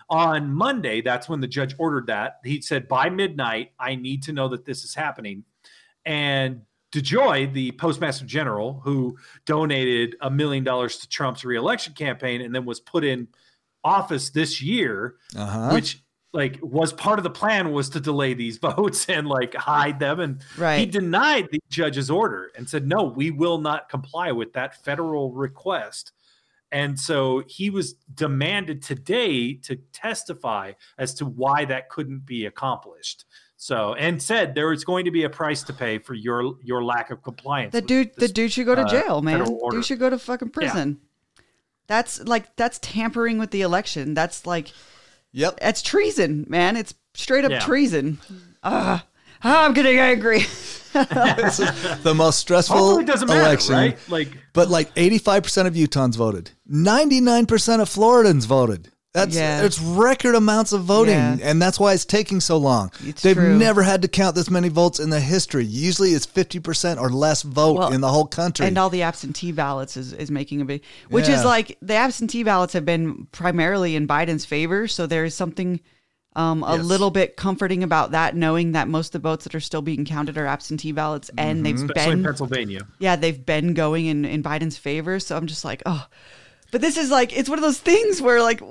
On 0.09 0.53
Monday, 0.53 1.01
that's 1.01 1.27
when 1.29 1.39
the 1.41 1.47
judge 1.47 1.75
ordered 1.77 2.07
that. 2.07 2.39
He 2.43 2.61
said, 2.61 2.87
by 2.87 3.09
midnight, 3.09 3.71
I 3.79 3.95
need 3.95 4.23
to 4.23 4.33
know 4.33 4.47
that 4.49 4.65
this 4.65 4.83
is 4.83 4.95
happening. 4.95 5.43
And 6.05 6.61
DeJoy, 6.91 7.51
the 7.53 7.71
postmaster 7.73 8.25
general, 8.25 8.81
who 8.83 9.17
donated 9.45 10.15
a 10.21 10.29
million 10.29 10.63
dollars 10.63 10.97
to 10.99 11.07
Trump's 11.09 11.43
reelection 11.43 11.93
campaign 11.93 12.41
and 12.41 12.53
then 12.55 12.65
was 12.65 12.79
put 12.79 13.03
in 13.03 13.27
office 13.83 14.29
this 14.29 14.61
year, 14.61 15.15
Uh-huh. 15.35 15.71
which 15.73 16.03
like 16.33 16.59
was 16.61 16.91
part 16.93 17.19
of 17.19 17.23
the 17.23 17.29
plan 17.29 17.71
was 17.71 17.89
to 17.89 17.99
delay 17.99 18.33
these 18.33 18.57
votes 18.69 19.07
and 19.09 19.27
like 19.27 19.53
hide 19.55 19.97
them 19.99 20.19
and 20.19 20.41
right. 20.57 20.77
he 20.79 20.85
denied 20.85 21.47
the 21.51 21.59
judge's 21.69 22.09
order 22.11 22.51
and 22.57 22.67
said 22.67 22.85
no 22.85 23.03
we 23.03 23.31
will 23.31 23.57
not 23.59 23.87
comply 23.87 24.29
with 24.31 24.51
that 24.51 24.83
federal 24.83 25.31
request 25.31 26.11
and 26.73 26.99
so 26.99 27.41
he 27.47 27.69
was 27.69 27.93
demanded 28.13 28.81
today 28.81 29.53
to 29.53 29.77
testify 29.93 30.73
as 30.97 31.13
to 31.13 31.25
why 31.25 31.63
that 31.63 31.87
couldn't 31.89 32.25
be 32.25 32.45
accomplished 32.45 33.23
so 33.67 33.93
and 33.95 34.21
said 34.23 34.55
there 34.55 34.71
is 34.71 34.85
going 34.85 35.03
to 35.05 35.11
be 35.11 35.23
a 35.23 35.29
price 35.29 35.61
to 35.63 35.73
pay 35.73 35.97
for 35.97 36.13
your 36.13 36.55
your 36.63 36.81
lack 36.83 37.11
of 37.11 37.21
compliance 37.21 37.73
The 37.73 37.79
with 37.79 37.87
dude, 37.87 38.15
the 38.15 38.27
dude 38.29 38.51
should 38.53 38.65
go 38.65 38.75
to 38.75 38.83
uh, 38.83 38.87
jail, 38.87 39.21
man. 39.21 39.45
Dude 39.71 39.83
should 39.85 39.99
go 39.99 40.09
to 40.09 40.17
fucking 40.17 40.51
prison. 40.51 40.99
That's 41.87 42.21
like 42.23 42.55
that's 42.55 42.79
tampering 42.81 43.37
with 43.39 43.51
the 43.51 43.61
election. 43.61 44.13
That's 44.13 44.45
like 44.45 44.71
Yep. 45.33 45.59
that's 45.59 45.81
treason, 45.81 46.45
man. 46.47 46.77
It's 46.77 46.93
straight 47.13 47.43
up 47.43 47.51
Yeah. 47.51 47.59
treason. 47.59 48.19
Ah, 48.63 49.05
I'm 49.43 49.73
getting 49.73 49.99
angry. 49.99 50.39
this 50.93 51.59
is 51.59 52.03
the 52.03 52.13
most 52.15 52.39
stressful 52.39 52.77
Hopefully 52.77 53.05
matter, 53.27 53.39
election. 53.41 53.75
right? 53.75 53.97
Like 54.09 54.29
But 54.53 54.69
like 54.69 54.93
85% 54.95 55.67
of 55.67 55.73
Utahns 55.73 56.15
voted. 56.15 56.51
99% 56.71 57.81
of 57.81 57.89
Floridans 57.89 58.45
voted. 58.45 58.91
That's 59.17 59.35
Yeah. 59.35 59.63
it's 59.63 59.79
record 59.81 60.35
amounts 60.35 60.73
of 60.73 60.83
voting, 60.83 61.15
Yeah. 61.15 61.37
and 61.41 61.61
that's 61.61 61.79
why 61.79 61.93
it's 61.93 62.05
taking 62.05 62.39
so 62.39 62.57
long. 62.57 62.91
It's 63.05 63.21
They've 63.23 63.35
true. 63.35 63.57
never 63.57 63.81
had 63.83 64.01
to 64.03 64.07
count 64.07 64.35
this 64.35 64.49
many 64.49 64.69
votes 64.69 64.99
in 64.99 65.09
the 65.09 65.19
history. 65.19 65.65
Usually, 65.65 66.11
it's 66.13 66.25
50% 66.25 66.99
or 66.99 67.09
less 67.09 67.41
vote 67.41 67.77
Well, 67.79 67.93
in 67.93 68.01
the 68.01 68.09
whole 68.09 68.27
country. 68.27 68.65
and 68.67 68.77
all 68.77 68.89
the 68.91 69.01
absentee 69.01 69.51
ballots 69.51 69.97
is, 69.97 70.13
is 70.13 70.29
making 70.29 70.61
a 70.61 70.65
big 70.65 70.81
which 71.09 71.27
Yeah. 71.27 71.39
is 71.39 71.45
like 71.45 71.77
the 71.81 71.95
absentee 71.95 72.43
ballots 72.43 72.73
have 72.73 72.85
been 72.85 73.27
primarily 73.31 73.95
in 73.95 74.07
biden's 74.07 74.45
favor 74.45 74.87
so 74.87 75.07
there's 75.07 75.33
something 75.33 75.79
um, 76.35 76.61
a 76.63 76.75
Yes. 76.75 76.85
little 76.85 77.09
bit 77.09 77.35
comforting 77.35 77.81
about 77.81 78.11
that 78.11 78.35
knowing 78.35 78.73
that 78.73 78.87
most 78.87 79.07
of 79.15 79.23
the 79.23 79.27
votes 79.27 79.45
that 79.45 79.55
are 79.55 79.59
still 79.59 79.81
being 79.81 80.05
counted 80.05 80.37
are 80.37 80.45
absentee 80.45 80.91
ballots 80.91 81.31
and 81.35 81.65
they've 81.65 81.73
especially 81.75 82.11
in 82.11 82.17
been 82.19 82.25
pennsylvania 82.25 82.81
yeah 82.99 83.15
they've 83.15 83.43
been 83.43 83.73
going 83.73 84.05
in, 84.05 84.23
in 84.25 84.43
biden's 84.43 84.77
favor 84.77 85.19
so 85.19 85.35
i'm 85.35 85.47
just 85.47 85.65
like 85.65 85.81
oh 85.87 86.05
but 86.71 86.81
this 86.81 86.97
is 86.97 87.09
like 87.09 87.35
it's 87.37 87.49
one 87.49 87.57
of 87.57 87.63
those 87.63 87.79
things 87.79 88.21
where 88.21 88.41
like 88.41 88.61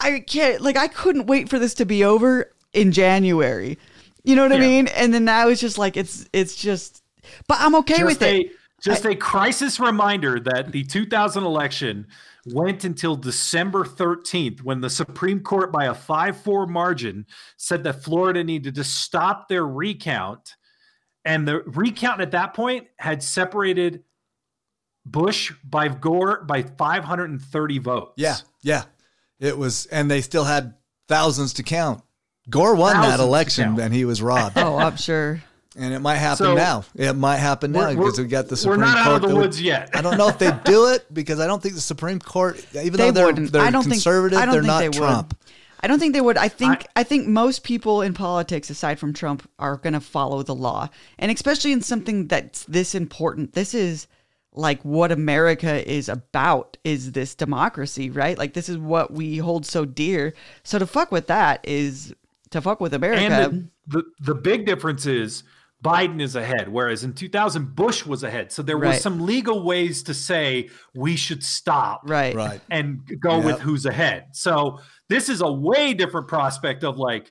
i 0.00 0.20
can't 0.20 0.60
like 0.60 0.76
i 0.76 0.88
couldn't 0.88 1.26
wait 1.26 1.48
for 1.48 1.58
this 1.58 1.74
to 1.74 1.84
be 1.84 2.04
over 2.04 2.52
in 2.72 2.92
january. 2.92 3.78
You 4.22 4.36
know 4.36 4.42
what 4.42 4.52
i 4.52 4.58
mean? 4.58 4.88
And 4.88 5.12
then 5.12 5.24
now 5.24 5.48
it's 5.48 5.60
just 5.60 5.78
like 5.78 5.96
it's 5.96 6.28
it's 6.32 6.56
just 6.56 7.02
but 7.46 7.58
i'm 7.60 7.74
okay 7.76 7.98
just 7.98 8.04
with 8.04 8.22
a, 8.22 8.40
it 8.40 8.52
Just 8.82 9.04
a 9.06 9.14
crisis 9.14 9.80
reminder 9.80 10.40
that 10.40 10.72
the 10.72 10.84
2000 10.84 11.44
election 11.44 12.06
went 12.46 12.84
until 12.84 13.16
December 13.16 13.84
13th 13.84 14.62
when 14.62 14.80
the 14.80 14.90
Supreme 14.90 15.40
Court, 15.40 15.72
by 15.72 15.86
a 15.86 15.94
5 15.94 16.36
4 16.36 16.66
margin, 16.66 17.26
said 17.56 17.84
that 17.84 18.02
Florida 18.02 18.44
needed 18.44 18.74
to 18.74 18.84
stop 18.84 19.48
their 19.48 19.66
recount. 19.66 20.56
And 21.24 21.48
the 21.48 21.62
recount 21.62 22.20
at 22.20 22.32
that 22.32 22.52
point 22.52 22.86
had 22.98 23.22
separated 23.22 24.04
Bush 25.06 25.52
by 25.64 25.88
Gore 25.88 26.42
by 26.44 26.62
530 26.62 27.78
votes. 27.78 28.12
yeah, 28.16 28.36
yeah. 28.62 28.84
It 29.40 29.58
was, 29.58 29.86
and 29.86 30.10
they 30.10 30.20
still 30.20 30.44
had 30.44 30.74
thousands 31.08 31.54
to 31.54 31.62
count. 31.62 32.02
Gore 32.48 32.74
won 32.74 32.94
Thousands 32.94 33.18
that 33.18 33.22
election, 33.22 33.80
and 33.80 33.92
he 33.92 34.04
was 34.04 34.20
robbed. 34.22 34.56
oh 34.58 34.76
i'm 34.76 34.96
sure 34.96 35.42
and 35.76 35.92
it 35.92 35.98
might 35.98 36.16
happen 36.16 36.36
So- 36.46 36.54
now. 36.54 36.84
It 36.94 37.14
might 37.14 37.38
happen 37.38 37.72
now 37.72 37.88
because 37.92 38.18
we're- 38.18 38.28
got 38.28 38.46
the 38.48 38.56
Supreme 38.56 38.80
Court. 38.80 38.86
we're 38.88 38.94
not 38.94 39.04
Court. 39.04 39.06
out 39.08 39.14
of 39.16 39.22
the 39.22 39.28
that 39.28 39.34
would- 39.34 39.40
woods 39.42 39.60
yet. 39.60 39.90
I 39.92 40.02
don't 40.02 40.16
know 40.16 40.28
if 40.28 40.38
they 40.38 40.52
do 40.64 40.88
it 40.88 41.12
because 41.12 41.40
I 41.40 41.46
don't 41.48 41.60
think 41.60 41.74
the 41.74 41.80
Supreme 41.80 42.20
Court, 42.20 42.64
even 42.74 42.92
they 42.92 43.06
though 43.06 43.10
they're, 43.10 43.26
wouldn't. 43.26 43.50
they're 43.52 43.62
I 43.62 43.70
don't 43.70 43.82
conservative, 43.82 44.38
think. 44.38 44.42
I 44.42 44.46
don't 44.46 44.52
they're 44.54 44.62
think 44.78 44.92
not 44.92 44.92
they 44.92 44.98
Trump. 44.98 45.28
would. 45.30 45.38
I 45.80 45.86
don't 45.88 45.98
think 45.98 46.14
they 46.14 46.20
would. 46.20 46.38
I 46.38 46.48
think. 46.48 46.86
I- 46.94 47.00
I, 47.00 47.02
think 47.02 47.26
most 47.26 47.64
people 47.64 48.02
in 48.02 48.14
politics, 48.14 48.70
aside 48.70 48.98
from 49.00 49.12
Trump, 49.12 49.48
are 49.58 49.76
going 49.76 49.92
to 49.94 50.00
follow 50.00 50.42
the 50.44 50.54
law, 50.54 50.88
and 51.18 51.30
especially 51.32 51.72
in 51.72 51.82
something 51.82 52.28
that's 52.28 52.64
this 52.66 52.94
important. 52.94 53.52
This 53.54 53.74
is 53.74 54.06
like 54.54 54.80
what 54.82 55.10
America 55.12 55.88
is 55.90 56.08
about. 56.08 56.76
Is 56.84 57.12
this 57.12 57.34
democracy, 57.34 58.10
right? 58.10 58.38
Like 58.38 58.54
this 58.54 58.68
is 58.68 58.78
what 58.78 59.12
we 59.12 59.38
hold 59.38 59.66
so 59.66 59.84
dear. 59.84 60.32
So 60.62 60.78
to 60.78 60.86
fuck 60.86 61.10
with 61.12 61.26
that 61.26 61.60
is 61.64 62.14
to 62.50 62.60
fuck 62.60 62.80
with 62.80 62.94
America. 62.94 63.22
And 63.22 63.70
the, 63.86 63.98
the, 63.98 64.04
the 64.20 64.34
big 64.34 64.64
difference 64.66 65.06
is 65.06 65.42
Biden 65.82 66.22
is 66.22 66.34
ahead, 66.36 66.68
whereas 66.68 67.04
in 67.04 67.12
2000, 67.12 67.74
Bush 67.74 68.06
was 68.06 68.22
ahead. 68.22 68.52
So 68.52 68.62
there 68.62 68.78
Right. 68.78 68.90
was 68.90 69.00
some 69.02 69.26
legal 69.26 69.64
ways 69.64 70.02
to 70.04 70.14
say 70.14 70.70
we 70.94 71.14
should 71.16 71.42
stop 71.44 72.02
right. 72.06 72.34
Right. 72.34 72.60
and 72.70 73.00
go 73.20 73.36
Yep. 73.36 73.44
with 73.44 73.60
who's 73.60 73.84
ahead. 73.84 74.28
So 74.32 74.78
this 75.08 75.28
is 75.28 75.42
a 75.42 75.52
way 75.52 75.92
different 75.92 76.28
prospect 76.28 76.84
of 76.84 76.96
like, 76.96 77.30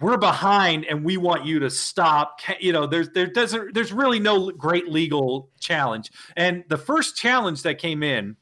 we're 0.00 0.16
behind 0.16 0.84
and 0.86 1.04
we 1.04 1.16
want 1.16 1.44
you 1.44 1.58
to 1.60 1.70
stop. 1.70 2.40
You 2.60 2.72
know, 2.72 2.86
there's 2.86 3.10
there 3.10 3.26
doesn't 3.26 3.74
there's 3.74 3.92
really 3.92 4.20
no 4.20 4.50
great 4.50 4.88
legal 4.88 5.50
challenge. 5.60 6.10
And 6.36 6.64
the 6.68 6.78
first 6.78 7.16
challenge 7.16 7.62
that 7.62 7.78
came 7.78 8.02
in 8.02 8.36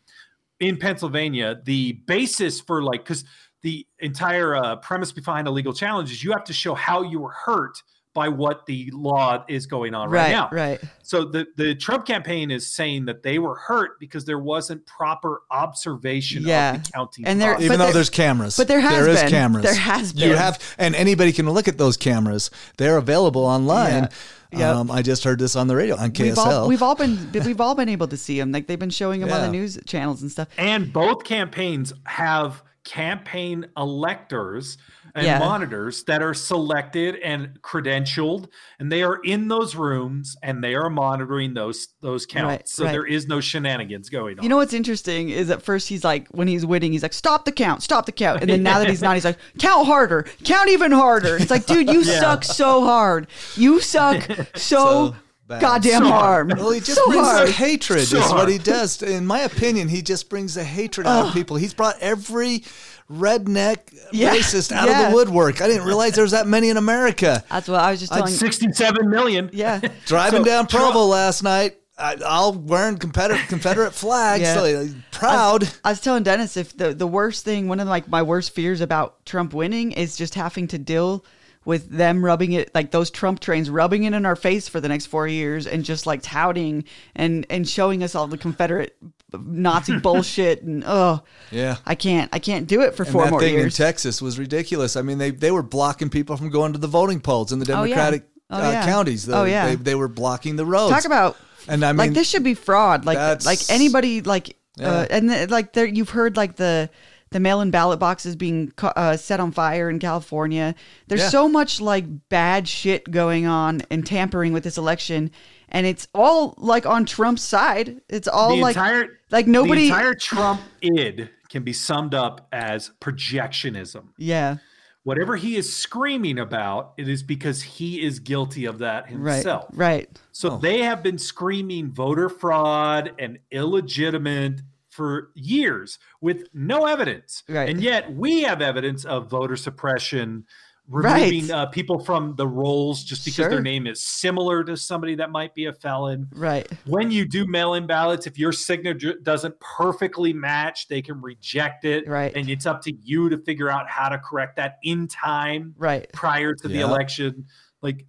in 0.60 0.76
Pennsylvania, 0.76 1.60
the 1.64 1.92
basis 2.06 2.60
for 2.60 2.82
like 2.82 3.04
because 3.04 3.24
the 3.62 3.86
entire 3.98 4.54
uh, 4.56 4.76
premise 4.76 5.12
behind 5.12 5.48
a 5.48 5.50
legal 5.50 5.72
challenge 5.72 6.12
is 6.12 6.22
you 6.22 6.32
have 6.32 6.44
to 6.44 6.52
show 6.52 6.74
how 6.74 7.02
you 7.02 7.20
were 7.20 7.32
hurt 7.32 7.82
by 8.14 8.28
what 8.28 8.64
the 8.66 8.88
law 8.92 9.44
is 9.48 9.66
going 9.66 9.92
on 9.94 10.08
right, 10.08 10.22
Right, 10.26 10.30
now. 10.30 10.48
right. 10.52 10.80
So 11.02 11.24
the 11.24 11.46
the 11.56 11.74
Trump 11.74 12.06
campaign 12.06 12.50
is 12.52 12.64
saying 12.66 13.06
that 13.06 13.22
they 13.24 13.38
were 13.40 13.56
hurt 13.56 13.98
because 13.98 14.24
there 14.24 14.38
wasn't 14.38 14.86
proper 14.86 15.42
observation 15.50 16.44
Yeah. 16.46 16.76
of 16.76 16.84
the 16.84 16.92
counting. 16.92 17.26
And 17.26 17.40
there- 17.42 17.56
Even 17.56 17.68
But 17.68 17.76
though 17.78 17.84
there- 17.86 17.92
there's 17.94 18.10
cameras, 18.10 18.56
but 18.56 18.68
there 18.68 18.80
has 18.80 19.04
there 19.04 19.08
is 19.14 19.20
been. 19.22 19.30
cameras. 19.30 19.64
There 19.64 19.74
has 19.74 20.12
been. 20.12 20.22
You 20.22 20.28
been. 20.30 20.38
have, 20.38 20.74
and 20.78 20.94
anybody 20.94 21.32
can 21.32 21.50
look 21.50 21.66
at 21.68 21.76
those 21.76 21.96
cameras. 21.96 22.50
They're 22.78 22.96
available 22.96 23.44
online. 23.44 24.04
Yeah. 24.52 24.58
Yep. 24.58 24.76
Um, 24.76 24.90
I 24.92 25.02
just 25.02 25.24
heard 25.24 25.40
this 25.40 25.56
on 25.56 25.66
the 25.66 25.74
radio 25.74 25.96
on 25.96 26.12
KSL. 26.12 26.28
We've 26.28 26.38
all, 26.38 26.68
we've 26.68 26.82
all 26.82 26.94
been 26.94 27.44
we've 27.44 27.60
all 27.60 27.74
been 27.74 27.88
able 27.88 28.06
to 28.06 28.16
see 28.16 28.38
them. 28.38 28.52
Like 28.52 28.68
they've 28.68 28.78
been 28.78 28.88
showing 28.90 29.20
them 29.20 29.32
on 29.32 29.42
the 29.42 29.50
news 29.50 29.76
channels 29.84 30.22
and 30.22 30.30
stuff. 30.30 30.46
And 30.56 30.92
both 30.92 31.24
campaigns 31.24 31.92
have 32.04 32.62
campaign 32.84 33.66
electors 33.76 34.78
and 35.14 35.24
Yeah. 35.24 35.38
monitors 35.38 36.02
that 36.04 36.22
are 36.22 36.34
selected 36.34 37.16
and 37.16 37.60
credentialed, 37.62 38.48
and 38.78 38.90
they 38.90 39.02
are 39.02 39.20
in 39.24 39.48
those 39.48 39.74
rooms 39.76 40.36
and 40.42 40.62
they 40.62 40.74
are 40.74 40.90
monitoring 40.90 41.54
those 41.54 41.88
those 42.02 42.26
counts. 42.26 42.46
Right, 42.48 42.68
so 42.68 42.84
right. 42.84 42.92
there 42.92 43.06
is 43.06 43.26
no 43.28 43.40
shenanigans 43.40 44.08
going 44.08 44.38
on. 44.38 44.42
You 44.42 44.48
know 44.48 44.56
what's 44.56 44.72
interesting 44.74 45.30
is 45.30 45.50
at 45.50 45.62
first 45.62 45.88
he's 45.88 46.04
like 46.04 46.28
when 46.28 46.48
he's 46.48 46.66
winning 46.66 46.92
he's 46.92 47.02
like 47.02 47.12
stop 47.12 47.44
the 47.44 47.52
count 47.52 47.82
stop 47.82 48.06
the 48.06 48.12
count 48.12 48.40
and 48.40 48.50
then 48.50 48.62
now 48.62 48.78
that 48.78 48.88
he's 48.88 49.02
not 49.02 49.14
he's 49.14 49.24
like 49.24 49.38
count 49.58 49.86
harder 49.86 50.26
count 50.44 50.68
even 50.68 50.90
harder 50.92 51.36
it's 51.36 51.50
like 51.50 51.66
dude 51.66 51.88
you 51.88 52.00
Yeah. 52.04 52.20
suck 52.20 52.44
so 52.44 52.84
hard 52.84 53.26
you 53.56 53.80
suck 53.80 54.22
so, 54.56 55.12
So 55.14 55.16
bad. 55.48 55.60
goddamn 55.60 56.02
So 56.02 56.08
hard 56.10 56.50
hard. 56.50 56.58
Well, 56.58 56.70
he 56.72 56.80
just 56.80 56.94
so 56.98 57.06
brings 57.06 57.26
hard 57.26 57.48
the 57.48 57.52
hatred. 57.52 58.06
So 58.06 58.18
is 58.18 58.32
what 58.32 58.48
he 58.48 58.58
does. 58.58 59.02
In 59.02 59.26
my 59.26 59.40
opinion, 59.40 59.88
he 59.88 60.00
just 60.02 60.28
brings 60.30 60.54
the 60.54 60.64
hatred 60.64 61.06
out 61.06 61.26
of 61.28 61.32
people. 61.34 61.56
He's 61.56 61.74
brought 61.74 61.96
every 62.00 62.64
redneck 63.10 63.78
Yeah. 64.12 64.34
racist 64.34 64.72
out 64.72 64.88
of 64.88 65.10
the 65.10 65.14
woodwork. 65.14 65.60
I 65.60 65.66
didn't 65.68 65.86
realize 65.86 66.12
there 66.14 66.22
was 66.24 66.32
that 66.32 66.46
many 66.46 66.68
in 66.70 66.76
America. 66.76 67.44
that's 67.50 67.68
what 67.68 67.80
I 67.80 67.90
was 67.90 68.00
just 68.00 68.12
telling 68.12 68.32
sixty-seven 68.32 69.08
million. 69.10 69.50
yeah 69.52 69.80
Driving 70.06 70.40
So, 70.40 70.44
down 70.44 70.66
Trump- 70.66 70.92
Provo 70.92 71.06
last 71.06 71.42
night, 71.42 71.76
I, 71.98 72.14
all 72.16 72.52
wearing 72.52 72.96
Confederate 72.98 73.46
Confederate 73.48 73.92
flags. 73.94 74.42
Yeah. 74.42 74.54
So, 74.54 74.64
uh, 74.64 74.86
proud. 75.12 75.68
I 75.84 75.90
was 75.90 76.00
telling 76.00 76.22
Dennis 76.24 76.56
if 76.56 76.76
the 76.76 76.92
the 76.92 77.06
worst 77.06 77.44
thing, 77.44 77.68
one 77.68 77.78
of 77.78 77.86
like 77.86 78.08
my 78.08 78.22
worst 78.22 78.52
fears 78.54 78.80
about 78.80 79.24
Trump 79.26 79.54
winning 79.54 79.92
is 79.92 80.16
just 80.16 80.34
having 80.34 80.66
to 80.68 80.78
deal 80.78 81.24
with 81.64 81.88
them 81.90 82.24
rubbing 82.24 82.52
it 82.52 82.74
like 82.74 82.90
those 82.90 83.10
Trump 83.10 83.40
trains 83.40 83.70
rubbing 83.70 84.04
it 84.04 84.12
in 84.12 84.26
our 84.26 84.36
face 84.36 84.68
for 84.68 84.80
the 84.80 84.88
next 84.88 85.06
four 85.06 85.26
years 85.26 85.66
and 85.66 85.84
just 85.84 86.06
like 86.06 86.20
touting 86.22 86.84
and 87.14 87.46
and 87.50 87.68
showing 87.68 88.02
us 88.02 88.14
all 88.14 88.26
the 88.26 88.36
Confederate 88.38 88.96
Nazi 89.32 89.98
bullshit 90.00 90.62
and 90.62 90.84
oh 90.86 91.22
Yeah. 91.50 91.76
I 91.86 91.94
can't 91.94 92.28
I 92.32 92.38
can't 92.38 92.66
do 92.66 92.82
it 92.82 92.94
for 92.94 93.04
And 93.04 93.12
four 93.12 93.24
that 93.24 93.30
more 93.30 93.40
thing 93.40 93.54
years. 93.54 93.78
in 93.78 93.84
Texas 93.86 94.20
was 94.22 94.38
ridiculous. 94.38 94.96
I 94.96 95.02
mean, 95.02 95.18
they, 95.18 95.30
they 95.30 95.50
were 95.50 95.62
blocking 95.62 96.10
people 96.10 96.36
from 96.36 96.50
going 96.50 96.72
to 96.72 96.78
the 96.78 96.86
voting 96.86 97.20
polls 97.20 97.50
in 97.52 97.58
the 97.58 97.72
Oh, 97.72 97.84
yeah. 97.84 97.94
Democratic 97.94 98.28
Oh, 98.50 98.58
uh, 98.58 98.70
yeah. 98.70 98.84
counties. 98.84 99.24
The- 99.26 99.36
Oh, 99.36 99.44
yeah. 99.44 99.68
They, 99.68 99.74
they 99.76 99.94
were 99.94 100.08
blocking 100.08 100.56
the 100.56 100.66
roads. 100.66 100.92
Talk 100.92 101.06
about 101.06 101.36
And 101.66 101.84
I 101.84 101.92
mean 101.92 101.96
like 101.98 102.12
this 102.12 102.28
should 102.28 102.44
be 102.44 102.54
fraud. 102.54 103.04
Like 103.06 103.44
like 103.44 103.58
anybody 103.70 104.20
like 104.20 104.56
uh, 104.80 105.06
and 105.08 105.30
the, 105.30 105.46
like 105.48 105.72
there 105.72 105.86
you've 105.86 106.10
heard 106.10 106.36
like 106.36 106.56
the 106.56 106.90
the 107.34 107.40
mail-in 107.40 107.68
ballot 107.72 107.98
boxes 107.98 108.36
being 108.36 108.72
uh, 108.80 109.16
set 109.16 109.40
on 109.40 109.50
fire 109.50 109.90
in 109.90 109.98
California. 109.98 110.72
There's 111.08 111.20
Yeah. 111.22 111.28
so 111.30 111.48
much 111.48 111.80
like 111.80 112.04
bad 112.28 112.68
shit 112.68 113.10
going 113.10 113.44
on 113.44 113.82
and 113.90 114.06
tampering 114.06 114.52
with 114.52 114.62
this 114.62 114.78
election, 114.78 115.32
and 115.68 115.84
it's 115.84 116.06
all 116.14 116.54
like 116.58 116.86
on 116.86 117.04
Trump's 117.04 117.42
side. 117.42 118.00
It's 118.08 118.28
all 118.28 118.54
the 118.54 118.62
like 118.62 118.76
entire 118.76 119.08
like 119.32 119.48
nobody. 119.48 119.88
the 119.88 119.94
entire 119.94 120.14
Trump 120.14 120.60
id 120.80 121.28
can 121.48 121.64
be 121.64 121.72
summed 121.72 122.14
up 122.14 122.46
as 122.52 122.92
projectionism. 123.00 124.10
yeah, 124.16 124.58
Whatever 125.02 125.34
he 125.36 125.56
is 125.56 125.74
screaming 125.76 126.38
about, 126.38 126.94
it 126.96 127.08
is 127.08 127.22
because 127.24 127.62
he 127.62 128.00
is 128.00 128.20
guilty 128.20 128.64
of 128.64 128.78
that 128.78 129.04
right, 129.12 129.34
himself. 129.34 129.66
right. 129.74 130.08
So 130.32 130.56
they 130.56 130.82
have 130.82 131.02
been 131.02 131.18
screaming 131.18 131.90
voter 131.90 132.28
fraud 132.28 133.12
and 133.18 133.38
illegitimate 133.50 134.62
for 134.94 135.30
years 135.34 135.98
with 136.20 136.46
no 136.54 136.86
evidence. 136.86 137.42
Right. 137.48 137.68
And 137.68 137.82
yet 137.82 138.12
we 138.14 138.42
have 138.42 138.62
evidence 138.62 139.04
of 139.04 139.28
voter 139.28 139.56
suppression, 139.56 140.44
Right. 140.86 141.22
removing 141.32 141.50
uh, 141.50 141.66
people 141.66 141.98
from 141.98 142.36
the 142.36 142.46
rolls 142.46 143.02
just 143.02 143.24
because 143.24 143.36
Sure. 143.36 143.48
their 143.48 143.62
name 143.62 143.86
is 143.86 144.02
similar 144.02 144.62
to 144.64 144.76
somebody 144.76 145.14
that 145.16 145.30
might 145.30 145.54
be 145.54 145.64
a 145.64 145.72
felon. 145.72 146.28
Right. 146.32 146.70
When 146.84 147.10
you 147.10 147.24
do 147.26 147.46
mail 147.46 147.72
in 147.74 147.86
ballots, 147.86 148.26
if 148.26 148.38
your 148.38 148.52
signature 148.52 149.14
doesn't 149.22 149.58
perfectly 149.60 150.32
match, 150.34 150.86
they 150.88 151.00
can 151.02 151.20
reject 151.22 151.84
it. 151.86 152.06
Right. 152.06 152.36
And 152.36 152.48
it's 152.50 152.66
up 152.66 152.82
to 152.82 152.92
you 153.02 153.30
to 153.30 153.38
figure 153.38 153.70
out 153.70 153.88
how 153.88 154.10
to 154.10 154.18
correct 154.18 154.56
that 154.56 154.76
in 154.84 155.08
time 155.08 155.74
Right. 155.78 156.06
prior 156.12 156.54
to 156.54 156.68
the 156.68 156.80
election. 156.80 157.46
Like 157.80 158.06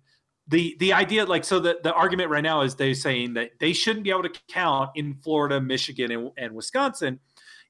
the 0.47 0.75
the 0.79 0.93
idea, 0.93 1.25
like 1.25 1.43
so 1.43 1.59
the, 1.59 1.79
the 1.83 1.93
argument 1.93 2.29
right 2.29 2.43
now 2.43 2.61
is 2.61 2.75
they're 2.75 2.93
saying 2.93 3.33
that 3.33 3.51
they 3.59 3.73
shouldn't 3.73 4.03
be 4.03 4.11
able 4.11 4.23
to 4.23 4.33
count 4.47 4.91
in 4.95 5.15
Florida, 5.15 5.59
Michigan, 5.59 6.11
and, 6.11 6.31
and 6.37 6.53
Wisconsin, 6.53 7.19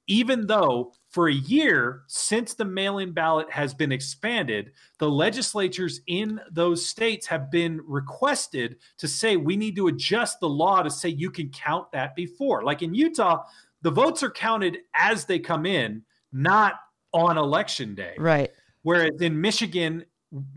even 0.07 0.47
though 0.47 0.93
for 1.09 1.29
a 1.29 1.33
year 1.33 2.03
since 2.07 2.53
the 2.53 2.65
mail-in 2.65 3.13
ballot 3.13 3.49
has 3.49 3.73
been 3.73 3.91
expanded, 3.91 4.71
the 4.99 5.09
legislatures 5.09 6.01
in 6.07 6.39
those 6.51 6.85
states 6.85 7.25
have 7.27 7.49
been 7.49 7.81
requested 7.87 8.75
to 8.97 9.07
say 9.07 9.37
we 9.37 9.55
need 9.55 9.77
to 9.77 9.87
adjust 9.87 10.41
the 10.41 10.49
law 10.49 10.83
to 10.83 10.89
say 10.89 11.07
you 11.07 11.31
can 11.31 11.49
count 11.49 11.89
that 11.93 12.15
before. 12.15 12.63
Like 12.63 12.81
in 12.81 12.93
Utah, 12.93 13.43
the 13.81 13.91
votes 13.91 14.21
are 14.23 14.31
counted 14.31 14.79
as 14.93 15.25
they 15.25 15.39
come 15.39 15.65
in, 15.65 16.03
not 16.33 16.73
on 17.13 17.37
election 17.37 17.95
day. 17.95 18.15
Right. 18.17 18.51
Whereas 18.81 19.21
in 19.21 19.39
Michigan, 19.39 20.05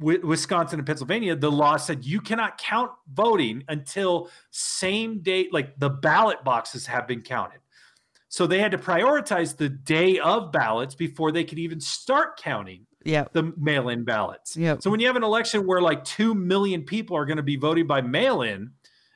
Wisconsin, 0.01 0.79
and 0.81 0.87
Pennsylvania, 0.87 1.37
the 1.37 1.51
law 1.51 1.77
said 1.77 2.05
you 2.05 2.21
cannot 2.21 2.59
count 2.59 2.91
voting 3.13 3.65
until 3.69 4.31
same 4.51 5.21
day, 5.21 5.49
like 5.53 5.79
the 5.79 5.91
ballot 5.91 6.43
boxes 6.45 6.87
have 6.87 7.07
been 7.07 7.23
counted. 7.23 7.61
So 8.29 8.47
they 8.47 8.59
had 8.61 8.73
to 8.73 8.79
prioritize 8.79 9.57
the 9.57 9.69
day 9.69 10.19
of 10.19 10.53
ballots 10.53 10.95
before 10.95 11.33
they 11.33 11.45
could 11.45 11.59
even 11.59 11.81
start 11.81 12.37
counting 12.39 12.87
Yeah. 13.05 13.25
the 13.33 13.53
mail 13.57 13.89
in 13.89 14.05
ballots. 14.05 14.57
Yep. 14.57 14.83
So 14.83 14.91
when 14.91 15.01
you 15.01 15.07
have 15.07 15.17
an 15.17 15.23
election 15.25 15.67
where 15.67 15.81
like 15.81 16.05
2 16.05 16.35
million 16.35 16.83
people 16.83 17.17
are 17.17 17.25
going 17.25 17.39
to 17.39 17.43
be 17.43 17.57
voting 17.57 17.87
by 17.87 18.03
mail 18.03 18.43
in 18.43 18.73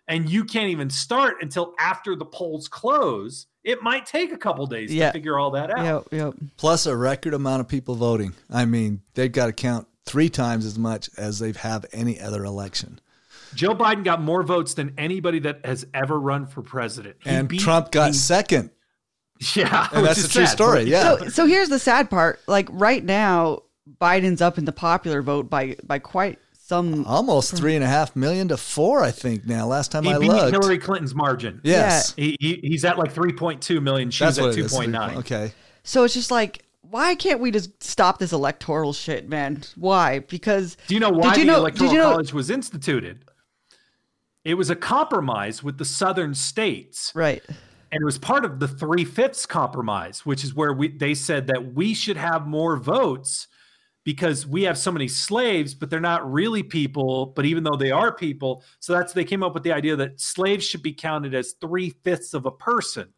and 0.09 0.29
you 0.31 0.45
can't 0.45 0.71
even 0.71 0.89
start 0.89 1.37
until 1.43 1.75
after 1.79 2.17
the 2.17 2.25
polls 2.25 2.69
close, 2.69 3.47
it 3.65 3.83
might 3.83 4.07
take 4.07 4.33
a 4.33 4.37
couple 4.39 4.67
days 4.67 4.93
Yeah. 4.93 5.09
to 5.09 5.13
figure 5.13 5.39
all 5.39 5.51
that 5.53 5.71
out. 5.77 6.09
Yep. 6.13 6.19
Yep. 6.19 6.35
plus 6.57 6.87
a 6.87 6.97
record 6.97 7.35
amount 7.35 7.61
of 7.61 7.69
people 7.69 7.95
voting. 7.97 8.33
I 8.51 8.65
mean, 8.65 9.03
they've 9.15 9.31
got 9.31 9.47
to 9.47 9.53
count 9.53 9.87
three 10.07 10.29
times 10.29 10.65
as 10.67 10.79
much 10.79 11.09
as 11.17 11.39
they've 11.39 11.57
have 11.57 11.87
any 11.93 12.21
other 12.21 12.45
election. 12.45 13.01
Joe 13.55 13.75
Biden 13.75 14.03
got 14.05 14.21
more 14.23 14.43
votes 14.43 14.75
than 14.75 14.95
anybody 14.97 15.39
that 15.41 15.65
has 15.67 15.87
ever 15.93 16.19
run 16.19 16.47
for 16.47 16.63
president. 16.63 17.17
He 17.23 17.31
and 17.31 17.49
beat- 17.49 17.61
Trump 17.61 17.91
got 17.93 18.09
he- 18.09 18.13
second. 18.15 18.71
yeah, 19.55 19.89
And 19.93 20.07
that's 20.07 20.25
a 20.25 20.29
true 20.29 20.47
sad. 20.47 20.53
story. 20.53 20.83
Yeah. 20.85 21.17
So 21.19 21.29
so 21.29 21.47
here's 21.47 21.69
the 21.69 21.79
sad 21.79 22.09
part. 22.11 22.41
Like 22.47 22.69
right 22.71 23.05
now, 23.05 23.63
Biden's 24.01 24.41
up 24.41 24.57
in 24.59 24.65
the 24.65 24.73
popular 24.73 25.21
vote 25.23 25.51
by 25.51 25.77
by 25.85 25.99
quite 25.99 26.39
some. 26.57 27.05
Almost 27.07 27.57
three 27.57 27.75
and 27.75 27.83
a 27.85 27.89
half 27.89 28.15
million 28.17 28.49
to 28.49 28.57
four, 28.57 29.03
I 29.03 29.11
think 29.11 29.45
now. 29.45 29.67
Last 29.67 29.91
time 29.93 30.05
He 30.05 30.13
I 30.15 30.19
beat 30.19 30.29
looked. 30.29 30.53
Hillary 30.53 30.79
Clinton's 30.79 31.15
margin. 31.15 31.61
yes. 31.65 32.15
He, 32.15 32.37
he, 32.41 32.61
he's 32.63 32.85
at 32.85 32.97
like 32.99 33.13
3.2 33.13 33.83
million. 33.83 34.11
She's 34.11 34.21
That's 34.21 34.39
at 34.39 34.43
what 34.45 34.57
it 34.57 34.65
is. 34.65 34.73
2.9. 34.73 35.17
Okay. 35.17 35.53
So 35.83 36.05
it's 36.05 36.15
just 36.15 36.31
like, 36.31 36.65
why 36.93 37.15
can't 37.15 37.41
we 37.41 37.51
just 37.51 37.83
stop 37.83 38.19
this 38.19 38.33
electoral 38.33 38.93
shit, 38.93 39.27
man? 39.29 39.63
Why? 39.77 40.19
Because 40.21 40.77
Do 40.87 40.95
you 40.95 41.01
know 41.01 41.11
why 41.11 41.33
you 41.35 41.41
the 41.41 41.45
know- 41.47 41.57
Electoral 41.57 41.91
you 41.91 41.99
know- 41.99 42.11
College 42.11 42.33
was 42.35 42.51
instituted? 42.51 43.25
It 44.45 44.55
was 44.55 44.69
a 44.71 44.77
compromise 44.77 45.63
with 45.63 45.79
the 45.79 45.85
southern 45.85 46.35
states. 46.35 47.11
right, 47.15 47.43
and 47.49 48.01
it 48.01 48.05
was 48.05 48.19
part 48.19 48.45
of 48.45 48.59
the 48.61 48.69
three 48.69 49.05
fifths 49.05 49.47
compromise, 49.47 50.27
which 50.27 50.45
is 50.45 50.55
where 50.55 50.73
we 50.73 50.89
they 50.89 51.15
said 51.15 51.47
that 51.47 51.75
we 51.75 51.95
should 51.95 52.17
have 52.17 52.47
more 52.47 52.77
votes 52.77 53.49
because 54.05 54.47
we 54.47 54.65
have 54.65 54.77
so 54.77 54.91
many 54.91 55.07
slaves, 55.09 55.75
but 55.75 55.89
they're 55.89 56.01
not 56.01 56.31
really 56.31 56.63
people. 56.63 57.27
But 57.27 57.45
even 57.47 57.63
though 57.65 57.77
they 57.79 57.93
are 57.93 58.13
people, 58.13 58.65
so 58.81 58.93
that's 58.93 59.13
they 59.13 59.25
came 59.25 59.43
up 59.43 59.55
with 59.55 59.63
the 59.63 59.73
idea 59.73 59.95
that 59.97 60.21
slaves 60.21 60.65
should 60.67 60.83
be 60.83 60.93
counted 60.93 61.35
as 61.35 61.55
three 61.61 61.91
fifths 62.03 62.35
of 62.35 62.45
a 62.45 62.51
person. 62.51 63.15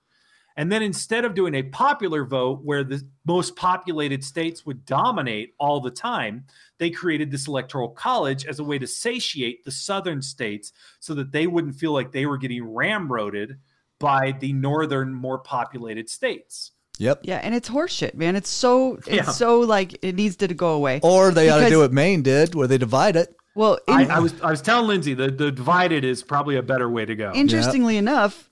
And 0.56 0.70
then 0.70 0.82
instead 0.82 1.24
of 1.24 1.34
doing 1.34 1.54
a 1.54 1.64
popular 1.64 2.24
vote 2.24 2.60
where 2.62 2.84
the 2.84 3.02
most 3.26 3.56
populated 3.56 4.22
states 4.22 4.64
would 4.64 4.84
dominate 4.86 5.54
all 5.58 5.80
the 5.80 5.90
time, 5.90 6.44
they 6.78 6.90
created 6.90 7.30
this 7.32 7.48
electoral 7.48 7.88
college 7.88 8.46
as 8.46 8.60
a 8.60 8.64
way 8.64 8.78
to 8.78 8.86
satiate 8.86 9.64
the 9.64 9.72
southern 9.72 10.22
states 10.22 10.72
so 11.00 11.12
that 11.14 11.32
they 11.32 11.46
wouldn't 11.48 11.74
feel 11.74 11.92
like 11.92 12.12
they 12.12 12.26
were 12.26 12.38
getting 12.38 12.62
ramroded 12.72 13.58
by 13.98 14.32
the 14.38 14.52
northern, 14.52 15.12
more 15.12 15.38
populated 15.38 16.08
states. 16.08 16.70
Yep. 16.98 17.20
yeah, 17.24 17.38
and 17.42 17.56
it's 17.56 17.68
horseshit, 17.68 18.14
man. 18.14 18.36
It's 18.36 18.48
so 18.48 18.94
it's 18.98 19.08
Yeah. 19.08 19.22
so 19.24 19.58
like 19.60 19.98
it 20.04 20.14
needs 20.14 20.36
to 20.36 20.46
go 20.46 20.74
away. 20.74 21.00
Or 21.02 21.32
they 21.32 21.48
ought 21.48 21.60
to 21.60 21.68
do 21.68 21.80
what 21.80 21.92
Maine 21.92 22.22
did, 22.22 22.54
where 22.54 22.68
they 22.68 22.78
divide 22.78 23.16
it. 23.16 23.34
Well, 23.56 23.80
I, 23.88 24.02
in- 24.04 24.10
I 24.12 24.20
was 24.20 24.40
I 24.40 24.50
was 24.50 24.62
telling 24.62 24.86
Lindsay 24.86 25.14
the, 25.14 25.28
the 25.32 25.50
divided 25.50 26.04
is 26.04 26.22
probably 26.22 26.54
a 26.56 26.62
better 26.62 26.88
way 26.88 27.04
to 27.04 27.16
go. 27.16 27.32
interestingly 27.34 27.96
enough, 27.96 28.48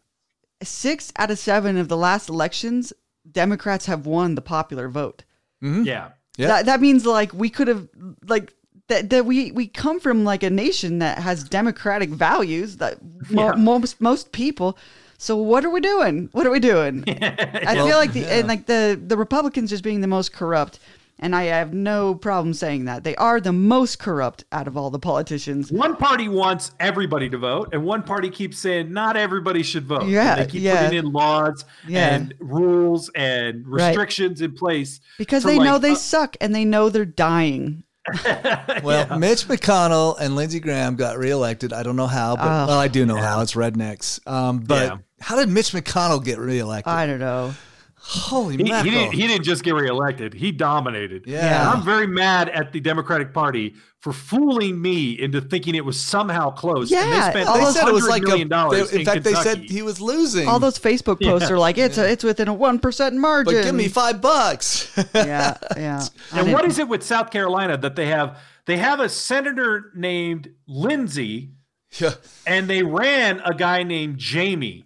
six 0.64 1.12
out 1.16 1.30
of 1.30 1.38
seven 1.38 1.76
of 1.76 1.88
the 1.88 1.96
last 1.96 2.28
elections, 2.28 2.92
Democrats 3.30 3.86
have 3.86 4.06
won 4.06 4.34
the 4.34 4.42
popular 4.42 4.88
vote. 4.88 5.24
Mm-hmm. 5.62 5.84
yeah. 5.84 6.10
Yeah. 6.38 6.46
That 6.48 6.66
that 6.66 6.80
means 6.80 7.04
like 7.04 7.32
we 7.34 7.50
could 7.50 7.68
have 7.68 7.88
like 8.26 8.54
that, 8.88 9.10
that 9.10 9.26
we 9.26 9.52
we 9.52 9.66
come 9.68 10.00
from 10.00 10.24
like 10.24 10.42
a 10.42 10.48
nation 10.50 10.98
that 11.00 11.18
has 11.18 11.44
democratic 11.44 12.08
values 12.08 12.78
that 12.78 12.98
mo- 13.30 13.48
Yeah. 13.48 13.52
most 13.56 14.00
most 14.00 14.32
people. 14.32 14.78
So 15.18 15.36
what 15.36 15.64
are 15.64 15.70
we 15.70 15.80
doing? 15.80 16.30
What 16.32 16.46
are 16.46 16.50
we 16.50 16.58
doing? 16.58 17.04
I 17.08 17.74
feel 17.76 17.96
like 17.96 18.12
the 18.14 18.26
and 18.32 18.48
like 18.48 18.66
the 18.66 18.98
the 19.06 19.16
Republicans 19.16 19.68
just 19.70 19.84
being 19.84 20.00
the 20.00 20.06
most 20.08 20.32
corrupt, 20.32 20.78
and 21.22 21.34
I 21.34 21.44
have 21.44 21.72
no 21.72 22.14
problem 22.14 22.52
saying 22.52 22.84
that 22.84 23.04
they 23.04 23.16
are 23.16 23.40
the 23.40 23.52
most 23.52 23.98
corrupt 23.98 24.44
out 24.52 24.66
of 24.68 24.76
all 24.76 24.90
the 24.90 24.98
politicians. 24.98 25.72
One 25.72 25.96
party 25.96 26.28
wants 26.28 26.72
everybody 26.80 27.30
to 27.30 27.38
vote, 27.38 27.70
and 27.72 27.84
one 27.84 28.02
party 28.02 28.28
keeps 28.28 28.58
saying 28.58 28.92
not 28.92 29.16
everybody 29.16 29.62
should 29.62 29.84
vote. 29.86 30.02
And 30.02 30.10
Yeah, 30.10 30.34
they 30.36 30.46
keep 30.46 30.60
yeah. 30.62 30.84
putting 30.84 30.98
in 30.98 31.12
laws 31.12 31.64
Yeah. 31.88 32.14
and 32.14 32.34
rules 32.40 33.08
and 33.14 33.66
Right. 33.66 33.86
restrictions 33.88 34.40
in 34.42 34.52
place 34.52 35.00
Because 35.16 35.42
to, 35.44 35.48
they 35.48 35.58
know 35.58 35.78
they 35.78 35.92
uh, 35.92 35.94
suck 35.94 36.36
and 36.40 36.54
they 36.54 36.64
know 36.66 36.90
they're 36.90 37.04
dying. 37.06 37.84
Well, 38.82 39.16
Mitch 39.18 39.46
McConnell 39.46 40.18
and 40.18 40.34
Lindsey 40.34 40.58
Graham 40.58 40.96
got 40.96 41.18
reelected. 41.18 41.72
I 41.72 41.84
don't 41.84 41.94
know 41.94 42.08
how, 42.08 42.34
but 42.34 42.44
Oh. 42.44 42.66
well, 42.66 42.78
I 42.78 42.88
do 42.88 43.06
know 43.06 43.16
how. 43.16 43.42
It's 43.42 43.54
rednecks. 43.54 44.18
Um, 44.26 44.58
but 44.58 44.86
Yeah. 44.88 44.96
how 45.20 45.36
did 45.36 45.48
Mitch 45.48 45.70
McConnell 45.70 46.24
get 46.24 46.38
reelected? 46.38 46.92
I 46.92 47.06
don't 47.06 47.20
know. 47.20 47.54
Holy 48.04 48.56
He, 48.56 48.64
he, 48.64 48.70
mackerel! 48.70 48.92
didn't, 48.94 49.12
he 49.14 49.26
didn't 49.28 49.44
just 49.44 49.62
get 49.62 49.74
reelected; 49.74 50.34
he 50.34 50.50
dominated. 50.50 51.22
Yeah. 51.26 51.60
And 51.60 51.68
I'm 51.78 51.82
very 51.84 52.06
mad 52.08 52.48
at 52.48 52.72
the 52.72 52.80
Democratic 52.80 53.32
Party 53.32 53.74
for 54.00 54.12
fooling 54.12 54.82
me 54.82 55.12
into 55.12 55.40
thinking 55.40 55.76
it 55.76 55.84
was 55.84 56.00
somehow 56.00 56.50
close. 56.50 56.90
and 56.90 57.00
Yeah, 57.08 57.26
they 57.26 57.30
spent 57.30 57.48
all 57.48 57.58
they 57.58 57.64
those 57.64 57.74
said 57.74 57.86
it 57.86 57.94
was 57.94 58.04
$100 58.04 58.08
like 58.08 58.22
a. 58.22 58.26
million 58.26 58.48
dollars 58.48 58.90
they- 58.90 58.98
in, 59.00 59.04
fact, 59.04 59.22
they 59.22 59.34
said 59.34 59.58
he 59.58 59.82
was 59.82 60.00
losing. 60.00 60.48
All 60.48 60.58
those 60.58 60.78
Facebook 60.80 61.22
posts 61.22 61.48
are 61.50 61.58
like 61.58 61.78
it's 61.78 61.96
a, 61.96 62.10
it's 62.10 62.24
within 62.24 62.48
a 62.48 62.54
one 62.54 62.80
percent 62.80 63.14
margin. 63.16 63.54
but 63.54 63.62
give 63.64 63.74
me 63.74 63.86
five 63.88 64.20
bucks. 64.20 64.90
yeah, 65.14 65.56
yeah. 65.76 66.04
And 66.32 66.52
what 66.52 66.64
is 66.64 66.80
it 66.80 66.88
with 66.88 67.04
South 67.04 67.30
Carolina 67.30 67.76
that 67.78 67.94
they 67.94 68.06
have? 68.06 68.38
They 68.66 68.76
have 68.78 68.98
a 69.00 69.08
senator 69.08 69.92
named 69.94 70.50
Lindsey, 70.66 71.52
yeah, 72.00 72.14
and 72.46 72.68
they 72.68 72.82
ran 72.82 73.40
a 73.44 73.54
guy 73.54 73.82
named 73.84 74.18
Jamie, 74.18 74.84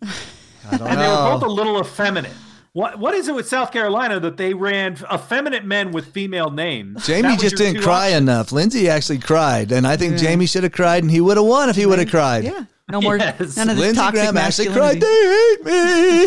I 0.71 0.77
don't 0.77 0.89
and 0.89 1.01
they 1.01 1.09
were 1.09 1.31
both 1.39 1.43
a 1.43 1.49
little 1.49 1.81
effeminate. 1.81 2.33
What 2.77 2.99
what 2.99 3.15
is 3.15 3.27
it 3.27 3.35
with 3.35 3.49
South 3.49 3.73
Carolina 3.73 4.21
that 4.21 4.37
they 4.37 4.53
ran 4.53 4.99
effeminate 5.11 5.65
men 5.65 5.93
with 5.93 6.13
female 6.13 6.51
names? 6.51 7.07
Jamie 7.07 7.23
That 7.31 7.41
just 7.41 7.57
didn't 7.57 7.81
cry 7.81 8.09
options? 8.09 8.21
enough. 8.23 8.53
Lindsey 8.53 8.87
actually 8.91 9.17
cried, 9.19 9.73
and 9.73 9.87
I 9.87 9.97
think 9.97 10.19
Jamie 10.19 10.45
should 10.45 10.63
have 10.63 10.73
cried, 10.73 11.03
and 11.03 11.11
he 11.11 11.23
would 11.23 11.39
have 11.39 11.47
won 11.47 11.71
if 11.71 11.77
he 11.77 11.87
would 11.87 11.99
have 11.99 12.11
cried. 12.11 12.45
Yeah, 12.45 12.65
no 12.91 13.01
more. 13.01 13.17
Yes. 13.17 13.57
None 13.57 13.71
of 13.71 13.77
this 13.77 13.83
Lindsey 13.83 13.99
toxic 13.99 14.21
Graham 14.21 14.37
actually 14.37 14.69
cried. 14.69 15.01
They 15.01 15.07
hate 15.07 15.65
me. 15.65 16.27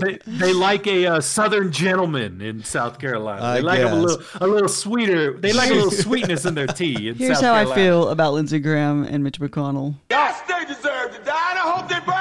They, 0.04 0.18
they 0.26 0.52
like 0.52 0.86
a 0.86 1.06
uh, 1.06 1.20
Southern 1.20 1.72
gentleman 1.72 2.40
in 2.40 2.62
South 2.62 2.98
Carolina. 3.00 3.42
I 3.42 3.54
They 3.56 3.62
like 3.62 3.80
'em 3.80 3.92
a 3.92 3.96
little, 3.96 4.22
a 4.40 4.46
little 4.46 4.68
sweeter. 4.68 5.32
They 5.38 5.52
like 5.52 5.70
a 5.70 5.74
little 5.74 5.90
sweetness 5.90 6.44
in 6.44 6.54
their 6.54 6.66
tea. 6.66 7.08
In 7.08 7.14
Here's 7.16 7.38
South 7.40 7.44
how 7.44 7.54
I 7.72 7.74
feel 7.74 8.08
about 8.10 8.34
Lindsey 8.34 8.58
Graham 8.60 9.02
and 9.04 9.24
Mitch 9.24 9.40
McConnell. 9.40 9.94
Yes, 10.10 10.40
they 10.46 10.64
deserve 10.66 10.82
to 10.82 10.82
die, 10.82 10.83
and 10.83 10.83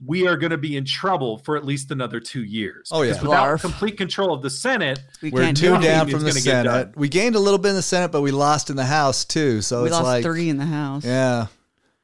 we 0.04 0.28
are 0.28 0.36
going 0.36 0.52
to 0.52 0.58
be 0.58 0.76
in 0.76 0.84
trouble 0.84 1.38
for 1.38 1.56
at 1.56 1.64
least 1.64 1.92
another 1.92 2.20
two 2.20 2.44
years. 2.44 2.90
Oh, 2.92 3.04
yeah. 3.04 3.14
Without 3.22 3.48
Barf. 3.48 3.62
complete 3.62 3.98
control 3.98 4.34
of 4.34 4.42
the 4.42 4.50
Senate, 4.50 5.00
We 5.22 5.30
We're 5.30 5.44
can't 5.44 5.58
two 5.58 5.78
do 5.78 5.82
down 5.82 6.10
from 6.10 6.22
the 6.22 6.30
is 6.30 6.44
gonna 6.44 6.66
get 6.66 6.70
Senate. 6.70 6.98
We 6.98 7.08
gained 7.08 7.36
a 7.36 7.40
little 7.40 7.60
bit 7.60 7.70
in 7.70 7.76
the 7.76 7.82
Senate, 7.82 8.12
but 8.12 8.22
we 8.22 8.32
lost 8.32 8.70
in 8.70 8.76
the 8.76 8.86
House 8.86 9.26
too. 9.26 9.62
So 9.62 9.84
We 9.84 9.88
it's 9.88 9.94
lost 9.94 10.06
like 10.06 10.24
three 10.24 10.50
in 10.50 10.58
the 10.58 10.66
house. 10.66 11.06
Yeah, 11.06 11.48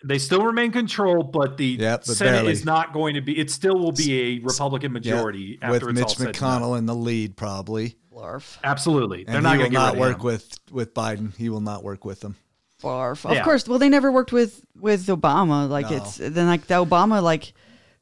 they 0.04 0.20
still 0.20 0.46
remain 0.46 0.72
control, 0.72 1.24
but 1.24 1.58
the 1.58 1.78
Yep, 1.80 2.04
but 2.06 2.16
Senate 2.16 2.32
barely. 2.32 2.52
is 2.52 2.64
not 2.64 2.94
going 2.94 3.16
to 3.16 3.22
be. 3.22 3.38
It 3.38 3.50
still 3.50 3.78
will 3.78 3.92
be 3.92 4.38
a 4.38 4.40
Republican 4.40 4.94
majority 4.94 5.58
yeah. 5.60 5.68
after 5.70 5.88
with 5.88 5.98
it's 5.98 6.18
all 6.18 6.26
Mitch 6.26 6.36
said. 6.38 6.44
McConnell 6.44 6.78
in 6.78 6.86
the 6.86 6.96
lead, 6.96 7.36
probably. 7.36 7.98
Barf. 8.16 8.58
Absolutely, 8.64 9.24
they're 9.26 9.36
And 9.36 9.44
not 9.44 9.54
he 9.54 9.58
going 9.60 9.72
will 9.74 9.80
to 9.80 9.86
not 9.86 9.96
work 9.98 10.08
rid 10.08 10.16
of 10.16 10.20
him. 10.22 10.26
with 10.26 10.60
with 10.72 10.94
Biden. 10.94 11.36
He 11.36 11.50
will 11.50 11.62
not 11.62 11.84
work 11.84 12.06
with 12.06 12.22
them. 12.22 12.36
Barf. 12.82 13.26
Of 13.26 13.34
Yeah. 13.36 13.44
course. 13.44 13.68
Well, 13.68 13.80
they 13.80 13.90
never 13.90 14.12
worked 14.12 14.32
with 14.32 14.62
with 14.80 15.08
Obama. 15.08 15.68
Like 15.70 15.90
No. 15.90 15.98
it's 15.98 16.18
then 16.18 16.48
like 16.48 16.68
the 16.68 16.76
Obama 16.86 17.22
like 17.22 17.54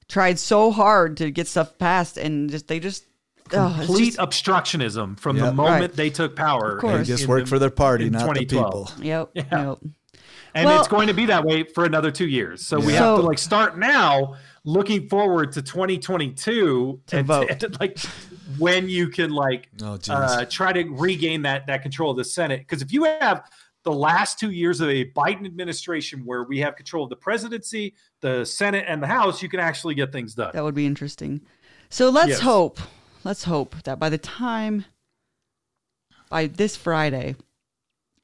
tried 0.08 0.38
so 0.40 0.72
hard 0.72 1.18
to 1.18 1.32
get 1.32 1.48
stuff 1.48 1.78
passed, 1.78 2.18
and 2.18 2.50
just 2.50 2.68
they 2.68 2.80
just 2.80 3.06
oh, 3.54 3.68
it's 3.78 3.86
complete 3.88 4.16
just- 4.16 4.18
obstructionism 4.20 5.20
from 5.20 5.38
the 5.38 5.52
moment 5.54 5.82
Right. 5.82 5.94
they 5.94 6.10
took 6.10 6.36
power. 6.36 6.76
Of 6.76 6.82
course. 6.82 7.08
They 7.08 7.14
just 7.14 7.24
in 7.24 7.30
work 7.30 7.44
the- 7.46 7.50
for 7.50 7.60
their 7.60 7.70
party, 7.70 8.08
in 8.08 8.14
not 8.14 8.34
the 8.36 8.46
people. 8.46 8.92
Yep. 9.02 9.30
Yeah. 9.34 9.44
Yep. 9.52 9.78
and 10.56 10.66
Well- 10.68 10.80
it's 10.80 10.88
going 10.88 11.08
to 11.08 11.14
be 11.16 11.26
that 11.28 11.44
way 11.46 11.64
for 11.64 11.84
another 11.86 12.12
two 12.12 12.28
years. 12.28 12.64
So 12.66 12.80
we 12.80 12.94
Yeah. 12.94 13.00
have 13.00 13.16
to 13.18 13.22
like 13.24 13.40
start 13.40 13.78
now, 13.80 14.36
looking 14.66 15.10
forward 15.10 15.52
to 15.54 15.62
2022 15.64 17.00
To 17.08 17.18
and 17.18 17.26
vote. 17.28 17.50
and, 17.64 17.78
like 17.80 17.98
when 18.58 18.90
you 18.90 19.10
can 19.10 19.32
like 19.32 19.70
Oh, 19.82 19.98
uh, 20.10 20.46
try 20.46 20.74
to 20.74 20.84
regain 20.90 21.42
that 21.44 21.68
that 21.68 21.82
control 21.82 22.12
of 22.12 22.18
the 22.18 22.24
Senate. 22.24 22.60
Because 22.62 22.82
if 22.82 22.92
you 22.92 23.04
have 23.06 23.50
the 23.84 23.92
last 23.92 24.40
two 24.40 24.52
years 24.52 24.80
of 24.82 24.90
a 24.90 25.06
Biden 25.12 25.46
administration 25.46 26.24
where 26.26 26.44
we 26.44 26.60
have 26.60 26.76
control 26.76 27.04
of 27.04 27.10
the 27.10 27.16
presidency, 27.16 27.94
the 28.22 28.46
Senate, 28.46 28.86
and 28.88 29.04
the 29.04 29.08
House, 29.08 29.42
you 29.42 29.50
can 29.50 29.60
actually 29.60 29.96
get 29.96 30.12
things 30.12 30.34
done. 30.36 30.52
That 30.54 30.64
would 30.64 30.76
be 30.76 30.86
interesting. 30.86 31.42
So 31.90 32.10
let's 32.10 32.30
Yes. 32.30 32.40
hope. 32.42 32.80
Let's 33.24 33.44
hope 33.44 33.76
that 33.84 34.00
by 34.00 34.10
the 34.10 34.18
time 34.18 34.86
by 36.30 36.48
this 36.48 36.76
Friday, 36.76 37.36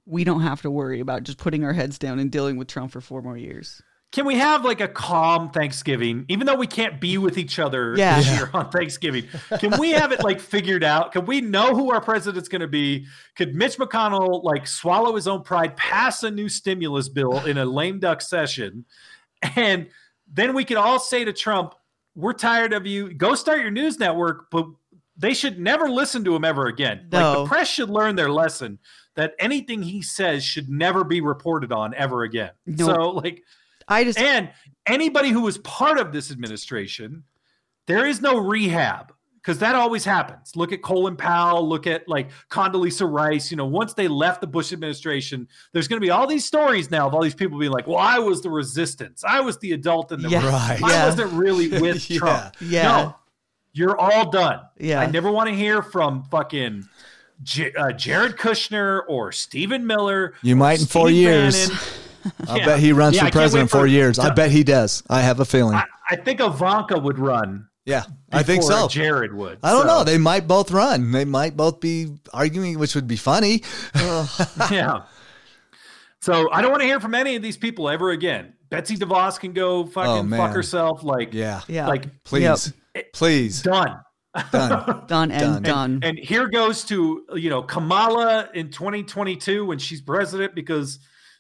we 0.06 0.24
don't 0.24 0.42
have 0.42 0.62
to 0.64 0.72
worry 0.72 1.00
about 1.00 1.24
just 1.24 1.38
putting 1.38 1.64
our 1.64 1.74
heads 1.74 2.00
down 2.00 2.20
and 2.20 2.32
dealing 2.32 2.58
with 2.58 2.68
Trump 2.68 2.92
for 2.92 3.00
four 3.02 3.22
more 3.22 3.38
years. 3.38 3.82
Can 4.12 4.26
we 4.26 4.36
have 4.36 4.66
like 4.66 4.82
a 4.82 4.88
calm 4.88 5.52
Thanksgiving, 5.52 6.26
even 6.30 6.48
though 6.48 6.56
we 6.56 6.66
can't 6.66 7.00
be 7.00 7.20
with 7.20 7.38
each 7.38 7.60
other 7.60 7.94
Yeah. 7.96 8.16
this 8.18 8.32
year 8.32 8.50
on 8.56 8.70
Thanksgiving? 8.72 9.26
Can 9.60 9.80
we 9.80 9.92
have 9.92 10.12
it 10.12 10.24
like 10.24 10.40
figured 10.40 10.84
out? 10.84 11.12
Can 11.12 11.26
we 11.28 11.42
know 11.42 11.76
who 11.76 11.92
our 11.92 12.02
president's 12.02 12.50
going 12.50 12.62
to 12.62 12.68
be? 12.68 13.06
Could 13.36 13.54
Mitch 13.54 13.78
McConnell 13.78 14.44
like 14.44 14.66
swallow 14.66 15.16
his 15.16 15.28
own 15.28 15.44
pride, 15.44 15.78
pass 15.78 16.24
a 16.24 16.32
new 16.32 16.50
stimulus 16.50 17.08
bill 17.08 17.46
in 17.46 17.60
a 17.60 17.66
lame 17.66 18.00
duck 18.00 18.22
session, 18.22 18.86
and 19.56 19.88
then 20.32 20.56
we 20.56 20.66
could 20.66 20.78
all 20.78 21.00
say 21.00 21.24
to 21.24 21.32
Trump, 21.34 21.76
"We're 22.16 22.34
tired 22.34 22.74
of 22.74 22.88
you. 22.88 23.14
Go 23.14 23.36
start 23.36 23.62
your 23.62 23.72
news 23.72 24.00
network." 24.00 24.50
But 24.50 24.66
they 25.18 25.36
should 25.36 25.60
never 25.60 25.88
listen 25.88 26.24
to 26.24 26.36
him 26.36 26.46
ever 26.46 26.66
again. 26.66 27.02
Like 27.12 27.22
No. 27.22 27.44
the 27.44 27.48
press 27.48 27.68
should 27.70 27.90
learn 27.90 28.16
their 28.16 28.30
lesson 28.30 28.80
that 29.16 29.34
anything 29.38 29.84
he 29.84 30.02
says 30.02 30.44
should 30.44 30.70
never 30.70 31.04
be 31.04 31.22
reported 31.22 31.72
on 31.72 31.94
ever 31.94 32.24
again. 32.24 32.52
No. 32.66 32.86
So 32.88 33.10
like 33.12 33.44
I 33.90 34.04
just 34.06 34.18
and 34.20 34.50
anybody 34.86 35.30
who 35.30 35.42
was 35.42 35.58
part 35.60 36.00
of 36.00 36.12
this 36.14 36.32
administration, 36.32 37.24
there 37.88 38.06
is 38.06 38.22
no 38.22 38.38
rehab 38.38 39.12
because 39.42 39.60
that 39.60 39.74
always 39.76 40.06
happens. 40.06 40.56
Look 40.56 40.72
at 40.74 40.82
Colin 40.84 41.16
Powell, 41.16 41.68
look 41.68 41.88
at 41.88 42.08
like 42.08 42.30
Condoleezza 42.52 43.10
Rice. 43.12 43.50
You 43.50 43.58
know, 43.58 43.66
once 43.66 43.94
they 43.94 44.08
left 44.08 44.42
the 44.42 44.48
Bush 44.48 44.72
administration, 44.74 45.48
there's 45.74 45.88
going 45.88 46.00
to 46.00 46.06
be 46.06 46.12
all 46.12 46.28
these 46.28 46.46
stories 46.46 46.92
now 46.92 47.08
of 47.08 47.14
all 47.16 47.22
these 47.24 47.34
people 47.36 47.58
being 47.58 47.72
like, 47.72 47.88
well, 47.88 47.98
I 47.98 48.20
was 48.20 48.42
the 48.42 48.50
resistance. 48.50 49.24
I 49.24 49.40
was 49.42 49.58
the 49.60 49.72
adult 49.72 50.12
in 50.12 50.22
the 50.22 50.30
Yeah. 50.30 50.48
Right. 50.48 50.84
I 50.84 50.90
Yeah. 50.92 51.06
wasn't 51.06 51.32
really 51.34 51.68
with 51.82 52.10
Yeah. 52.10 52.18
Trump. 52.20 52.56
Yeah. 52.62 52.84
No, 52.84 53.16
you're 53.74 53.98
all 54.00 54.30
done. 54.30 54.60
Yeah. 54.78 55.00
I 55.00 55.06
never 55.08 55.32
want 55.32 55.50
to 55.50 55.56
hear 55.56 55.82
from 55.82 56.24
fucking 56.26 56.88
J- 57.42 57.72
uh, 57.74 57.94
Jared 57.94 58.36
Kushner 58.36 59.02
or 59.08 59.32
Stephen 59.32 59.88
Miller. 59.88 60.34
You 60.44 60.58
might 60.58 60.82
in 60.82 60.86
four 60.86 61.08
Steve 61.08 61.18
years. 61.18 61.70
Bannon. 61.70 61.84
I 62.48 62.58
Yeah. 62.58 62.66
bet 62.66 62.80
he 62.80 62.92
runs 62.94 63.16
Yeah, 63.16 63.26
for 63.26 63.32
president 63.32 63.72
wait 63.72 63.78
in 63.78 63.80
four 63.82 63.88
years. 63.88 64.20
I 64.20 64.30
bet 64.32 64.52
he 64.52 64.64
does. 64.64 65.04
I 65.10 65.22
have 65.22 65.40
a 65.40 65.46
feeling. 65.46 65.76
I, 65.76 65.86
I 66.10 66.16
think 66.16 66.40
Ivanka 66.42 66.98
would 67.00 67.20
run. 67.20 67.68
yeah, 67.86 68.04
I 68.32 68.44
think 68.44 68.64
so. 68.64 68.88
Jared 68.88 69.34
would. 69.34 69.60
I 69.64 69.72
don't 69.72 69.82
So, 69.82 69.88
know. 69.88 70.04
They 70.04 70.18
might 70.18 70.48
both 70.48 70.72
run. 70.72 71.12
They 71.12 71.26
might 71.26 71.56
both 71.58 71.80
be 71.80 72.16
arguing, 72.34 72.78
which 72.80 72.96
would 72.96 73.08
be 73.08 73.16
funny. 73.18 73.64
yeah. 74.72 75.04
So 76.22 76.52
I 76.52 76.62
don't 76.62 76.72
want 76.72 76.82
to 76.82 76.88
hear 76.88 77.00
from 77.00 77.16
any 77.16 77.36
of 77.36 77.42
these 77.42 77.58
people 77.58 77.90
ever 77.90 78.12
again. 78.12 78.54
Betsy 78.70 78.98
DeVos 78.98 79.40
can 79.40 79.54
go 79.54 79.86
fucking 79.86 80.32
Oh, 80.34 80.38
fuck 80.38 80.54
herself. 80.54 81.04
Like, 81.04 81.34
Yeah. 81.34 81.62
yeah. 81.68 81.88
like 81.88 82.06
Please. 82.24 82.74
Please. 83.14 83.62
done. 83.62 84.00
Done. 84.52 85.04
done 85.08 85.32
and 85.32 85.42
Done. 85.42 85.64
done. 85.64 86.00
And 86.04 86.20
here 86.20 86.48
goes 86.50 86.84
to 86.86 87.26
you 87.36 87.50
know 87.50 87.64
Kamala 87.64 88.50
in 88.54 88.70
2022 88.70 89.66
when 89.66 89.80
she's 89.80 90.02
president 90.02 90.54
because 90.54 91.00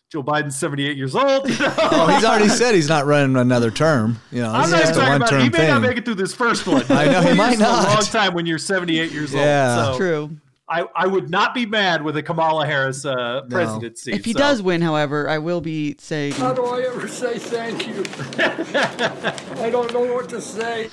Joe 0.09 0.23
Biden's 0.23 0.55
78 0.55 0.97
years 0.97 1.13
old. 1.15 1.47
you 1.47 1.57
know? 1.59 1.73
Oh, 1.77 2.07
he's 2.07 2.25
already 2.25 2.49
said 2.49 2.73
he's 2.73 2.89
not 2.89 3.05
running 3.05 3.35
another 3.37 3.69
term. 3.69 4.17
You 4.31 4.41
know, 4.41 4.51
I'm 4.51 4.63
it's 4.63 4.71
not 4.71 4.79
just 4.81 4.91
a 4.93 4.95
talking 4.95 5.09
one 5.09 5.21
about. 5.21 5.41
He 5.41 5.49
term 5.49 5.61
may 5.61 5.67
not 5.67 5.81
make 5.83 5.97
it 5.97 6.05
through 6.05 6.15
this 6.15 6.33
first 6.33 6.65
one. 6.65 6.83
I 6.89 7.05
know, 7.05 7.21
he 7.21 7.35
might 7.35 7.59
not. 7.59 7.87
is 7.87 7.93
A 7.93 7.93
long 7.95 8.03
time 8.05 8.33
when 8.33 8.47
you're 8.47 8.57
78 8.57 9.11
years 9.11 9.33
Yeah. 9.33 9.85
old. 9.89 9.93
So 9.93 9.97
True. 9.99 10.37
I, 10.67 10.85
I 10.95 11.05
would 11.07 11.29
not 11.29 11.53
be 11.53 11.65
mad 11.67 12.03
with 12.03 12.17
a 12.17 12.23
Kamala 12.23 12.65
Harris 12.65 13.05
uh, 13.05 13.41
presidency. 13.49 14.13
If 14.13 14.25
he 14.25 14.33
so- 14.33 14.39
does 14.39 14.61
win, 14.63 14.81
however, 14.81 15.29
I 15.29 15.37
will 15.37 15.61
be 15.61 15.95
saying 15.99 16.33
How 16.33 16.53
do 16.53 16.65
I 16.65 16.81
ever 16.81 17.07
say 17.07 17.37
thank 17.37 17.87
you? 17.87 18.03
I 19.63 19.69
don't 19.71 19.93
know 19.93 20.11
what 20.13 20.27
to 20.29 20.41
say. 20.41 20.89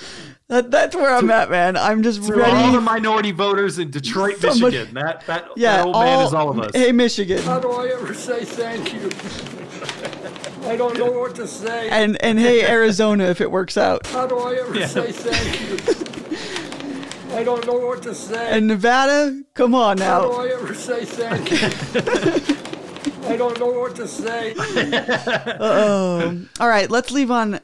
That, 0.48 0.70
that's 0.70 0.94
where 0.94 1.14
I'm 1.14 1.30
at, 1.30 1.50
man. 1.50 1.76
I'm 1.76 2.02
just 2.02 2.22
to 2.24 2.44
all 2.44 2.72
the 2.72 2.80
minority 2.80 3.32
voters 3.32 3.78
in 3.78 3.90
Detroit, 3.90 4.36
Somebody- 4.38 4.76
Michigan. 4.76 4.94
That 4.94 5.26
that, 5.26 5.48
Yeah, 5.56 5.78
that 5.78 5.86
old 5.86 5.96
man 5.96 6.24
is 6.24 6.34
all 6.34 6.50
of 6.50 6.58
us. 6.60 6.70
Hey, 6.74 6.92
Michigan. 6.92 7.42
How 7.42 7.58
do 7.58 7.70
I 7.72 7.88
ever 7.88 8.14
say 8.14 8.44
thank 8.44 8.92
you? 8.94 9.10
I 10.70 10.76
don't 10.76 10.98
know 10.98 11.10
what 11.10 11.34
to 11.36 11.46
say. 11.46 11.88
And 11.90 12.20
and 12.22 12.38
hey 12.38 12.64
Arizona, 12.68 13.24
if 13.24 13.40
it 13.40 13.50
works 13.50 13.76
out. 13.76 14.06
How 14.08 14.26
do 14.26 14.38
I 14.38 14.54
ever 14.54 14.86
say 14.86 15.12
thank 15.12 15.60
you? 15.60 17.36
I 17.36 17.44
don't 17.44 17.66
know 17.66 17.78
what 17.78 18.02
to 18.04 18.14
say. 18.14 18.50
And 18.50 18.66
Nevada, 18.66 19.42
come 19.54 19.74
on 19.74 19.98
now. 19.98 20.22
How 20.22 20.28
do. 20.28 20.32
I 20.32 20.48
ever 20.54 20.74
say 20.74 21.04
thank 21.04 21.50
you? 21.50 22.56
I 23.28 23.36
don't 23.36 23.58
know 23.58 23.66
what 23.72 23.94
to 23.96 24.06
say. 24.08 24.54
oh. 25.60 26.46
All 26.60 26.68
right, 26.68 26.88
let's 26.90 27.10
leave 27.10 27.30
on. 27.30 27.60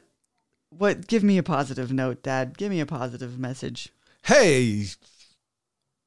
What? 0.79 1.07
Give 1.07 1.23
me 1.23 1.39
a 1.39 1.43
positive 1.43 1.93
note, 1.93 2.23
Dad. 2.23 2.57
Give 2.57 2.71
me 2.71 2.81
a 2.81 2.87
positive 2.87 3.39
message. 3.39 3.91
Hey, 4.25 4.87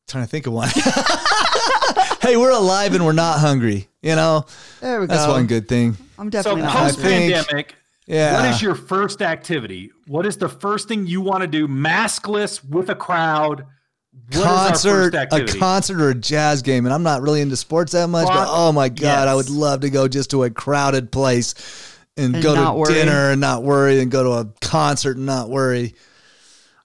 trying 0.07 0.23
to 0.23 0.29
think 0.29 0.47
of 0.47 0.53
one. 0.53 0.69
hey, 2.21 2.37
we're 2.37 2.51
alive 2.51 2.93
and 2.95 3.05
we're 3.05 3.11
not 3.11 3.39
hungry. 3.39 3.87
You 4.01 4.15
know, 4.15 4.45
There 4.81 5.01
we 5.01 5.07
go. 5.07 5.13
that's 5.13 5.27
one 5.27 5.47
good 5.47 5.67
thing. 5.67 5.97
I'm 6.17 6.29
definitely 6.29 6.61
not. 6.61 6.75
post 6.75 7.01
pandemic. 7.01 7.75
Yeah. 8.07 8.39
what 8.39 8.49
is 8.51 8.61
your 8.61 8.75
first 8.75 9.21
activity? 9.21 9.91
What 10.05 10.25
is 10.25 10.37
the 10.37 10.49
first 10.49 10.87
thing 10.87 11.07
you 11.07 11.21
want 11.21 11.41
to 11.41 11.47
do, 11.47 11.67
maskless 11.67 12.63
with 12.63 12.89
a 12.89 12.95
crowd? 12.95 13.65
What 14.27 14.35
is 14.35 14.41
our 14.41 14.67
concert, 14.67 15.13
first 15.31 15.55
a 15.55 15.59
concert 15.59 16.01
or 16.01 16.09
a 16.11 16.15
jazz 16.15 16.61
game, 16.61 16.85
and 16.85 16.93
I'm 16.93 17.03
not 17.03 17.21
really 17.21 17.41
into 17.41 17.57
sports 17.57 17.91
that 17.93 18.07
much. 18.07 18.27
But 18.27 18.47
oh 18.49 18.71
my 18.71 18.89
god, 18.89 19.27
I 19.27 19.35
would 19.35 19.49
love 19.49 19.81
to 19.81 19.89
go 19.89 20.07
just 20.07 20.29
to 20.31 20.43
a 20.43 20.49
crowded 20.49 21.11
place 21.11 21.53
and, 22.17 22.35
And 22.35 22.43
go 22.43 22.55
to 22.55 22.71
worry. 22.77 22.93
dinner 22.93 23.31
and 23.31 23.41
not 23.41 23.63
worry, 23.63 23.99
and 23.99 24.09
go 24.09 24.23
to 24.23 24.31
a 24.31 24.45
concert 24.61 25.17
and 25.17 25.25
not 25.25 25.49
worry. 25.49 25.95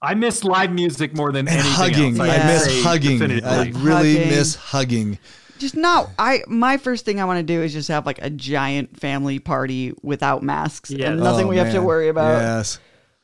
I 0.01 0.13
miss 0.15 0.43
live 0.43 0.71
music 0.71 1.15
more 1.15 1.31
than 1.31 1.47
And 1.47 1.59
anything 1.59 1.71
hugging, 1.71 2.19
else. 2.19 2.29
I 2.29 2.35
Yeah. 2.35 2.47
miss 2.47 2.63
say 2.65 2.81
hugging. 2.81 3.21
I 3.45 3.69
really 3.69 4.15
Hugging. 4.15 4.29
miss 4.29 4.55
hugging. 4.55 5.19
Just 5.59 5.75
not. 5.77 6.09
I. 6.17 6.41
My 6.47 6.77
first 6.77 7.05
thing 7.05 7.19
I 7.21 7.25
want 7.25 7.37
to 7.37 7.43
do 7.43 7.61
is 7.61 7.71
just 7.71 7.87
have 7.89 8.05
like 8.07 8.17
a 8.21 8.31
giant 8.31 8.99
family 8.99 9.37
party 9.37 9.93
without 10.01 10.41
masks 10.41 10.89
Yes. 10.89 11.07
and 11.09 11.19
nothing 11.19 11.45
Oh, 11.45 11.49
we 11.49 11.57
have 11.57 11.71
to 11.71 11.77
oh, 11.77 11.83
worry 11.83 12.09
about. 12.09 12.41
Yes. 12.41 12.79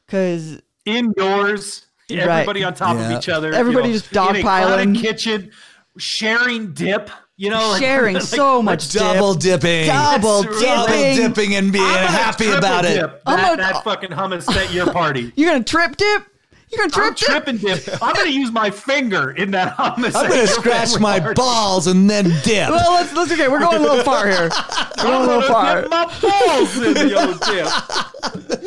Because 0.06 0.62
indoors, 0.86 1.88
Right. 2.12 2.20
everybody 2.20 2.64
on 2.64 2.76
top 2.76 2.96
Yeah. 2.96 3.10
of 3.10 3.18
each 3.18 3.28
other. 3.28 3.52
Everybody 3.54 3.88
you 3.90 3.94
know, 3.96 4.00
just 4.00 4.12
in 4.12 4.18
a 4.18 4.44
dogpiling. 4.44 5.02
kitchen, 5.02 5.52
sharing 5.98 6.74
dip. 6.74 7.10
You 7.38 7.52
know, 7.52 7.70
like- 7.70 7.82
sharing 7.84 8.16
like, 8.16 8.24
so 8.24 8.62
much 8.62 8.90
dip. 8.90 9.02
Double 9.02 9.34
dipping. 9.36 9.86
Double 9.88 10.42
That's 10.44 10.62
Double 10.62 10.88
dipping. 10.88 11.16
dipping 11.16 11.56
and 11.56 11.72
being 11.72 11.86
happy 11.86 12.50
about 12.50 12.84
it. 12.86 12.96
dip 12.96 13.22
I'm 13.26 13.38
That, 13.38 13.50
gonna- 13.58 13.62
that 13.74 13.84
fucking 13.84 14.10
hummus 14.10 14.50
at 14.56 14.74
your 14.74 14.92
party. 14.92 15.32
You're 15.38 15.52
gonna 15.52 15.64
trip 15.64 15.96
dip. 15.98 16.24
You're 16.70 16.86
gonna 16.90 17.06
I'm 17.08 17.16
trip 17.16 17.16
dip. 17.16 17.28
tripping 17.30 17.58
dip. 17.58 18.04
I'm 18.04 18.14
gonna 18.14 18.30
use 18.30 18.52
my 18.52 18.70
finger 18.72 19.32
in 19.32 19.52
that 19.52 19.78
hummus. 19.78 20.16
I'm 20.16 20.30
gonna 20.30 20.48
scratch 20.48 21.00
my 21.00 21.18
party. 21.20 21.36
balls 21.36 21.88
and 21.88 22.10
then 22.10 22.26
dip. 22.44 22.70
Well, 22.70 22.92
let's 22.94 23.14
let's 23.14 23.32
okay. 23.32 23.48
We're 23.48 23.60
going 23.60 23.78
a 23.78 23.80
little 23.82 24.04
far 24.04 24.28
here. 24.28 24.50
We're 24.98 25.04
going 25.04 25.14
a 25.14 25.18
I'm 25.18 25.28
little 25.28 25.42
gonna 25.42 25.48
far. 25.48 25.82
dip 25.84 25.90
my 25.92 26.06
balls 26.22 26.78
in 26.78 26.94
the 26.94 27.26
old 27.26 27.40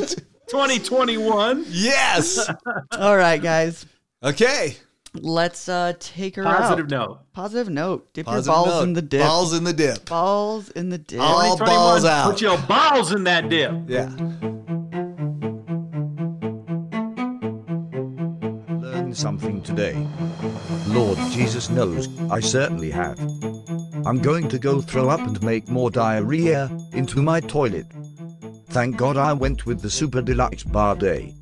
dip. 0.08 0.24
2021. 0.48 1.64
yes. 1.68 2.48
All 2.98 3.16
right, 3.16 3.40
guys. 3.42 3.84
Okay. 4.22 4.76
Let's 5.12 5.68
uh 5.68 5.94
take 5.98 6.36
her 6.36 6.44
Positive 6.44 6.84
out. 6.86 6.90
note. 6.90 7.18
Positive 7.32 7.68
note. 7.72 8.12
Dip 8.14 8.26
Positive 8.26 8.46
your 8.46 8.54
balls 8.54 8.68
note. 8.68 8.82
in 8.84 8.92
the 8.92 9.02
dip. 9.02 9.20
Balls 9.22 9.52
in 9.54 9.64
the 9.64 9.72
dip. 9.72 10.04
Balls 10.08 10.68
in 10.70 10.88
the 10.90 10.98
dip. 10.98 11.20
All 11.20 11.56
balls 11.58 12.04
out. 12.04 12.30
Put 12.30 12.40
your 12.40 12.58
balls 12.58 13.12
in 13.12 13.24
that 13.24 13.48
dip. 13.48 13.72
Yeah. 13.88 14.08
Learned 18.80 19.16
something 19.16 19.62
today. 19.62 19.96
Lord 20.88 21.18
Jesus 21.32 21.70
knows, 21.70 22.08
I 22.30 22.40
certainly 22.40 22.90
have. 22.90 23.18
I'm 24.06 24.20
going 24.20 24.48
to 24.48 24.58
go 24.58 24.80
throw 24.80 25.08
up 25.08 25.20
and 25.20 25.42
make 25.42 25.68
more 25.68 25.90
diarrhea 25.90 26.70
into 26.92 27.20
my 27.22 27.40
toilet. 27.40 27.86
Thank 28.68 28.96
God 28.96 29.16
I 29.16 29.32
went 29.32 29.66
with 29.66 29.82
the 29.82 29.90
super 29.90 30.22
deluxe 30.22 30.62
bar 30.62 30.94
day. 30.94 31.34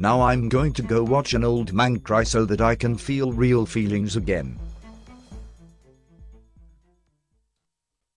Now 0.00 0.22
I'm 0.22 0.48
going 0.48 0.72
to 0.72 0.82
go 0.82 1.04
watch 1.04 1.34
an 1.34 1.44
old 1.44 1.74
man 1.74 2.00
cry 2.00 2.22
so 2.22 2.46
that 2.46 2.62
I 2.62 2.74
can 2.74 2.96
feel 2.96 3.32
real 3.32 3.66
feelings 3.66 4.16
again. 4.16 4.58